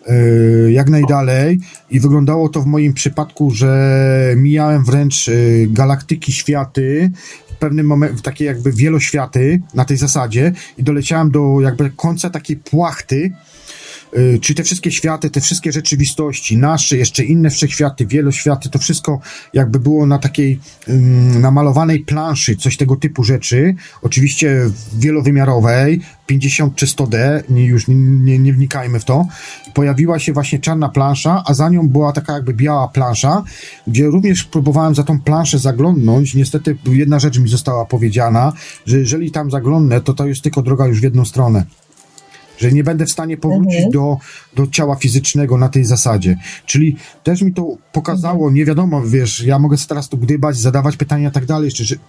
E, 0.07 0.72
jak 0.72 0.90
najdalej. 0.90 1.60
I 1.91 1.99
wyglądało 1.99 2.49
to 2.49 2.61
w 2.61 2.65
moim 2.65 2.94
przypadku, 2.94 3.52
że 3.52 4.34
mijałem 4.38 4.84
wręcz 4.84 5.30
e, 5.30 5.32
galaktyki, 5.68 6.32
światy, 6.32 7.11
pewnym 7.56 7.86
momencie, 7.86 8.22
takie 8.22 8.45
jakby 8.45 8.72
wieloświaty 8.72 9.61
na 9.73 9.86
tej 9.86 9.98
zasadzie 9.98 10.52
i 10.77 10.84
doleciałem 10.84 11.32
do 11.32 11.61
jakby 11.61 11.90
końca 11.90 12.30
takiej 12.30 12.57
płachty, 12.57 13.32
Y, 14.18 14.40
czy 14.41 14.56
te 14.56 14.64
wszystkie 14.64 14.91
światy, 14.91 15.30
te 15.30 15.41
wszystkie 15.41 15.72
rzeczywistości, 15.72 16.57
nasze, 16.57 16.98
jeszcze 16.98 17.23
inne 17.23 17.49
wszechświaty, 17.49 18.06
wieloświaty, 18.06 18.69
to 18.69 18.80
wszystko 18.80 19.19
jakby 19.53 19.80
było 19.80 20.06
na 20.06 20.19
takiej 20.19 20.60
namalowanej 21.40 21.99
planszy, 21.99 22.56
coś 22.56 22.77
tego 22.77 22.95
typu 22.95 23.23
rzeczy, 23.23 23.76
oczywiście 24.02 24.69
wielowymiarowej, 24.94 26.02
50 26.26 26.76
czy 26.76 26.86
100D, 26.86 27.44
nie, 27.49 27.65
już 27.65 27.88
nie, 27.88 28.40
nie, 28.40 28.53
wnikajmy 28.53 28.99
w 28.99 29.06
to, 29.06 29.27
pojawiła 29.73 30.19
się 30.19 30.34
właśnie 30.34 30.60
czarna 30.60 30.90
plansza, 30.90 31.44
a 31.45 31.53
za 31.53 31.69
nią 31.69 31.88
była 31.88 32.11
taka 32.11 32.34
jakby 32.34 32.53
biała 32.53 32.88
plansza, 32.88 33.44
gdzie 33.88 34.06
również 34.06 34.44
próbowałem 34.44 34.95
za 34.95 35.03
tą 35.03 35.22
planszę 35.22 35.60
zaglądnąć, 35.60 36.36
niestety 36.36 36.77
jedna 36.86 37.19
rzecz 37.19 37.40
mi 37.40 37.49
została 37.49 37.86
powiedziana, 37.86 38.53
że 38.86 38.99
jeżeli 38.99 39.32
tam 39.32 39.52
zaglądnę, 39.52 40.02
to 40.02 40.14
to 40.14 40.27
jest 40.27 40.41
tylko 40.41 40.61
droga 40.61 40.88
już 40.88 40.99
w 40.99 41.03
jedną 41.03 41.26
stronę 41.26 41.65
że 42.57 42.72
nie 42.72 42.84
będę 42.84 43.06
w 43.06 43.11
stanie 43.11 43.38
powrócić 43.38 43.76
mhm. 43.76 43.91
do, 43.91 44.18
do 44.56 44.68
ciała 44.68 44.95
fizycznego 44.95 45.57
na 45.57 45.69
tej 45.69 45.86
zasadzie. 45.86 46.38
Czyli 46.65 46.95
też 47.23 47.41
mi 47.41 47.53
to 47.53 47.77
pokazało, 47.91 48.38
mhm. 48.38 48.53
nie 48.53 48.65
wiadomo, 48.65 49.02
wiesz, 49.02 49.44
ja 49.44 49.60
mogę 49.60 49.77
teraz 49.88 50.10
tu 50.10 50.18
gdybać, 50.18 50.57
zadawać 50.57 50.98
pytania 50.98 51.30
i 51.30 51.32
tak 51.32 51.45
dalej, 51.45 51.72
czy, 51.72 51.99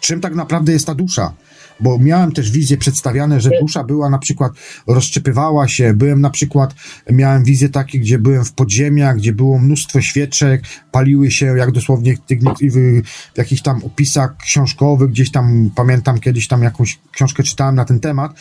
czym 0.00 0.20
tak 0.20 0.34
naprawdę 0.34 0.72
jest 0.72 0.86
ta 0.86 0.94
dusza 0.94 1.32
bo 1.80 1.98
miałem 1.98 2.32
też 2.32 2.50
wizje 2.50 2.76
przedstawiane, 2.76 3.40
że 3.40 3.50
dusza 3.60 3.84
była 3.84 4.10
na 4.10 4.18
przykład, 4.18 4.52
rozszczepywała 4.86 5.68
się, 5.68 5.94
byłem 5.94 6.20
na 6.20 6.30
przykład, 6.30 6.74
miałem 7.10 7.44
wizje 7.44 7.68
takie, 7.68 7.98
gdzie 7.98 8.18
byłem 8.18 8.44
w 8.44 8.52
podziemiach, 8.52 9.16
gdzie 9.16 9.32
było 9.32 9.58
mnóstwo 9.58 10.00
świeczek, 10.00 10.62
paliły 10.92 11.30
się 11.30 11.46
jak 11.46 11.72
dosłownie 11.72 12.16
w, 12.60 13.02
jakichś 13.36 13.62
tam 13.62 13.84
opisach 13.84 14.36
książkowych, 14.36 15.10
gdzieś 15.10 15.30
tam, 15.30 15.70
pamiętam 15.74 16.18
kiedyś 16.18 16.48
tam 16.48 16.62
jakąś 16.62 16.98
książkę 17.12 17.42
czytałem 17.42 17.74
na 17.74 17.84
ten 17.84 18.00
temat, 18.00 18.40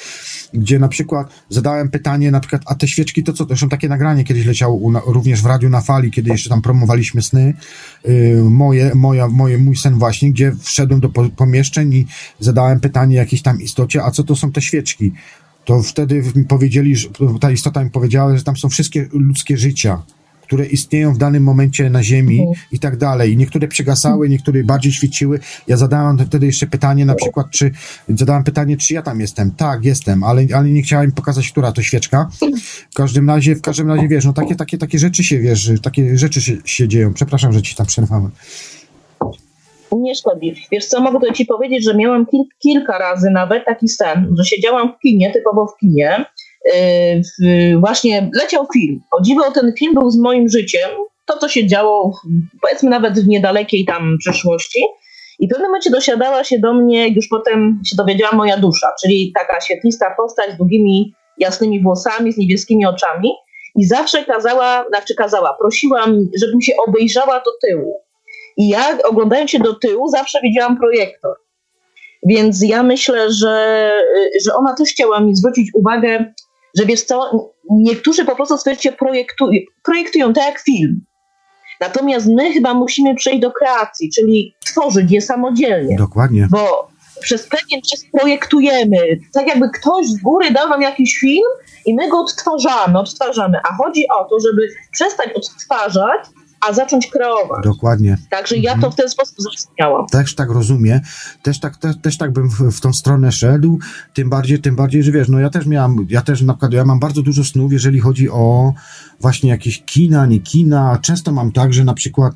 gdzie 0.53 0.79
na 0.79 0.87
przykład 0.87 1.29
zadałem 1.49 1.89
pytanie, 1.89 2.31
na 2.31 2.39
przykład, 2.39 2.61
a 2.65 2.75
te 2.75 2.87
świeczki 2.87 3.23
to 3.23 3.33
co? 3.33 3.57
Są 3.57 3.69
takie 3.69 3.89
nagranie 3.89 4.23
kiedyś 4.23 4.45
leciało 4.45 5.01
również 5.05 5.41
w 5.41 5.45
radiu 5.45 5.69
na 5.69 5.81
fali, 5.81 6.11
kiedy 6.11 6.29
jeszcze 6.29 6.49
tam 6.49 6.61
promowaliśmy 6.61 7.21
sny, 7.21 7.53
yy, 8.05 8.43
moje, 8.49 8.91
moja, 8.95 9.27
moje, 9.27 9.57
mój 9.57 9.75
sen 9.75 9.93
właśnie, 9.99 10.31
gdzie 10.31 10.51
wszedłem 10.61 10.99
do 10.99 11.09
pomieszczeń 11.35 11.93
i 11.93 12.05
zadałem 12.39 12.79
pytanie 12.79 13.24
jakiejś 13.25 13.41
tam 13.41 13.61
istocie, 13.61 14.03
a 14.03 14.11
co 14.11 14.23
to 14.23 14.35
są 14.35 14.51
te 14.51 14.61
świeczki? 14.61 15.11
To 15.65 15.83
wtedy 15.83 16.23
mi 16.35 16.45
powiedzieli, 16.45 16.95
że 16.95 17.09
ta 17.41 17.51
istota 17.51 17.83
mi 17.83 17.89
powiedziała, 17.89 18.37
że 18.37 18.43
tam 18.43 18.57
są 18.57 18.69
wszystkie 18.69 19.07
ludzkie 19.11 19.57
życia, 19.57 20.01
które 20.41 20.65
istnieją 20.65 21.13
w 21.13 21.17
danym 21.17 21.43
momencie 21.43 21.89
na 21.89 22.03
Ziemi 22.03 22.39
mhm. 22.39 22.55
i 22.71 22.79
tak 22.79 22.97
dalej. 22.97 23.37
Niektóre 23.37 23.67
przegasały, 23.67 24.29
niektóre 24.29 24.63
bardziej 24.63 24.91
świeciły. 24.93 25.39
Ja 25.67 25.77
zadałem 25.77 26.25
wtedy 26.25 26.45
jeszcze 26.45 26.67
pytanie, 26.67 27.05
na 27.05 27.15
przykład, 27.15 27.49
czy 27.49 27.71
zadałem 28.09 28.43
pytanie, 28.43 28.77
czy 28.77 28.93
ja 28.93 29.01
tam 29.01 29.19
jestem. 29.19 29.51
Tak, 29.51 29.85
jestem, 29.85 30.23
ale, 30.23 30.45
ale 30.55 30.69
nie 30.69 30.81
chciałem 30.81 31.11
pokazać, 31.11 31.51
która 31.51 31.71
to 31.71 31.81
świeczka. 31.81 32.29
W 32.91 32.95
każdym 32.95 33.29
razie, 33.29 33.55
w 33.55 33.61
każdym 33.61 33.87
razie, 33.87 34.07
wiesz, 34.07 34.25
no 34.25 34.33
takie, 34.33 34.55
takie, 34.55 34.77
takie 34.77 34.99
rzeczy 34.99 35.23
się, 35.23 35.39
wiesz, 35.39 35.71
takie 35.81 36.17
rzeczy 36.17 36.41
się, 36.41 36.57
się 36.65 36.87
dzieją. 36.87 37.13
Przepraszam, 37.13 37.53
że 37.53 37.61
ci 37.61 37.75
tam 37.75 37.85
przerwałem 37.85 38.31
nie 39.91 40.15
szkodzi. 40.15 40.55
Wiesz 40.71 40.85
co, 40.85 41.01
mogę 41.01 41.33
ci 41.33 41.45
powiedzieć, 41.45 41.83
że 41.83 41.95
miałam 41.95 42.25
kil, 42.25 42.39
kilka 42.59 42.97
razy 42.97 43.29
nawet 43.29 43.65
taki 43.65 43.87
sen, 43.87 44.35
że 44.37 44.45
siedziałam 44.45 44.93
w 44.93 44.99
kinie, 44.99 45.31
typowo 45.31 45.67
w 45.67 45.79
kinie, 45.79 46.25
yy, 47.39 47.79
właśnie 47.79 48.29
leciał 48.33 48.67
film. 48.73 49.01
O 49.11 49.21
dziwo 49.21 49.51
ten 49.51 49.73
film 49.79 49.93
był 49.93 50.09
z 50.09 50.17
moim 50.17 50.49
życiem, 50.49 50.89
to 51.25 51.37
co 51.37 51.49
się 51.49 51.67
działo 51.67 52.13
powiedzmy 52.61 52.89
nawet 52.89 53.19
w 53.19 53.27
niedalekiej 53.27 53.85
tam 53.85 54.15
przeszłości 54.19 54.79
i 55.39 55.47
w 55.47 55.49
pewnym 55.49 55.67
momencie 55.67 55.89
dosiadała 55.89 56.43
się 56.43 56.59
do 56.59 56.73
mnie, 56.73 57.07
już 57.07 57.27
potem 57.27 57.81
się 57.85 57.95
dowiedziała 57.95 58.35
moja 58.35 58.57
dusza, 58.57 58.87
czyli 59.01 59.31
taka 59.35 59.61
świetlista 59.61 60.15
postać 60.17 60.53
z 60.53 60.57
długimi, 60.57 61.13
jasnymi 61.37 61.83
włosami, 61.83 62.33
z 62.33 62.37
niebieskimi 62.37 62.85
oczami 62.85 63.29
i 63.75 63.85
zawsze 63.85 64.25
kazała, 64.25 64.85
znaczy 64.87 65.15
kazała, 65.15 65.57
prosiłam, 65.59 66.19
żebym 66.41 66.61
się 66.61 66.73
obejrzała 66.87 67.39
do 67.39 67.51
tyłu 67.61 68.04
i 68.57 68.67
ja 68.67 68.97
oglądając 69.03 69.51
się 69.51 69.59
do 69.59 69.73
tyłu 69.73 70.07
zawsze 70.07 70.39
widziałam 70.43 70.77
projektor. 70.77 71.35
Więc 72.27 72.63
ja 72.63 72.83
myślę, 72.83 73.31
że, 73.31 73.91
że 74.45 74.55
ona 74.55 74.73
też 74.73 74.89
chciała 74.89 75.19
mi 75.19 75.35
zwrócić 75.35 75.69
uwagę, 75.73 76.33
że 76.77 76.85
wiesz 76.85 77.03
co, 77.03 77.31
niektórzy 77.71 78.25
po 78.25 78.35
prostu 78.35 78.57
swoje 78.57 78.91
projektują, 78.91 79.61
projektują 79.83 80.33
tak 80.33 80.45
jak 80.45 80.59
film. 80.59 81.05
Natomiast 81.81 82.27
my 82.27 82.53
chyba 82.53 82.73
musimy 82.73 83.15
przejść 83.15 83.39
do 83.39 83.51
kreacji, 83.51 84.09
czyli 84.15 84.53
tworzyć 84.65 85.11
je 85.11 85.21
samodzielnie. 85.21 85.95
Dokładnie. 85.97 86.47
Bo 86.51 86.87
przez 87.21 87.47
pewien 87.47 87.81
czas 87.91 88.05
projektujemy. 88.19 88.97
Tak 89.33 89.47
jakby 89.47 89.69
ktoś 89.69 90.07
z 90.07 90.21
góry 90.21 90.51
dał 90.51 90.69
nam 90.69 90.81
jakiś 90.81 91.17
film 91.19 91.49
i 91.85 91.95
my 91.95 92.09
go 92.09 92.19
odtwarzamy, 92.19 92.99
odtwarzamy. 92.99 93.57
A 93.69 93.75
chodzi 93.75 94.05
o 94.19 94.25
to, 94.29 94.39
żeby 94.39 94.67
przestać 94.91 95.29
odtwarzać, 95.33 96.19
a 96.61 96.73
zacząć 96.73 97.07
kreować. 97.07 97.63
Dokładnie. 97.63 98.17
Także 98.29 98.57
ja 98.57 98.71
to 98.71 98.75
mhm. 98.75 98.93
w 98.93 98.95
ten 98.95 99.09
sposób 99.09 99.35
zrozumiałam. 99.37 100.07
Też 100.07 100.35
tak 100.35 100.49
rozumiem, 100.49 100.99
też 101.43 101.59
tak, 101.59 101.77
te, 101.77 101.93
też 101.93 102.17
tak 102.17 102.33
bym 102.33 102.49
w, 102.49 102.59
w, 102.59 102.81
tą 102.81 102.93
stronę 102.93 103.31
szedł, 103.31 103.79
tym 104.13 104.29
bardziej, 104.29 104.59
tym 104.59 104.75
bardziej, 104.75 105.03
że 105.03 105.11
wiesz, 105.11 105.29
no 105.29 105.39
ja 105.39 105.49
też 105.49 105.65
miałam, 105.65 106.05
ja 106.09 106.21
też 106.21 106.41
na 106.41 106.53
przykład, 106.53 106.73
ja 106.73 106.85
mam 106.85 106.99
bardzo 106.99 107.21
dużo 107.21 107.43
snów, 107.43 107.73
jeżeli 107.73 107.99
chodzi 107.99 108.29
o 108.29 108.73
właśnie 109.19 109.49
jakieś 109.49 109.83
kina, 109.83 110.25
nie 110.25 110.39
kina, 110.39 110.99
często 111.01 111.31
mam 111.31 111.51
tak, 111.51 111.73
że 111.73 111.83
na 111.83 111.93
przykład 111.93 112.33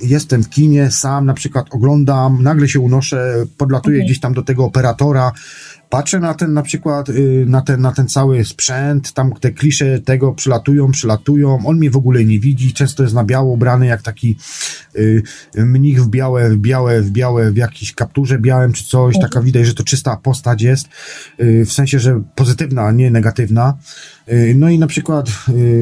jestem 0.00 0.44
w 0.44 0.48
kinie, 0.48 0.90
sam 0.90 1.26
na 1.26 1.34
przykład 1.34 1.66
oglądam, 1.70 2.42
nagle 2.42 2.68
się 2.68 2.80
unoszę, 2.80 3.44
podlatuję 3.56 3.96
okay. 3.96 4.04
gdzieś 4.04 4.20
tam 4.20 4.34
do 4.34 4.42
tego 4.42 4.64
operatora, 4.64 5.32
patrzę 5.90 6.20
na 6.20 6.34
ten 6.34 6.52
na 6.52 6.62
przykład, 6.62 7.08
y, 7.08 7.44
na 7.48 7.60
ten, 7.60 7.80
na 7.80 7.92
ten 7.92 8.08
cały 8.08 8.44
sprzęt, 8.44 9.12
tam 9.12 9.32
te 9.32 9.50
klisze 9.50 9.98
tego 9.98 10.32
przylatują, 10.32 10.90
przylatują, 10.90 11.58
on 11.66 11.76
mnie 11.76 11.90
w 11.90 11.96
ogóle 11.96 12.24
nie 12.24 12.40
widzi, 12.40 12.72
często 12.72 13.02
jest 13.02 13.14
na 13.14 13.24
biało 13.24 13.52
ubrany 13.52 13.86
jak 13.86 14.02
taki 14.02 14.36
y, 14.96 15.22
mnich 15.56 16.02
w 16.04 16.08
białe, 16.08 16.50
w 16.50 16.56
białe, 16.56 17.02
w 17.02 17.10
białe, 17.10 17.52
w 17.52 17.56
jakiejś 17.56 17.94
kapturze 17.94 18.38
białym 18.38 18.72
czy 18.72 18.84
coś, 18.84 19.16
mhm. 19.16 19.30
taka 19.30 19.42
widać, 19.44 19.66
że 19.66 19.74
to 19.74 19.84
czysta 19.84 20.16
postać 20.16 20.62
jest, 20.62 20.88
y, 21.40 21.64
w 21.64 21.72
sensie, 21.72 21.98
że 21.98 22.22
pozytywna, 22.34 22.82
a 22.82 22.92
nie 22.92 23.10
negatywna. 23.10 23.74
No 24.54 24.68
i 24.68 24.78
na 24.78 24.86
przykład 24.86 25.26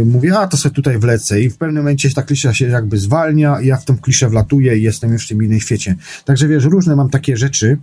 mówię, 0.05 0.39
a 0.39 0.47
to 0.47 0.57
sobie 0.57 0.75
tutaj 0.75 0.99
wlecę 0.99 1.41
i 1.41 1.51
w 1.51 1.59
pewnym 1.59 1.83
momencie 1.83 2.11
ta 2.11 2.23
klisza 2.23 2.55
się 2.55 2.69
jakby 2.69 2.99
zwalnia 2.99 3.61
i 3.61 3.67
ja 3.67 3.77
w 3.77 3.85
tą 3.85 3.99
kliszę 3.99 4.29
wlatuję 4.29 4.79
i 4.79 4.83
jestem 4.83 5.13
już 5.13 5.25
w 5.25 5.29
tym 5.29 5.43
innym 5.43 5.61
świecie. 5.61 5.97
Także 6.25 6.49
wiesz, 6.49 6.65
różne 6.65 6.97
mam 6.97 7.11
takie 7.11 7.37
rzeczy, 7.37 7.79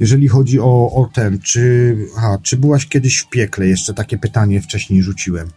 jeżeli 0.00 0.28
chodzi 0.28 0.60
o, 0.60 0.92
o 0.92 1.08
ten, 1.14 1.38
czy, 1.38 1.96
aha, 2.16 2.38
czy 2.42 2.56
byłaś 2.56 2.86
kiedyś 2.86 3.18
w 3.18 3.28
piekle? 3.28 3.66
Jeszcze 3.66 3.94
takie 3.94 4.18
pytanie 4.18 4.60
wcześniej 4.60 5.02
rzuciłem. 5.02 5.48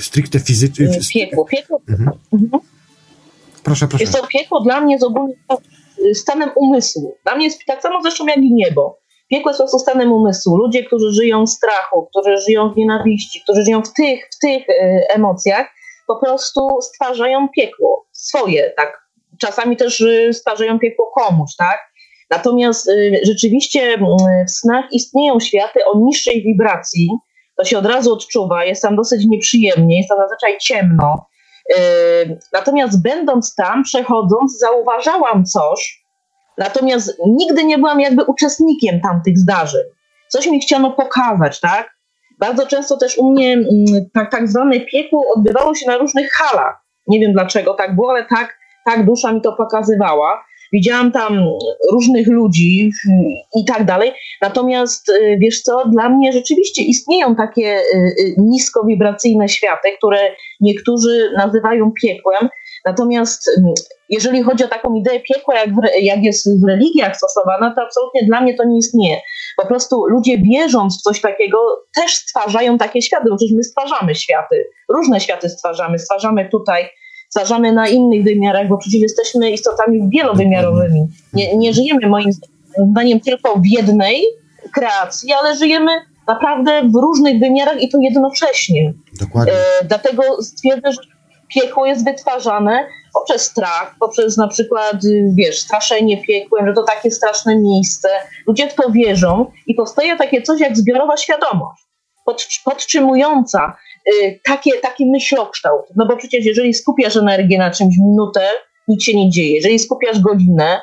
Stricte 0.00 0.40
fizycznie. 0.40 0.88
E, 0.88 0.98
piekło. 1.14 1.44
Piekło. 1.44 1.80
Mhm. 1.88 2.10
Mhm. 2.32 2.62
Proszę, 3.62 3.88
proszę. 3.88 4.04
Jest 4.04 4.16
to 4.16 4.26
piekło 4.26 4.60
dla 4.60 4.80
mnie 4.80 4.94
jest 4.94 5.04
ogólnie 5.04 5.34
stanem 6.14 6.50
umysłu. 6.56 7.16
Dla 7.24 7.36
mnie 7.36 7.44
jest 7.44 7.58
tak 7.66 7.82
samo 7.82 8.02
zresztą 8.02 8.26
jak 8.26 8.36
i 8.36 8.54
niebo. 8.54 9.01
Piekło 9.32 9.52
prostu 9.56 9.78
stanem 9.78 10.12
umysłu. 10.12 10.56
Ludzie, 10.56 10.84
którzy 10.84 11.12
żyją 11.12 11.44
w 11.44 11.50
strachu, 11.50 12.06
którzy 12.10 12.36
żyją 12.36 12.72
w 12.72 12.76
nienawiści, 12.76 13.40
którzy 13.42 13.64
żyją 13.64 13.82
w 13.82 13.92
tych, 13.92 14.28
w 14.36 14.38
tych 14.38 14.70
e, 14.70 15.06
emocjach, 15.14 15.66
po 16.06 16.16
prostu 16.16 16.80
stwarzają 16.80 17.48
piekło 17.56 18.06
swoje, 18.12 18.72
tak. 18.76 19.02
Czasami 19.40 19.76
też 19.76 20.00
e, 20.00 20.32
stwarzają 20.32 20.78
piekło 20.78 21.10
komuś, 21.14 21.50
tak 21.58 21.92
Natomiast 22.32 22.88
y, 22.88 23.20
rzeczywiście 23.22 23.98
w 24.48 24.50
snach 24.50 24.84
istnieją 24.92 25.40
światy 25.40 25.80
o 25.84 25.98
niższej 25.98 26.42
wibracji. 26.42 27.08
To 27.56 27.64
się 27.64 27.78
od 27.78 27.86
razu 27.86 28.12
odczuwa, 28.12 28.64
jest 28.64 28.82
tam 28.82 28.96
dosyć 28.96 29.26
nieprzyjemnie, 29.26 29.96
jest 29.96 30.08
tam 30.08 30.18
zazwyczaj 30.18 30.58
ciemno. 30.58 31.26
Natomiast 32.52 33.02
będąc 33.02 33.54
tam, 33.54 33.82
przechodząc, 33.82 34.58
zauważałam 34.58 35.44
coś, 35.44 36.01
natomiast 36.58 37.18
nigdy 37.26 37.64
nie 37.64 37.78
byłam 37.78 38.00
jakby 38.00 38.24
uczestnikiem 38.24 39.00
tamtych 39.00 39.38
zdarzeń. 39.38 39.82
Coś 40.28 40.46
mi 40.46 40.60
chciano 40.60 40.90
pokazać, 40.90 41.60
tak? 41.60 41.94
Bardzo 42.38 42.66
często 42.66 42.96
też 42.96 43.18
u 43.18 43.30
mnie 43.30 43.52
mm, 43.52 43.66
tak, 44.14 44.30
tak 44.30 44.48
zwane 44.48 44.80
piekło 44.80 45.24
odbywało 45.36 45.74
się 45.74 45.86
na 45.86 45.98
różnych 45.98 46.32
halach. 46.32 46.76
Nie 47.06 47.20
wiem 47.20 47.32
dlaczego 47.32 47.74
tak 47.74 47.94
było, 47.94 48.10
ale 48.10 48.24
tak, 48.24 48.58
tak 48.84 49.06
dusza 49.06 49.32
mi 49.32 49.40
to 49.40 49.52
pokazywała 49.52 50.44
widziałam 50.72 51.12
tam 51.12 51.44
różnych 51.92 52.28
ludzi 52.28 52.90
i 53.60 53.64
tak 53.64 53.84
dalej. 53.84 54.12
Natomiast 54.42 55.08
y, 55.08 55.36
wiesz 55.40 55.62
co, 55.62 55.88
dla 55.88 56.08
mnie 56.08 56.32
rzeczywiście 56.32 56.82
istnieją 56.82 57.36
takie 57.36 57.78
y, 57.78 57.96
y, 57.96 58.34
niskowibracyjne 58.38 59.48
światy, 59.48 59.88
które 59.98 60.18
niektórzy 60.60 61.30
nazywają 61.36 61.92
piekłem. 62.02 62.48
Natomiast 62.84 63.50
jeżeli 64.08 64.42
chodzi 64.42 64.64
o 64.64 64.68
taką 64.68 64.94
ideę 64.94 65.20
piekła, 65.20 65.54
jak, 65.54 65.70
w, 65.70 65.78
jak 66.00 66.22
jest 66.22 66.60
w 66.60 66.68
religiach 66.68 67.16
stosowana, 67.16 67.74
to 67.76 67.82
absolutnie 67.82 68.26
dla 68.26 68.40
mnie 68.40 68.54
to 68.56 68.64
nie 68.64 68.78
istnieje. 68.78 69.16
Po 69.56 69.66
prostu 69.66 70.06
ludzie 70.06 70.38
wierząc 70.38 70.98
w 70.98 71.02
coś 71.02 71.20
takiego 71.20 71.58
też 71.94 72.14
stwarzają 72.14 72.78
takie 72.78 73.02
światy, 73.02 73.30
bo 73.30 73.36
przecież 73.36 73.56
my 73.56 73.64
stwarzamy 73.64 74.14
światy, 74.14 74.64
różne 74.88 75.20
światy 75.20 75.48
stwarzamy. 75.48 75.98
Stwarzamy 75.98 76.48
tutaj 76.48 76.88
stwarzamy 77.28 77.72
na 77.72 77.88
innych 77.88 78.24
wymiarach, 78.24 78.68
bo 78.68 78.78
przecież 78.78 79.00
jesteśmy 79.00 79.50
istotami 79.50 80.08
wielowymiarowymi. 80.08 81.06
Nie, 81.32 81.56
nie 81.56 81.74
żyjemy 81.74 82.08
moim 82.08 82.30
zdaniem 82.90 83.20
tylko 83.20 83.54
w 83.56 83.66
jednej 83.66 84.24
kreacji, 84.74 85.32
ale 85.32 85.56
żyjemy 85.56 85.90
naprawdę 86.28 86.82
w 86.88 86.94
różnych 86.94 87.40
wymiarach 87.40 87.82
i 87.82 87.88
to 87.88 87.98
jednocześnie. 88.00 88.94
Dokładnie. 89.20 89.52
E, 89.52 89.84
dlatego 89.84 90.42
stwierdzę, 90.42 90.92
że 90.92 90.98
piekło 91.54 91.86
jest 91.86 92.04
wytwarzane 92.04 92.88
poprzez 93.14 93.42
strach, 93.42 93.94
poprzez 94.00 94.36
na 94.36 94.48
przykład, 94.48 94.96
wiesz, 95.34 95.60
straszenie 95.60 96.22
piekłem, 96.22 96.66
że 96.66 96.72
to 96.72 96.82
takie 96.82 97.10
straszne 97.10 97.56
miejsce. 97.56 98.08
Ludzie 98.46 98.68
w 98.68 98.74
to 98.74 98.90
wierzą 98.90 99.50
i 99.66 99.74
powstaje 99.74 100.16
takie 100.16 100.42
coś 100.42 100.60
jak 100.60 100.76
zbiorowa 100.76 101.16
świadomość, 101.16 101.82
pod, 102.24 102.46
podtrzymująca 102.64 103.76
Y, 104.08 104.40
takie, 104.44 104.72
taki 104.78 105.06
myślokształt. 105.06 105.86
No 105.96 106.06
bo 106.06 106.16
przecież 106.16 106.44
jeżeli 106.44 106.74
skupiasz 106.74 107.16
energię 107.16 107.58
na 107.58 107.70
czymś 107.70 107.94
minutę, 107.98 108.48
nic 108.88 109.02
się 109.02 109.14
nie 109.14 109.30
dzieje. 109.30 109.54
Jeżeli 109.54 109.78
skupiasz 109.78 110.20
godzinę, 110.20 110.80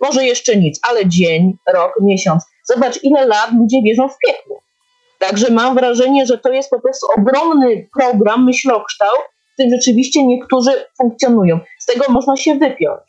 może 0.00 0.24
jeszcze 0.24 0.56
nic, 0.56 0.80
ale 0.90 1.06
dzień, 1.06 1.52
rok, 1.72 1.92
miesiąc. 2.00 2.44
Zobacz, 2.64 3.02
ile 3.02 3.26
lat 3.26 3.50
ludzie 3.58 3.82
wierzą 3.82 4.08
w 4.08 4.18
piekło. 4.26 4.60
Także 5.18 5.50
mam 5.50 5.74
wrażenie, 5.74 6.26
że 6.26 6.38
to 6.38 6.52
jest 6.52 6.70
po 6.70 6.80
prostu 6.80 7.06
ogromny 7.18 7.88
program, 7.98 8.44
myślokształt, 8.44 9.24
w 9.60 9.62
którym 9.62 9.80
rzeczywiście 9.80 10.26
niektórzy 10.26 10.70
funkcjonują. 10.96 11.60
Z 11.78 11.86
tego 11.86 12.12
można 12.12 12.36
się 12.36 12.54
wypiąć 12.54 13.00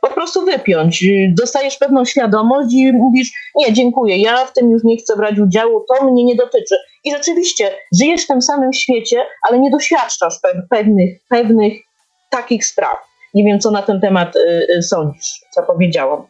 po 0.00 0.10
prostu 0.10 0.44
wypiąć. 0.44 1.04
Dostajesz 1.38 1.76
pewną 1.76 2.04
świadomość 2.04 2.74
i 2.74 2.92
mówisz, 2.92 3.32
nie, 3.56 3.72
dziękuję, 3.72 4.16
ja 4.16 4.46
w 4.46 4.52
tym 4.52 4.70
już 4.70 4.84
nie 4.84 4.96
chcę 4.96 5.16
brać 5.16 5.38
udziału, 5.38 5.84
to 5.88 6.04
mnie 6.04 6.24
nie 6.24 6.36
dotyczy. 6.36 6.74
I 7.04 7.10
rzeczywiście 7.10 7.70
żyjesz 7.98 8.24
w 8.24 8.26
tym 8.26 8.42
samym 8.42 8.72
świecie, 8.72 9.16
ale 9.48 9.58
nie 9.58 9.70
doświadczasz 9.70 10.34
pewnych, 10.70 11.20
pewnych 11.28 11.72
takich 12.30 12.66
spraw. 12.66 12.96
Nie 13.34 13.44
wiem, 13.44 13.60
co 13.60 13.70
na 13.70 13.82
ten 13.82 14.00
temat 14.00 14.36
y, 14.36 14.66
y, 14.78 14.82
sądzisz, 14.82 15.40
co 15.50 15.62
powiedziałam. 15.62 16.22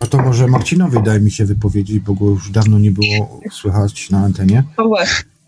No 0.00 0.06
to 0.10 0.18
może 0.18 0.46
Marcinowi 0.46 1.02
daj 1.02 1.20
mi 1.20 1.30
się 1.30 1.44
wypowiedzieć, 1.44 1.98
bo 1.98 2.14
go 2.14 2.24
już 2.24 2.50
dawno 2.50 2.78
nie 2.78 2.90
było 2.90 3.40
słychać 3.50 4.10
na 4.10 4.18
antenie. 4.18 4.62
No 4.78 4.88
właśnie. 4.88 5.39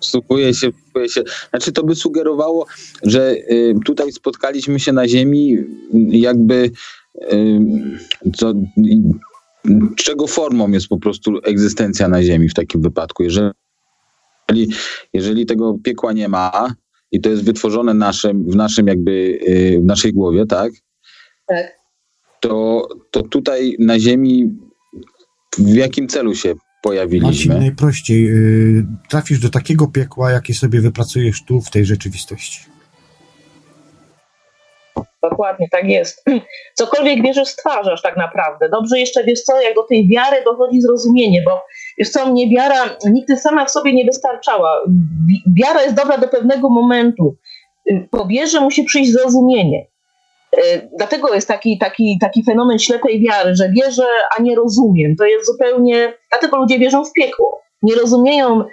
Wsłuchuję 0.00 0.54
się, 0.54 0.72
wsłuchuję 0.72 1.08
się. 1.08 1.22
Znaczy 1.50 1.72
to 1.72 1.82
by 1.82 1.94
sugerowało, 1.94 2.66
że 3.02 3.34
y, 3.34 3.74
tutaj 3.84 4.12
spotkaliśmy 4.12 4.80
się 4.80 4.92
na 4.92 5.08
Ziemi 5.08 5.56
jakby 6.10 6.70
y, 7.32 7.60
co, 8.36 8.54
czego 9.96 10.26
formą 10.26 10.70
jest 10.70 10.88
po 10.88 10.98
prostu 10.98 11.38
egzystencja 11.42 12.08
na 12.08 12.22
Ziemi 12.22 12.48
w 12.48 12.54
takim 12.54 12.82
wypadku. 12.82 13.22
Jeżeli, 13.22 13.52
jeżeli 15.12 15.46
tego 15.46 15.78
piekła 15.84 16.12
nie 16.12 16.28
ma 16.28 16.74
i 17.12 17.20
to 17.20 17.30
jest 17.30 17.44
wytworzone 17.44 17.94
naszym, 17.94 18.50
w 18.50 18.56
naszym 18.56 18.86
jakby, 18.86 19.10
y, 19.48 19.80
w 19.82 19.84
naszej 19.84 20.12
głowie, 20.12 20.46
tak? 20.46 20.72
Tak. 21.46 21.76
To, 22.40 22.88
to 23.10 23.22
tutaj 23.22 23.76
na 23.78 23.98
Ziemi 23.98 24.58
w 25.58 25.74
jakim 25.74 26.08
celu 26.08 26.34
się 26.34 26.54
pojawiliśmy. 26.86 27.28
Marcin, 27.28 27.66
najprościej. 27.66 28.24
Yy, 28.24 28.86
trafisz 29.08 29.38
do 29.38 29.50
takiego 29.50 29.86
piekła, 29.86 30.30
jakie 30.30 30.54
sobie 30.54 30.80
wypracujesz 30.80 31.44
tu, 31.44 31.60
w 31.60 31.70
tej 31.70 31.84
rzeczywistości. 31.84 32.60
Dokładnie, 35.22 35.68
tak 35.70 35.84
jest. 35.84 36.24
Cokolwiek 36.78 37.22
wierzysz, 37.22 37.48
stwarzasz 37.48 38.02
tak 38.02 38.16
naprawdę. 38.16 38.68
Dobrze 38.68 38.98
jeszcze, 38.98 39.24
wiesz 39.24 39.42
co, 39.42 39.60
jak 39.60 39.74
do 39.74 39.82
tej 39.82 40.08
wiary 40.08 40.36
dochodzi 40.44 40.80
zrozumienie, 40.80 41.42
bo 41.44 41.62
wiesz 41.98 42.10
co, 42.10 42.32
mnie 42.32 42.50
wiara 42.50 42.96
nigdy 43.10 43.36
sama 43.36 43.64
w 43.64 43.70
sobie 43.70 43.92
nie 43.92 44.04
wystarczała. 44.04 44.84
Wiara 45.56 45.82
jest 45.82 45.94
dobra 45.94 46.18
do 46.18 46.28
pewnego 46.28 46.70
momentu. 46.70 47.36
Y, 47.90 48.08
po 48.10 48.26
wierze 48.26 48.60
musi 48.60 48.84
przyjść 48.84 49.12
zrozumienie. 49.12 49.86
E, 50.52 50.88
dlatego 50.96 51.34
jest 51.34 51.48
taki, 51.48 51.78
taki, 51.78 52.18
taki 52.20 52.44
fenomen 52.44 52.78
ślepej 52.78 53.20
wiary, 53.20 53.54
że 53.54 53.70
wierzę, 53.70 54.06
a 54.38 54.42
nie 54.42 54.54
rozumiem. 54.54 55.16
To 55.18 55.24
jest 55.24 55.46
zupełnie. 55.46 56.12
Dlatego 56.30 56.56
ludzie 56.56 56.78
wierzą 56.78 57.04
w 57.04 57.12
piekło. 57.12 57.60
Nie 57.82 57.94
rozumieją, 57.94 58.64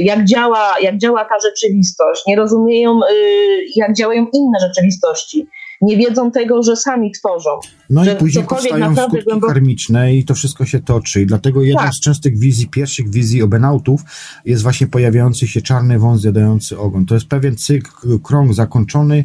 jak 0.00 0.24
działa, 0.24 0.74
jak 0.80 0.98
działa 0.98 1.24
ta 1.24 1.34
rzeczywistość, 1.48 2.26
nie 2.26 2.36
rozumieją, 2.36 3.00
y, 3.12 3.64
jak 3.76 3.94
działają 3.94 4.26
inne 4.32 4.58
rzeczywistości 4.60 5.46
nie 5.80 5.96
wiedzą 5.96 6.30
tego, 6.30 6.62
że 6.62 6.76
sami 6.76 7.12
tworzą. 7.12 7.50
No 7.90 8.04
i 8.04 8.16
później 8.16 8.44
powstają 8.44 8.96
skutki 8.96 9.24
głęboko... 9.24 9.52
karmiczne 9.52 10.14
i 10.14 10.24
to 10.24 10.34
wszystko 10.34 10.64
się 10.66 10.80
toczy. 10.80 11.22
I 11.22 11.26
dlatego 11.26 11.62
jedna 11.62 11.82
tak. 11.82 11.94
z 11.94 12.00
częstych 12.00 12.38
wizji, 12.38 12.68
pierwszych 12.68 13.10
wizji 13.10 13.42
obenautów 13.42 14.00
jest 14.44 14.62
właśnie 14.62 14.86
pojawiający 14.86 15.46
się 15.46 15.62
czarny 15.62 15.98
wąs 15.98 16.20
zjadający 16.20 16.78
ogon. 16.78 17.06
To 17.06 17.14
jest 17.14 17.26
pewien 17.26 17.56
cykl, 17.56 18.18
krąg 18.22 18.54
zakończony. 18.54 19.24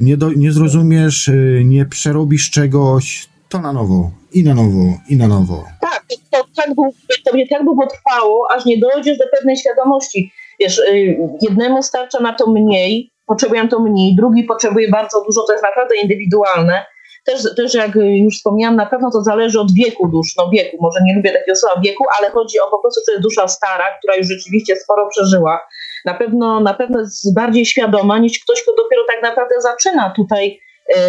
Nie, 0.00 0.16
do, 0.16 0.32
nie 0.32 0.52
zrozumiesz, 0.52 1.28
y, 1.28 1.62
nie 1.64 1.86
przerobisz 1.86 2.50
czegoś, 2.50 3.28
to 3.48 3.60
na 3.60 3.72
nowo, 3.72 4.10
i 4.32 4.44
na 4.44 4.54
nowo, 4.54 4.98
i 5.08 5.16
na 5.16 5.28
nowo. 5.28 5.64
Tak, 5.80 6.04
to, 6.30 6.44
tak, 6.56 6.66
długo, 6.74 6.90
to 7.24 7.32
będzie 7.32 7.48
tak 7.48 7.64
długo 7.64 7.86
trwało, 7.86 8.48
aż 8.56 8.64
nie 8.64 8.78
dojdziesz 8.78 9.18
do 9.18 9.24
pewnej 9.36 9.56
świadomości. 9.56 10.32
Wiesz, 10.60 10.78
y, 10.78 11.16
jednemu 11.42 11.82
starcza 11.82 12.20
na 12.20 12.32
to 12.32 12.50
mniej, 12.50 13.10
potrzebują 13.32 13.68
to 13.68 13.80
mniej, 13.80 14.16
drugi 14.16 14.44
potrzebuje 14.44 14.88
bardzo 14.88 15.24
dużo, 15.24 15.42
to 15.46 15.52
jest 15.52 15.64
naprawdę 15.64 15.96
indywidualne. 15.96 16.84
Też, 17.24 17.54
też 17.56 17.74
jak 17.74 17.94
już 17.94 18.36
wspomniałam, 18.36 18.76
na 18.76 18.86
pewno 18.86 19.10
to 19.10 19.22
zależy 19.22 19.60
od 19.60 19.74
wieku 19.74 20.08
dusz, 20.08 20.36
no 20.38 20.50
wieku, 20.50 20.76
może 20.80 20.98
nie 21.04 21.14
lubię 21.14 21.32
takiego 21.32 21.56
słowa 21.56 21.80
wieku, 21.80 22.04
ale 22.18 22.30
chodzi 22.30 22.58
o 22.60 22.70
po 22.70 22.78
prostu, 22.78 23.00
to 23.06 23.12
jest 23.12 23.22
dusza 23.22 23.48
stara, 23.48 23.84
która 23.98 24.16
już 24.16 24.26
rzeczywiście 24.26 24.76
sporo 24.76 25.08
przeżyła. 25.08 25.60
Na 26.04 26.14
pewno, 26.14 26.60
na 26.60 26.74
pewno 26.74 27.00
jest 27.00 27.34
bardziej 27.34 27.66
świadoma 27.66 28.18
niż 28.18 28.38
ktoś, 28.44 28.62
kto 28.62 28.74
dopiero 28.76 29.02
tak 29.06 29.22
naprawdę 29.22 29.54
zaczyna 29.60 30.12
tutaj 30.16 30.60
y, 30.96 31.00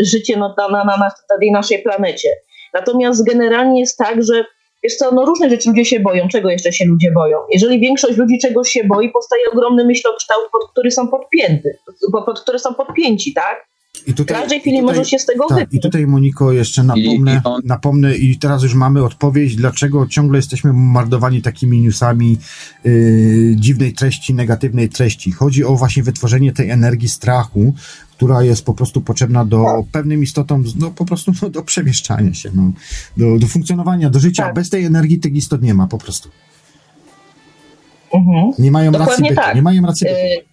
y, 0.00 0.04
życie 0.04 0.36
na, 0.36 0.54
na, 0.58 0.84
na, 0.84 0.96
na 0.96 1.38
tej 1.40 1.52
naszej 1.52 1.82
planecie. 1.82 2.28
Natomiast 2.74 3.26
generalnie 3.26 3.80
jest 3.80 3.98
tak, 3.98 4.22
że 4.22 4.44
Wiesz 4.82 4.96
co, 4.96 5.14
no 5.14 5.24
różne 5.24 5.50
rzeczy 5.50 5.68
ludzie 5.68 5.84
się 5.84 6.00
boją. 6.00 6.28
Czego 6.28 6.50
jeszcze 6.50 6.72
się 6.72 6.84
ludzie 6.84 7.12
boją? 7.12 7.38
Jeżeli 7.52 7.80
większość 7.80 8.18
ludzi 8.18 8.38
czegoś 8.38 8.68
się 8.70 8.84
boi, 8.84 9.10
powstaje 9.10 9.42
ogromny 9.52 9.84
myślokształt, 9.84 10.44
pod 10.52 10.70
który 10.70 10.90
są 10.90 11.08
podpięty, 11.08 11.78
pod, 12.12 12.24
pod 12.24 12.40
które 12.40 12.58
są 12.58 12.74
podpięci, 12.74 13.34
tak? 13.34 13.70
I 14.06 14.14
tutaj, 14.14 14.36
w 14.36 14.40
każdej 14.40 14.60
chwili 14.60 14.80
tutaj, 14.80 14.94
może 14.94 15.10
się 15.10 15.18
z 15.18 15.26
tego 15.26 15.46
tak, 15.48 15.72
I 15.72 15.80
tutaj, 15.80 16.06
Moniko, 16.06 16.52
jeszcze 16.52 16.82
napomnę 16.82 17.32
I, 17.32 17.36
i 17.36 17.40
on... 17.44 17.60
napomnę 17.64 18.16
i 18.16 18.38
teraz 18.38 18.62
już 18.62 18.74
mamy 18.74 19.04
odpowiedź, 19.04 19.56
dlaczego 19.56 20.06
ciągle 20.06 20.38
jesteśmy 20.38 20.72
bombardowani 20.72 21.42
takimi 21.42 21.80
newsami 21.80 22.38
yy, 22.84 23.56
dziwnej 23.56 23.92
treści, 23.92 24.34
negatywnej 24.34 24.88
treści. 24.88 25.32
Chodzi 25.32 25.64
o 25.64 25.76
właśnie 25.76 26.02
wytworzenie 26.02 26.52
tej 26.52 26.70
energii 26.70 27.08
strachu, 27.08 27.74
która 28.20 28.42
jest 28.42 28.66
po 28.66 28.74
prostu 28.74 29.00
potrzebna 29.00 29.44
do 29.44 29.64
tak. 29.64 29.92
pewnym 29.92 30.22
istotom, 30.22 30.64
no 30.78 30.90
po 30.90 31.04
prostu 31.04 31.32
no, 31.42 31.48
do 31.48 31.62
przemieszczania 31.62 32.34
się, 32.34 32.50
no, 32.54 32.72
do, 33.16 33.38
do 33.38 33.46
funkcjonowania, 33.46 34.10
do 34.10 34.18
życia. 34.18 34.42
Tak. 34.42 34.54
Bez 34.54 34.70
tej 34.70 34.84
energii 34.84 35.20
tych 35.20 35.34
istot 35.34 35.62
nie 35.62 35.74
ma 35.74 35.86
po 35.86 35.98
prostu. 35.98 36.28
Mhm. 38.14 38.50
Nie 38.58 38.70
mają 38.70 38.92
Dokładnie 38.92 39.12
racji 39.12 39.28
bytu. 39.28 39.46
Tak. 39.46 39.54
Nie 39.54 39.62
mają 39.62 39.82
racji 39.86 40.06
bytu. 40.06 40.18
Yy, 40.18 40.44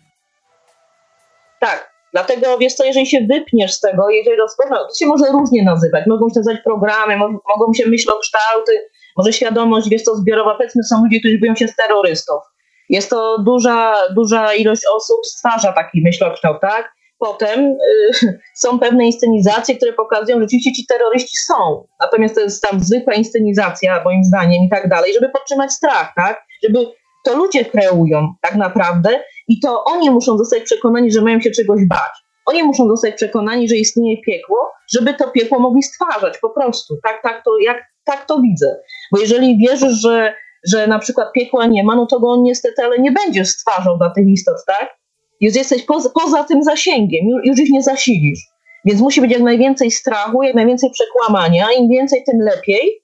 tak, 1.60 1.92
Dlatego 2.14 2.58
wiesz 2.58 2.74
co, 2.74 2.86
jeżeli 2.86 3.08
się 3.08 3.28
wypniesz 3.30 3.74
z 3.74 3.80
tego, 3.80 4.10
jeżeli 4.10 4.38
rozpoznasz, 4.38 4.80
to 4.80 4.96
się 5.00 5.06
może 5.06 5.26
różnie 5.32 5.64
nazywać. 5.64 6.08
Mogą 6.08 6.30
się 6.30 6.40
nazywać 6.40 6.62
programy, 6.64 7.18
mogą, 7.18 7.40
mogą 7.58 7.74
się 7.74 7.90
myślokształty, 7.90 8.72
może 9.18 9.34
świadomość, 9.34 9.90
wiesz 9.90 10.04
co, 10.04 10.16
zbiorowa. 10.16 10.56
Powiedzmy, 10.56 10.84
są 10.84 11.04
ludzie, 11.04 11.20
którzy 11.20 11.40
boją 11.40 11.56
się 11.56 11.68
z 11.68 11.76
terrorystów. 11.76 12.42
Jest 12.90 13.10
to 13.10 13.38
duża, 13.44 13.94
duża 14.16 14.54
ilość 14.54 14.82
osób 14.96 15.26
stwarza 15.26 15.74
taki 15.74 16.02
myślokształt, 16.02 16.58
tak? 16.62 16.97
Potem 17.20 17.60
y, 17.60 18.40
są 18.64 18.80
pewne 18.80 19.06
inscenizacje, 19.06 19.76
które 19.76 19.94
pokazują, 19.94 20.38
że 20.38 20.44
rzeczywiście 20.44 20.72
ci 20.72 20.86
terroryści 20.86 21.38
są. 21.38 21.88
Natomiast 22.02 22.36
to 22.36 22.42
jest 22.42 22.64
tam 22.64 22.80
zwykła 22.80 23.14
inscenizacja, 23.14 24.04
moim 24.04 24.24
zdaniem, 24.24 24.64
i 24.64 24.70
tak 24.70 24.90
dalej, 24.90 25.14
żeby 25.14 25.30
podtrzymać 25.30 25.72
strach, 25.74 26.14
tak? 26.16 26.46
Żeby 26.64 26.86
to 27.26 27.38
ludzie 27.38 27.66
kreują 27.66 28.34
tak 28.42 28.56
naprawdę 28.56 29.24
i 29.48 29.60
to 29.60 29.84
oni 29.84 30.10
muszą 30.10 30.38
zostać 30.38 30.64
przekonani, 30.64 31.12
że 31.12 31.22
mają 31.22 31.42
się 31.42 31.52
czegoś 31.52 31.82
bać. 31.90 32.12
Oni 32.46 32.64
muszą 32.64 32.88
zostać 32.88 33.16
przekonani, 33.16 33.70
że 33.70 33.76
istnieje 33.76 34.18
piekło, 34.22 34.72
żeby 34.94 35.14
to 35.14 35.32
piekło 35.32 35.60
mogli 35.60 35.84
stwarzać 35.84 36.38
po 36.38 36.50
prostu. 36.50 36.98
Tak, 37.04 37.22
tak, 37.24 37.44
to, 37.46 37.52
jak, 37.58 37.78
tak 38.06 38.26
to 38.26 38.42
widzę. 38.42 38.80
Bo 39.12 39.20
jeżeli 39.20 39.58
wierzysz, 39.58 40.02
że, 40.02 40.34
że 40.72 40.88
na 40.88 41.00
przykład 41.00 41.28
piekła 41.34 41.66
nie 41.66 41.84
ma, 41.84 41.96
no 41.96 42.06
to 42.06 42.20
go 42.20 42.28
on 42.28 42.44
niestety, 42.44 42.84
ale 42.84 43.00
nie 43.00 43.12
będziesz 43.12 43.48
stwarzał 43.48 43.98
dla 43.98 44.10
tych 44.10 44.28
istot, 44.28 44.58
tak? 44.68 44.98
Już 45.42 45.56
jesteś 45.56 45.84
poza, 45.84 46.10
poza 46.10 46.44
tym 46.44 46.64
zasięgiem, 46.64 47.26
już, 47.30 47.46
już 47.46 47.60
ich 47.60 47.70
nie 47.70 47.84
zasilisz. 47.84 48.40
Więc 48.86 49.02
musi 49.02 49.22
być 49.22 49.32
jak 49.32 49.42
najwięcej 49.42 49.92
strachu, 49.92 50.44
jak 50.44 50.56
najwięcej 50.56 50.90
przekłamania, 50.92 51.68
im 51.78 51.90
więcej, 51.90 52.24
tym 52.24 52.40
lepiej, 52.42 53.04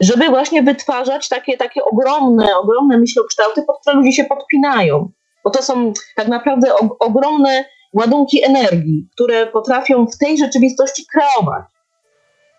żeby 0.00 0.28
właśnie 0.28 0.62
wytwarzać 0.62 1.28
takie, 1.28 1.56
takie 1.56 1.84
ogromne, 1.84 2.56
ogromne 2.56 2.98
myślokształty, 2.98 3.62
pod 3.62 3.80
które 3.80 3.96
ludzie 3.96 4.12
się 4.12 4.24
podpinają. 4.24 5.10
Bo 5.44 5.50
to 5.50 5.62
są 5.62 5.92
tak 6.16 6.28
naprawdę 6.28 6.72
ogromne 7.00 7.64
ładunki 7.92 8.44
energii, 8.44 9.08
które 9.14 9.46
potrafią 9.46 10.06
w 10.06 10.18
tej 10.18 10.38
rzeczywistości 10.38 11.04
kreować. 11.12 11.64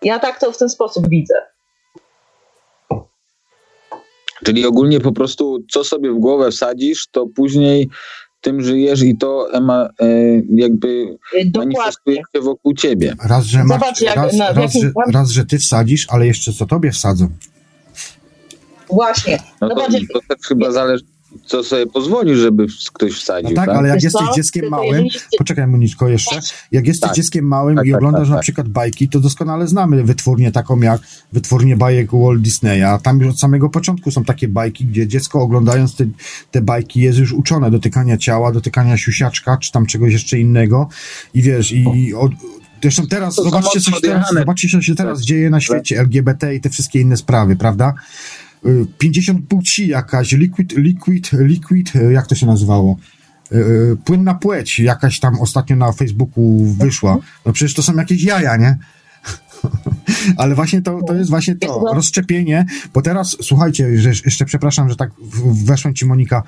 Ja 0.02 0.18
tak 0.18 0.40
to 0.40 0.52
w 0.52 0.58
ten 0.58 0.68
sposób 0.68 1.08
widzę. 1.08 1.34
Czyli 4.44 4.66
ogólnie 4.66 5.00
po 5.00 5.12
prostu 5.12 5.58
co 5.72 5.84
sobie 5.84 6.10
w 6.10 6.18
głowę 6.18 6.50
wsadzisz, 6.50 7.08
to 7.10 7.26
później 7.36 7.88
tym 8.40 8.62
żyjesz 8.62 9.02
i 9.02 9.16
to 9.16 9.52
ema, 9.52 9.88
e, 10.00 10.06
jakby 10.54 11.04
Dokładnie. 11.04 11.50
manifestuje 11.54 12.16
się 12.16 12.40
wokół 12.40 12.74
ciebie. 12.74 13.14
Raz, 13.24 13.44
że, 13.44 13.62
Zobacz, 13.68 14.00
jak, 14.00 14.16
raz, 14.16 14.36
na, 14.36 14.52
raz, 14.52 14.72
że, 14.72 14.92
raz, 15.12 15.30
że 15.30 15.44
ty 15.44 15.58
wsadzisz, 15.58 16.06
ale 16.10 16.26
jeszcze 16.26 16.52
co 16.52 16.66
tobie 16.66 16.90
wsadzą. 16.90 17.28
Właśnie. 18.90 19.38
No 19.60 19.68
to, 19.68 19.74
Zobacz, 19.74 20.02
to 20.12 20.20
też 20.28 20.46
chyba 20.48 20.72
zależy 20.72 21.04
co 21.44 21.64
sobie 21.64 21.86
pozwoli, 21.86 22.36
żeby 22.36 22.66
ktoś 22.92 23.12
wsadził. 23.12 23.50
No 23.50 23.56
tak, 23.56 23.66
tak? 23.66 23.76
ale 23.76 23.88
jak 23.88 23.96
Wiesz 23.96 24.04
jesteś 24.04 24.28
co? 24.28 24.34
dzieckiem 24.34 24.68
małym, 24.68 25.06
poczekaj 25.38 25.66
Moniczko 25.66 26.08
jeszcze, 26.08 26.40
jak 26.72 26.86
jesteś 26.86 27.08
tak. 27.08 27.16
dzieckiem 27.16 27.44
małym 27.44 27.76
tak, 27.76 27.86
i 27.86 27.90
tak, 27.90 27.98
oglądasz 27.98 28.28
tak, 28.28 28.36
na 28.36 28.42
przykład 28.42 28.68
bajki, 28.68 29.08
to 29.08 29.20
doskonale 29.20 29.68
znamy 29.68 30.04
wytwórnię 30.04 30.52
taką 30.52 30.80
jak 30.80 31.00
wytwórnię 31.32 31.76
bajek 31.76 32.10
Walt 32.12 32.42
Disneya. 32.42 32.98
Tam 33.02 33.20
już 33.20 33.28
od 33.28 33.40
samego 33.40 33.68
początku 33.68 34.10
są 34.10 34.24
takie 34.24 34.48
bajki, 34.48 34.84
gdzie 34.84 35.06
dziecko 35.06 35.40
oglądając 35.40 35.96
te, 35.96 36.04
te 36.50 36.60
bajki 36.60 37.00
jest 37.00 37.18
już 37.18 37.32
uczone 37.32 37.70
dotykania 37.70 38.16
ciała, 38.16 38.52
dotykania 38.52 38.96
siusiaczka, 38.96 39.56
czy 39.56 39.72
tam 39.72 39.86
czegoś 39.86 40.12
jeszcze 40.12 40.38
innego 40.38 40.88
i 41.34 41.42
wiesz, 41.42 41.72
i 41.72 42.14
od, 42.14 42.32
Zresztą 42.82 43.06
teraz, 43.06 43.34
zobaczcie 43.34 43.80
co, 43.80 43.90
się 43.90 44.00
teraz, 44.00 44.34
zobaczcie, 44.34 44.68
co 44.68 44.82
się 44.82 44.94
teraz 44.94 45.20
dzieje 45.20 45.50
na 45.50 45.60
świecie, 45.60 45.98
LGBT 45.98 46.54
i 46.54 46.60
te 46.60 46.70
wszystkie 46.70 47.00
inne 47.00 47.16
sprawy, 47.16 47.56
prawda? 47.56 47.94
50 48.98 49.48
płci 49.48 49.88
jakaś, 49.88 50.32
liquid, 50.32 50.72
liquid, 50.72 51.30
liquid, 51.32 51.92
jak 52.10 52.26
to 52.26 52.34
się 52.34 52.46
nazywało? 52.46 52.96
E, 53.52 53.56
płynna 54.04 54.34
płeć 54.34 54.80
jakaś 54.80 55.20
tam 55.20 55.40
ostatnio 55.40 55.76
na 55.76 55.92
Facebooku 55.92 56.64
wyszła. 56.80 57.18
No 57.46 57.52
przecież 57.52 57.74
to 57.74 57.82
są 57.82 57.94
jakieś 57.94 58.22
jaja, 58.22 58.56
nie? 58.56 58.78
Ale 60.36 60.54
właśnie 60.54 60.82
to, 60.82 61.00
to 61.06 61.14
jest 61.14 61.30
właśnie 61.30 61.54
to, 61.56 61.84
rozszczepienie, 61.94 62.66
bo 62.94 63.02
teraz, 63.02 63.36
słuchajcie, 63.42 63.98
że 63.98 64.08
jeszcze 64.08 64.44
przepraszam, 64.44 64.88
że 64.88 64.96
tak 64.96 65.10
weszłem 65.64 65.94
ci 65.94 66.06
Monika, 66.06 66.42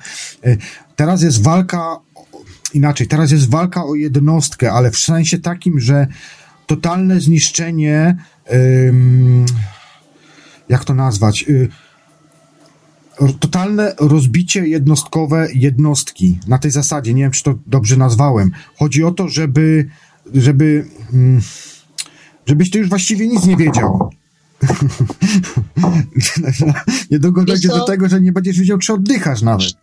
teraz 0.95 1.21
jest 1.21 1.43
walka, 1.43 1.97
inaczej, 2.73 3.07
teraz 3.07 3.31
jest 3.31 3.49
walka 3.49 3.85
o 3.85 3.95
jednostkę, 3.95 4.71
ale 4.71 4.91
w 4.91 4.97
sensie 4.97 5.37
takim, 5.37 5.79
że 5.79 6.07
totalne 6.67 7.21
zniszczenie, 7.21 8.15
jak 10.69 10.85
to 10.85 10.93
nazwać, 10.93 11.45
totalne 13.39 13.95
rozbicie 13.99 14.67
jednostkowe 14.67 15.47
jednostki. 15.53 16.39
Na 16.47 16.57
tej 16.57 16.71
zasadzie, 16.71 17.13
nie 17.13 17.23
wiem, 17.23 17.31
czy 17.31 17.43
to 17.43 17.53
dobrze 17.67 17.97
nazwałem. 17.97 18.51
Chodzi 18.79 19.03
o 19.03 19.11
to, 19.11 19.27
żeby, 19.27 19.89
żeby, 20.33 20.85
mm, 21.13 21.41
żebyś 22.45 22.71
ty 22.71 22.79
już 22.79 22.89
właściwie 22.89 23.27
nic 23.27 23.45
nie 23.45 23.57
wiedział. 23.57 24.09
Niedługo 27.11 27.43
dojdzie 27.43 27.67
do 27.67 27.85
tego, 27.85 28.09
że 28.09 28.21
nie 28.21 28.31
będziesz 28.31 28.59
wiedział, 28.59 28.77
czy 28.77 28.93
oddychasz 28.93 29.41
nawet. 29.41 29.73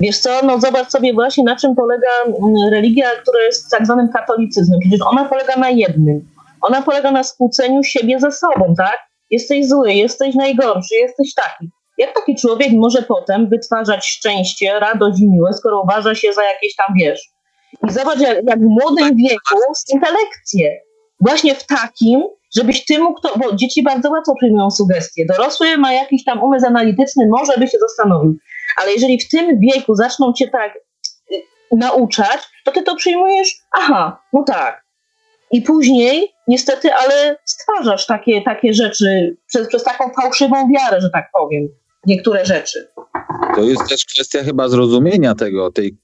Wiesz 0.00 0.18
co, 0.18 0.40
no 0.46 0.60
zobacz 0.60 0.90
sobie 0.90 1.14
właśnie 1.14 1.44
na 1.44 1.56
czym 1.56 1.74
polega 1.74 2.08
mm, 2.26 2.70
religia, 2.70 3.06
która 3.22 3.38
jest 3.46 3.70
tak 3.70 3.86
zwanym 3.86 4.08
katolicyzmem. 4.08 4.80
Przecież 4.80 5.00
ona 5.02 5.24
polega 5.24 5.56
na 5.56 5.70
jednym. 5.70 6.28
Ona 6.60 6.82
polega 6.82 7.10
na 7.10 7.24
skłóceniu 7.24 7.82
siebie 7.82 8.20
ze 8.20 8.32
sobą, 8.32 8.74
tak? 8.76 8.98
Jesteś 9.34 9.68
zły, 9.68 9.92
jesteś 9.92 10.34
najgorszy, 10.34 10.94
jesteś 10.94 11.34
taki. 11.34 11.70
Jak 11.98 12.14
taki 12.14 12.34
człowiek 12.36 12.72
może 12.72 13.02
potem 13.02 13.48
wytwarzać 13.48 14.06
szczęście, 14.06 14.80
radość 14.80 15.20
i 15.20 15.28
miłość, 15.28 15.58
skoro 15.58 15.82
uważa 15.82 16.14
się 16.14 16.32
za 16.32 16.44
jakieś 16.44 16.76
tam, 16.76 16.86
wiesz. 16.98 17.20
I 17.88 17.92
zobacz, 17.92 18.20
jak, 18.20 18.38
jak 18.48 18.58
w 18.58 18.68
młodym 18.80 19.16
wieku 19.16 19.60
intelekcję. 19.88 20.80
Właśnie 21.20 21.54
w 21.54 21.66
takim, 21.66 22.22
żebyś 22.56 22.84
ty 22.84 22.98
mógł 22.98 23.20
to, 23.20 23.38
bo 23.38 23.56
dzieci 23.56 23.82
bardzo 23.82 24.10
łatwo 24.10 24.34
przyjmują 24.36 24.70
sugestie. 24.70 25.24
Dorosły 25.26 25.76
ma 25.76 25.92
jakiś 25.92 26.24
tam 26.24 26.42
umysł 26.42 26.66
analityczny, 26.66 27.26
może 27.28 27.52
by 27.58 27.68
się 27.68 27.78
zastanowił. 27.78 28.36
Ale 28.82 28.92
jeżeli 28.92 29.20
w 29.20 29.28
tym 29.28 29.60
wieku 29.60 29.94
zaczną 29.94 30.32
cię 30.32 30.48
tak 30.48 30.78
y, 31.32 31.42
nauczać, 31.72 32.40
to 32.64 32.72
ty 32.72 32.82
to 32.82 32.96
przyjmujesz, 32.96 33.48
aha, 33.78 34.22
no 34.32 34.44
tak, 34.46 34.84
i 35.50 35.62
później, 35.62 36.33
niestety, 36.48 36.92
ale 36.92 37.36
stwarzasz 37.44 38.06
takie, 38.06 38.42
takie 38.42 38.74
rzeczy 38.74 39.36
przez, 39.46 39.68
przez 39.68 39.84
taką 39.84 40.10
fałszywą 40.22 40.56
wiarę, 40.76 41.00
że 41.00 41.10
tak 41.10 41.28
powiem, 41.32 41.68
niektóre 42.06 42.44
rzeczy. 42.44 42.88
To 43.54 43.62
jest 43.62 43.88
też 43.88 44.04
kwestia 44.04 44.42
chyba 44.44 44.68
zrozumienia 44.68 45.34
tego, 45.34 45.70
tej 45.70 45.96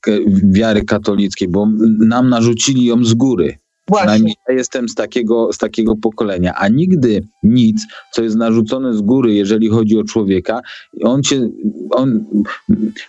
wiary 0.45 0.85
katolickiej, 0.85 1.49
bo 1.49 1.67
nam 2.01 2.29
narzucili 2.29 2.85
ją 2.85 3.05
z 3.05 3.15
góry. 3.15 3.59
Właśnie. 3.91 4.07
Przynajmniej 4.07 4.35
ja 4.49 4.55
jestem 4.55 4.89
z 4.89 4.95
takiego, 4.95 5.53
z 5.53 5.59
takiego 5.59 5.97
pokolenia, 5.97 6.55
a 6.55 6.69
nigdy 6.69 7.23
nic, 7.43 7.87
co 8.13 8.23
jest 8.23 8.37
narzucone 8.37 8.95
z 8.95 9.01
góry, 9.01 9.35
jeżeli 9.35 9.69
chodzi 9.69 9.99
o 9.99 10.05
człowieka, 10.05 10.61
on 11.05 11.23
cię, 11.23 11.49
on, 11.91 12.25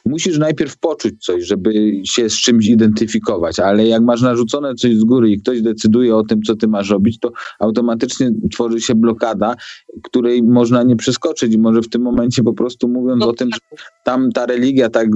musisz 0.05 0.37
najpierw 0.37 0.77
poczuć 0.77 1.25
coś, 1.25 1.43
żeby 1.43 2.01
się 2.03 2.29
z 2.29 2.33
czymś 2.33 2.67
identyfikować, 2.67 3.59
ale 3.59 3.87
jak 3.87 4.01
masz 4.01 4.21
narzucone 4.21 4.75
coś 4.75 4.95
z 4.95 5.03
góry 5.03 5.31
i 5.31 5.41
ktoś 5.41 5.61
decyduje 5.61 6.15
o 6.15 6.23
tym, 6.23 6.41
co 6.41 6.55
ty 6.55 6.67
masz 6.67 6.89
robić, 6.89 7.19
to 7.19 7.31
automatycznie 7.59 8.31
tworzy 8.53 8.81
się 8.81 8.95
blokada, 8.95 9.55
której 10.03 10.43
można 10.43 10.83
nie 10.83 10.95
przeskoczyć 10.95 11.53
i 11.53 11.57
może 11.57 11.81
w 11.81 11.89
tym 11.89 12.01
momencie 12.01 12.43
po 12.43 12.53
prostu 12.53 12.87
mówiąc 12.87 13.19
no, 13.19 13.29
o 13.29 13.33
tym, 13.33 13.49
że 13.53 13.77
tam 14.03 14.31
ta 14.31 14.45
religia 14.45 14.89
tak, 14.89 15.07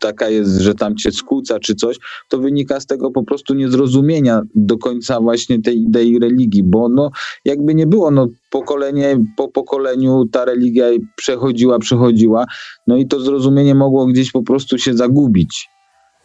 taka 0.00 0.28
jest, 0.28 0.60
że 0.60 0.74
tam 0.74 0.96
cię 0.96 1.12
skłóca 1.12 1.58
czy 1.58 1.74
coś, 1.74 1.96
to 2.28 2.38
wynika 2.38 2.80
z 2.80 2.86
tego 2.86 3.10
po 3.10 3.22
prostu 3.22 3.54
niezrozumienia 3.54 4.42
do 4.54 4.77
końca 4.78 5.20
właśnie 5.20 5.62
tej 5.62 5.82
idei 5.82 6.18
religii, 6.18 6.62
bo 6.62 6.88
no 6.88 7.10
jakby 7.44 7.74
nie 7.74 7.86
było, 7.86 8.10
no 8.10 8.28
pokolenie 8.50 9.18
po 9.36 9.48
pokoleniu 9.48 10.24
ta 10.32 10.44
religia 10.44 10.86
przechodziła, 11.16 11.78
przechodziła, 11.78 12.46
no 12.86 12.96
i 12.96 13.06
to 13.06 13.20
zrozumienie 13.20 13.74
mogło 13.74 14.06
gdzieś 14.06 14.32
po 14.32 14.42
prostu 14.42 14.78
się 14.78 14.94
zagubić. 14.94 15.68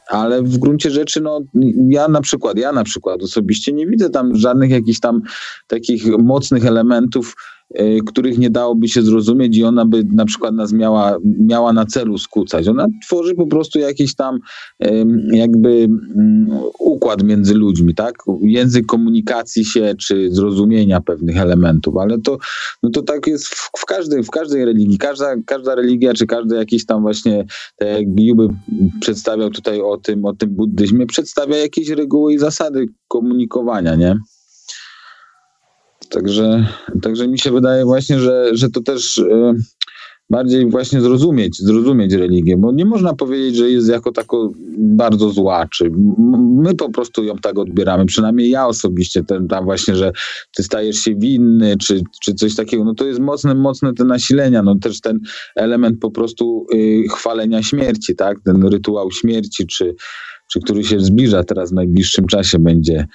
Ale 0.09 0.43
w 0.43 0.57
gruncie 0.57 0.91
rzeczy, 0.91 1.21
no, 1.21 1.41
ja 1.89 2.07
na 2.07 2.21
przykład, 2.21 2.57
ja 2.57 2.71
na 2.71 2.83
przykład 2.83 3.23
osobiście 3.23 3.73
nie 3.73 3.87
widzę 3.87 4.09
tam 4.09 4.35
żadnych 4.35 4.69
jakichś 4.69 4.99
tam 4.99 5.21
takich 5.67 6.17
mocnych 6.17 6.65
elementów, 6.65 7.35
których 8.07 8.37
nie 8.37 8.49
dałoby 8.49 8.87
się 8.87 9.01
zrozumieć 9.01 9.57
i 9.57 9.63
ona 9.63 9.85
by 9.85 10.03
na 10.13 10.25
przykład 10.25 10.53
nas 10.53 10.73
miała, 10.73 11.17
miała 11.39 11.73
na 11.73 11.85
celu 11.85 12.17
skłócać. 12.17 12.67
Ona 12.67 12.87
tworzy 13.05 13.35
po 13.35 13.47
prostu 13.47 13.79
jakiś 13.79 14.15
tam 14.15 14.39
jakby 15.31 15.69
mm, 15.69 16.47
układ 16.79 17.23
między 17.23 17.53
ludźmi, 17.53 17.95
tak? 17.95 18.13
Język 18.41 18.85
komunikacji 18.85 19.65
się, 19.65 19.95
czy 19.99 20.31
zrozumienia 20.31 21.01
pewnych 21.01 21.37
elementów, 21.37 21.97
ale 21.97 22.19
to, 22.19 22.37
no 22.83 22.89
to 22.89 23.01
tak 23.01 23.27
jest 23.27 23.45
w, 23.45 23.69
w, 23.77 23.85
każdej, 23.85 24.23
w 24.23 24.29
każdej 24.29 24.65
religii. 24.65 24.97
Każda, 24.97 25.35
każda 25.45 25.75
religia, 25.75 26.13
czy 26.13 26.25
każdy 26.25 26.55
jakiś 26.55 26.85
tam 26.85 27.01
właśnie, 27.01 27.45
tak 27.77 27.89
jak 27.89 28.05
Juby 28.17 28.47
przedstawiał 29.01 29.49
tutaj 29.49 29.81
o 29.81 29.97
tym, 29.97 30.25
o 30.25 30.33
tym 30.33 30.49
buddyzmie, 30.49 31.05
przedstawia 31.05 31.57
jakieś 31.57 31.89
reguły 31.89 32.33
i 32.33 32.37
zasady 32.37 32.85
komunikowania, 33.07 33.95
nie? 33.95 34.15
Także, 36.13 36.67
także 37.01 37.27
mi 37.27 37.39
się 37.39 37.51
wydaje 37.51 37.85
właśnie, 37.85 38.19
że, 38.19 38.49
że 38.53 38.69
to 38.69 38.81
też 38.81 39.17
e, 39.17 39.53
bardziej 40.29 40.69
właśnie 40.69 41.01
zrozumieć, 41.01 41.57
zrozumieć 41.57 42.13
religię, 42.13 42.57
bo 42.57 42.71
nie 42.71 42.85
można 42.85 43.13
powiedzieć, 43.13 43.55
że 43.55 43.69
jest 43.69 43.89
jako 43.89 44.11
tako 44.11 44.51
bardzo 44.77 45.29
zła, 45.29 45.67
czy 45.71 45.91
my 46.63 46.75
po 46.75 46.89
prostu 46.89 47.23
ją 47.23 47.37
tak 47.37 47.59
odbieramy, 47.59 48.05
przynajmniej 48.05 48.49
ja 48.49 48.67
osobiście, 48.67 49.23
ten 49.23 49.47
tam 49.47 49.65
właśnie, 49.65 49.95
że 49.95 50.11
ty 50.55 50.63
stajesz 50.63 50.97
się 50.97 51.15
winny, 51.15 51.77
czy, 51.77 52.01
czy 52.21 52.33
coś 52.33 52.55
takiego, 52.55 52.83
no 52.83 52.93
to 52.93 53.05
jest 53.05 53.19
mocne, 53.19 53.55
mocne 53.55 53.93
te 53.93 54.05
nasilenia, 54.05 54.63
no 54.63 54.75
też 54.75 55.01
ten 55.01 55.19
element 55.55 55.99
po 55.99 56.11
prostu 56.11 56.65
y, 56.73 57.03
chwalenia 57.09 57.63
śmierci, 57.63 58.15
tak, 58.15 58.37
ten 58.45 58.67
rytuał 58.67 59.11
śmierci, 59.11 59.67
czy 59.67 59.95
czy 60.51 60.59
który 60.59 60.83
się 60.83 60.99
zbliża 60.99 61.43
teraz 61.43 61.71
w 61.71 61.73
najbliższym 61.73 62.27
czasie 62.27 62.59
będzie 62.59 63.07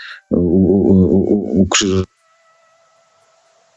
ukrzyżowany 1.54 2.17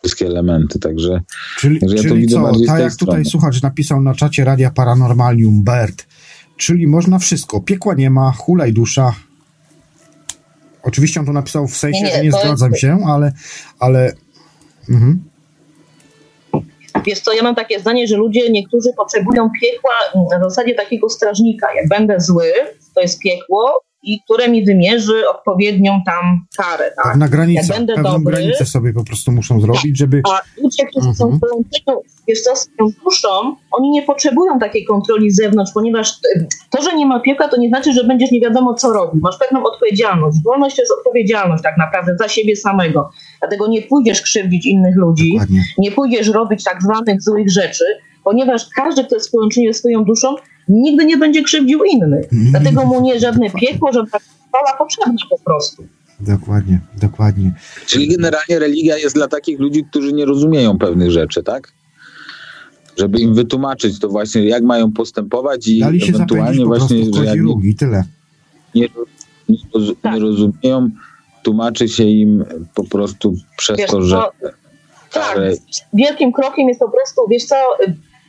wszystkie 0.04 0.26
elementy, 0.26 0.80
także, 0.80 1.22
czyli, 1.58 1.80
także 1.80 1.96
ja 1.96 2.04
czyli 2.04 2.28
co, 2.28 2.52
tak 2.68 2.80
jak 2.80 2.96
tutaj 2.96 3.26
słuchacz 3.26 3.62
napisał 3.62 4.02
na 4.02 4.14
czacie 4.16 4.46
Radia 4.46 4.72
Paranormalium 4.72 5.64
Bert, 5.64 6.08
czyli 6.58 6.88
można 6.88 7.20
wszystko, 7.20 7.62
piekła 7.62 7.94
nie 7.94 8.10
ma, 8.10 8.32
hulaj 8.32 8.74
dusza, 8.74 9.14
oczywiście 10.84 11.20
on 11.20 11.26
to 11.26 11.34
napisał 11.34 11.68
w 11.68 11.78
sensie, 11.78 12.04
nie, 12.04 12.08
nie, 12.08 12.16
że 12.16 12.24
nie 12.24 12.32
zgadzam 12.32 12.72
jest... 12.72 12.82
się, 12.82 13.00
ale, 13.08 13.34
ale 13.80 14.14
mhm. 14.90 15.24
Wiesz 17.06 17.20
co, 17.20 17.34
ja 17.34 17.44
mam 17.44 17.56
takie 17.56 17.80
zdanie, 17.80 18.08
że 18.08 18.18
ludzie, 18.18 18.50
niektórzy 18.50 18.90
potrzebują 18.98 19.50
piekła 19.62 19.92
na 20.32 20.50
zasadzie 20.50 20.76
takiego 20.76 21.10
strażnika. 21.10 21.68
Jak 21.76 21.88
będę 21.88 22.20
zły, 22.20 22.54
to 22.96 23.02
jest 23.02 23.20
piekło, 23.20 23.84
i 24.04 24.22
które 24.22 24.50
mi 24.50 24.66
wymierzy 24.66 25.30
odpowiednią 25.30 26.02
tam 26.06 26.46
karę. 26.58 26.92
Tak? 27.04 27.16
Na 27.16 27.28
granicę, 27.28 27.74
będę 27.74 27.94
pewną 27.94 28.12
dobry, 28.12 28.36
granicę 28.36 28.66
sobie 28.66 28.94
po 28.94 29.04
prostu 29.04 29.32
muszą 29.32 29.62
zrobić, 29.62 29.98
żeby... 29.98 30.22
A 30.32 30.62
ludzie, 30.64 30.86
którzy 30.86 31.10
mhm. 31.10 31.16
są 31.16 31.38
swoją, 31.38 32.02
wiesz 32.28 32.42
co, 32.42 32.56
swoją 32.56 32.90
duszą, 33.04 33.56
oni 33.72 33.90
nie 33.90 34.02
potrzebują 34.02 34.60
takiej 34.60 34.86
kontroli 34.86 35.32
z 35.32 35.36
zewnątrz, 35.36 35.72
ponieważ 35.74 36.14
to, 36.70 36.82
że 36.82 36.96
nie 36.96 37.06
ma 37.06 37.20
piekła, 37.20 37.48
to 37.48 37.58
nie 37.58 37.70
znaczy, 37.70 37.94
że 37.94 38.04
będziesz 38.04 38.32
nie 38.32 38.42
wiadomo 38.42 38.74
co 38.74 38.94
robić. 38.94 39.24
Masz 39.24 39.38
pewną 39.38 39.64
odpowiedzialność. 39.64 40.38
Wolność 40.44 40.76
to 40.76 40.82
jest 40.82 40.94
odpowiedzialność 40.98 41.64
tak 41.64 41.78
naprawdę 41.78 42.16
za 42.20 42.28
siebie 42.28 42.56
samego. 42.56 43.10
Dlatego 43.40 43.68
nie 43.68 43.82
pójdziesz 43.82 44.22
krzywdzić 44.22 44.66
innych 44.66 44.96
ludzi, 44.98 45.32
Dokładnie. 45.34 45.62
nie 45.78 45.92
pójdziesz 45.92 46.28
robić 46.28 46.64
tak 46.64 46.84
zwanych 46.84 47.22
złych 47.22 47.52
rzeczy, 47.52 47.84
ponieważ 48.24 48.66
każdy, 48.76 49.04
kto 49.04 49.16
jest 49.16 49.28
w 49.28 49.32
połączeniu 49.32 49.74
ze 49.74 49.80
swoją 49.80 50.04
duszą, 50.04 50.36
nigdy 50.68 51.06
nie 51.06 51.18
będzie 51.18 51.44
krzywdził 51.44 51.84
innych. 51.84 52.26
Dlatego 52.32 52.86
mu 52.86 53.02
nie 53.02 53.20
żadne 53.20 53.50
piekło, 53.50 53.94
żadna 53.94 54.20
chwała 54.20 54.78
potrzebna 54.78 55.14
po 55.30 55.40
prostu. 55.40 55.84
Dokładnie, 56.20 56.80
dokładnie. 57.02 57.54
Czyli 57.86 58.08
generalnie 58.08 58.60
religia 58.60 58.98
jest 58.98 59.16
dla 59.16 59.28
takich 59.28 59.60
ludzi, 59.60 59.84
którzy 59.84 60.14
nie 60.14 60.26
rozumieją 60.26 60.78
pewnych 60.78 61.12
rzeczy, 61.12 61.44
tak? 61.44 61.74
Żeby 62.98 63.20
im 63.20 63.34
wytłumaczyć 63.34 64.00
to 64.00 64.10
właśnie, 64.10 64.44
jak 64.44 64.64
mają 64.64 64.92
postępować 64.92 65.68
i 65.68 65.80
Dali 65.80 66.02
się 66.02 66.14
ewentualnie 66.16 66.66
właśnie, 66.66 66.98
że 67.14 67.26
jak 67.26 67.40
nie, 67.40 67.76
tyle. 67.76 68.04
Nie, 68.76 68.88
nie, 69.50 69.58
roz, 69.74 69.92
tak. 70.02 70.14
nie, 70.14 70.20
rozumieją, 70.20 70.90
tłumaczy 71.44 71.88
się 71.88 72.04
im 72.04 72.46
po 72.76 72.84
prostu 72.84 73.36
przez 73.58 73.78
wiesz, 73.78 73.92
to, 73.92 74.02
że... 74.02 74.16
To, 74.16 74.50
tak, 75.14 75.38
wielkim 75.94 76.32
krokiem 76.32 76.68
jest 76.68 76.80
po 76.80 76.90
prostu, 76.90 77.22
wiesz 77.30 77.46
co, 77.46 77.56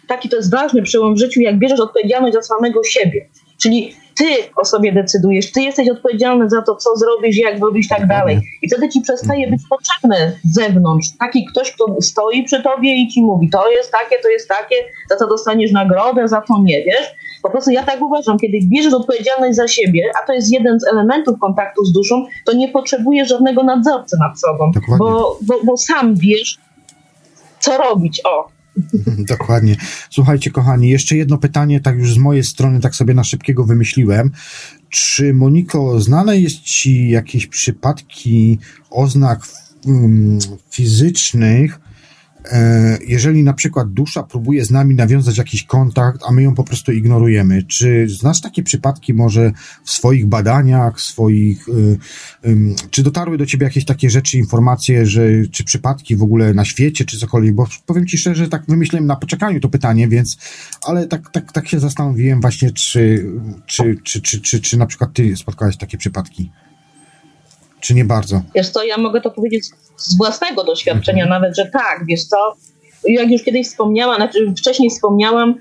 taki 0.09 0.29
to 0.29 0.37
jest 0.37 0.51
ważny 0.51 0.83
przełom 0.83 1.15
w 1.15 1.19
życiu, 1.19 1.41
jak 1.41 1.59
bierzesz 1.59 1.81
odpowiedzialność 1.81 2.35
za 2.35 2.43
samego 2.43 2.85
siebie. 2.85 3.29
Czyli 3.63 3.95
ty 4.19 4.25
o 4.57 4.65
sobie 4.65 4.93
decydujesz, 4.93 5.53
ty 5.53 5.61
jesteś 5.61 5.89
odpowiedzialny 5.91 6.51
za 6.51 6.63
to, 6.63 6.77
co 6.77 6.97
zrobisz, 6.97 7.37
jak 7.37 7.59
zrobisz 7.59 7.89
tak 7.89 8.07
dalej. 8.07 8.41
I 8.63 8.69
wtedy 8.69 8.89
ci 8.89 9.01
przestaje 9.01 9.51
być 9.51 9.61
potrzebny 9.71 10.39
z 10.45 10.55
zewnątrz 10.55 11.09
taki 11.19 11.47
ktoś, 11.47 11.73
kto 11.73 11.97
stoi 12.01 12.45
przy 12.45 12.63
tobie 12.63 12.95
i 12.95 13.09
ci 13.09 13.23
mówi, 13.23 13.51
to 13.51 13.71
jest 13.71 13.93
takie, 13.93 14.23
to 14.23 14.29
jest 14.29 14.49
takie, 14.49 14.77
za 15.11 15.17
to 15.17 15.29
dostaniesz 15.29 15.73
nagrodę, 15.73 16.29
za 16.29 16.41
to 16.41 16.59
nie, 16.63 16.85
wiesz? 16.85 17.15
Po 17.43 17.51
prostu 17.51 17.71
ja 17.71 17.83
tak 17.83 18.03
uważam, 18.03 18.39
kiedy 18.39 18.59
bierzesz 18.63 18.95
odpowiedzialność 18.95 19.57
za 19.57 19.69
siebie, 19.69 20.11
a 20.23 20.27
to 20.27 20.33
jest 20.33 20.53
jeden 20.53 20.81
z 20.81 20.87
elementów 20.87 21.39
kontaktu 21.39 21.85
z 21.85 21.93
duszą, 21.93 22.27
to 22.47 22.53
nie 22.53 22.69
potrzebujesz 22.69 23.29
żadnego 23.29 23.63
nadzorcy 23.63 24.17
nad 24.21 24.41
sobą, 24.41 24.73
bo, 24.99 25.39
bo, 25.43 25.55
bo 25.65 25.77
sam 25.77 26.15
wiesz, 26.15 26.59
co 27.61 27.79
robić. 27.79 28.21
O, 28.25 28.49
Dokładnie. 29.35 29.77
Słuchajcie, 30.11 30.51
kochani, 30.51 30.89
jeszcze 30.89 31.17
jedno 31.17 31.39
pytanie, 31.39 31.81
tak 31.81 31.99
już 31.99 32.15
z 32.15 32.19
mojej 32.19 32.45
strony, 32.45 32.81
tak 32.81 32.95
sobie 32.95 33.15
na 33.15 33.25
szybkiego 33.25 33.65
wymyśliłem. 33.65 34.31
Czy, 34.89 35.35
Moniko, 35.35 36.01
znane 36.01 36.41
jest 36.41 36.61
Ci 36.61 37.09
jakieś 37.09 37.47
przypadki 37.47 38.59
oznak 38.91 39.41
um, 39.87 40.39
fizycznych, 40.71 41.81
jeżeli 43.07 43.43
na 43.43 43.53
przykład 43.53 43.93
dusza 43.93 44.23
próbuje 44.23 44.65
z 44.65 44.71
nami 44.71 44.95
nawiązać 44.95 45.39
jakiś 45.39 45.65
kontakt, 45.65 46.21
a 46.29 46.33
my 46.33 46.43
ją 46.43 46.55
po 46.55 46.65
prostu 46.65 46.93
ignorujemy, 46.93 47.63
czy 47.63 48.09
znasz 48.09 48.41
takie 48.41 48.63
przypadki 48.63 49.15
może 49.15 49.53
w 49.85 49.91
swoich 49.91 50.27
badaniach, 50.27 51.01
swoich, 51.01 51.67
e, 51.69 52.53
czy 52.91 53.03
dotarły 53.03 53.39
do 53.39 53.47
ciebie 53.47 53.65
jakieś 53.65 53.85
takie 53.85 54.11
rzeczy, 54.11 54.39
informacje, 54.39 55.07
że, 55.07 55.23
czy 55.51 55.65
przypadki 55.65 56.17
w 56.17 56.23
ogóle 56.23 56.55
na 56.55 56.65
świecie, 56.65 57.05
czy 57.05 57.19
cokolwiek, 57.19 57.55
bo 57.55 57.67
powiem 57.87 58.07
ci 58.07 58.19
szczerze, 58.19 58.49
tak 58.49 58.63
wymyśliłem 58.69 59.07
na 59.07 59.17
poczekaniu 59.17 59.61
to 59.61 59.69
pytanie, 59.69 60.09
więc, 60.09 60.39
ale 60.87 61.07
tak, 61.07 61.31
tak, 61.31 61.53
tak 61.53 61.69
się 61.69 61.81
zastanowiłem 61.81 62.41
właśnie, 62.41 62.71
czy, 62.71 63.27
czy, 63.67 63.97
czy, 64.05 64.21
czy, 64.21 64.41
czy, 64.41 64.61
czy 64.61 64.79
na 64.79 64.87
przykład 64.87 65.13
ty 65.13 65.37
spotkałeś 65.37 65.77
takie 65.77 65.99
przypadki. 65.99 66.51
Czy 67.83 67.95
nie 67.95 68.05
bardzo? 68.05 68.41
Wiesz 68.55 68.71
co, 68.71 68.85
ja 68.85 68.99
mogę 68.99 69.21
to 69.21 69.31
powiedzieć 69.31 69.65
z 69.97 70.17
własnego 70.17 70.65
doświadczenia 70.65 71.25
mhm. 71.25 71.43
nawet, 71.43 71.57
że 71.57 71.71
tak, 71.73 72.05
wiesz 72.09 72.25
co, 72.25 72.53
jak 73.09 73.31
już 73.31 73.43
kiedyś 73.43 73.67
wspomniałam, 73.67 74.17
znaczy 74.17 74.55
wcześniej 74.59 74.91
wspomniałam, 74.91 75.55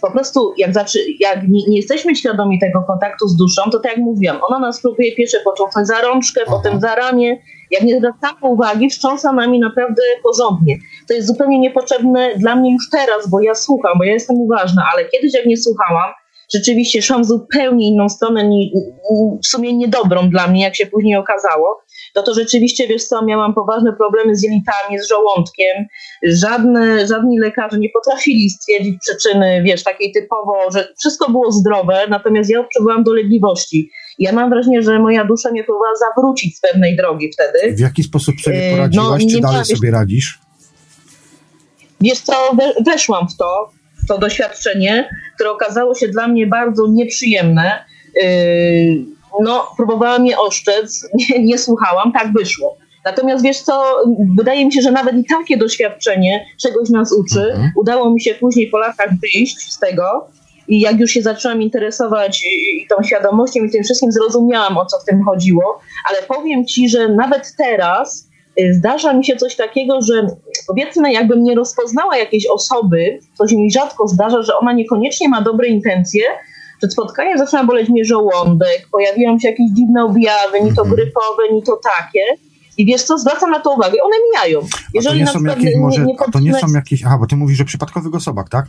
po 0.00 0.10
prostu 0.10 0.54
jak, 0.56 0.74
zaczy, 0.74 0.98
jak 1.20 1.48
nie, 1.48 1.60
nie, 1.68 1.76
jesteśmy 1.76 2.16
świadomi 2.16 2.58
tego 2.60 2.82
kontaktu 2.86 3.28
z 3.28 3.36
duszą, 3.36 3.62
to 3.70 3.80
tak 3.80 3.92
jak 3.92 4.00
mówiłam, 4.00 4.38
ona 4.48 4.58
nas 4.58 4.80
próbuje 4.80 5.16
pierwsze 5.16 5.38
początnąć 5.44 5.86
za 5.88 6.00
rączkę, 6.00 6.40
Aha. 6.46 6.56
potem 6.56 6.80
za 6.80 6.94
ramię. 6.94 7.38
Jak 7.70 7.82
nie 7.82 7.98
zwracamy 7.98 8.40
uwagi, 8.42 8.90
wstrząsa 8.90 9.32
nami 9.32 9.60
naprawdę 9.60 10.02
porządnie. 10.22 10.76
To 11.08 11.14
jest 11.14 11.26
zupełnie 11.26 11.58
niepotrzebne 11.58 12.30
dla 12.36 12.56
mnie 12.56 12.72
już 12.72 12.90
teraz, 12.90 13.30
bo 13.30 13.40
ja 13.40 13.54
słucham, 13.54 13.92
bo 13.98 14.04
ja 14.04 14.12
jestem 14.12 14.36
uważna, 14.36 14.82
ale 14.94 15.04
kiedyś 15.04 15.34
jak 15.34 15.46
nie 15.46 15.56
słuchałam, 15.56 16.12
rzeczywiście 16.54 17.02
szłam 17.02 17.24
zupełnie 17.24 17.88
inną 17.88 18.08
stronę, 18.08 18.50
w 19.44 19.46
sumie 19.46 19.72
niedobrą 19.72 20.30
dla 20.30 20.46
mnie, 20.46 20.62
jak 20.62 20.76
się 20.76 20.86
później 20.86 21.16
okazało, 21.16 21.80
to 22.14 22.22
to 22.22 22.34
rzeczywiście, 22.34 22.88
wiesz 22.88 23.04
co, 23.04 23.24
miałam 23.24 23.54
poważne 23.54 23.92
problemy 23.92 24.36
z 24.36 24.42
jelitami, 24.42 24.98
z 24.98 25.08
żołądkiem. 25.08 25.86
Żadne, 26.22 27.06
żadni 27.06 27.38
lekarze 27.38 27.78
nie 27.78 27.88
potrafili 27.88 28.50
stwierdzić 28.50 28.96
przyczyny, 29.00 29.62
wiesz, 29.62 29.82
takiej 29.82 30.12
typowo, 30.12 30.70
że 30.74 30.88
wszystko 30.98 31.30
było 31.30 31.52
zdrowe, 31.52 32.06
natomiast 32.08 32.50
ja 32.50 32.60
odczuwałam 32.60 33.04
dolegliwości. 33.04 33.90
Ja 34.18 34.32
mam 34.32 34.50
wrażenie, 34.50 34.82
że 34.82 34.98
moja 34.98 35.24
dusza 35.24 35.50
mnie 35.50 35.64
próbowała 35.64 35.94
zawrócić 35.94 36.56
z 36.56 36.60
pewnej 36.60 36.96
drogi 36.96 37.30
wtedy. 37.32 37.76
W 37.76 37.80
jaki 37.80 38.02
sposób 38.02 38.34
sobie 38.40 38.56
yy, 38.56 38.76
poradziłaś, 38.76 39.22
no, 39.24 39.30
czy 39.30 39.40
dalej 39.40 39.64
sobie 39.64 39.90
radzisz? 39.90 40.40
Wiesz 42.00 42.20
co, 42.20 42.34
weszłam 42.86 43.28
w 43.28 43.36
to, 43.36 43.70
to 44.08 44.18
doświadczenie, 44.18 45.10
które 45.34 45.50
okazało 45.50 45.94
się 45.94 46.08
dla 46.08 46.28
mnie 46.28 46.46
bardzo 46.46 46.86
nieprzyjemne. 46.88 47.84
Yy, 48.14 49.04
no, 49.40 49.66
próbowałam 49.76 50.26
je 50.26 50.38
oszczec, 50.38 51.08
nie, 51.30 51.44
nie 51.44 51.58
słuchałam, 51.58 52.12
tak 52.12 52.32
wyszło. 52.32 52.76
Natomiast 53.04 53.44
wiesz 53.44 53.60
co, 53.60 54.02
wydaje 54.36 54.66
mi 54.66 54.72
się, 54.72 54.82
że 54.82 54.92
nawet 54.92 55.16
i 55.16 55.24
takie 55.24 55.56
doświadczenie 55.56 56.46
czegoś 56.60 56.90
nas 56.90 57.12
uczy. 57.12 57.40
Mhm. 57.40 57.70
Udało 57.76 58.10
mi 58.10 58.20
się 58.20 58.34
później 58.34 58.66
po 58.66 58.78
latach 58.78 59.08
wyjść 59.22 59.72
z 59.72 59.78
tego 59.78 60.28
i 60.68 60.80
jak 60.80 61.00
już 61.00 61.10
się 61.10 61.22
zaczęłam 61.22 61.62
interesować 61.62 62.42
i, 62.44 62.86
tą 62.88 63.02
świadomością 63.02 63.64
i 63.64 63.70
tym 63.70 63.84
wszystkim 63.84 64.12
zrozumiałam, 64.12 64.78
o 64.78 64.86
co 64.86 64.98
w 64.98 65.04
tym 65.04 65.22
chodziło, 65.22 65.80
ale 66.10 66.22
powiem 66.22 66.66
Ci, 66.66 66.88
że 66.88 67.08
nawet 67.08 67.52
teraz 67.58 68.28
zdarza 68.72 69.12
mi 69.12 69.24
się 69.24 69.36
coś 69.36 69.56
takiego, 69.56 70.02
że 70.02 70.26
powiedzmy, 70.66 71.12
jakbym 71.12 71.42
nie 71.42 71.54
rozpoznała 71.54 72.16
jakiejś 72.16 72.46
osoby, 72.46 73.18
coś 73.34 73.52
mi 73.52 73.70
rzadko 73.70 74.08
zdarza, 74.08 74.42
że 74.42 74.58
ona 74.58 74.72
niekoniecznie 74.72 75.28
ma 75.28 75.42
dobre 75.42 75.68
intencje, 75.68 76.22
przed 76.78 76.92
spotkaniem 76.92 77.38
zaczyna 77.38 77.64
boleć 77.64 77.88
mnie 77.88 78.04
żołądek, 78.04 78.88
pojawiają 78.92 79.38
się 79.38 79.48
jakieś 79.48 79.70
dziwne 79.72 80.04
objawy, 80.04 80.60
ni 80.60 80.74
to 80.74 80.82
mhm. 80.82 80.90
grypowe, 80.90 81.42
ni 81.52 81.62
to 81.62 81.80
takie. 81.96 82.20
I 82.78 82.86
wiesz 82.86 83.02
co, 83.02 83.18
zwracam 83.18 83.50
na 83.50 83.60
to 83.60 83.74
uwagę, 83.74 84.02
one 84.02 84.16
mijają. 84.30 84.66
Jeżeli 84.94 85.22
a 85.22 85.26
to 85.26 85.32
nie 85.32 85.38
są 85.38 85.44
jakieś, 85.44 85.76
może, 85.76 86.00
nie, 86.00 86.06
nie 86.06 86.32
to 86.32 86.40
nie 86.40 86.54
są 86.54 86.66
jakieś, 86.74 87.04
aha, 87.04 87.16
bo 87.20 87.26
ty 87.26 87.36
mówisz, 87.36 87.58
że 87.58 87.64
przypadkowych 87.64 88.14
osobach, 88.14 88.48
tak? 88.48 88.66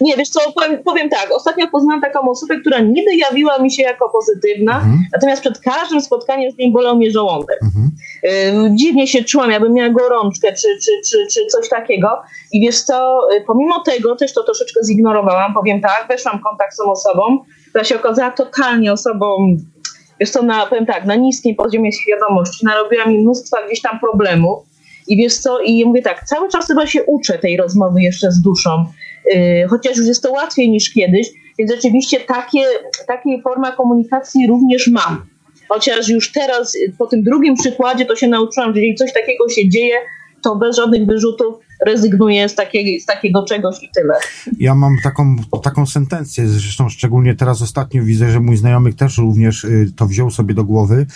Nie, 0.00 0.16
wiesz 0.16 0.28
co, 0.28 0.40
powiem, 0.52 0.82
powiem, 0.84 1.08
tak, 1.08 1.28
ostatnio 1.32 1.68
poznałam 1.68 2.00
taką 2.00 2.30
osobę, 2.30 2.60
która 2.60 2.80
niby 2.80 3.16
jawiła 3.16 3.58
mi 3.58 3.70
się 3.70 3.82
jako 3.82 4.08
pozytywna, 4.08 4.72
mhm. 4.72 4.98
natomiast 5.12 5.40
przed 5.40 5.58
każdym 5.58 6.00
spotkaniem 6.00 6.52
z 6.52 6.58
nim 6.58 6.72
bolał 6.72 6.96
mnie 6.96 7.10
żołądek. 7.10 7.58
Mhm. 7.62 7.90
Y, 8.24 8.74
dziwnie 8.74 9.06
się 9.06 9.24
czułam, 9.24 9.50
jakbym 9.50 9.72
miała 9.72 9.90
gorączkę 9.90 10.52
czy, 10.52 10.68
czy, 10.84 10.90
czy, 11.10 11.26
czy 11.26 11.46
coś 11.46 11.68
takiego 11.68 12.08
i 12.52 12.60
wiesz 12.60 12.82
co, 12.82 13.20
y, 13.36 13.44
pomimo 13.46 13.80
tego 13.80 14.16
też 14.16 14.32
to 14.34 14.44
troszeczkę 14.44 14.84
zignorowałam, 14.84 15.54
powiem 15.54 15.80
tak, 15.80 16.06
weszłam 16.08 16.38
w 16.38 16.42
kontakt 16.42 16.74
z 16.74 16.76
tą 16.76 16.90
osobą, 16.90 17.38
która 17.68 17.84
się 17.84 17.96
okazała 17.96 18.30
totalnie 18.30 18.92
osobą, 18.92 19.56
wiesz 20.20 20.30
co, 20.30 20.42
na, 20.42 20.66
powiem 20.66 20.86
tak, 20.86 21.04
na 21.04 21.14
niskim 21.14 21.56
poziomie 21.56 21.92
świadomości, 21.92 22.66
narobiła 22.66 23.06
mi 23.06 23.18
mnóstwa 23.18 23.66
gdzieś 23.66 23.80
tam 23.82 24.00
problemów 24.00 24.64
i 25.08 25.16
wiesz 25.16 25.38
co, 25.38 25.60
i 25.60 25.84
mówię 25.84 26.02
tak, 26.02 26.24
cały 26.24 26.48
czas 26.48 26.66
chyba 26.66 26.86
się 26.86 27.04
uczę 27.04 27.38
tej 27.38 27.56
rozmowy 27.56 28.02
jeszcze 28.02 28.32
z 28.32 28.42
duszą, 28.42 28.84
chociaż 29.70 29.96
już 29.96 30.06
jest 30.06 30.22
to 30.22 30.32
łatwiej 30.32 30.70
niż 30.70 30.92
kiedyś, 30.92 31.28
więc 31.58 31.72
rzeczywiście 31.72 32.20
takie, 32.20 32.62
takiej 33.06 33.42
forma 33.42 33.72
komunikacji 33.72 34.46
również 34.46 34.88
mam. 34.88 35.26
Chociaż 35.68 36.08
już 36.08 36.32
teraz 36.32 36.74
y, 36.74 36.94
po 36.98 37.06
tym 37.06 37.22
drugim 37.22 37.54
przykładzie 37.54 38.04
to 38.04 38.16
się 38.16 38.28
nauczyłam, 38.28 38.74
że 38.74 38.80
jeżeli 38.80 38.94
coś 38.94 39.12
takiego 39.12 39.48
się 39.48 39.68
dzieje, 39.68 39.94
to 40.42 40.56
bez 40.56 40.76
żadnych 40.76 41.06
wyrzutów 41.06 41.54
rezygnuję 41.86 42.48
z, 42.48 42.54
takiej, 42.54 43.00
z 43.00 43.06
takiego 43.06 43.44
czegoś 43.44 43.82
i 43.82 43.88
tyle. 43.94 44.14
Ja 44.58 44.74
mam 44.74 44.96
taką, 45.02 45.36
taką 45.62 45.86
sentencję, 45.86 46.48
zresztą 46.48 46.88
szczególnie 46.88 47.34
teraz 47.34 47.62
ostatnio 47.62 48.02
widzę, 48.02 48.30
że 48.30 48.40
mój 48.40 48.56
znajomy 48.56 48.92
też 48.92 49.18
również 49.18 49.64
y, 49.64 49.92
to 49.96 50.06
wziął 50.06 50.30
sobie 50.30 50.54
do 50.54 50.64
głowy, 50.64 51.06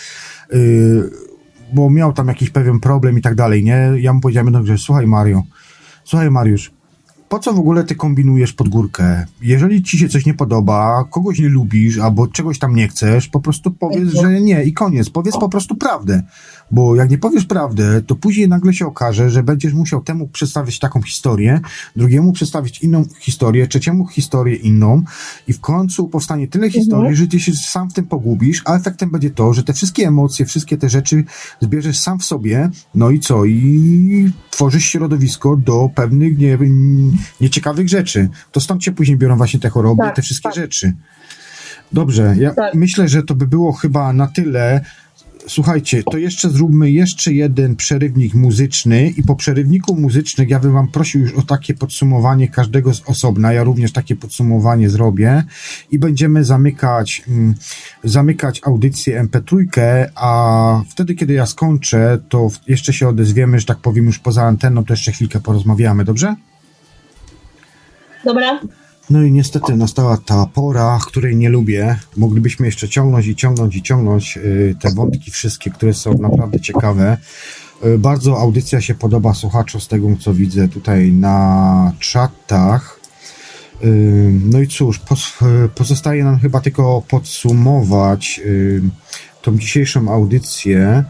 bo 1.73 1.89
miał 1.89 2.13
tam 2.13 2.27
jakiś 2.27 2.49
pewien 2.49 2.79
problem 2.79 3.17
i 3.17 3.21
tak 3.21 3.35
dalej, 3.35 3.63
nie? 3.63 3.91
Ja 3.99 4.13
mu 4.13 4.21
powiedziałem 4.21 4.65
że 4.65 4.77
słuchaj 4.77 5.07
Mario, 5.07 5.43
słuchaj 6.03 6.31
Mariusz, 6.31 6.71
po 7.31 7.39
co 7.39 7.53
w 7.53 7.59
ogóle 7.59 7.83
ty 7.83 7.95
kombinujesz 7.95 8.53
pod 8.53 8.69
górkę? 8.69 9.25
Jeżeli 9.41 9.83
ci 9.83 9.97
się 9.97 10.09
coś 10.09 10.25
nie 10.25 10.33
podoba, 10.33 11.03
kogoś 11.09 11.39
nie 11.39 11.49
lubisz, 11.49 11.97
albo 11.97 12.27
czegoś 12.27 12.59
tam 12.59 12.75
nie 12.75 12.87
chcesz, 12.87 13.27
po 13.27 13.39
prostu 13.39 13.71
powiedz, 13.71 14.09
że 14.09 14.41
nie 14.41 14.63
i 14.63 14.73
koniec. 14.73 15.09
Powiedz 15.09 15.37
po 15.37 15.49
prostu 15.49 15.75
prawdę. 15.75 16.23
Bo 16.71 16.95
jak 16.95 17.09
nie 17.09 17.17
powiesz 17.17 17.45
prawdę, 17.45 18.01
to 18.01 18.15
później 18.15 18.49
nagle 18.49 18.73
się 18.73 18.87
okaże, 18.87 19.29
że 19.29 19.43
będziesz 19.43 19.73
musiał 19.73 20.01
temu 20.01 20.27
przedstawić 20.27 20.79
taką 20.79 21.01
historię, 21.01 21.59
drugiemu 21.95 22.33
przedstawić 22.33 22.83
inną 22.83 23.05
historię, 23.19 23.67
trzeciemu 23.67 24.07
historię 24.07 24.55
inną 24.55 25.03
i 25.47 25.53
w 25.53 25.59
końcu 25.59 26.07
powstanie 26.07 26.47
tyle 26.47 26.65
mhm. 26.65 26.83
historii, 26.83 27.15
że 27.15 27.27
ty 27.27 27.39
się 27.39 27.53
sam 27.53 27.89
w 27.89 27.93
tym 27.93 28.05
pogubisz, 28.05 28.61
a 28.65 28.75
efektem 28.75 29.11
będzie 29.11 29.29
to, 29.29 29.53
że 29.53 29.63
te 29.63 29.73
wszystkie 29.73 30.07
emocje, 30.07 30.45
wszystkie 30.45 30.77
te 30.77 30.89
rzeczy 30.89 31.23
zbierzesz 31.61 31.99
sam 31.99 32.19
w 32.19 32.23
sobie, 32.23 32.69
no 32.95 33.09
i 33.09 33.19
co? 33.19 33.45
I 33.45 34.31
tworzysz 34.51 34.85
środowisko 34.85 35.57
do 35.57 35.89
pewnych, 35.95 36.37
nie 36.37 36.57
nieciekawych 37.41 37.89
rzeczy. 37.89 38.29
To 38.51 38.61
stąd 38.61 38.83
się 38.83 38.91
później 38.91 39.17
biorą 39.17 39.37
właśnie 39.37 39.59
te 39.59 39.69
choroby, 39.69 40.03
tak, 40.03 40.15
te 40.15 40.21
wszystkie 40.21 40.49
tak. 40.49 40.55
rzeczy. 40.55 40.93
Dobrze, 41.91 42.35
ja 42.39 42.53
tak. 42.53 42.73
myślę, 42.73 43.07
że 43.07 43.23
to 43.23 43.35
by 43.35 43.47
było 43.47 43.71
chyba 43.71 44.13
na 44.13 44.27
tyle. 44.27 44.85
Słuchajcie, 45.47 46.03
to 46.03 46.17
jeszcze 46.17 46.49
zróbmy 46.49 46.91
jeszcze 46.91 47.33
jeden 47.33 47.75
przerywnik 47.75 48.33
muzyczny 48.33 49.09
i 49.09 49.23
po 49.23 49.35
przerywniku 49.35 49.95
muzycznym 49.95 50.49
ja 50.49 50.59
bym 50.59 50.73
wam 50.73 50.87
prosił 50.87 51.21
już 51.21 51.33
o 51.33 51.41
takie 51.41 51.73
podsumowanie 51.73 52.47
każdego 52.47 52.93
z 52.93 53.01
osobna. 53.05 53.53
Ja 53.53 53.63
również 53.63 53.91
takie 53.91 54.15
podsumowanie 54.15 54.89
zrobię 54.89 55.43
i 55.91 55.99
będziemy 55.99 56.43
zamykać, 56.43 57.23
mm, 57.27 57.55
zamykać 58.03 58.61
audycję 58.63 59.23
MP3, 59.23 59.65
a 60.15 60.81
wtedy, 60.89 61.15
kiedy 61.15 61.33
ja 61.33 61.45
skończę, 61.45 62.19
to 62.29 62.49
jeszcze 62.67 62.93
się 62.93 63.07
odezwiemy, 63.07 63.59
że 63.59 63.65
tak 63.65 63.77
powiem 63.77 64.05
już 64.05 64.19
poza 64.19 64.43
anteną, 64.43 64.85
to 64.85 64.93
jeszcze 64.93 65.11
chwilkę 65.11 65.39
porozmawiamy, 65.39 66.05
dobrze? 66.05 66.35
Dobra. 68.25 68.59
No 69.11 69.23
i 69.23 69.31
niestety 69.31 69.75
nastała 69.75 70.17
ta 70.17 70.45
pora, 70.45 70.99
której 71.07 71.35
nie 71.35 71.49
lubię. 71.49 71.99
Moglibyśmy 72.17 72.65
jeszcze 72.65 72.89
ciągnąć 72.89 73.27
i 73.27 73.35
ciągnąć 73.35 73.75
i 73.75 73.81
ciągnąć 73.81 74.37
y, 74.37 74.75
te 74.81 74.91
wątki 74.93 75.31
wszystkie, 75.31 75.71
które 75.71 75.93
są 75.93 76.13
naprawdę 76.13 76.59
ciekawe. 76.59 77.17
Y, 77.85 77.97
bardzo 77.97 78.39
audycja 78.39 78.81
się 78.81 78.95
podoba 78.95 79.33
słuchaczom 79.33 79.81
z 79.81 79.87
tego, 79.87 80.07
co 80.19 80.33
widzę 80.33 80.67
tutaj 80.67 81.11
na 81.11 81.93
czatach. 81.99 82.99
Y, 83.83 84.31
no 84.45 84.61
i 84.61 84.67
cóż, 84.67 85.01
pozostaje 85.75 86.23
nam 86.23 86.39
chyba 86.39 86.61
tylko 86.61 87.03
podsumować 87.07 88.41
tą 89.41 89.57
dzisiejszą 89.57 90.13
audycję. 90.13 91.03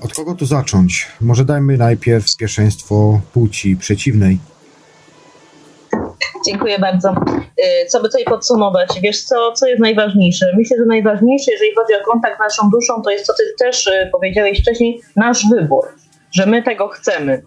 Od 0.00 0.14
kogo 0.14 0.34
tu 0.34 0.46
zacząć? 0.46 1.06
Może 1.20 1.44
dajmy 1.44 1.76
najpierw 1.76 2.36
pierwszeństwo 2.36 3.20
płci 3.32 3.76
przeciwnej. 3.76 4.38
Dziękuję 6.46 6.78
bardzo. 6.78 7.10
Y, 7.10 7.86
co 7.88 8.02
by 8.02 8.08
tutaj 8.08 8.24
podsumować? 8.24 8.88
Wiesz 9.02 9.24
co, 9.24 9.52
co 9.52 9.66
jest 9.66 9.80
najważniejsze? 9.80 10.46
Myślę, 10.56 10.76
że 10.76 10.84
najważniejsze, 10.86 11.52
jeżeli 11.52 11.74
chodzi 11.74 11.94
o 11.94 12.12
kontakt 12.12 12.36
z 12.36 12.40
naszą 12.40 12.70
duszą, 12.70 13.02
to 13.02 13.10
jest, 13.10 13.26
co 13.26 13.32
ty 13.32 13.42
też 13.58 13.86
y, 13.86 14.08
powiedziałeś 14.12 14.60
wcześniej, 14.60 15.00
nasz 15.16 15.42
wybór, 15.54 15.84
że 16.32 16.46
my 16.46 16.62
tego 16.62 16.88
chcemy. 16.88 17.42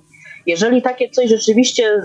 Jeżeli 0.45 0.81
takie 0.81 1.09
coś 1.09 1.29
rzeczywiście 1.29 2.01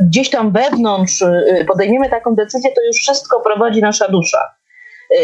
gdzieś 0.00 0.30
tam 0.30 0.52
wewnątrz 0.52 1.22
y, 1.22 1.64
podejmiemy 1.68 2.10
taką 2.10 2.34
decyzję, 2.34 2.70
to 2.74 2.86
już 2.86 2.96
wszystko 2.96 3.40
prowadzi 3.40 3.80
nasza 3.80 4.08
dusza. 4.08 4.44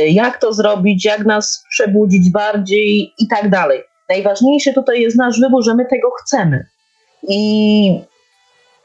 Jak 0.09 0.41
to 0.41 0.53
zrobić, 0.53 1.05
jak 1.05 1.25
nas 1.25 1.65
przebudzić 1.71 2.31
bardziej 2.31 3.13
i 3.19 3.29
tak 3.29 3.51
dalej. 3.51 3.83
Najważniejszy 4.09 4.73
tutaj 4.73 5.01
jest 5.01 5.17
nasz 5.17 5.41
wybór, 5.41 5.65
że 5.65 5.75
my 5.75 5.87
tego 5.87 6.11
chcemy. 6.11 6.67
I 7.29 8.01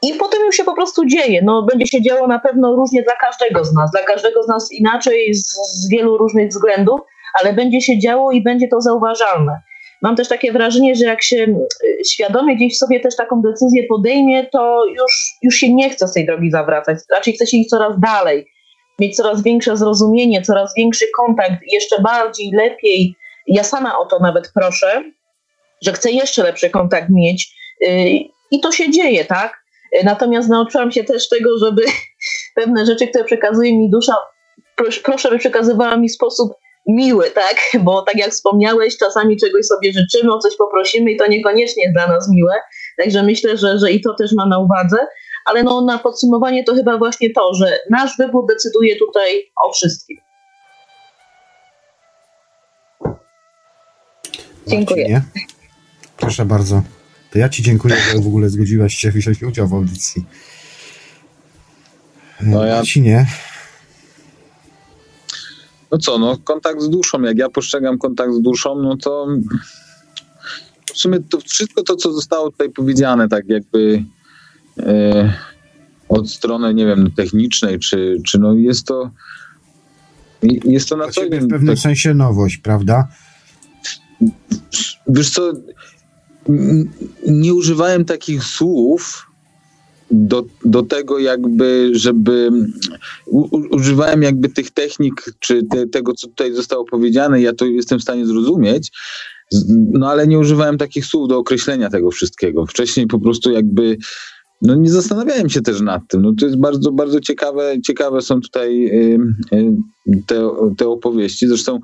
i 0.02 0.14
potem 0.14 0.40
już 0.46 0.56
się 0.56 0.64
po 0.64 0.74
prostu 0.74 1.06
dzieje. 1.06 1.40
No, 1.44 1.62
będzie 1.62 1.86
się 1.86 2.02
działo 2.02 2.26
na 2.26 2.38
pewno 2.38 2.76
różnie 2.76 3.02
dla 3.02 3.16
każdego 3.16 3.64
z 3.64 3.74
nas, 3.74 3.90
dla 3.90 4.02
każdego 4.02 4.42
z 4.42 4.48
nas 4.48 4.72
inaczej 4.72 5.34
z, 5.34 5.46
z 5.74 5.88
wielu 5.90 6.18
różnych 6.18 6.48
względów, 6.48 7.00
ale 7.40 7.52
będzie 7.52 7.80
się 7.80 7.98
działo 7.98 8.32
i 8.32 8.42
będzie 8.42 8.68
to 8.68 8.80
zauważalne. 8.80 9.60
Mam 10.02 10.16
też 10.16 10.28
takie 10.28 10.52
wrażenie, 10.52 10.94
że 10.94 11.04
jak 11.04 11.22
się 11.22 11.36
y, 11.36 12.04
świadomie 12.04 12.56
gdzieś 12.56 12.78
sobie 12.78 13.00
też 13.00 13.16
taką 13.16 13.42
decyzję 13.42 13.82
podejmie, 13.88 14.46
to 14.46 14.86
już, 14.86 15.36
już 15.42 15.54
się 15.54 15.74
nie 15.74 15.90
chce 15.90 16.08
z 16.08 16.12
tej 16.12 16.26
drogi 16.26 16.50
zawracać. 16.50 16.98
Raczej 17.12 17.34
chce 17.34 17.46
się 17.46 17.56
iść 17.56 17.68
coraz 17.68 18.00
dalej, 18.00 18.46
mieć 18.98 19.16
coraz 19.16 19.42
większe 19.42 19.76
zrozumienie, 19.76 20.42
coraz 20.42 20.74
większy 20.76 21.04
kontakt, 21.16 21.62
jeszcze 21.72 22.02
bardziej, 22.02 22.50
lepiej. 22.52 23.14
Ja 23.46 23.64
sama 23.64 23.98
o 23.98 24.06
to 24.06 24.18
nawet 24.18 24.52
proszę, 24.54 25.04
że 25.82 25.92
chcę 25.92 26.10
jeszcze 26.10 26.42
lepszy 26.42 26.70
kontakt 26.70 27.06
mieć. 27.10 27.56
Y, 27.82 27.88
I 28.50 28.60
to 28.60 28.72
się 28.72 28.90
dzieje, 28.90 29.24
tak? 29.24 29.59
Natomiast 30.04 30.48
nauczyłam 30.48 30.92
się 30.92 31.04
też 31.04 31.28
tego, 31.28 31.58
żeby 31.58 31.82
pewne 32.56 32.86
rzeczy, 32.86 33.06
które 33.06 33.24
przekazuje 33.24 33.78
mi 33.78 33.90
dusza, 33.90 34.16
proszę, 35.02 35.30
by 35.30 35.38
przekazywała 35.38 35.96
mi 35.96 36.08
w 36.08 36.12
sposób 36.12 36.52
miły, 36.86 37.30
tak? 37.30 37.56
Bo 37.84 38.02
tak 38.02 38.16
jak 38.16 38.30
wspomniałeś, 38.30 38.98
czasami 38.98 39.36
czegoś 39.36 39.66
sobie 39.66 39.92
życzymy, 39.92 40.34
o 40.34 40.38
coś 40.38 40.56
poprosimy 40.56 41.10
i 41.10 41.16
to 41.16 41.26
niekoniecznie 41.26 41.82
jest 41.82 41.94
dla 41.94 42.06
nas 42.06 42.30
miłe. 42.30 42.54
Także 42.98 43.22
myślę, 43.22 43.56
że, 43.56 43.78
że 43.78 43.92
i 43.92 44.00
to 44.00 44.14
też 44.14 44.32
ma 44.32 44.46
na 44.46 44.58
uwadze. 44.58 45.06
ale 45.46 45.62
no, 45.62 45.80
na 45.80 45.98
podsumowanie 45.98 46.64
to 46.64 46.74
chyba 46.74 46.98
właśnie 46.98 47.30
to, 47.30 47.54
że 47.54 47.78
nasz 47.90 48.16
wybór 48.18 48.46
decyduje 48.48 48.96
tutaj 48.96 49.52
o 49.66 49.72
wszystkim. 49.72 50.16
Dziękuję. 54.66 55.08
Marcinie, 55.08 55.22
proszę 56.16 56.44
bardzo. 56.44 56.82
To 57.30 57.38
ja 57.38 57.48
Ci 57.48 57.62
dziękuję, 57.62 57.96
że 58.12 58.18
w 58.18 58.26
ogóle 58.26 58.50
zgodziłaś 58.50 58.94
się 58.94 59.10
wziąć 59.10 59.42
udział 59.42 59.68
w 59.68 59.74
audycji. 59.74 60.24
No 62.40 62.64
ja... 62.64 62.76
Marcinie. 62.76 63.26
No 65.92 65.98
co, 65.98 66.18
no 66.18 66.38
kontakt 66.38 66.80
z 66.80 66.90
duszą, 66.90 67.22
jak 67.22 67.38
ja 67.38 67.48
postrzegam 67.48 67.98
kontakt 67.98 68.32
z 68.34 68.40
duszą, 68.40 68.82
no 68.82 68.96
to 68.96 69.26
w 70.94 70.98
sumie 70.98 71.20
to 71.20 71.40
wszystko 71.40 71.82
to, 71.82 71.96
co 71.96 72.12
zostało 72.12 72.50
tutaj 72.50 72.70
powiedziane, 72.70 73.28
tak 73.28 73.48
jakby 73.48 74.04
e, 74.78 75.32
od 76.08 76.30
strony, 76.30 76.74
nie 76.74 76.86
wiem, 76.86 77.10
technicznej, 77.10 77.78
czy, 77.78 78.16
czy 78.26 78.38
no 78.38 78.54
jest 78.54 78.86
to 78.86 79.10
jest 80.64 80.88
to 80.88 80.96
na 80.96 81.08
co 81.08 81.28
dzień. 81.28 81.40
w 81.40 81.48
pewnym 81.48 81.74
tak, 81.74 81.82
sensie 81.82 82.14
nowość, 82.14 82.56
prawda? 82.56 83.08
Wiesz 85.06 85.30
co, 85.30 85.52
nie 87.26 87.54
używałem 87.54 88.04
takich 88.04 88.44
słów 88.44 89.26
do, 90.10 90.44
do 90.64 90.82
tego 90.82 91.18
jakby, 91.18 91.90
żeby 91.92 92.50
u, 93.26 93.48
używałem 93.70 94.22
jakby 94.22 94.48
tych 94.48 94.70
technik, 94.70 95.24
czy 95.38 95.62
te, 95.62 95.86
tego, 95.86 96.14
co 96.14 96.26
tutaj 96.26 96.52
zostało 96.52 96.84
powiedziane, 96.84 97.42
ja 97.42 97.52
to 97.52 97.66
jestem 97.66 97.98
w 97.98 98.02
stanie 98.02 98.26
zrozumieć, 98.26 98.92
no 99.92 100.10
ale 100.10 100.26
nie 100.26 100.38
używałem 100.38 100.78
takich 100.78 101.06
słów 101.06 101.28
do 101.28 101.38
określenia 101.38 101.90
tego 101.90 102.10
wszystkiego. 102.10 102.66
Wcześniej 102.66 103.06
po 103.06 103.18
prostu 103.18 103.50
jakby 103.50 103.96
no 104.62 104.74
nie 104.74 104.90
zastanawiałem 104.90 105.48
się 105.48 105.60
też 105.60 105.80
nad 105.80 106.02
tym. 106.08 106.22
No 106.22 106.32
to 106.40 106.46
jest 106.46 106.58
bardzo, 106.58 106.92
bardzo 106.92 107.20
ciekawe, 107.20 107.80
ciekawe 107.82 108.22
są 108.22 108.40
tutaj 108.40 108.86
y, 108.86 109.18
y, 109.52 110.22
te, 110.26 110.50
te 110.76 110.88
opowieści. 110.88 111.48
Zresztą 111.48 111.80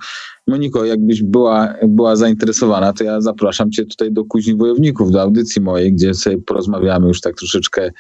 Moniko, 0.47 0.85
jakbyś 0.85 1.23
była, 1.23 1.75
była 1.83 2.17
zainteresowana, 2.17 2.93
to 2.93 3.05
ja 3.05 3.21
zapraszam 3.21 3.71
cię 3.71 3.85
tutaj 3.85 4.13
do 4.13 4.25
Kuźni 4.25 4.57
Wojowników, 4.57 5.11
do 5.11 5.23
audycji 5.23 5.63
mojej, 5.63 5.93
gdzie 5.93 6.15
sobie 6.15 6.39
porozmawiamy 6.39 7.09
już 7.09 7.21
tak 7.21 7.35
troszeczkę 7.37 7.91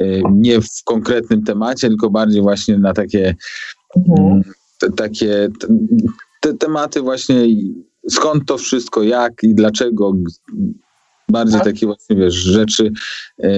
y, 0.00 0.22
nie 0.32 0.60
w 0.60 0.84
konkretnym 0.84 1.44
temacie, 1.44 1.88
tylko 1.88 2.10
bardziej 2.10 2.42
właśnie 2.42 2.78
na 2.78 2.92
takie 2.92 3.34
mhm. 3.96 4.32
Mm, 4.32 4.42
te, 4.80 4.92
takie 4.92 5.48
te 6.40 6.54
tematy 6.54 7.00
właśnie 7.00 7.46
skąd 8.08 8.46
to 8.46 8.58
wszystko, 8.58 9.02
jak 9.02 9.32
i 9.42 9.54
dlaczego, 9.54 10.12
bardziej 11.30 11.60
tak. 11.60 11.64
takie 11.64 11.86
właśnie, 11.86 12.16
wiesz, 12.16 12.34
rzeczy, 12.34 12.92
e, 13.42 13.48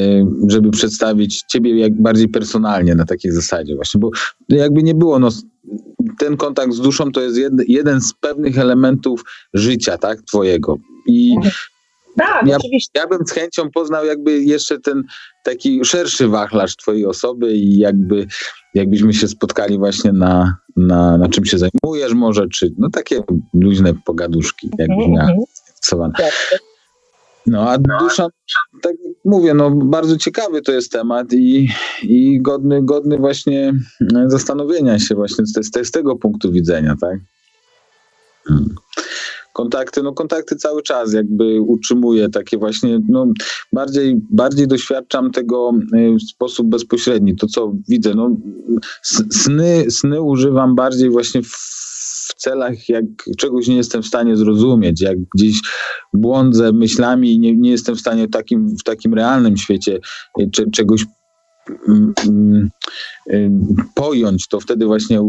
żeby 0.48 0.70
przedstawić 0.70 1.42
ciebie 1.42 1.78
jak 1.78 2.02
bardziej 2.02 2.28
personalnie 2.28 2.94
na 2.94 3.04
takiej 3.04 3.32
zasadzie 3.32 3.74
właśnie, 3.74 4.00
bo 4.00 4.10
jakby 4.48 4.82
nie 4.82 4.94
było, 4.94 5.18
no 5.18 5.28
ten 6.18 6.36
kontakt 6.36 6.72
z 6.72 6.80
duszą 6.80 7.12
to 7.12 7.20
jest 7.20 7.36
jed, 7.36 7.52
jeden 7.68 8.00
z 8.00 8.14
pewnych 8.20 8.58
elementów 8.58 9.24
życia, 9.54 9.98
tak, 9.98 10.22
twojego 10.22 10.76
i 11.06 11.36
tak, 12.16 12.46
ja, 12.46 12.56
oczywiście. 12.56 12.90
ja 12.94 13.06
bym 13.06 13.26
z 13.26 13.30
chęcią 13.30 13.70
poznał 13.70 14.06
jakby 14.06 14.42
jeszcze 14.42 14.80
ten 14.80 15.04
taki 15.44 15.84
szerszy 15.84 16.28
wachlarz 16.28 16.76
twojej 16.76 17.06
osoby 17.06 17.52
i 17.52 17.78
jakby 17.78 18.26
jakbyśmy 18.74 19.14
się 19.14 19.28
spotkali 19.28 19.78
właśnie 19.78 20.12
na, 20.12 20.56
na, 20.76 21.18
na 21.18 21.28
czym 21.28 21.44
się 21.44 21.58
zajmujesz 21.58 22.12
może, 22.14 22.48
czy 22.48 22.72
no 22.78 22.90
takie 22.90 23.22
luźne 23.54 23.94
pogaduszki, 24.04 24.70
jakby 24.78 25.04
mm 25.04 25.26
-hmm. 25.26 25.42
Tak. 26.16 26.32
No 27.46 27.70
a 27.70 27.78
dusza, 27.78 28.26
tak 28.82 28.92
mówię, 29.24 29.54
no 29.54 29.70
bardzo 29.70 30.16
ciekawy 30.16 30.62
to 30.62 30.72
jest 30.72 30.92
temat 30.92 31.32
i, 31.32 31.68
i 32.02 32.42
godny, 32.42 32.82
godny 32.82 33.18
właśnie 33.18 33.72
zastanowienia 34.26 34.98
się 34.98 35.14
właśnie 35.14 35.46
z, 35.46 35.52
z, 35.52 35.86
z 35.86 35.90
tego 35.90 36.16
punktu 36.16 36.52
widzenia, 36.52 36.96
tak? 37.00 37.18
Hmm. 38.44 38.74
Kontakty, 39.52 40.02
no 40.02 40.12
kontakty 40.12 40.56
cały 40.56 40.82
czas 40.82 41.12
jakby 41.12 41.60
utrzymuję 41.60 42.28
takie 42.28 42.58
właśnie, 42.58 43.00
no 43.08 43.26
bardziej, 43.72 44.20
bardziej 44.30 44.68
doświadczam 44.68 45.30
tego 45.30 45.72
y, 45.94 46.16
w 46.16 46.22
sposób 46.22 46.66
bezpośredni, 46.66 47.36
to 47.36 47.46
co 47.46 47.72
widzę, 47.88 48.14
no 48.14 48.36
sny, 49.30 49.90
sny 49.90 50.22
używam 50.22 50.74
bardziej 50.74 51.10
właśnie 51.10 51.42
w 51.42 51.82
w 52.32 52.34
celach, 52.34 52.88
jak 52.88 53.04
czegoś 53.38 53.68
nie 53.68 53.76
jestem 53.76 54.02
w 54.02 54.06
stanie 54.06 54.36
zrozumieć, 54.36 55.00
jak 55.00 55.18
gdzieś 55.34 55.60
błądzę 56.12 56.72
myślami 56.72 57.32
i 57.32 57.38
nie, 57.38 57.56
nie 57.56 57.70
jestem 57.70 57.96
w 57.96 58.00
stanie 58.00 58.26
w 58.26 58.30
takim, 58.30 58.76
w 58.76 58.82
takim 58.82 59.14
realnym 59.14 59.56
świecie 59.56 59.98
e, 60.40 60.70
czegoś 60.72 61.06
mm, 61.88 62.12
mm, 62.26 62.70
e, 63.30 63.50
pojąć, 63.94 64.48
to 64.48 64.60
wtedy 64.60 64.86
właśnie 64.86 65.20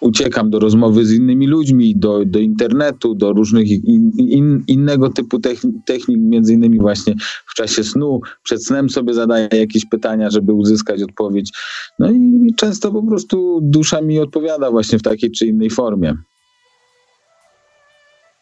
uciekam 0.00 0.50
do 0.50 0.58
rozmowy 0.58 1.06
z 1.06 1.12
innymi 1.12 1.46
ludźmi, 1.46 1.96
do, 1.96 2.24
do 2.24 2.38
internetu, 2.38 3.14
do 3.14 3.32
różnych 3.32 3.70
in, 3.70 4.10
in, 4.18 4.64
innego 4.66 5.10
typu 5.10 5.38
technik, 5.86 6.18
między 6.20 6.54
innymi 6.54 6.78
właśnie 6.78 7.14
w 7.46 7.54
czasie 7.54 7.84
snu. 7.84 8.20
Przed 8.42 8.66
snem 8.66 8.90
sobie 8.90 9.14
zadaję 9.14 9.48
jakieś 9.52 9.86
pytania, 9.86 10.30
żeby 10.30 10.52
uzyskać 10.52 11.02
odpowiedź. 11.02 11.50
No 11.98 12.10
i 12.10 12.29
często 12.54 12.92
po 12.92 13.02
prostu 13.02 13.60
dusza 13.62 14.00
mi 14.00 14.18
odpowiada 14.18 14.70
właśnie 14.70 14.98
w 14.98 15.02
takiej 15.02 15.30
czy 15.30 15.46
innej 15.46 15.70
formie. 15.70 16.14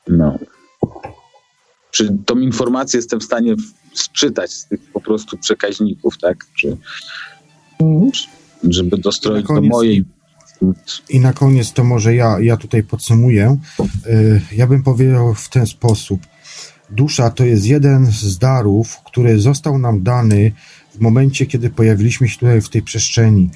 No. 0.09 0.39
Czy 1.91 2.17
tą 2.27 2.39
informację 2.39 2.99
jestem 2.99 3.21
w 3.21 3.25
stanie 3.25 3.55
sczytać 3.95 4.53
z 4.53 4.67
tych 4.67 4.81
po 4.93 5.01
prostu 5.01 5.39
przekaźników, 5.39 6.19
tak? 6.19 6.37
Czy, 6.59 6.77
żeby 8.65 8.99
dostroić 8.99 9.47
do 9.47 9.63
mojej 9.63 10.05
i 11.09 11.21
na 11.21 11.33
koniec 11.33 11.73
to 11.73 11.85
może 11.85 12.15
ja, 12.15 12.41
ja 12.41 12.57
tutaj 12.57 12.83
podsumuję. 12.83 13.57
Y, 14.07 14.41
ja 14.57 14.67
bym 14.67 14.83
powiedział 14.83 15.35
w 15.35 15.49
ten 15.49 15.67
sposób. 15.67 16.21
Dusza 16.91 17.31
to 17.31 17.45
jest 17.45 17.67
jeden 17.67 18.07
z 18.07 18.39
darów, 18.39 18.97
który 19.07 19.41
został 19.41 19.79
nam 19.79 20.03
dany 20.03 20.53
w 20.95 21.01
momencie, 21.01 21.47
kiedy 21.47 21.71
pojawiliśmy 21.71 22.29
się 22.29 22.39
tutaj 22.39 22.61
w 22.61 22.69
tej 22.69 22.83
przestrzeni. 22.83 23.51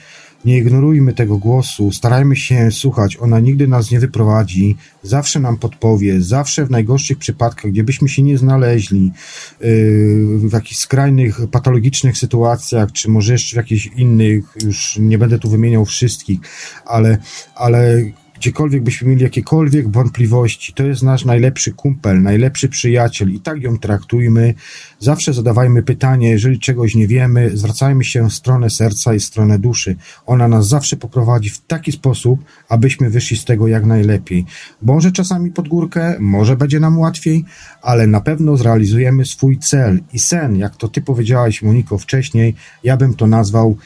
Nie 0.44 0.59
ignorujmy 0.59 1.12
tego 1.12 1.39
głosu, 1.39 1.93
starajmy 1.93 2.36
się 2.36 2.70
słuchać. 2.70 3.16
Ona 3.20 3.40
nigdy 3.40 3.69
nas 3.69 3.90
nie 3.90 4.01
wyprowadzi, 4.01 4.77
zawsze 5.02 5.40
nam 5.40 5.56
podpowie, 5.56 6.20
zawsze 6.20 6.66
w 6.66 6.70
najgorszych 6.70 7.19
przypadkach, 7.19 7.70
gdziebyśmy 7.70 8.09
się 8.09 8.23
nie 8.23 8.39
znaleźli, 8.39 9.12
yy, 9.60 10.39
w 10.39 10.52
jakichś 10.52 10.81
skrajnych, 10.81 11.40
patologicznych 11.51 12.19
sytuacjach, 12.19 12.93
czy 12.93 13.10
może 13.10 13.32
jeszcze 13.32 13.55
w 13.55 13.56
jakichś 13.56 13.86
innych, 13.86 14.44
już 14.64 14.98
nie 15.01 15.19
będę 15.19 15.39
tu 15.39 15.51
wymieniał 15.51 15.85
wszystkich, 15.85 16.40
ale, 16.86 17.19
ale 17.55 18.02
gdziekolwiek 18.43 18.82
byśmy 18.82 19.09
mieli 19.09 19.23
jakiekolwiek 19.23 19.90
wątpliwości, 19.90 20.73
to 20.73 20.86
jest 20.86 21.02
nasz 21.02 21.24
najlepszy 21.24 21.73
kumpel, 21.73 22.23
najlepszy 22.23 22.69
przyjaciel 22.69 23.31
i 23.31 23.40
tak 23.40 23.62
ją 23.62 23.78
traktujmy. 23.78 24.55
Zawsze 25.02 25.32
zadawajmy 25.32 25.82
pytanie, 25.82 26.30
jeżeli 26.30 26.58
czegoś 26.58 26.94
nie 26.94 27.06
wiemy, 27.06 27.50
zwracajmy 27.54 28.04
się 28.04 28.28
w 28.28 28.34
stronę 28.34 28.70
serca 28.70 29.14
i 29.14 29.18
w 29.18 29.24
stronę 29.24 29.58
duszy. 29.58 29.96
Ona 30.26 30.48
nas 30.48 30.68
zawsze 30.68 30.96
poprowadzi 30.96 31.50
w 31.50 31.60
taki 31.60 31.92
sposób, 31.92 32.44
abyśmy 32.68 33.10
wyszli 33.10 33.36
z 33.36 33.44
tego 33.44 33.68
jak 33.68 33.86
najlepiej. 33.86 34.44
Może 34.82 35.12
czasami 35.12 35.50
pod 35.50 35.68
górkę, 35.68 36.16
może 36.20 36.56
będzie 36.56 36.80
nam 36.80 36.98
łatwiej, 36.98 37.44
ale 37.82 38.06
na 38.06 38.20
pewno 38.20 38.56
zrealizujemy 38.56 39.24
swój 39.24 39.58
cel 39.58 40.00
i 40.12 40.18
sen, 40.18 40.56
jak 40.56 40.76
to 40.76 40.88
ty 40.88 41.00
powiedziałaś, 41.00 41.62
Moniko, 41.62 41.98
wcześniej, 41.98 42.54
ja 42.84 42.96
bym 42.96 43.14
to 43.14 43.26
nazwał 43.26 43.76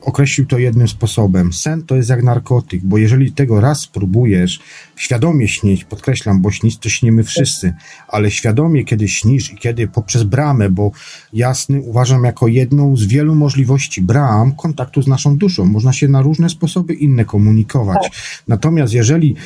określił 0.00 0.46
to 0.46 0.58
jednym 0.58 0.88
sposobem. 0.88 1.52
Sen 1.52 1.82
to 1.82 1.96
jest 1.96 2.08
jak 2.08 2.22
narkotyk, 2.22 2.80
bo 2.84 2.98
jeżeli 2.98 3.32
tego 3.32 3.60
raz 3.60 3.80
spróbujesz 3.80 4.60
świadomie 4.96 5.48
śnić, 5.48 5.84
podkreślam, 5.84 6.42
bo 6.42 6.50
śnić 6.50 6.78
to 6.78 6.88
śnimy 6.88 7.24
wszyscy, 7.24 7.74
ale 8.08 8.30
świadomie 8.30 8.84
kiedy 8.84 9.08
śnisz 9.08 9.52
i 9.52 9.56
kiedy 9.56 9.88
poprzez 9.88 10.19
bramę, 10.24 10.70
bo 10.70 10.90
jasny 11.32 11.80
uważam 11.80 12.24
jako 12.24 12.48
jedną 12.48 12.96
z 12.96 13.04
wielu 13.04 13.34
możliwości 13.34 14.02
bram 14.02 14.52
kontaktu 14.52 15.02
z 15.02 15.06
naszą 15.06 15.36
duszą. 15.36 15.64
Można 15.64 15.92
się 15.92 16.08
na 16.08 16.22
różne 16.22 16.50
sposoby 16.50 16.94
inne 16.94 17.24
komunikować. 17.24 18.02
Tak. 18.02 18.12
Natomiast 18.48 18.92
jeżeli 18.92 19.36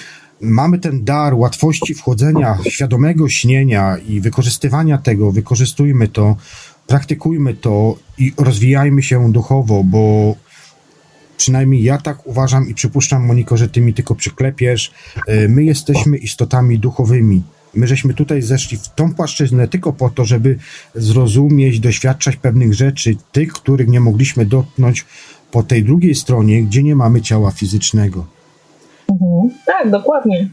mamy 0.40 0.78
ten 0.78 1.04
dar 1.04 1.34
łatwości 1.34 1.94
wchodzenia, 1.94 2.58
świadomego 2.68 3.28
śnienia 3.28 3.96
i 4.08 4.20
wykorzystywania 4.20 4.98
tego, 4.98 5.32
wykorzystujmy 5.32 6.08
to, 6.08 6.36
praktykujmy 6.86 7.54
to 7.54 7.96
i 8.18 8.32
rozwijajmy 8.36 9.02
się 9.02 9.32
duchowo, 9.32 9.84
bo 9.84 10.34
przynajmniej 11.36 11.82
ja 11.82 11.98
tak 11.98 12.26
uważam 12.26 12.68
i 12.68 12.74
przypuszczam, 12.74 13.26
Moniko, 13.26 13.56
że 13.56 13.68
ty 13.68 13.80
mi 13.80 13.94
tylko 13.94 14.14
przyklepiesz. 14.14 14.92
E, 15.26 15.48
my 15.48 15.64
jesteśmy 15.64 16.16
istotami 16.16 16.78
duchowymi. 16.78 17.42
My 17.76 17.86
żeśmy 17.86 18.14
tutaj 18.14 18.42
zeszli 18.42 18.78
w 18.78 18.88
tą 18.88 19.14
płaszczyznę 19.14 19.68
tylko 19.68 19.92
po 19.92 20.10
to, 20.10 20.24
żeby 20.24 20.58
zrozumieć, 20.94 21.80
doświadczać 21.80 22.36
pewnych 22.36 22.74
rzeczy, 22.74 23.16
tych, 23.32 23.52
których 23.52 23.88
nie 23.88 24.00
mogliśmy 24.00 24.46
dotknąć 24.46 25.04
po 25.50 25.62
tej 25.62 25.84
drugiej 25.84 26.14
stronie, 26.14 26.62
gdzie 26.62 26.82
nie 26.82 26.96
mamy 26.96 27.22
ciała 27.22 27.50
fizycznego. 27.50 28.26
Mhm. 29.10 29.50
Tak, 29.66 29.90
dokładnie. 29.90 30.48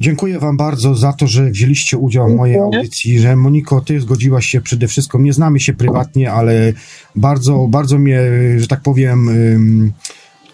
Dziękuję 0.00 0.38
Wam 0.38 0.56
bardzo 0.56 0.94
za 0.94 1.12
to, 1.12 1.26
że 1.26 1.50
wzięliście 1.50 1.98
udział 1.98 2.28
w 2.28 2.34
mojej 2.34 2.58
audycji, 2.58 3.18
że 3.18 3.36
Moniko, 3.36 3.80
Ty 3.80 4.00
zgodziłaś 4.00 4.46
się 4.46 4.60
przede 4.60 4.88
wszystkim. 4.88 5.24
Nie 5.24 5.32
znamy 5.32 5.60
się 5.60 5.72
prywatnie, 5.72 6.32
ale 6.32 6.72
bardzo, 7.16 7.66
bardzo 7.70 7.98
mnie, 7.98 8.20
że 8.56 8.66
tak 8.66 8.80
powiem, 8.80 9.28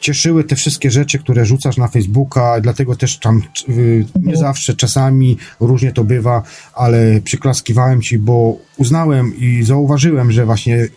cieszyły 0.03 0.45
te 0.45 0.57
wszystkie 0.57 0.91
rzeczy, 0.91 1.19
które 1.19 1.47
rzucasz 1.47 1.77
na 1.77 1.89
Facebooka, 1.89 2.61
dlatego 2.61 2.97
też 2.97 3.19
tam 3.19 3.43
y, 3.69 4.05
nie 4.23 4.37
zawsze, 4.37 4.75
czasami 4.75 5.37
różnie 5.61 5.93
to 5.93 6.05
bywa, 6.05 6.43
ale 6.75 7.21
przyklaskiwałem 7.25 8.03
Ci, 8.03 8.19
bo 8.19 8.57
uznałem 8.77 9.33
i 9.39 9.63
zauważyłem, 9.63 10.33
że 10.33 10.47
właśnie 10.47 10.89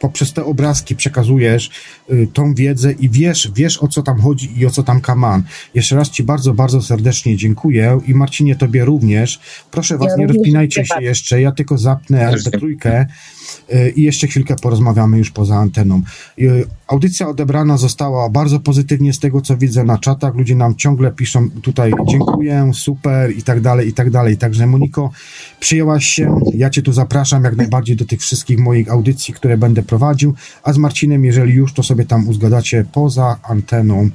poprzez 0.00 0.32
te 0.32 0.44
obrazki 0.44 0.96
przekazujesz 0.96 1.70
tą 2.32 2.54
wiedzę 2.54 2.92
i 2.92 3.08
wiesz, 3.08 3.50
wiesz 3.54 3.82
o 3.82 3.88
co 3.88 4.02
tam 4.02 4.20
chodzi 4.20 4.60
i 4.60 4.66
o 4.66 4.70
co 4.70 4.82
tam 4.82 5.00
kaman. 5.00 5.42
Jeszcze 5.74 5.96
raz 5.96 6.10
Ci 6.10 6.22
bardzo, 6.22 6.54
bardzo 6.54 6.82
serdecznie 6.82 7.36
dziękuję 7.36 7.98
i 8.06 8.14
Marcinie 8.14 8.56
Tobie 8.56 8.84
również. 8.84 9.40
Proszę 9.70 9.98
Was, 9.98 10.08
ja 10.10 10.16
nie 10.16 10.26
rozpinajcie 10.26 10.84
się 10.84 11.02
jeszcze, 11.02 11.40
ja 11.40 11.52
tylko 11.52 11.78
zapnę 11.78 12.34
trójkę 12.58 13.06
y, 13.74 13.92
i 13.96 14.02
jeszcze 14.02 14.26
chwilkę 14.26 14.56
porozmawiamy 14.56 15.18
już 15.18 15.30
poza 15.30 15.56
anteną. 15.56 16.02
Y, 16.38 16.66
audycja 16.86 17.28
odebrana 17.28 17.76
została 17.76 18.30
bardzo 18.30 18.60
pozytywnie 18.60 19.12
z 19.12 19.18
tego, 19.18 19.40
co 19.40 19.56
widzę 19.56 19.84
na 19.84 19.98
czatach. 19.98 20.34
Ludzie 20.34 20.56
nam 20.56 20.76
ciągle 20.76 21.12
piszą 21.12 21.50
tutaj 21.50 21.92
dziękuję, 22.08 22.70
super 22.74 23.36
i 23.36 23.42
tak 23.42 23.60
dalej, 23.60 23.88
i 23.88 23.92
tak 23.92 24.10
dalej. 24.10 24.36
Także 24.36 24.66
Moniko, 24.66 25.10
przyjęłaś 25.60 26.04
się. 26.04 26.40
Ja 26.54 26.70
Cię 26.70 26.82
tu 26.82 26.92
zapraszam 26.92 27.44
jak 27.44 27.56
najbardziej 27.56 27.96
do 27.96 28.04
tych 28.04 28.20
wszystkich 28.20 28.58
moich 28.58 28.90
audycji, 28.90 29.34
które 29.34 29.58
będę 29.58 29.82
prowadził, 29.82 30.34
a 30.62 30.72
z 30.72 30.78
Marcinem, 30.78 31.24
jeżeli 31.24 31.52
już, 31.52 31.72
to 31.72 31.82
sobie 31.82 31.93
tam 32.04 32.28
uzgadacie 32.28 32.84
poza 32.92 33.36
anteną 33.42 34.10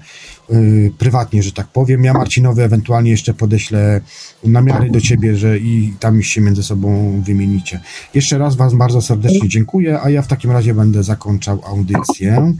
yy, 0.49 0.91
prywatnie, 0.97 1.43
że 1.43 1.51
tak 1.51 1.67
powiem. 1.67 2.03
Ja 2.03 2.13
Marcinowi 2.13 2.61
ewentualnie 2.61 3.11
jeszcze 3.11 3.33
podeślę 3.33 4.01
namiary 4.43 4.89
do 4.89 5.01
ciebie, 5.01 5.35
że 5.35 5.57
i 5.57 5.93
tam 5.99 6.15
już 6.15 6.27
się 6.27 6.41
między 6.41 6.63
sobą 6.63 7.21
wymienicie. 7.21 7.79
Jeszcze 8.13 8.37
raz 8.37 8.55
Was 8.55 8.75
bardzo 8.75 9.01
serdecznie 9.01 9.49
dziękuję, 9.49 10.01
a 10.01 10.09
ja 10.09 10.21
w 10.21 10.27
takim 10.27 10.51
razie 10.51 10.73
będę 10.73 11.03
zakończał 11.03 11.61
audycję. 11.65 12.53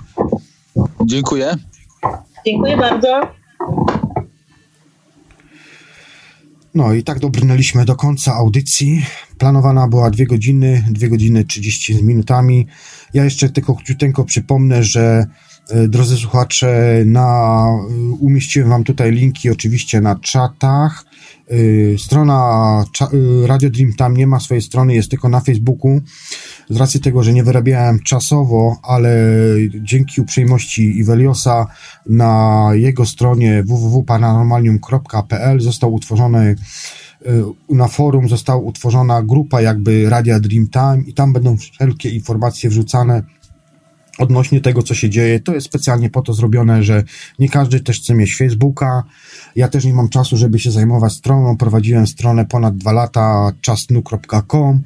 Dziękuję. 1.05 1.55
Dziękuję 2.45 2.77
bardzo. 2.77 3.38
No 6.79 6.93
i 6.93 7.03
tak 7.03 7.19
dobrnęliśmy 7.19 7.85
do 7.85 7.95
końca 7.95 8.33
audycji. 8.33 9.05
Planowana 9.37 9.87
była 9.87 10.09
dwie 10.09 10.25
godziny, 10.25 10.83
dwie 10.89 11.09
godziny 11.09 11.45
30 11.45 11.93
z 11.93 12.01
minutami. 12.01 12.67
Ja 13.13 13.23
jeszcze 13.23 13.49
tylko 13.49 13.75
króciuteńko 13.75 14.23
przypomnę, 14.23 14.83
że 14.83 15.25
drodzy 15.87 16.17
słuchacze, 16.17 17.01
na, 17.05 17.67
e, 17.89 17.93
umieściłem 18.19 18.69
wam 18.69 18.83
tutaj 18.83 19.11
linki 19.11 19.49
oczywiście 19.49 20.01
na 20.01 20.15
czatach. 20.15 21.05
E, 21.47 21.97
strona 21.97 22.85
Radio 23.45 23.69
Dream 23.69 23.93
tam 23.93 24.17
nie 24.17 24.27
ma 24.27 24.39
swojej 24.39 24.61
strony, 24.61 24.95
jest 24.95 25.09
tylko 25.09 25.29
na 25.29 25.39
Facebooku. 25.39 26.01
Z 26.69 26.77
racji 26.77 26.99
tego, 26.99 27.23
że 27.23 27.33
nie 27.33 27.43
wyrabiałem 27.43 27.99
czasowo, 27.99 28.77
ale 28.83 29.09
dzięki 29.81 30.21
uprzejmości 30.21 30.99
Iweliosa 30.99 31.67
na 32.05 32.65
jego 32.73 33.05
stronie 33.05 33.63
www.paranormalium.pl 33.63 35.59
został 35.59 35.93
utworzony 35.93 36.55
na 37.69 37.87
forum 37.87 38.29
została 38.29 38.61
utworzona 38.61 39.23
grupa 39.23 39.61
jakby 39.61 40.09
Radia 40.09 40.39
Dreamtime 40.39 41.03
i 41.07 41.13
tam 41.13 41.33
będą 41.33 41.57
wszelkie 41.57 42.09
informacje 42.09 42.69
wrzucane 42.69 43.23
odnośnie 44.19 44.61
tego, 44.61 44.83
co 44.83 44.93
się 44.93 45.09
dzieje. 45.09 45.39
To 45.39 45.53
jest 45.53 45.67
specjalnie 45.67 46.09
po 46.09 46.21
to 46.21 46.33
zrobione, 46.33 46.83
że 46.83 47.03
nie 47.39 47.49
każdy 47.49 47.79
też 47.79 47.99
chce 47.99 48.15
mieć 48.15 48.35
Facebooka. 48.35 49.03
Ja 49.55 49.67
też 49.67 49.85
nie 49.85 49.93
mam 49.93 50.09
czasu, 50.09 50.37
żeby 50.37 50.59
się 50.59 50.71
zajmować 50.71 51.13
stroną. 51.13 51.57
Prowadziłem 51.57 52.07
stronę 52.07 52.45
ponad 52.45 52.77
dwa 52.77 52.91
lata, 52.91 53.51
czasnu.com. 53.61 54.81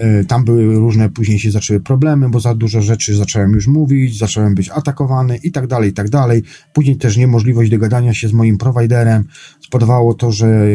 Y, 0.00 0.24
tam 0.24 0.44
były 0.44 0.74
różne, 0.74 1.08
później 1.08 1.38
się 1.38 1.50
zaczęły 1.50 1.80
problemy, 1.80 2.28
bo 2.28 2.40
za 2.40 2.54
dużo 2.54 2.82
rzeczy 2.82 3.16
zacząłem 3.16 3.52
już 3.52 3.66
mówić, 3.66 4.18
zacząłem 4.18 4.54
być 4.54 4.68
atakowany 4.68 5.36
i 5.36 5.52
tak 5.52 5.66
dalej, 5.66 5.90
i 5.90 5.92
tak 5.92 6.10
dalej. 6.10 6.42
Później 6.72 6.96
też 6.96 7.16
niemożliwość 7.16 7.70
dogadania 7.70 8.14
się 8.14 8.28
z 8.28 8.32
moim 8.32 8.58
prowajderem 8.58 9.24
spowodowało 9.60 10.14
to, 10.14 10.32
że 10.32 10.66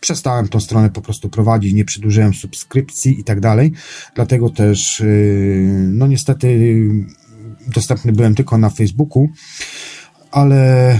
przestałem 0.00 0.48
tą 0.48 0.60
stronę 0.60 0.90
po 0.90 1.00
prostu 1.00 1.28
prowadzić, 1.28 1.72
nie 1.72 1.84
przedłużyłem 1.84 2.34
subskrypcji 2.34 3.20
i 3.20 3.24
tak 3.24 3.40
dalej. 3.40 3.72
Dlatego 4.14 4.50
też, 4.50 5.00
y, 5.00 5.88
no 5.92 6.06
niestety, 6.06 6.80
dostępny 7.66 8.12
byłem 8.12 8.34
tylko 8.34 8.58
na 8.58 8.70
Facebooku, 8.70 9.28
ale 10.30 10.94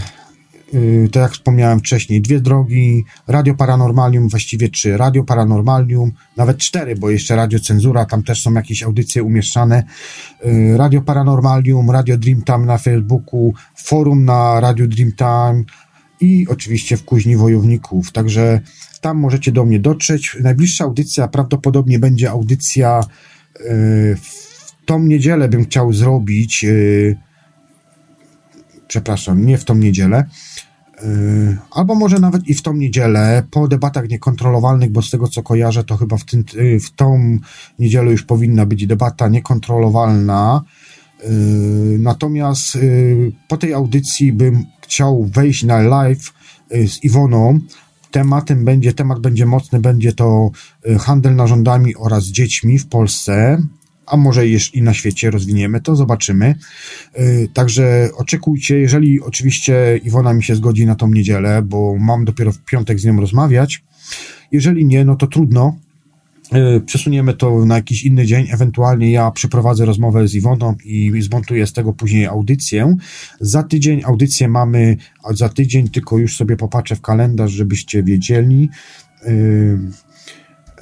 y, 0.74 1.08
tak 1.12 1.22
jak 1.22 1.32
wspomniałem 1.32 1.78
wcześniej, 1.78 2.22
dwie 2.22 2.40
drogi, 2.40 3.04
Radio 3.26 3.54
Paranormalium, 3.54 4.28
właściwie 4.28 4.68
trzy, 4.68 4.96
Radio 4.96 5.24
Paranormalium, 5.24 6.12
nawet 6.36 6.58
cztery, 6.58 6.96
bo 6.96 7.10
jeszcze 7.10 7.36
Radio 7.36 7.60
Cenzura, 7.60 8.04
tam 8.04 8.22
też 8.22 8.42
są 8.42 8.54
jakieś 8.54 8.82
audycje 8.82 9.22
umieszczane, 9.22 9.84
y, 10.44 10.76
Radio 10.76 11.02
Paranormalium, 11.02 11.90
Radio 11.90 12.18
Dreamtime 12.18 12.66
na 12.66 12.78
Facebooku, 12.78 13.54
forum 13.76 14.24
na 14.24 14.60
Radio 14.60 14.86
Dreamtime 14.86 15.64
i 16.20 16.46
oczywiście 16.48 16.96
w 16.96 17.04
Kuźni 17.04 17.36
Wojowników, 17.36 18.12
także 18.12 18.60
tam 19.00 19.18
możecie 19.18 19.52
do 19.52 19.64
mnie 19.64 19.80
dotrzeć. 19.80 20.36
Najbliższa 20.40 20.84
audycja 20.84 21.28
prawdopodobnie 21.28 21.98
będzie 21.98 22.30
audycja 22.30 23.00
yy, 23.60 24.16
w 24.16 24.49
tą 24.90 24.98
niedzielę 24.98 25.48
bym 25.48 25.64
chciał 25.64 25.92
zrobić. 25.92 26.62
Yy, 26.62 27.16
przepraszam, 28.88 29.46
nie 29.46 29.58
w 29.58 29.64
tą 29.64 29.74
niedzielę. 29.74 30.24
Yy, 31.02 31.56
albo 31.70 31.94
może 31.94 32.20
nawet 32.20 32.48
i 32.48 32.54
w 32.54 32.62
tą 32.62 32.74
niedzielę, 32.74 33.42
po 33.50 33.68
debatach 33.68 34.08
niekontrolowalnych, 34.08 34.90
bo 34.90 35.02
z 35.02 35.10
tego 35.10 35.28
co 35.28 35.42
kojarzę, 35.42 35.84
to 35.84 35.96
chyba 35.96 36.16
w, 36.16 36.24
tym, 36.24 36.44
w 36.80 36.90
tą 36.96 37.38
niedzielę 37.78 38.10
już 38.10 38.22
powinna 38.22 38.66
być 38.66 38.86
debata 38.86 39.28
niekontrolowalna. 39.28 40.62
Natomiast 41.98 42.78
po 43.48 43.56
tej 43.56 43.74
audycji 43.74 44.32
bym 44.32 44.64
chciał 44.82 45.24
wejść 45.24 45.64
na 45.64 45.80
live 45.80 46.32
z 46.70 47.04
Iwoną, 47.04 47.60
tematem 48.10 48.64
będzie, 48.64 48.94
temat 48.94 49.20
będzie 49.20 49.46
mocny, 49.46 49.80
będzie 49.80 50.12
to 50.12 50.50
y, 50.86 50.98
handel 50.98 51.36
narządami 51.36 51.96
oraz 51.96 52.24
dziećmi 52.24 52.78
w 52.78 52.86
Polsce, 52.86 53.62
a 54.10 54.16
może 54.16 54.46
i 54.48 54.82
na 54.82 54.94
świecie 54.94 55.30
rozwiniemy 55.30 55.80
to, 55.80 55.96
zobaczymy. 55.96 56.54
Y, 57.18 57.48
także 57.54 58.10
oczekujcie, 58.16 58.78
jeżeli 58.78 59.20
oczywiście 59.20 60.00
Iwona 60.04 60.32
mi 60.32 60.44
się 60.44 60.54
zgodzi 60.54 60.86
na 60.86 60.94
tą 60.94 61.08
niedzielę, 61.08 61.62
bo 61.62 61.96
mam 61.98 62.24
dopiero 62.24 62.52
w 62.52 62.58
piątek 62.58 63.00
z 63.00 63.04
nią 63.04 63.20
rozmawiać. 63.20 63.84
Jeżeli 64.52 64.86
nie, 64.86 65.04
no 65.04 65.16
to 65.16 65.26
trudno, 65.26 65.76
E, 66.52 66.80
przesuniemy 66.80 67.34
to 67.34 67.66
na 67.66 67.74
jakiś 67.74 68.04
inny 68.04 68.26
dzień, 68.26 68.46
ewentualnie 68.50 69.10
ja 69.10 69.30
przeprowadzę 69.30 69.84
rozmowę 69.84 70.28
z 70.28 70.34
Iwoną 70.34 70.74
i 70.84 71.22
zmontuję 71.22 71.66
z 71.66 71.72
tego 71.72 71.92
później 71.92 72.26
audycję. 72.26 72.96
Za 73.40 73.62
tydzień 73.62 74.02
audycję 74.04 74.48
mamy, 74.48 74.96
za 75.30 75.48
tydzień 75.48 75.88
tylko 75.88 76.18
już 76.18 76.36
sobie 76.36 76.56
popatrzę 76.56 76.96
w 76.96 77.00
kalendarz, 77.00 77.52
żebyście 77.52 78.02
wiedzieli. 78.02 78.70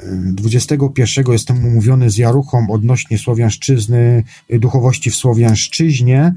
21 0.07 1.25
e, 1.25 1.29
e, 1.29 1.33
jestem 1.33 1.65
umówiony 1.65 2.11
z 2.11 2.17
Jaruchą 2.17 2.67
odnośnie 2.71 3.19
Słowiańszczyzny, 3.19 4.25
duchowości 4.51 5.11
w 5.11 5.17
Słowiańszczyźnie 5.17 6.35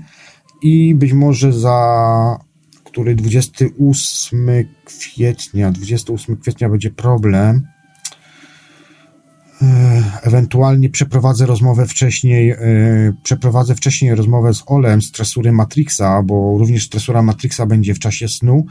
i 0.62 0.96
być 0.96 1.14
może 1.14 1.54
za 1.54 2.40
który 2.84 3.16
28 3.16 4.48
kwietnia, 4.86 5.72
28 5.72 6.38
kwietnia 6.38 6.70
będzie 6.70 6.92
problem, 6.92 7.68
E, 9.62 10.04
ewentualnie 10.24 10.90
przeprowadzę 10.90 11.46
rozmowę 11.46 11.86
wcześniej, 11.86 12.50
e, 12.50 12.58
przeprowadzę 13.24 13.76
wcześniej 13.76 14.16
rozmowę 14.16 14.54
z 14.54 14.64
Olem 14.66 15.02
z 15.02 15.12
tresury 15.12 15.52
Matrixa, 15.52 16.24
bo 16.24 16.56
również 16.58 16.90
tresura 16.90 17.22
Matrixa 17.22 17.66
będzie 17.66 17.94
w 17.94 18.00
czasie 18.00 18.28
snu 18.28 18.66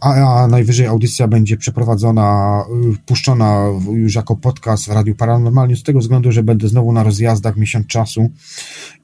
a, 0.00 0.42
a 0.42 0.48
najwyżej 0.48 0.86
audycja 0.86 1.28
będzie 1.28 1.56
przeprowadzona, 1.56 2.64
y, 2.94 2.96
puszczona 3.06 3.66
już 3.92 4.14
jako 4.14 4.36
podcast 4.36 4.84
w 4.84 4.88
Radiu 4.88 5.14
Paranormalnie, 5.14 5.76
z 5.76 5.82
tego 5.82 5.98
względu, 5.98 6.32
że 6.32 6.42
będę 6.42 6.68
znowu 6.68 6.92
na 6.92 7.02
rozjazdach 7.02 7.56
miesiąc 7.56 7.86
czasu 7.86 8.30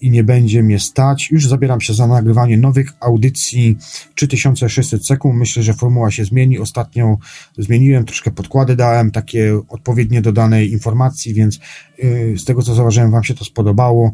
i 0.01 0.11
nie 0.11 0.25
będzie 0.25 0.63
mnie 0.63 0.79
stać. 0.79 1.31
Już 1.31 1.49
zabieram 1.49 1.81
się 1.81 1.95
za 1.95 2.07
nagrywanie 2.07 2.59
nowych 2.59 2.93
audycji 3.01 3.79
3600 4.15 5.07
sekund. 5.07 5.39
Myślę, 5.39 5.63
że 5.63 5.75
formuła 5.75 6.11
się 6.11 6.25
zmieni. 6.25 6.59
Ostatnio 6.59 7.19
zmieniłem, 7.59 8.05
troszkę 8.05 8.31
podkłady 8.31 8.77
dałem, 8.77 9.11
takie 9.11 9.61
odpowiednie 9.69 10.23
dodanej 10.23 10.73
informacji, 10.73 11.35
więc 11.35 11.59
yy, 11.99 12.39
z 12.39 12.45
tego 12.45 12.63
co 12.63 12.75
zauważyłem, 12.75 13.11
Wam 13.11 13.25
się 13.25 13.35
to 13.35 13.45
spodobało. 13.45 14.13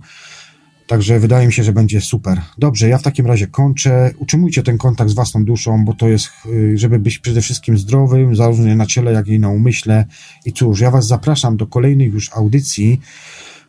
Także 0.86 1.20
wydaje 1.20 1.46
mi 1.46 1.52
się, 1.52 1.64
że 1.64 1.72
będzie 1.72 2.00
super. 2.00 2.40
Dobrze, 2.58 2.88
ja 2.88 2.98
w 2.98 3.02
takim 3.02 3.26
razie 3.26 3.46
kończę. 3.46 4.10
Utrzymujcie 4.18 4.62
ten 4.62 4.78
kontakt 4.78 5.10
z 5.10 5.14
własną 5.14 5.44
duszą, 5.44 5.84
bo 5.84 5.94
to 5.94 6.08
jest, 6.08 6.28
y, 6.46 6.78
żeby 6.78 6.98
być 6.98 7.18
przede 7.18 7.40
wszystkim 7.40 7.78
zdrowym, 7.78 8.36
zarówno 8.36 8.74
na 8.74 8.86
ciele, 8.86 9.12
jak 9.12 9.28
i 9.28 9.38
na 9.38 9.48
umyśle. 9.48 10.04
I 10.44 10.52
cóż, 10.52 10.80
ja 10.80 10.90
Was 10.90 11.06
zapraszam 11.06 11.56
do 11.56 11.66
kolejnych 11.66 12.12
już 12.12 12.32
audycji. 12.32 13.00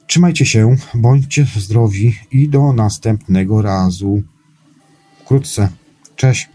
Trzymajcie 0.08 0.46
się, 0.46 0.76
bądźcie 0.94 1.46
zdrowi 1.56 2.16
i 2.32 2.50
do 2.50 2.74
następnego 2.74 3.62
razu. 3.62 4.24
Wkrótce. 5.24 5.70
Cześć. 6.16 6.50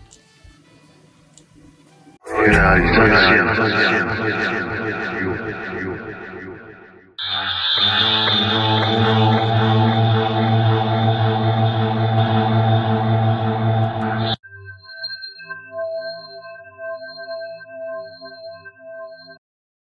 Realizacja. 2.46 3.50